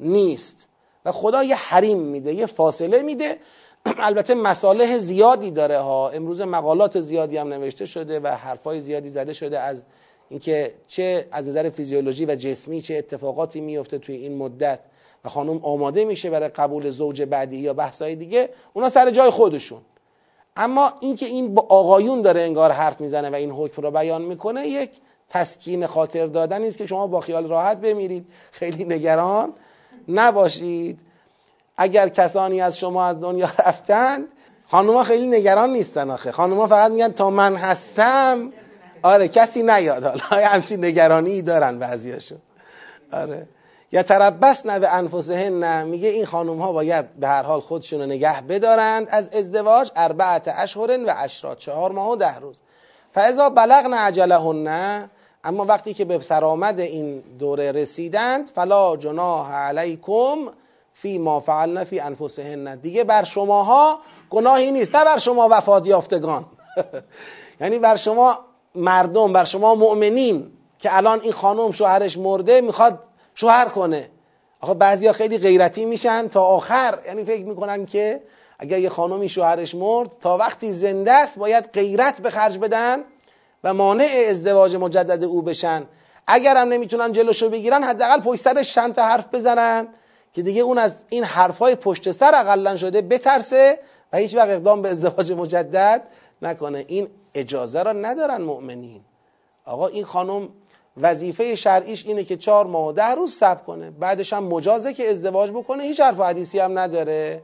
نیست. 0.00 0.68
و 1.04 1.12
خدا 1.12 1.44
یه 1.44 1.56
حریم 1.56 1.98
میده 1.98 2.34
یه 2.34 2.46
فاصله 2.46 3.02
میده. 3.02 3.38
البته 3.98 4.34
مصالح 4.34 4.98
زیادی 4.98 5.50
داره 5.50 5.78
ها. 5.78 6.08
امروز 6.08 6.40
مقالات 6.40 7.00
زیادی 7.00 7.36
هم 7.36 7.48
نوشته 7.48 7.86
شده 7.86 8.20
و 8.20 8.26
حرفای 8.26 8.80
زیادی 8.80 9.08
زده 9.08 9.32
شده 9.32 9.60
از 9.60 9.84
اینکه 10.28 10.74
چه 10.88 11.28
از 11.32 11.48
نظر 11.48 11.70
فیزیولوژی 11.70 12.26
و 12.26 12.34
جسمی 12.34 12.82
چه 12.82 12.94
اتفاقاتی 12.94 13.60
میفته 13.60 13.98
توی 13.98 14.16
این 14.16 14.38
مدت 14.38 14.80
و 15.24 15.28
خانم 15.28 15.60
آماده 15.62 16.04
میشه 16.04 16.30
برای 16.30 16.48
قبول 16.48 16.90
زوج 16.90 17.22
بعدی 17.22 17.56
یا 17.56 17.72
بحثای 17.72 18.14
دیگه. 18.14 18.48
اونا 18.72 18.88
سر 18.88 19.10
جای 19.10 19.30
خودشون. 19.30 19.80
اما 20.56 20.92
اینکه 21.00 21.26
این 21.26 21.54
با 21.54 21.66
آقایون 21.68 22.22
داره 22.22 22.40
انگار 22.40 22.70
حرف 22.70 23.00
می‌زنه 23.00 23.30
و 23.30 23.34
این 23.34 23.50
حکم 23.50 23.82
رو 23.82 23.90
بیان 23.90 24.22
می‌کنه 24.22 24.66
یک 24.66 24.90
تسکین 25.28 25.86
خاطر 25.86 26.26
دادن 26.26 26.62
نیست 26.62 26.78
که 26.78 26.86
شما 26.86 27.06
با 27.06 27.20
خیال 27.20 27.48
راحت 27.48 27.80
بمیرید. 27.80 28.26
خیلی 28.52 28.84
نگران. 28.84 29.52
نباشید. 30.08 30.98
اگر 31.76 32.08
کسانی 32.08 32.60
از 32.60 32.78
شما 32.78 33.06
از 33.06 33.20
دنیا 33.20 33.50
رفتند 33.66 34.28
خانوما 34.68 35.04
خیلی 35.04 35.26
نگران 35.26 35.70
نیستن 35.70 36.10
آخه. 36.10 36.32
خانوما 36.32 36.66
فقط 36.66 36.90
میگن 36.90 37.08
تا 37.08 37.30
من 37.30 37.56
هستم. 37.56 38.52
آره 39.02 39.28
کسی 39.28 39.62
نیاد. 39.62 40.04
حالا 40.04 40.46
همچین 40.46 40.84
نگرانی 40.84 41.42
دارن 41.42 41.78
بعضیاشون؟ 41.78 42.38
آره. 43.12 43.46
یا 43.92 44.02
تربس 44.02 44.66
نه 44.66 44.78
به 44.78 44.88
نه. 45.50 45.84
میگه 45.84 46.08
این 46.08 46.26
خانوم 46.26 46.58
ها 46.58 46.72
باید 46.72 47.12
به 47.12 47.28
هر 47.28 47.42
حال 47.42 47.60
خودشون 47.60 48.00
رو 48.00 48.06
نگه 48.06 48.40
بدارند. 48.40 49.08
از 49.10 49.30
ازدواج 49.30 49.90
اربعت 49.96 50.52
اشهر 50.56 51.04
و 51.06 51.14
اشرا 51.16 51.54
چهار 51.54 51.92
ماه 51.92 52.10
و 52.10 52.16
ده 52.16 52.38
روز. 52.38 52.60
فاذا 53.14 53.48
بلغن 53.50 53.94
اجلهن 53.94 55.10
اما 55.44 55.64
وقتی 55.64 55.94
که 55.94 56.04
به 56.04 56.18
سرآمد 56.18 56.80
این 56.80 57.20
دوره 57.38 57.72
رسیدند 57.72 58.50
فلا 58.54 58.96
جناح 58.96 59.52
علیکم 59.52 60.36
فی 60.92 61.18
ما 61.18 61.40
فعلن 61.40 61.84
فی 61.84 62.00
انفسهن. 62.00 62.76
دیگه 62.76 63.04
بر 63.04 63.24
شماها 63.24 63.98
گناهی 64.30 64.70
نیست 64.70 64.96
نه 64.96 65.04
بر 65.04 65.18
شما 65.18 65.48
وفات 65.50 65.86
یافتگان. 65.86 66.44
یعنی 67.60 67.78
بر 67.78 67.96
شما 67.96 68.38
مردم 68.74 69.32
بر 69.32 69.44
شما 69.44 69.74
مؤمنین 69.74 70.52
که 70.78 70.96
الان 70.96 71.20
این 71.20 71.32
خانم 71.32 71.70
شوهرش 71.70 72.18
مرده 72.18 72.60
می‌خواد 72.60 72.98
شوهر 73.34 73.68
کنه. 73.68 74.10
آخه 74.60 74.74
بعضیا 74.74 75.12
خیلی 75.12 75.38
غیرتی 75.38 75.84
میشن 75.84 76.28
تا 76.28 76.42
آخر. 76.42 76.98
یعنی 77.06 77.24
فکر 77.24 77.44
می‌کنن 77.44 77.86
که 77.86 78.22
اگر 78.58 78.78
یه 78.78 78.88
خانمی 78.88 79.28
شوهرش 79.28 79.74
مرد 79.74 80.10
تا 80.20 80.36
وقتی 80.36 80.72
زنده 80.72 81.12
است 81.12 81.38
باید 81.38 81.70
غیرت 81.72 82.20
به 82.20 82.30
خرج 82.30 82.58
بدن. 82.58 82.98
و 83.64 83.74
مانع 83.74 84.26
ازدواج 84.30 84.76
مجدد 84.76 85.24
او 85.24 85.42
بشن. 85.42 85.86
اگر 86.26 86.56
هم 86.56 86.68
نمی‌تونن 86.68 87.12
جلوشو 87.12 87.48
بگیرن 87.48 87.84
حداقل 87.84 88.20
پشت 88.20 88.40
سرش 88.40 88.74
چند 88.74 88.94
تا 88.94 89.04
حرف 89.04 89.26
بزنن 89.32 89.88
که 90.32 90.42
دیگه 90.42 90.62
اون 90.62 90.78
از 90.78 90.96
این 91.08 91.24
حرفهای 91.24 91.74
پشت 91.74 92.10
سر 92.10 92.34
اقلا 92.34 92.76
شده 92.76 93.02
بترسه 93.02 93.78
و 94.12 94.16
هیچ 94.16 94.34
وقت 94.34 94.48
اقدام 94.48 94.82
به 94.82 94.88
ازدواج 94.88 95.32
مجدد 95.32 96.02
نکنه. 96.42 96.84
این 96.88 97.08
اجازه 97.34 97.82
را 97.82 97.92
ندارن 97.92 98.42
مؤمنین. 98.42 99.00
آقا 99.64 99.86
این 99.86 100.04
خانم 100.04 100.48
وظیفه 100.96 101.54
شرعیش 101.54 102.06
اینه 102.06 102.24
که 102.24 102.36
چهار 102.36 102.66
ماه 102.66 102.88
و 102.88 102.92
ده 102.92 103.10
روز 103.10 103.32
صبر 103.32 103.62
کنه. 103.62 103.90
بعدش 103.90 104.32
هم 104.32 104.44
مجازه 104.44 104.94
که 104.94 105.10
ازدواج 105.10 105.50
بکنه 105.50 105.84
هیچ 105.84 106.00
حرف 106.00 106.20
حدیثی 106.20 106.58
هم 106.58 106.78
نداره. 106.78 107.42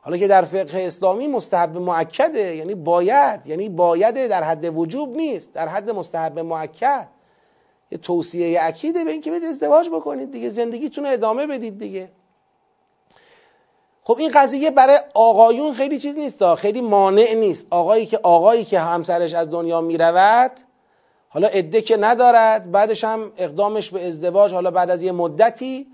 حالا 0.00 0.16
که 0.16 0.28
در 0.28 0.42
فقه 0.42 0.82
اسلامی 0.86 1.26
مستحب 1.26 1.76
معکده 1.76 2.56
یعنی 2.56 2.74
باید 2.74 3.46
یعنی 3.46 3.68
باید 3.68 4.26
در 4.26 4.42
حد 4.42 4.76
وجوب 4.76 5.16
نیست 5.16 5.52
در 5.52 5.68
حد 5.68 5.90
مستحب 5.90 6.38
معکد 6.38 7.08
یه 7.90 7.98
توصیه 7.98 8.58
اکیده 8.62 9.04
به 9.04 9.10
اینکه 9.10 9.30
برید 9.30 9.44
ازدواج 9.44 9.88
بکنید 9.88 10.32
دیگه 10.32 10.48
زندگیتون 10.48 11.04
رو 11.04 11.12
ادامه 11.12 11.46
بدید 11.46 11.78
دیگه. 11.78 12.10
خب 14.02 14.16
این 14.18 14.30
قضیه 14.34 14.70
برای 14.70 14.98
آقایون 15.14 15.74
خیلی 15.74 15.98
چیز 15.98 16.16
نیست 16.16 16.54
خیلی 16.54 16.80
مانع 16.80 17.34
نیست. 17.34 17.66
آقایی 17.70 18.06
که 18.06 18.18
آقایی 18.22 18.64
که 18.64 18.80
همسرش 18.80 19.34
از 19.34 19.50
دنیا 19.50 19.80
می‌رود 19.80 20.52
حالا 21.28 21.48
عده 21.48 21.82
که 21.82 21.96
ندارد 21.96 22.70
بعدش 22.70 23.04
هم 23.04 23.32
اقدامش 23.36 23.90
به 23.90 24.08
ازدواج 24.08 24.54
حالا 24.54 24.70
بعد 24.70 24.90
از 24.90 25.02
یه 25.02 25.12
مدتی 25.12 25.86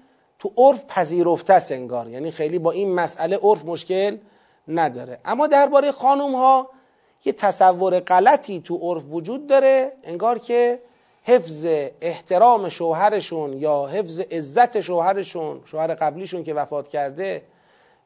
تو 0.44 0.52
عرف 0.56 0.86
پذیرفته 0.86 1.52
است 1.52 1.72
انگار. 1.72 2.08
یعنی 2.08 2.30
خیلی 2.30 2.58
با 2.58 2.70
این 2.70 2.94
مسئله 2.94 3.38
عرف 3.42 3.64
مشکل 3.64 4.16
نداره. 4.68 5.18
اما 5.24 5.46
درباره 5.46 5.92
خانم 5.92 6.34
ها 6.34 6.70
یه 7.24 7.32
تصور 7.32 8.00
غلطی 8.00 8.60
تو 8.60 8.76
عرف 8.76 9.02
وجود 9.10 9.46
داره 9.46 9.92
انگار 10.02 10.38
که 10.38 10.80
حفظ 11.22 11.66
احترام 12.00 12.68
شوهرشون 12.68 13.52
یا 13.52 13.86
حفظ 13.86 14.20
عزت 14.20 14.80
شوهرشون 14.80 15.60
شوهر 15.64 15.94
قبلیشون 15.94 16.44
که 16.44 16.54
وفات 16.54 16.88
کرده 16.88 17.42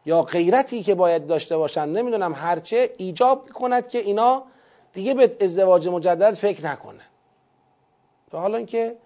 یا 0.06 0.22
غیرتی 0.22 0.82
که 0.82 0.94
باید 0.94 1.26
داشته 1.26 1.56
باشن 1.56 1.88
نمی‌دونم 1.88 2.34
هرچه 2.34 2.90
ایجاب 2.98 3.44
می‌کند 3.44 3.88
که 3.88 3.98
اینا 3.98 4.42
دیگه 4.92 5.14
به 5.14 5.36
ازدواج 5.40 5.88
مجدد 5.88 6.34
فکر 6.34 6.66
نکنه 6.66 7.02
تا 8.30 8.40
حالا 8.40 8.62
که 8.62 8.96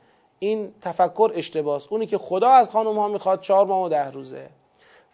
این 0.42 0.72
تفکر 0.80 1.32
اشتباس. 1.34 1.86
اونی 1.90 2.06
که 2.06 2.18
خدا 2.18 2.50
از 2.50 2.70
خانم 2.70 2.98
ها 2.98 3.08
می‌خواد 3.08 3.40
چهار 3.40 3.66
ماه 3.66 3.84
و 3.84 3.88
ده 3.88 4.10
روزه. 4.10 4.48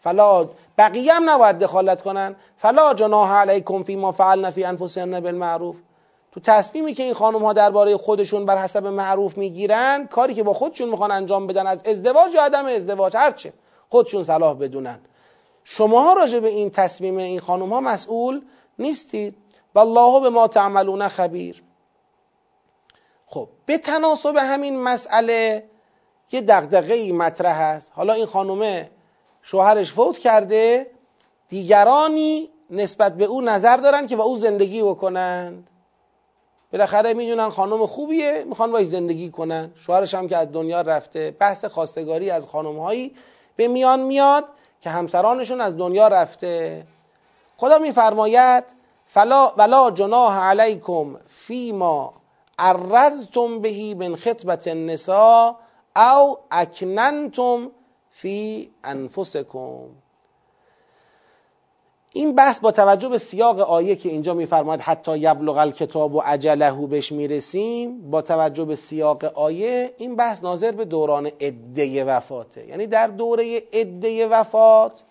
فلا 0.00 0.48
بقیه 0.78 1.14
هم 1.14 1.30
نباید 1.30 1.58
دخالت 1.58 2.02
کنن. 2.02 2.36
فلا 2.56 2.94
جناح 2.94 3.32
علیکم 3.32 3.82
فی 3.82 3.96
ما 3.96 4.12
فعلن 4.12 4.50
فی 4.50 4.64
انفسهن 4.64 5.20
بالمعروف. 5.20 5.76
تو 6.32 6.40
تصمیمی 6.40 6.94
که 6.94 7.02
این 7.02 7.14
خانم 7.14 7.44
ها 7.44 7.52
درباره 7.52 7.96
خودشون 7.96 8.46
بر 8.46 8.58
حسب 8.58 8.86
معروف 8.86 9.38
می‌گیرن 9.38 10.06
کاری 10.06 10.34
که 10.34 10.42
با 10.42 10.52
خودشون 10.52 10.88
می‌خوان 10.88 11.10
انجام 11.10 11.46
بدن 11.46 11.66
از 11.66 11.82
ازدواج 11.86 12.34
یا 12.34 12.42
عدم 12.42 12.66
ازدواج 12.66 13.16
هرچه 13.16 13.52
خودشون 13.88 14.24
صلاح 14.24 14.54
بدونن. 14.54 14.98
شما 15.64 16.12
راجع 16.12 16.40
به 16.40 16.48
این 16.48 16.70
تصمیم 16.70 17.16
این 17.16 17.40
خانم 17.40 17.68
ها 17.72 17.80
مسئول 17.80 18.40
نیستید. 18.78 19.34
والله 19.74 20.20
به 20.20 20.30
ما 20.30 20.48
تعملون 20.48 21.08
خبیر. 21.08 21.62
خب 23.30 23.48
به 23.66 23.78
تناسب 23.78 24.36
همین 24.36 24.80
مسئله 24.80 25.64
یه 26.32 26.40
دغدغه 26.40 27.12
مطرح 27.12 27.62
هست 27.62 27.92
حالا 27.94 28.12
این 28.12 28.26
خانومه 28.26 28.90
شوهرش 29.42 29.92
فوت 29.92 30.18
کرده 30.18 30.90
دیگرانی 31.48 32.50
نسبت 32.70 33.16
به 33.16 33.24
او 33.24 33.40
نظر 33.40 33.76
دارن 33.76 34.06
که 34.06 34.16
با 34.16 34.24
او 34.24 34.36
زندگی 34.36 34.82
بکنند 34.82 35.70
بالاخره 36.72 37.14
می‌دونن 37.14 37.48
خانم 37.48 37.86
خوبیه 37.86 38.44
می‌خوان 38.48 38.72
باش 38.72 38.86
زندگی 38.86 39.30
کنن. 39.30 39.72
شوهرش 39.74 40.14
هم 40.14 40.28
که 40.28 40.36
از 40.36 40.52
دنیا 40.52 40.80
رفته 40.80 41.30
بحث 41.30 41.64
خواستگاری 41.64 42.30
از 42.30 42.48
خانم 42.48 43.10
به 43.56 43.68
میان 43.68 44.00
میاد 44.00 44.44
که 44.80 44.90
همسرانشون 44.90 45.60
از 45.60 45.76
دنیا 45.76 46.08
رفته. 46.08 46.86
خدا 47.56 47.78
میفرماید 47.78 48.64
فلا 49.06 49.52
ولا 49.56 49.90
جناح 49.90 50.38
علیکم 50.38 51.16
فیما 51.26 52.12
عرضتم 52.58 53.60
بهی 53.60 53.94
من 53.94 54.16
خطبت 54.16 54.68
النساء 54.68 55.56
او 55.96 56.38
اکننتم 56.50 57.70
فی 58.10 58.70
انفسکم. 58.84 59.88
این 62.12 62.34
بحث 62.34 62.60
با 62.60 62.72
توجه 62.72 63.08
به 63.08 63.18
سیاق 63.18 63.60
آیه 63.60 63.96
که 63.96 64.08
اینجا 64.08 64.34
میفرماید 64.34 64.80
حتی 64.80 65.18
یبلغ 65.18 65.56
الکتاب 65.56 66.14
و 66.14 66.20
عجله 66.20 66.86
بهش 66.86 67.12
می‌رسیم 67.12 68.10
با 68.10 68.22
توجه 68.22 68.64
به 68.64 68.76
سیاق 68.76 69.24
آیه 69.24 69.94
این 69.98 70.16
بحث 70.16 70.42
ناظر 70.42 70.72
به 70.72 70.84
دوران 70.84 71.26
عده 71.40 72.04
وفاته. 72.04 72.66
یعنی 72.66 72.86
در 72.86 73.06
دوره 73.06 73.62
عده 73.72 74.26
وفات 74.26 75.02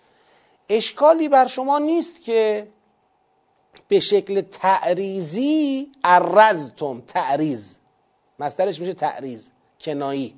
اشکالی 0.68 1.28
بر 1.28 1.46
شما 1.46 1.78
نیست 1.78 2.22
که 2.22 2.66
به 3.88 4.00
شکل 4.00 4.40
تعریزی 4.40 5.92
ارزتم 6.04 7.00
تعریز 7.00 7.78
مسترش 8.38 8.80
میشه 8.80 8.92
تعریز 8.92 9.50
کنایی. 9.80 10.34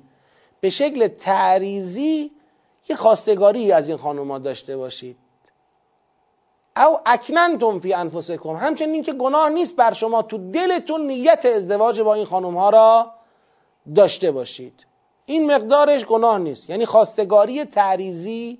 به 0.61 0.69
شکل 0.69 1.07
تعریزی 1.07 2.31
یه 2.89 2.95
خواستگاری 2.95 3.71
از 3.71 3.87
این 3.87 3.97
خانوما 3.97 4.39
داشته 4.39 4.77
باشید. 4.77 5.17
او 6.77 6.97
اکننتم 7.05 7.79
فی 7.79 7.93
انفسکم. 7.93 8.49
همچنین 8.49 9.03
که 9.03 9.13
گناه 9.13 9.49
نیست 9.49 9.75
بر 9.75 9.93
شما 9.93 10.21
تو 10.21 10.51
دلتون 10.51 11.07
نیت 11.07 11.45
ازدواج 11.45 12.01
با 12.01 12.13
این 12.13 12.25
خانم 12.25 12.57
ها 12.57 12.69
را 12.69 13.13
داشته 13.95 14.31
باشید. 14.31 14.85
این 15.25 15.51
مقدارش 15.51 16.05
گناه 16.05 16.37
نیست. 16.37 16.69
یعنی 16.69 16.85
خواستگاری 16.85 17.65
تعریزی 17.65 18.59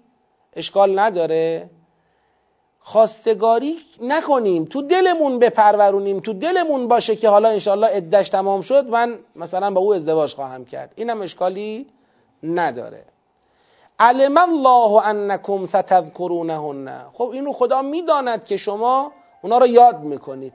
اشکال 0.53 0.99
نداره. 0.99 1.69
خواستگاری 2.83 3.75
نکنیم. 4.01 4.65
تو 4.65 4.81
دلمون 4.81 5.39
بپرورونیم. 5.39 6.19
تو 6.19 6.33
دلمون 6.33 6.87
باشه 6.87 7.15
که 7.15 7.29
حالا 7.29 7.49
انشالله 7.49 7.87
ادش 7.91 8.29
تمام 8.29 8.61
شد. 8.61 8.85
من 8.85 9.17
مثلا 9.35 9.71
با 9.71 9.81
او 9.81 9.93
ازدواج 9.93 10.35
خواهم 10.35 10.65
کرد. 10.65 10.93
اینم 10.95 11.21
اشکالی 11.21 11.85
نداره. 12.43 13.05
علم 13.99 14.37
الله 14.37 15.07
انکم 15.07 15.65
ستذکرونهن. 15.65 17.05
خب 17.13 17.29
اینو 17.29 17.53
خدا 17.53 17.81
می‌داند 17.81 18.43
که 18.43 18.57
شما 18.57 19.11
اونا 19.41 19.57
رو 19.57 19.67
یاد 19.67 19.99
می‌کنید. 19.99 20.53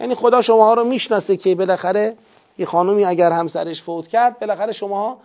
یعنی 0.00 0.14
خدا 0.14 0.42
شما 0.42 0.74
رو 0.74 0.84
می‌شناسه 0.84 1.36
که 1.36 1.54
بالاخره 1.54 2.16
یه 2.58 2.66
خانومی 2.66 3.04
اگر 3.04 3.32
همسرش 3.32 3.82
فوت 3.82 4.08
کرد 4.08 4.38
بالاخره 4.38 4.72
شما 4.72 5.18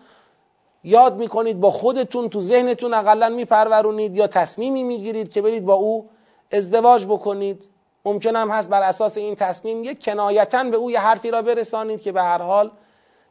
یاد 0.84 1.18
می‌کنید 1.18 1.60
با 1.60 1.72
خودتون 1.72 2.30
تو 2.30 2.42
ذهنتون 2.42 2.94
اقلا 2.94 3.30
میپرورونید 3.30 4.16
یا 4.16 4.28
تصمیمی 4.28 4.84
می‌گیرید 4.84 5.32
که 5.32 5.42
برید 5.42 5.66
با 5.66 5.74
او 5.74 6.06
ازدواج 6.52 7.06
بکنید. 7.06 7.68
ممکن 8.06 8.36
هم 8.36 8.52
هست 8.52 8.70
بر 8.70 8.84
اساس 8.84 9.18
این 9.18 9.36
تصمیم 9.36 9.84
یک 9.84 10.06
کنایتا 10.06 10.64
به 10.64 10.78
او 10.78 10.92
یه 10.92 11.00
حرفی 11.00 11.32
را 11.32 11.42
برسانید 11.42 12.02
که 12.02 12.12
به 12.12 12.22
هر 12.22 12.42
حال 12.42 12.72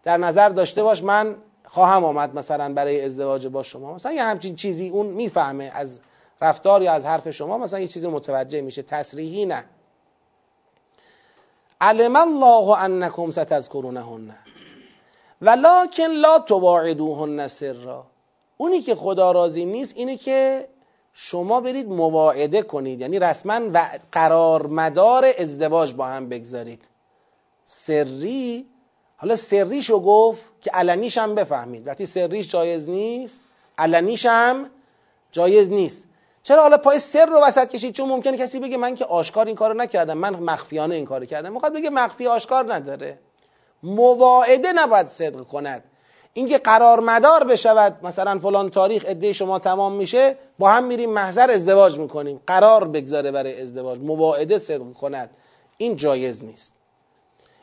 در 0.02 0.16
نظر 0.16 0.48
داشته 0.48 0.82
باش. 0.82 1.02
من 1.02 1.36
خواهم 1.64 2.04
آمد 2.04 2.34
مثلا 2.34 2.74
برای 2.74 3.04
ازدواج 3.04 3.46
با 3.46 3.62
شما. 3.62 3.94
مثلا 3.94 4.12
یه 4.12 4.22
همچین 4.22 4.56
چیزی 4.56 4.88
اون 4.88 5.06
می‌فهمه 5.06 5.70
از 5.74 6.00
رفتار 6.40 6.82
یا 6.82 6.92
از 6.92 7.06
حرف 7.06 7.30
شما. 7.30 7.58
مثلا 7.58 7.80
یه 7.80 7.88
چیزی 7.88 8.08
متوجه 8.08 8.60
میشه. 8.60 8.82
تصریحی 8.82 9.44
نه. 9.44 9.64
علم 11.80 12.16
الله 12.16 12.78
انکم 12.78 13.30
ستذکرونهن. 13.30 14.36
ولکن 15.42 16.02
لا 16.02 16.38
تواعدوهن 16.38 17.48
سرا. 17.48 18.06
اونی 18.56 18.80
که 18.80 18.94
خدا 18.94 19.32
راضی 19.32 19.64
نیست 19.64 19.96
اینه 19.96 20.16
که 20.16 20.68
شما 21.12 21.60
برید 21.60 21.88
مواعده 21.88 22.62
کنید. 22.62 23.00
یعنی 23.00 23.18
رسما 23.18 23.60
و 23.74 23.88
قرار 24.12 24.66
مدار 24.66 25.26
ازدواج 25.38 25.94
با 25.94 26.06
هم 26.06 26.28
بگذارید. 26.28 26.84
سری 27.64 28.66
حالا 29.16 29.36
سریشو 29.36 30.00
گفت 30.00 30.42
که 30.60 30.70
علنیش 30.70 31.18
هم 31.18 31.34
بفهمید. 31.34 31.86
وقتی 31.86 32.06
سریش 32.06 32.48
جایز 32.48 32.88
نیست 32.88 33.40
علنیش 33.78 34.26
هم 34.26 34.70
جایز 35.32 35.70
نیست. 35.70 36.06
چرا 36.42 36.62
حالا 36.62 36.76
پای 36.76 36.98
سر 36.98 37.26
رو 37.26 37.40
وسط 37.40 37.68
کشید؟ 37.68 37.94
چون 37.94 38.08
ممکنه 38.08 38.36
کسی 38.36 38.60
بگه 38.60 38.76
من 38.76 38.94
که 38.94 39.04
آشکار 39.04 39.46
این 39.46 39.56
کارو 39.56 39.74
نکردم. 39.74 40.18
من 40.18 40.34
مخفیانه 40.34 40.94
این 40.94 41.04
کارو 41.04 41.24
کردم. 41.26 41.52
می‌خواد 41.52 41.74
بگه 41.74 41.90
مخفی 41.90 42.26
آشکار 42.26 42.74
نداره. 42.74 43.18
مواعده 43.82 44.72
نباید 44.72 45.06
صدق 45.06 45.42
کند. 45.42 45.84
اینکه 46.32 46.58
قرار 46.58 47.00
مدار 47.00 47.44
بشود 47.44 47.98
مثلا 48.02 48.38
فلان 48.38 48.70
تاریخ 48.70 49.04
عده 49.04 49.32
شما 49.32 49.58
تمام 49.58 49.92
میشه 49.92 50.36
با 50.58 50.70
هم 50.70 50.84
میریم 50.84 51.10
محضر 51.10 51.50
ازدواج 51.50 51.98
می‌کنیم. 51.98 52.40
قرار 52.46 52.88
بگذاره 52.88 53.30
برای 53.30 53.62
ازدواج 53.62 53.98
مواعده 53.98 54.58
صدق 54.58 54.92
کند. 54.92 55.30
این 55.76 55.96
جایز 55.96 56.44
نیست. 56.44 56.74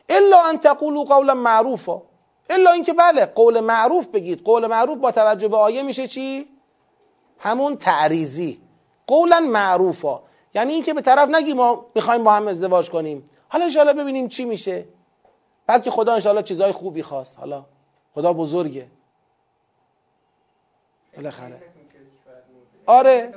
الا 0.08 0.40
ان 0.48 0.58
تقولوا 0.58 1.04
قولا 1.04 1.34
معروفا. 1.34 2.02
الا 2.50 2.70
اینکه 2.70 2.92
بله 2.92 3.26
قول 3.26 3.60
معروف 3.60 4.06
بگید. 4.06 4.42
قول 4.44 4.66
معروف 4.66 4.98
با 4.98 5.10
توجه 5.10 5.48
به 5.48 5.56
آیه 5.56 5.82
میشه 5.82 6.06
چی؟ 6.06 6.48
همون 7.38 7.76
تعریزی 7.76 8.60
قولا 9.06 9.40
معروفا. 9.40 10.20
یعنی 10.54 10.72
اینکه 10.72 10.94
به 10.94 11.00
طرف 11.00 11.28
نگی 11.28 11.52
ما 11.52 11.86
می‌خوایم 11.94 12.24
با 12.24 12.32
هم 12.32 12.48
ازدواج 12.48 12.90
کنیم. 12.90 13.24
حالا 13.48 13.64
انشاءالله 13.64 14.02
ببینیم 14.02 14.28
چی 14.28 14.44
میشه. 14.44 14.84
بلکه 15.66 15.90
خدا 15.90 16.12
انشاءالله 16.14 16.42
چیزای 16.42 16.72
خوبی 16.72 17.02
خواست. 17.02 17.38
حالا 17.38 17.64
خدا 18.18 18.32
بزرگه. 18.32 18.86
بالاخره. 21.16 21.62
آره. 22.86 23.34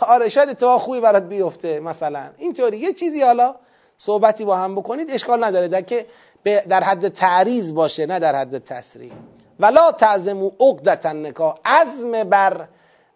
آره 0.00 0.28
شاید 0.28 0.48
اتفاق 0.48 0.80
خوبی 0.80 1.00
برات 1.00 1.22
بیفته 1.22 1.80
مثلا. 1.80 2.30
اینطوری. 2.38 2.78
یه 2.78 2.92
چیزی 2.92 3.22
حالا 3.22 3.54
صحبتی 3.98 4.44
با 4.44 4.56
هم 4.56 4.74
بکنید 4.74 5.10
اشکال 5.10 5.44
نداره. 5.44 5.68
در 5.68 5.82
که 5.82 6.06
در 6.44 6.84
حد 6.84 7.08
تعریض 7.08 7.74
باشه 7.74 8.06
نه 8.06 8.18
در 8.18 8.34
حد 8.36 8.58
تصریح 8.58 9.12
ولا 9.60 9.92
تعظمو 9.92 10.50
عقدت 10.60 11.06
نکاح 11.06 11.58
عزم 11.64 12.24
بر 12.24 12.68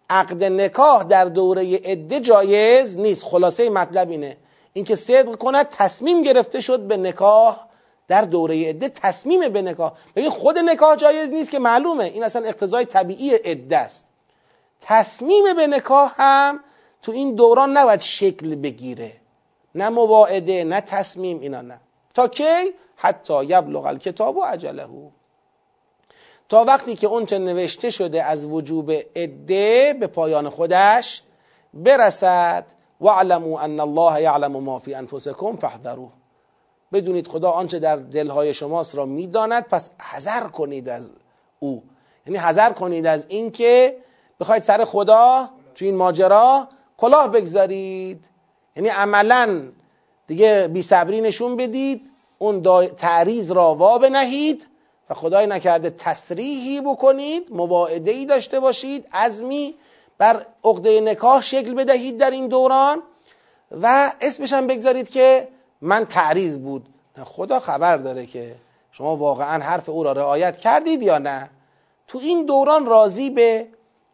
عقد 0.09 0.43
نکاح 0.43 1.03
در 1.03 1.25
دوره 1.25 1.77
عده 1.77 2.19
جایز 2.19 2.97
نیست. 2.97 3.23
خلاصه 3.23 3.69
مطلب 3.69 4.09
اینه. 4.09 4.37
اینکه 4.73 4.95
صدق 4.95 5.35
کند 5.35 5.69
تصمیم 5.69 6.23
گرفته 6.23 6.59
شد 6.59 6.79
به 6.79 6.97
نکاح 6.97 7.72
در 8.07 8.21
دوره 8.21 8.69
عده 8.69 8.89
تصمیم 8.89 9.49
به 9.49 9.61
نکاح. 9.61 9.93
ببین 10.15 10.29
خود 10.29 10.57
نکاح 10.57 10.95
جایز 10.95 11.29
نیست 11.29 11.51
که 11.51 11.59
معلومه. 11.59 12.03
این 12.03 12.23
اصلا 12.23 12.47
اقتضای 12.47 12.85
طبیعی 12.85 13.35
عده 13.35 13.77
است. 13.77 14.07
تصمیم 14.81 15.55
به 15.55 15.67
نکاح 15.67 16.13
هم 16.15 16.59
تو 17.01 17.11
این 17.11 17.35
دوران 17.35 17.77
نباید 17.77 18.01
شکل 18.01 18.55
بگیره. 18.55 19.13
نه 19.75 19.89
مواعده 19.89 20.63
نه 20.63 20.81
تصمیم 20.81 21.39
اینا 21.39 21.61
نه. 21.61 21.79
تا 22.13 22.27
کی؟ 22.27 22.73
حتی 22.95 23.45
یبلغ 23.45 23.85
الکتاب 23.85 24.37
و 24.37 24.41
عجله. 24.41 24.87
تا 26.49 26.63
وقتی 26.63 26.95
که 26.95 27.07
اون 27.07 27.25
چه 27.25 27.37
نوشته 27.39 27.89
شده 27.89 28.23
از 28.23 28.45
وجوب 28.45 28.91
عده 29.15 29.93
به 29.99 30.07
پایان 30.07 30.49
خودش 30.49 31.21
برسد 31.73 32.65
واعلموا 33.01 33.59
ان 33.59 33.79
الله 33.79 34.21
یعلم 34.21 34.51
ما 34.51 34.79
فی 34.79 34.93
انفسکم 34.93 35.55
فاحذروه. 35.55 36.11
بدونید 36.93 37.27
خدا 37.27 37.49
آنچه 37.51 37.79
در 37.79 37.95
دلهای 37.95 38.53
شماست 38.53 38.95
را 38.95 39.05
می‌داند 39.05 39.63
پس 39.63 39.89
حذر 40.11 40.47
کنید 40.47 40.89
از 40.89 41.11
او. 41.59 41.83
یعنی 42.27 42.37
حذر 42.39 42.73
کنید 42.73 43.05
از 43.05 43.25
اینکه 43.27 43.97
بخواید 44.39 44.63
سر 44.63 44.85
خدا 44.85 45.49
تو 45.75 45.85
این 45.85 45.95
ماجرا 45.95 46.67
کلاه 46.97 47.31
بگذارید. 47.31 48.29
یعنی 48.75 48.89
عملا 48.89 49.61
دیگه 50.27 50.69
بی 50.73 50.81
صبری 50.81 51.21
نشون 51.21 51.57
بدید 51.57 52.11
اون 52.37 52.87
تعریض 52.87 53.51
را 53.51 53.75
وا 53.75 53.97
بنهید 53.97 54.67
و 55.09 55.13
خدای 55.13 55.47
نکرده 55.47 55.89
تصریحی 55.89 56.81
بکنید 56.81 57.51
مواعده 57.51 58.11
ای 58.11 58.25
داشته 58.25 58.59
باشید 58.59 59.07
عزمی 59.13 59.75
بر 60.17 60.45
عقده 60.63 61.01
نکاح 61.01 61.41
شکل 61.41 61.73
بدهید 61.73 62.17
در 62.17 62.31
این 62.31 62.47
دوران 62.47 63.03
و 63.81 64.13
اسمش 64.21 64.53
هم 64.53 64.67
بگذارید 64.67 65.09
که 65.09 65.47
من 65.83 66.05
تعریض 66.05 66.57
بود. 66.57 66.89
خدا 67.23 67.59
خبر 67.59 67.97
داره 67.97 68.25
که 68.25 68.55
شما 68.91 69.17
واقعا 69.17 69.63
حرف 69.63 69.89
او 69.89 70.03
را 70.03 70.11
رعایت 70.11 70.57
کردید 70.57 71.03
یا 71.03 71.17
نه. 71.17 71.49
تو 72.07 72.17
این 72.17 72.45
دوران 72.45 72.85
راضی 72.85 73.29
به 73.29 73.67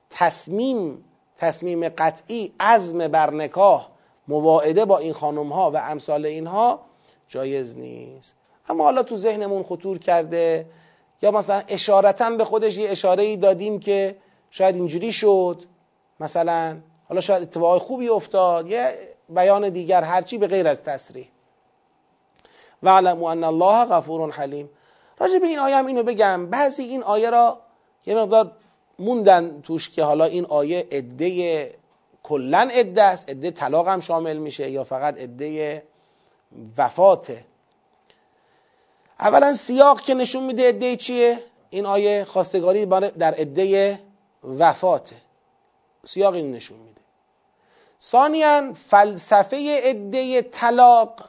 تصمیم 0.10 1.06
تصمیم 1.38 1.90
قطعی 1.90 2.54
عزم 2.60 3.08
بر 3.08 3.34
نکاح 3.34 3.88
مواعده 4.28 4.86
با 4.86 4.98
این 4.98 5.14
خانم 5.14 5.52
ها 5.52 5.72
و 5.72 5.78
امثال 5.78 6.26
اینها 6.26 6.80
جایز 7.28 7.78
نیست. 7.78 8.36
اما 8.70 8.84
حالا 8.84 9.04
تو 9.04 9.16
ذهنمون 9.16 9.64
خطور 9.64 9.98
کرده 9.98 10.66
یا 11.22 11.32
مثلا 11.32 11.62
اشارتا 11.68 12.30
به 12.30 12.46
خودش 12.46 12.78
یه 12.78 12.90
اشاره 12.90 13.24
ای 13.24 13.38
دادیم 13.38 13.80
که 13.80 14.16
شاید 14.52 14.76
اینجوری 14.76 15.12
شد. 15.12 15.64
مثلا 16.20 16.78
حالا 17.10 17.22
شاید 17.22 17.42
اتفاق 17.42 17.82
خوبی 17.82 18.10
افتاد 18.10 18.68
یه 18.68 18.94
بیان 19.30 19.70
دیگر 19.70 20.04
هرچی 20.04 20.38
به 20.38 20.48
غیر 20.48 20.68
از 20.68 20.84
تصریح 20.84 21.28
و 22.84 22.90
علمو 22.90 23.26
ان 23.26 23.44
الله 23.44 23.86
غفور 23.86 24.32
حلیم. 24.32 24.70
راجع 25.20 25.40
به 25.40 25.48
این 25.48 25.60
آیه 25.60 25.76
هم 25.76 25.86
اینو 25.86 26.04
بگم. 26.04 26.48
بعضی 26.48 26.84
این 26.84 27.04
آیه 27.04 27.30
را 27.30 27.60
یه 28.06 28.16
مقدار 28.16 28.52
موندن 29.00 29.62
توش 29.62 29.90
که 29.90 30.04
حالا 30.04 30.26
این 30.26 30.46
آیه 30.46 30.88
عده 30.92 31.72
کلا 32.24 32.70
عده 32.74 33.04
است. 33.04 33.30
عده 33.30 33.52
طلاق 33.52 33.88
هم 33.88 34.00
شامل 34.00 34.38
میشه 34.38 34.70
یا 34.70 34.84
فقط 34.84 35.20
عده 35.20 35.84
وفاته 36.78 37.46
اولا 39.20 39.54
سیاق 39.54 40.02
که 40.02 40.14
نشون 40.14 40.44
میده 40.44 40.70
عده 40.70 40.96
چیه؟ 40.96 41.40
این 41.70 41.86
آیه 41.86 42.24
خواستگاری 42.24 42.86
در 43.10 43.34
عده 43.34 44.00
وفاته 44.44 45.16
سیاق 46.06 46.34
این 46.34 46.52
نشون 46.52 46.78
میده. 46.78 47.02
ثانیا 48.02 48.74
فلسفه 48.74 49.80
عده 49.84 50.42
طلاق 50.42 51.29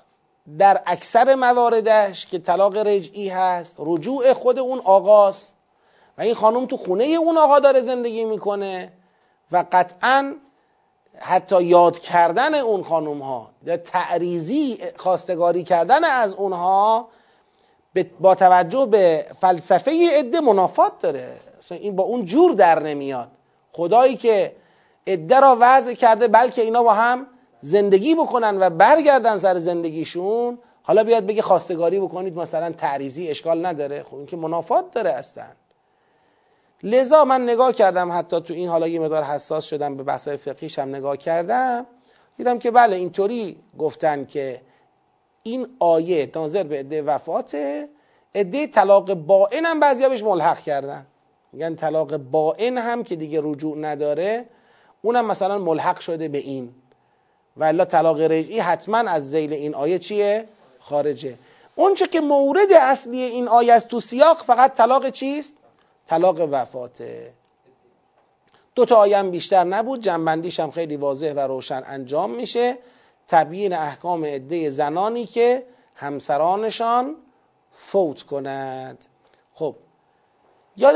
در 0.58 0.80
اکثر 0.86 1.34
مواردش 1.34 2.26
که 2.26 2.38
طلاق 2.38 2.76
رجعی 2.76 3.28
هست 3.28 3.76
رجوع 3.78 4.32
خود 4.32 4.58
اون 4.58 4.78
آقاست. 4.84 5.54
و 6.18 6.22
این 6.22 6.34
خانم 6.34 6.66
تو 6.66 6.76
خونه 6.76 7.04
اون 7.04 7.38
آقا 7.38 7.58
داره 7.58 7.80
زندگی 7.80 8.24
می‌کنه 8.24 8.92
و 9.52 9.64
قطعا 9.72 10.34
حتی 11.18 11.62
یاد 11.62 11.98
کردن 11.98 12.54
اون 12.54 12.82
خانم 12.82 13.22
ها 13.22 13.50
تعریزی 13.84 14.78
خواستگاری 14.96 15.64
کردن 15.64 16.04
از 16.04 16.34
اونها 16.34 17.08
با 18.20 18.34
توجه 18.34 18.86
به 18.86 19.26
فلسفه 19.40 20.08
عده 20.18 20.40
منافات 20.40 20.92
داره. 21.00 21.36
این 21.70 21.96
با 21.96 22.02
اون 22.02 22.24
جور 22.24 22.52
در 22.52 22.78
نمیاد. 22.78 23.28
خدایی 23.72 24.16
که 24.16 24.56
عده 25.06 25.40
را 25.40 25.56
وضع 25.60 25.94
کرده 25.94 26.28
بلکه 26.28 26.62
اینا 26.62 26.82
با 26.82 26.94
هم 26.94 27.26
زندگی 27.60 28.14
بکنن 28.14 28.60
و 28.60 28.70
برگردن 28.70 29.36
سر 29.36 29.58
زندگیشون 29.58 30.58
حالا 30.82 31.04
بیاد 31.04 31.26
بگه 31.26 31.42
خواستگاری 31.42 32.00
بکنید 32.00 32.38
مثلا 32.38 32.72
تعریزی 32.72 33.28
اشکال 33.28 33.66
نداره. 33.66 34.02
خب 34.02 34.16
این 34.16 34.26
که 34.26 34.36
منافات 34.36 34.90
داره 34.90 35.10
اصلا. 35.10 35.44
لذا 36.82 37.24
من 37.24 37.42
نگاه 37.42 37.72
کردم 37.72 38.12
حتی 38.12 38.40
تو 38.40 38.54
این 38.54 38.68
حالا 38.68 38.88
یه 38.88 39.00
مقدار 39.00 39.22
حساس 39.22 39.64
شدم 39.64 39.96
به 39.96 40.02
بحثای 40.02 40.36
فقهیش 40.36 40.78
هم 40.78 40.88
نگاه 40.88 41.16
کردم. 41.16 41.86
دیدم 42.36 42.58
که 42.58 42.70
بله 42.70 42.96
اینطوری 42.96 43.56
گفتن 43.78 44.24
که 44.24 44.60
این 45.42 45.66
آیه 45.78 46.30
ناظر 46.34 46.62
به 46.62 46.78
عده 46.78 47.02
وفاته. 47.02 47.88
عده 48.34 48.66
طلاق 48.66 49.14
بائن 49.14 49.66
هم 49.66 49.80
بعضی 49.80 50.08
بهش 50.08 50.22
ملحق 50.22 50.60
کردن. 50.60 51.06
میگن 51.52 51.74
طلاق 51.74 52.16
بائن 52.16 52.78
هم 52.78 53.04
که 53.04 53.16
دیگه 53.16 53.40
رجوع 53.44 53.78
نداره 53.78 54.46
اونم 55.02 55.26
مثلا 55.26 55.58
ملحق 55.58 56.00
شده 56.00 56.28
به 56.28 56.38
این. 56.38 56.74
و 57.56 57.84
طلاق 57.84 58.20
رجعی 58.20 58.58
حتما 58.58 58.98
از 58.98 59.30
زیل 59.30 59.52
این 59.52 59.74
آیه 59.74 59.98
چیه؟ 59.98 60.48
خارجه. 60.80 61.38
اونچه 61.74 62.06
که 62.06 62.20
مورد 62.20 62.72
اصلی 62.72 63.20
این 63.20 63.48
آیه 63.48 63.72
است 63.72 63.88
تو 63.88 64.00
سیاق 64.00 64.42
فقط 64.42 64.74
طلاق 64.74 65.10
چیست؟ 65.10 65.54
طلاق 66.06 66.48
وفاته. 66.52 67.32
دو 68.74 68.84
تا 68.84 68.96
آیه 68.96 69.22
بیشتر 69.22 69.64
نبود 69.64 70.00
جنبندیش 70.00 70.60
هم 70.60 70.70
خیلی 70.70 70.96
واضح 70.96 71.32
و 71.32 71.40
روشن 71.40 71.82
انجام 71.86 72.30
میشه. 72.30 72.78
تبیین 73.28 73.72
احکام 73.72 74.24
عده 74.24 74.70
زنانی 74.70 75.26
که 75.26 75.66
همسرانشان 75.94 77.16
فوت 77.72 78.22
کند. 78.22 79.04
خب 79.54 79.74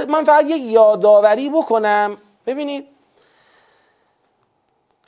من 0.09 0.25
فقط 0.25 0.45
یک 0.45 0.63
یادآوری 0.63 1.51
بکنم. 1.51 2.17
ببینید 2.47 2.94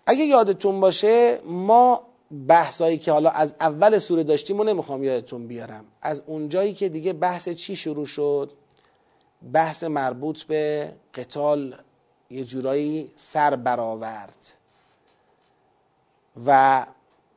اگه 0.07 0.25
یادتون 0.25 0.81
باشه 0.81 1.39
ما 1.45 2.03
بحثایی 2.49 2.99
که 2.99 3.13
حالا 3.13 3.31
از 3.31 3.55
اول 3.61 3.99
سوره 3.99 4.23
داشتیم 4.23 4.61
و 4.61 4.65
نمی‌خوام 4.65 5.05
یادتون 5.05 5.47
بیارم. 5.47 5.85
از 6.03 6.23
اونجایی 6.27 6.73
که 6.73 6.89
دیگه 6.89 7.13
بحث 7.13 7.49
چی 7.49 7.77
شروع 7.77 8.07
شد؟ 8.07 8.53
بحث 9.53 9.85
مربوط 9.85 10.43
به 10.43 10.93
قتال 11.15 11.77
یه 12.31 12.45
جورایی 12.45 13.11
سر 13.17 13.57
برآورد. 13.57 14.53
و 16.47 16.87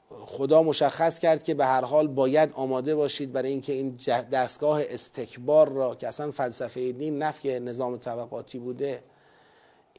خدا 0.10 0.64
مشخص 0.64 1.20
کرد 1.20 1.44
که 1.44 1.54
به 1.54 1.66
هر 1.66 1.86
حال 1.86 2.08
باید 2.08 2.52
آماده 2.54 2.96
باشید 2.96 3.32
برای 3.32 3.50
اینکه 3.50 3.74
این 3.74 4.00
دستگاه 4.32 4.82
استکبار 4.90 5.70
را 5.70 5.96
که 5.96 6.08
اصلا 6.08 6.32
فلسفه 6.32 6.92
دین 6.92 7.24
نفی 7.24 7.60
نظام 7.60 7.98
طبقاتی 7.98 8.60
بوده 8.60 9.04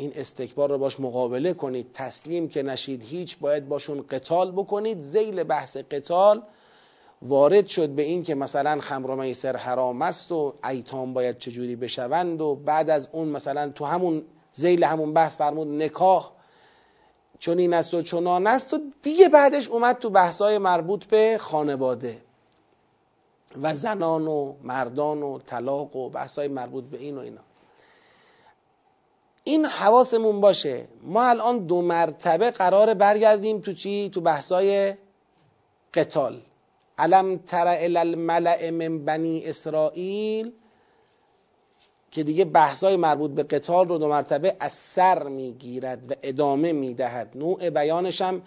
این 0.00 0.12
استکبار 0.14 0.68
رو 0.68 0.78
باش 0.78 1.00
مقابله 1.00 1.54
کنید. 1.54 1.90
تسلیم 1.94 2.48
که 2.48 2.62
نشید 2.62 3.02
هیچ 3.02 3.38
باید 3.38 3.68
باشون 3.68 4.04
قتال 4.10 4.50
بکنید. 4.50 5.00
زیل 5.00 5.42
بحث 5.42 5.76
قتال 5.76 6.42
وارد 7.22 7.66
شد 7.66 7.88
به 7.88 8.02
این 8.02 8.22
که 8.22 8.34
مثلا 8.34 8.80
خمر 8.80 9.10
و 9.10 9.16
میسر 9.16 9.56
حرام 9.56 10.02
است 10.02 10.32
و 10.32 10.54
ایتام 10.64 11.14
باید 11.14 11.38
چجوری 11.38 11.76
بشوند 11.76 12.40
و 12.40 12.54
بعد 12.54 12.90
از 12.90 13.08
اون 13.12 13.28
مثلا 13.28 13.68
تو 13.68 13.84
همون 13.84 14.22
زیل 14.52 14.84
همون 14.84 15.12
بحث 15.12 15.36
فرمود 15.36 15.68
نکاح 15.68 16.30
چون 17.38 17.58
این 17.58 17.74
است 17.74 17.94
و 17.94 18.02
چنان 18.02 18.46
است 18.46 18.74
و 18.74 18.78
دیگه 19.02 19.28
بعدش 19.28 19.68
اومد 19.68 19.98
تو 19.98 20.10
بحثای 20.10 20.58
مربوط 20.58 21.04
به 21.04 21.36
خانواده 21.40 22.22
و 23.62 23.74
زنان 23.74 24.26
و 24.26 24.54
مردان 24.62 25.22
و 25.22 25.38
طلاق 25.38 25.96
و 25.96 26.10
بحثای 26.10 26.48
مربوط 26.48 26.84
به 26.84 26.98
این 26.98 27.16
و 27.16 27.20
اینا. 27.20 27.40
این 29.44 29.66
حواسمون 29.66 30.40
باشه. 30.40 30.88
ما 31.02 31.22
الان 31.22 31.58
دو 31.58 31.82
مرتبه 31.82 32.50
قرار 32.50 32.94
برگردیم 32.94 33.60
تو 33.60 33.72
چی؟ 33.72 34.10
تو 34.14 34.20
بحثای 34.20 34.94
قتال. 35.94 36.40
علم 36.98 37.36
تر 37.36 37.76
الملع 37.80 38.70
من 38.70 39.04
بنی 39.04 39.42
اسرائیل؟ 39.44 40.52
که 42.10 42.22
دیگه 42.22 42.44
بحثای 42.44 42.96
مربوط 42.96 43.30
به 43.30 43.42
قتال 43.42 43.88
رو 43.88 43.98
دو 43.98 44.08
مرتبه 44.08 44.56
از 44.60 44.72
سر 44.72 45.22
می‌گیرد 45.22 46.10
و 46.10 46.14
ادامه 46.22 46.72
می‌دهد. 46.72 47.30
نوع 47.34 47.70
بیانش 47.70 48.22
هم 48.22 48.42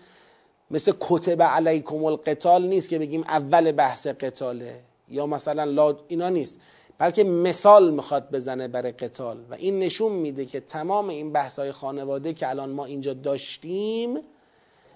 مثل 0.71 0.93
کتب 0.99 1.41
علیکم 1.41 2.03
القتال 2.03 2.67
نیست 2.67 2.89
که 2.89 2.99
بگیم 2.99 3.21
اول 3.21 3.71
بحث 3.71 4.07
قتاله. 4.07 4.79
یا 5.14 5.26
مثلا 5.26 5.64
لا 5.64 5.95
اینا 6.07 6.30
نیست. 6.30 6.60
بلکه 6.98 7.23
مثال 7.23 7.91
می‌خواد 7.91 8.31
بزنه 8.31 8.68
برای 8.68 8.91
قتال. 8.91 9.38
و 9.49 9.53
این 9.53 9.80
نشون 9.80 10.11
میده 10.11 10.45
که 10.45 10.60
تمام 10.60 11.10
این 11.10 11.31
بحثای 11.31 11.72
خانواده 11.72 12.34
که 12.34 12.49
الان 12.49 12.69
ما 12.69 12.85
اینجا 12.85 13.14
داشتیم 13.14 14.18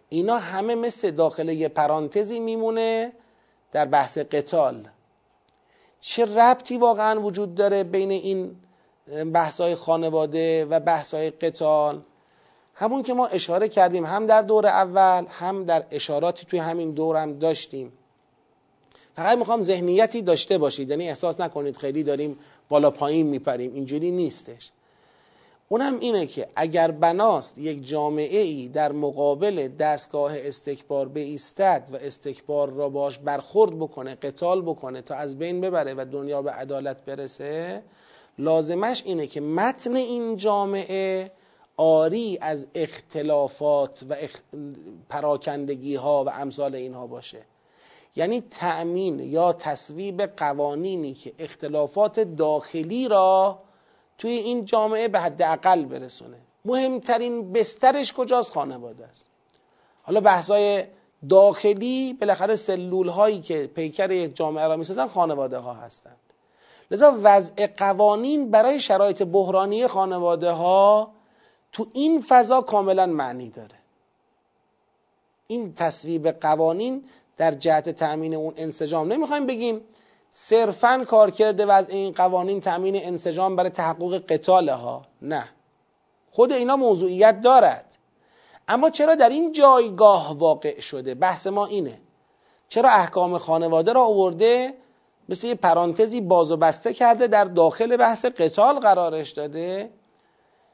اینا 0.10 0.38
همه 0.38 0.76
مثل 0.76 1.12
داخل 1.12 1.50
یه 1.50 1.68
پرانتزی 1.68 2.40
میمونه 2.40 3.14
در 3.72 3.86
بحث 3.86 4.18
قتال. 4.18 4.88
چه 6.00 6.26
ربطی 6.26 6.78
واقعا 6.78 7.22
وجود 7.22 7.56
داره 7.56 7.84
بین 7.84 8.12
این 8.12 8.56
بحثای 9.34 9.76
خانواده 9.76 10.66
و 10.66 10.80
بحثای 10.80 11.30
قتال؟ 11.30 12.02
همون 12.74 13.04
که 13.04 13.14
ما 13.14 13.28
اشاره 13.28 13.68
کردیم 13.68 14.06
هم 14.06 14.26
در 14.26 14.42
دور 14.42 14.66
اول 14.66 15.26
هم 15.30 15.64
در 15.64 15.86
اشاراتی 15.92 16.46
توی 16.46 16.60
همین 16.60 16.92
دور 16.92 17.16
هم 17.16 17.40
داشتیم. 17.40 17.94
فقط 19.18 19.38
می‌خوام 19.38 19.62
ذهنیتی 19.62 20.22
داشته 20.22 20.58
باشید. 20.58 20.90
یعنی 20.90 21.10
احساس 21.10 21.40
نکنید 21.40 21.78
خیلی 21.78 22.04
داریم 22.04 22.40
بالا 22.70 22.92
پایین 22.92 23.28
میپریم. 23.28 23.74
اینجوری 23.74 24.12
نیستش. 24.12 24.72
اونم 25.70 26.00
اینه 26.00 26.26
که 26.26 26.48
اگر 26.56 26.92
بناست 26.92 27.58
یک 27.58 27.88
جامعه 27.88 28.40
ای 28.40 28.68
در 28.68 28.92
مقابل 28.92 29.68
دستگاه 29.68 30.32
استکبار 30.36 31.12
ایستد 31.16 31.90
و 31.94 31.96
استکبار 31.96 32.70
را 32.70 32.90
باش 32.90 33.18
برخورد 33.18 33.80
بکنه 33.80 34.16
قتال 34.16 34.62
بکنه 34.62 35.02
تا 35.02 35.16
از 35.16 35.40
بین 35.40 35.62
ببره 35.62 35.94
و 35.94 36.06
دنیا 36.12 36.42
به 36.42 36.52
عدالت 36.52 37.06
برسه 37.06 37.84
لازمش 38.40 39.04
اینه 39.06 39.28
که 39.28 39.42
متن 39.42 39.96
این 39.96 40.38
جامعه 40.38 41.32
آری 41.78 42.38
از 42.42 42.68
اختلافات 42.76 44.06
و 44.10 44.16
پراکندگی 45.10 45.96
ها 45.96 46.24
و 46.24 46.30
امثال 46.30 46.76
اینها 46.76 47.08
باشه. 47.08 47.40
یعنی 48.18 48.42
تأمین 48.42 49.20
یا 49.20 49.54
تصویب 49.54 50.22
قوانینی 50.22 51.14
که 51.14 51.34
اختلافات 51.40 52.20
داخلی 52.20 53.08
را 53.08 53.60
توی 54.18 54.32
این 54.32 54.66
جامعه 54.66 55.08
به 55.08 55.20
حد 55.20 55.42
اقل 55.42 55.86
برسونه. 55.86 56.38
مهمترین 56.66 57.54
بسترش 57.54 58.14
کجاست؟ 58.14 58.52
خانواده 58.52 59.06
است. 59.06 59.30
حالا 60.04 60.22
بحثای 60.22 60.84
داخلی 61.30 62.14
بالاخره 62.14 62.56
سلول 62.56 63.10
هایی 63.10 63.42
که 63.42 63.68
پیکر 63.68 64.12
یک 64.12 64.36
جامعه 64.36 64.68
را 64.68 64.78
می‌سازن 64.78 65.08
خانواده 65.08 65.58
ها 65.58 65.74
هستند. 65.74 66.18
لذا 66.92 67.20
وضع 67.24 67.68
قوانین 67.68 68.52
برای 68.52 68.80
شرایط 68.80 69.24
بحرانی 69.24 69.88
خانواده 69.88 70.52
ها 70.52 71.12
تو 71.72 71.88
این 71.94 72.22
فضا 72.28 72.62
کاملا 72.62 73.06
معنی 73.06 73.50
داره. 73.50 73.76
این 75.48 75.74
تصویب 75.74 76.28
قوانین 76.28 77.04
در 77.38 77.52
جهت 77.52 77.90
تأمین 77.90 78.36
اون 78.36 78.54
انسجام. 78.58 79.14
نمی‌خوایم 79.14 79.46
بگیم 79.46 79.82
صرفا 80.32 81.06
کار 81.08 81.32
کرده 81.32 81.66
و 81.66 81.72
از 81.72 81.90
این 81.90 82.14
قوانین 82.14 82.62
تأمین 82.62 82.96
انسجام 82.96 83.56
برای 83.56 83.70
تحقق 83.70 84.26
قتال 84.26 84.70
ها 84.70 85.02
نه. 85.22 85.50
خود 86.32 86.52
اینا 86.52 86.76
موضوعیت 86.76 87.42
دارد. 87.42 87.98
اما 88.68 88.90
چرا 88.90 89.16
در 89.16 89.30
این 89.30 89.52
جایگاه 89.52 90.38
واقع 90.38 90.80
شده؟ 90.80 91.16
بحث 91.16 91.48
ما 91.48 91.66
اینه. 91.66 92.00
چرا 92.70 92.90
احکام 92.90 93.38
خانواده 93.38 93.94
را 93.94 94.04
آورده؟ 94.04 94.74
مثل 95.30 95.48
یه 95.48 95.56
پرانتزی 95.56 96.22
باز 96.22 96.52
و 96.52 96.58
بسته 96.58 96.94
کرده 96.94 97.28
در 97.28 97.46
داخل 97.46 97.98
بحث 97.98 98.26
قتال 98.26 98.80
قرارش 98.80 99.32
داده؟ 99.32 99.90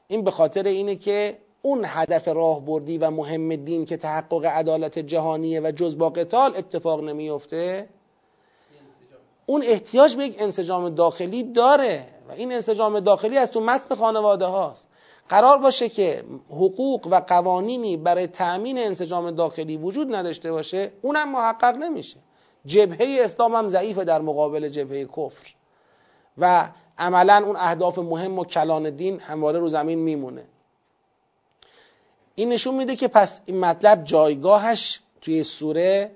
این 0.08 0.24
به 0.24 0.30
خاطر 0.30 0.62
اینه 0.62 0.96
که 0.96 1.38
اون 1.66 1.84
هدف 1.86 2.28
راهبردی 2.28 2.98
و 2.98 3.10
مهم 3.10 3.56
دین 3.56 3.84
که 3.84 3.96
تحقق 3.96 4.44
عدالت 4.44 4.98
جهانیه 4.98 5.60
و 5.60 5.72
جز 5.76 5.98
با 5.98 6.10
قتال 6.10 6.56
اتفاق 6.56 7.04
نمیفته 7.04 7.88
اون 9.46 9.62
احتیاج 9.64 10.16
به 10.16 10.24
یک 10.24 10.36
انسجام 10.38 10.88
داخلی 10.88 11.42
داره 11.42 12.04
و 12.28 12.32
این 12.32 12.52
انسجام 12.52 13.00
داخلی 13.00 13.38
از 13.38 13.50
تو 13.50 13.60
متن 13.60 13.94
خانواده 13.94 14.44
هاست. 14.44 14.88
قرار 15.28 15.58
باشه 15.58 15.88
که 15.88 16.24
حقوق 16.50 17.06
و 17.10 17.20
قوانینی 17.20 17.96
برای 17.96 18.26
تأمین 18.26 18.78
انسجام 18.78 19.30
داخلی 19.30 19.76
وجود 19.76 20.14
نداشته 20.14 20.52
باشه 20.52 20.92
اونم 21.02 21.32
محقق 21.32 21.76
نمیشه. 21.76 22.16
جبهه 22.66 23.24
اسلام 23.24 23.54
هم 23.54 23.68
ضعیفه 23.68 24.04
در 24.04 24.20
مقابل 24.20 24.68
جبهه 24.68 25.04
کفر. 25.04 25.54
و 26.38 26.68
عملا 26.98 27.42
اون 27.46 27.56
اهداف 27.56 27.98
مهم 27.98 28.38
و 28.38 28.44
کلان 28.44 28.90
دین 28.90 29.20
همواره 29.20 29.58
رو 29.58 29.68
زمین 29.68 29.98
میمونه. 29.98 30.44
این 32.34 32.48
نشون 32.48 32.74
میده 32.74 32.96
که 32.96 33.08
پس 33.08 33.40
این 33.46 33.60
مطلب 33.60 34.04
جایگاهش 34.04 35.00
توی 35.20 35.44
سوره 35.44 36.10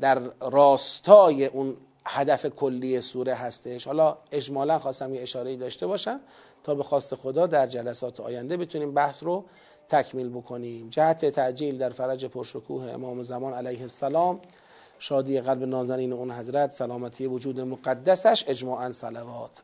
در 0.00 0.20
راستای 0.40 1.46
اون 1.46 1.76
هدف 2.06 2.46
کلی 2.46 3.00
سوره 3.00 3.34
هستش. 3.34 3.86
حالا 3.86 4.18
اجمالا 4.32 4.78
خواستم 4.78 5.14
یه 5.14 5.22
اشاره 5.22 5.56
داشته 5.56 5.86
باشم 5.86 6.20
تا 6.64 6.74
به 6.74 6.82
خواست 6.82 7.14
خدا 7.14 7.46
در 7.46 7.66
جلسات 7.66 8.20
آینده 8.20 8.56
بتونیم 8.56 8.94
بحث 8.94 9.22
رو 9.22 9.44
تکمیل 9.88 10.28
بکنیم. 10.28 10.88
جهت 10.88 11.24
تعجیل 11.24 11.78
در 11.78 11.90
فرج 11.90 12.26
پرشکوه 12.26 12.92
امام 12.92 13.22
زمان 13.22 13.52
علیه 13.52 13.80
السلام 13.80 14.40
شادی 14.98 15.40
قلب 15.40 15.62
نازنین 15.62 16.12
اون 16.12 16.30
حضرت 16.30 16.70
سلامتی 16.70 17.26
وجود 17.26 17.60
مقدسش 17.60 18.44
اجماعا 18.48 18.92
صلوات. 18.92 19.62